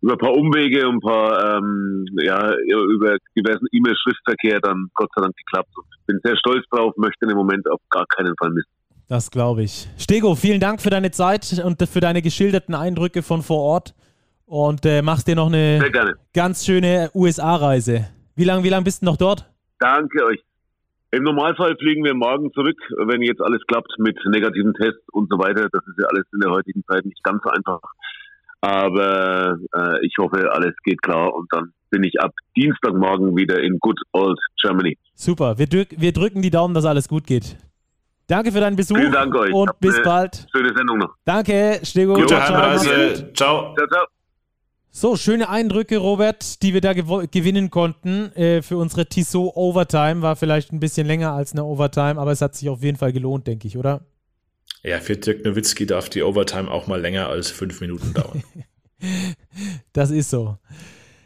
über 0.02 0.14
ein 0.14 0.18
paar 0.18 0.34
Umwege 0.34 0.88
und 0.88 0.96
ein 0.96 1.00
paar, 1.00 1.58
ähm, 1.58 2.06
ja, 2.22 2.54
über 2.66 3.18
diversen 3.38 3.68
E-Mail-Schriftverkehr 3.72 4.60
dann 4.60 4.90
Gott 4.96 5.10
sei 5.16 5.22
Dank 5.22 5.36
geklappt 5.36 5.70
und 5.76 5.86
bin 6.08 6.20
sehr 6.24 6.36
stolz 6.38 6.66
drauf, 6.72 6.94
möchte 6.98 7.26
im 7.26 7.38
Moment 7.38 7.70
auf 7.70 7.80
gar 7.90 8.06
keinen 8.08 8.34
Fall 8.38 8.50
missen. 8.50 8.70
Das 9.08 9.30
glaube 9.30 9.64
ich. 9.64 9.90
Stego, 9.98 10.36
vielen 10.36 10.60
Dank 10.60 10.82
für 10.82 10.90
deine 10.90 11.12
Zeit 11.12 11.62
und 11.64 11.82
für 11.88 12.00
deine 12.00 12.22
geschilderten 12.22 12.74
Eindrücke 12.74 13.22
von 13.22 13.42
vor 13.42 13.60
Ort 13.60 13.94
und 14.46 14.86
äh, 14.86 15.02
machst 15.02 15.28
dir 15.28 15.36
noch 15.36 15.48
eine 15.48 15.80
ganz 16.34 16.66
schöne 16.66 17.12
USA-Reise. 17.14 18.08
Wie 18.36 18.44
lange 18.44 18.64
wie 18.64 18.70
lang 18.70 18.84
bist 18.84 19.02
du 19.02 19.06
noch 19.06 19.18
dort? 19.18 19.50
Danke 19.80 20.26
euch. 20.26 20.40
Im 21.12 21.24
Normalfall 21.24 21.76
fliegen 21.78 22.06
wir 22.06 22.14
morgen 22.14 22.52
zurück, 22.54 22.78
wenn 23.06 23.22
jetzt 23.22 23.42
alles 23.42 23.62
klappt 23.68 23.94
mit 23.98 24.18
negativen 24.26 24.74
Tests 24.74 25.04
und 25.12 25.30
so 25.30 25.38
weiter. 25.38 25.68
Das 25.72 25.84
ist 25.86 26.00
ja 26.00 26.08
alles 26.08 26.24
in 26.34 26.40
der 26.40 26.52
heutigen 26.52 26.84
Zeit 26.90 27.06
nicht 27.06 27.22
ganz 27.24 27.44
so 27.44 27.50
einfach. 27.50 27.82
Aber 28.62 29.58
äh, 29.74 30.06
ich 30.06 30.14
hoffe, 30.20 30.52
alles 30.54 30.74
geht 30.84 31.02
klar 31.02 31.34
und 31.34 31.48
dann 31.52 31.74
bin 31.90 32.04
ich 32.04 32.22
ab 32.22 32.32
Dienstagmorgen 32.56 33.36
wieder 33.36 33.60
in 33.62 33.78
Good 33.80 34.00
Old 34.14 34.40
Germany. 34.62 34.98
Super, 35.16 35.58
wir, 35.58 35.68
drück, 35.68 35.90
wir 35.98 36.14
drücken 36.14 36.42
die 36.42 36.52
Daumen, 36.52 36.74
dass 36.74 36.86
alles 36.86 37.10
gut 37.10 37.26
geht. 37.28 37.58
Danke 38.28 38.52
für 38.54 38.62
deinen 38.62 38.78
Besuch. 38.78 38.96
Vielen 38.96 39.12
Dank 39.12 39.36
euch. 39.36 39.52
Und 39.52 39.72
bis 39.80 40.02
bald. 40.04 40.48
Schöne 40.56 40.74
Sendung 40.74 41.00
noch. 41.00 41.16
Danke, 41.26 41.80
Stego. 41.84 42.14
Gute 42.14 42.28
ciao, 42.28 42.40
Heimreise. 42.42 43.34
Ciao. 43.34 43.76
ciao, 43.76 43.88
ciao. 43.88 44.21
So, 44.94 45.16
schöne 45.16 45.48
Eindrücke, 45.48 45.98
Robert, 46.00 46.62
die 46.62 46.74
wir 46.74 46.82
da 46.82 46.92
gew 46.92 47.26
gewinnen 47.32 47.70
konnten 47.70 48.34
äh, 48.36 48.62
für 48.62 48.76
unsere 48.76 49.06
Tissot 49.06 49.56
Overtime. 49.56 50.22
War 50.22 50.36
vielleicht 50.36 50.74
ein 50.74 50.82
bisschen 50.82 51.08
länger 51.08 51.32
als 51.32 51.54
eine 51.54 51.64
Overtime, 51.64 52.20
aber 52.20 52.34
es 52.34 52.42
hat 52.42 52.56
sich 52.56 52.68
auf 52.68 52.84
jeden 52.84 52.98
Fall 52.98 53.14
gelohnt, 53.14 53.48
denke 53.48 53.70
ich, 53.70 53.78
oder? 53.78 54.02
Ja, 54.84 55.00
für 55.00 55.16
Dirk 55.16 55.46
Nowitzki 55.46 55.86
darf 55.86 56.10
die 56.10 56.24
Overtime 56.24 56.70
auch 56.70 56.88
mal 56.88 57.00
länger 57.00 57.30
als 57.30 57.50
fünf 57.50 57.80
Minuten 57.80 58.14
dauern. 58.14 58.44
das 59.94 60.12
ist 60.12 60.30
so. 60.30 60.58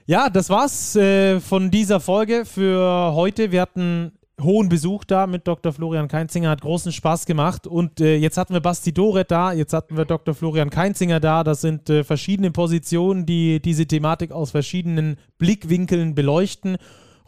Ja, 0.06 0.30
das 0.30 0.52
war's 0.52 0.96
äh, 0.96 1.40
von 1.40 1.72
dieser 1.72 2.00
Folge 2.00 2.46
für 2.46 3.14
heute. 3.16 3.52
Wir 3.52 3.62
hatten 3.62 4.12
hohen 4.42 4.70
Besuch 4.70 5.04
da 5.06 5.28
mit 5.28 5.48
Dr. 5.48 5.72
Florian 5.72 6.08
Keinzinger, 6.08 6.50
hat 6.50 6.62
großen 6.62 6.92
Spaß 6.92 7.26
gemacht. 7.26 7.68
Und 7.68 8.02
äh, 8.02 8.16
jetzt 8.18 8.38
hatten 8.38 8.54
wir 8.54 8.60
Basti 8.60 8.94
Doret 8.94 9.32
da, 9.32 9.54
jetzt 9.54 9.74
hatten 9.74 9.98
wir 9.98 10.06
Dr. 10.06 10.34
Florian 10.34 10.70
Keinzinger 10.70 11.20
da. 11.20 11.44
Das 11.44 11.62
sind 11.62 11.90
äh, 11.90 12.04
verschiedene 12.04 12.52
Positionen, 12.52 13.26
die 13.26 13.62
diese 13.62 13.86
Thematik 13.86 14.32
aus 14.32 14.52
verschiedenen 14.52 15.18
Blickwinkeln 15.38 16.16
beleuchten. 16.16 16.78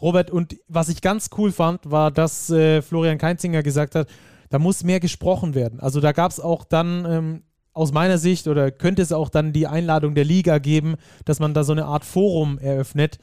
Robert, 0.01 0.29
und 0.31 0.57
was 0.67 0.89
ich 0.89 1.01
ganz 1.01 1.29
cool 1.37 1.51
fand, 1.51 1.89
war, 1.89 2.11
dass 2.11 2.49
äh, 2.49 2.81
Florian 2.81 3.17
Keinzinger 3.17 3.63
gesagt 3.63 3.95
hat, 3.95 4.07
da 4.49 4.59
muss 4.59 4.83
mehr 4.83 4.99
gesprochen 4.99 5.55
werden. 5.55 5.79
Also 5.79 6.01
da 6.01 6.11
gab 6.11 6.31
es 6.31 6.39
auch 6.39 6.63
dann 6.63 7.05
ähm, 7.05 7.43
aus 7.73 7.91
meiner 7.91 8.17
Sicht 8.17 8.47
oder 8.47 8.71
könnte 8.71 9.01
es 9.01 9.11
auch 9.11 9.29
dann 9.29 9.53
die 9.53 9.67
Einladung 9.67 10.15
der 10.15 10.25
Liga 10.25 10.57
geben, 10.57 10.95
dass 11.25 11.39
man 11.39 11.53
da 11.53 11.63
so 11.63 11.73
eine 11.73 11.85
Art 11.85 12.05
Forum 12.05 12.57
eröffnet, 12.57 13.19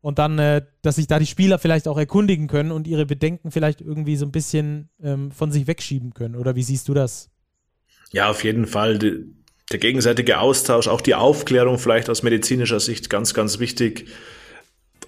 und 0.00 0.18
dann, 0.18 0.38
äh, 0.38 0.62
dass 0.82 0.96
sich 0.96 1.06
da 1.06 1.18
die 1.18 1.26
Spieler 1.26 1.58
vielleicht 1.58 1.88
auch 1.88 1.98
erkundigen 1.98 2.46
können 2.46 2.70
und 2.70 2.86
ihre 2.86 3.06
Bedenken 3.06 3.50
vielleicht 3.50 3.80
irgendwie 3.80 4.16
so 4.16 4.26
ein 4.26 4.32
bisschen 4.32 4.90
ähm, 5.02 5.30
von 5.32 5.50
sich 5.50 5.66
wegschieben 5.66 6.14
können. 6.14 6.36
Oder 6.36 6.54
wie 6.56 6.62
siehst 6.62 6.88
du 6.88 6.94
das? 6.94 7.30
Ja, 8.12 8.30
auf 8.30 8.44
jeden 8.44 8.66
Fall. 8.66 8.98
Der 8.98 9.78
gegenseitige 9.78 10.40
Austausch, 10.40 10.88
auch 10.88 11.00
die 11.00 11.14
Aufklärung 11.14 11.78
vielleicht 11.78 12.08
aus 12.08 12.22
medizinischer 12.22 12.80
Sicht 12.80 13.10
ganz, 13.10 13.34
ganz 13.34 13.58
wichtig, 13.58 14.06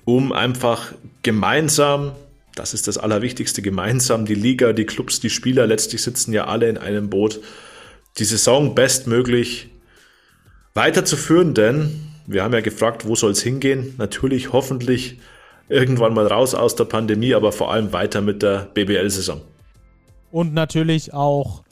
um 0.05 0.33
einfach 0.33 0.93
gemeinsam, 1.23 2.13
das 2.55 2.75
ist 2.75 2.89
das 2.89 2.99
Allerwichtigste, 2.99 3.63
gemeinsam 3.63 4.27
die 4.27 4.35
Liga, 4.35 4.75
die 4.75 4.85
Clubs, 4.85 5.21
die 5.21 5.31
Spieler, 5.31 5.67
letztlich 5.67 6.03
sitzen 6.03 6.35
ja 6.35 6.47
alle 6.47 6.69
in 6.69 6.77
einem 6.77 7.09
Boot, 7.09 7.41
die 8.19 8.25
Saison 8.25 8.75
bestmöglich 8.75 9.69
weiterzuführen, 10.75 11.55
denn 11.55 12.10
wir 12.33 12.45
haben 12.45 12.55
ja 12.55 12.61
gefragt, 12.61 13.09
wo 13.09 13.17
soll 13.17 13.33
es 13.33 13.43
hingehen? 13.43 13.95
Natürlich, 13.99 14.53
hoffentlich 14.53 15.19
irgendwann 15.69 16.15
mal 16.15 16.29
raus 16.29 16.55
aus 16.55 16.77
der 16.77 16.85
Pandemie, 16.85 17.35
aber 17.35 17.51
vor 17.51 17.73
allem 17.73 17.93
weiter 17.93 18.21
mit 18.21 18.43
der 18.43 18.69
BBL-Saison. 18.73 19.41
Und 20.31 20.55
natürlich 20.55 21.13
auch 21.13 21.65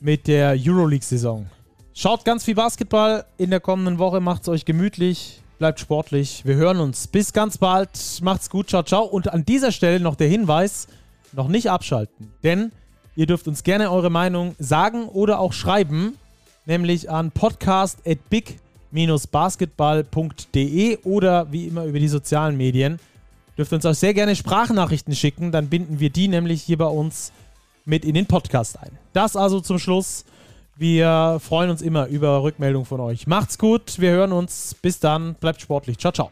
mit 0.00 0.26
der 0.26 0.56
Euroleague-Saison. 0.58 1.46
Schaut 1.94 2.24
ganz 2.24 2.44
viel 2.44 2.56
Basketball 2.56 3.24
in 3.38 3.50
der 3.50 3.60
kommenden 3.60 3.98
Woche, 3.98 4.20
macht 4.20 4.42
es 4.42 4.48
euch 4.48 4.64
gemütlich, 4.64 5.42
bleibt 5.58 5.78
sportlich. 5.78 6.42
Wir 6.44 6.56
hören 6.56 6.78
uns. 6.80 7.06
Bis 7.06 7.32
ganz 7.32 7.58
bald. 7.58 7.90
Macht's 8.22 8.50
gut. 8.50 8.68
Ciao, 8.68 8.82
ciao. 8.82 9.04
Und 9.04 9.32
an 9.32 9.44
dieser 9.44 9.70
Stelle 9.70 10.00
noch 10.00 10.16
der 10.16 10.28
Hinweis: 10.28 10.88
noch 11.32 11.46
nicht 11.46 11.70
abschalten. 11.70 12.32
Denn 12.42 12.72
ihr 13.14 13.26
dürft 13.26 13.46
uns 13.46 13.62
gerne 13.62 13.92
eure 13.92 14.10
Meinung 14.10 14.56
sagen 14.58 15.08
oder 15.08 15.38
auch 15.38 15.52
schreiben, 15.52 16.16
nämlich 16.66 17.10
an 17.10 17.30
podcast@big 17.30 18.58
basketball.de 19.30 20.98
oder 21.04 21.50
wie 21.52 21.66
immer 21.66 21.84
über 21.84 21.98
die 21.98 22.08
sozialen 22.08 22.56
Medien. 22.56 22.98
Dürft 23.56 23.72
uns 23.72 23.84
auch 23.84 23.94
sehr 23.94 24.14
gerne 24.14 24.36
Sprachnachrichten 24.36 25.14
schicken, 25.14 25.52
dann 25.52 25.68
binden 25.68 26.00
wir 26.00 26.10
die 26.10 26.28
nämlich 26.28 26.62
hier 26.62 26.78
bei 26.78 26.86
uns 26.86 27.32
mit 27.84 28.04
in 28.04 28.14
den 28.14 28.26
Podcast 28.26 28.78
ein. 28.78 28.90
Das 29.12 29.36
also 29.36 29.60
zum 29.60 29.78
Schluss. 29.78 30.24
Wir 30.76 31.38
freuen 31.42 31.68
uns 31.68 31.82
immer 31.82 32.06
über 32.06 32.42
Rückmeldung 32.42 32.86
von 32.86 33.00
euch. 33.00 33.26
Macht's 33.26 33.58
gut, 33.58 34.00
wir 34.00 34.12
hören 34.12 34.32
uns. 34.32 34.74
Bis 34.80 34.98
dann, 34.98 35.34
bleibt 35.34 35.60
sportlich. 35.60 35.98
Ciao, 35.98 36.12
ciao. 36.12 36.30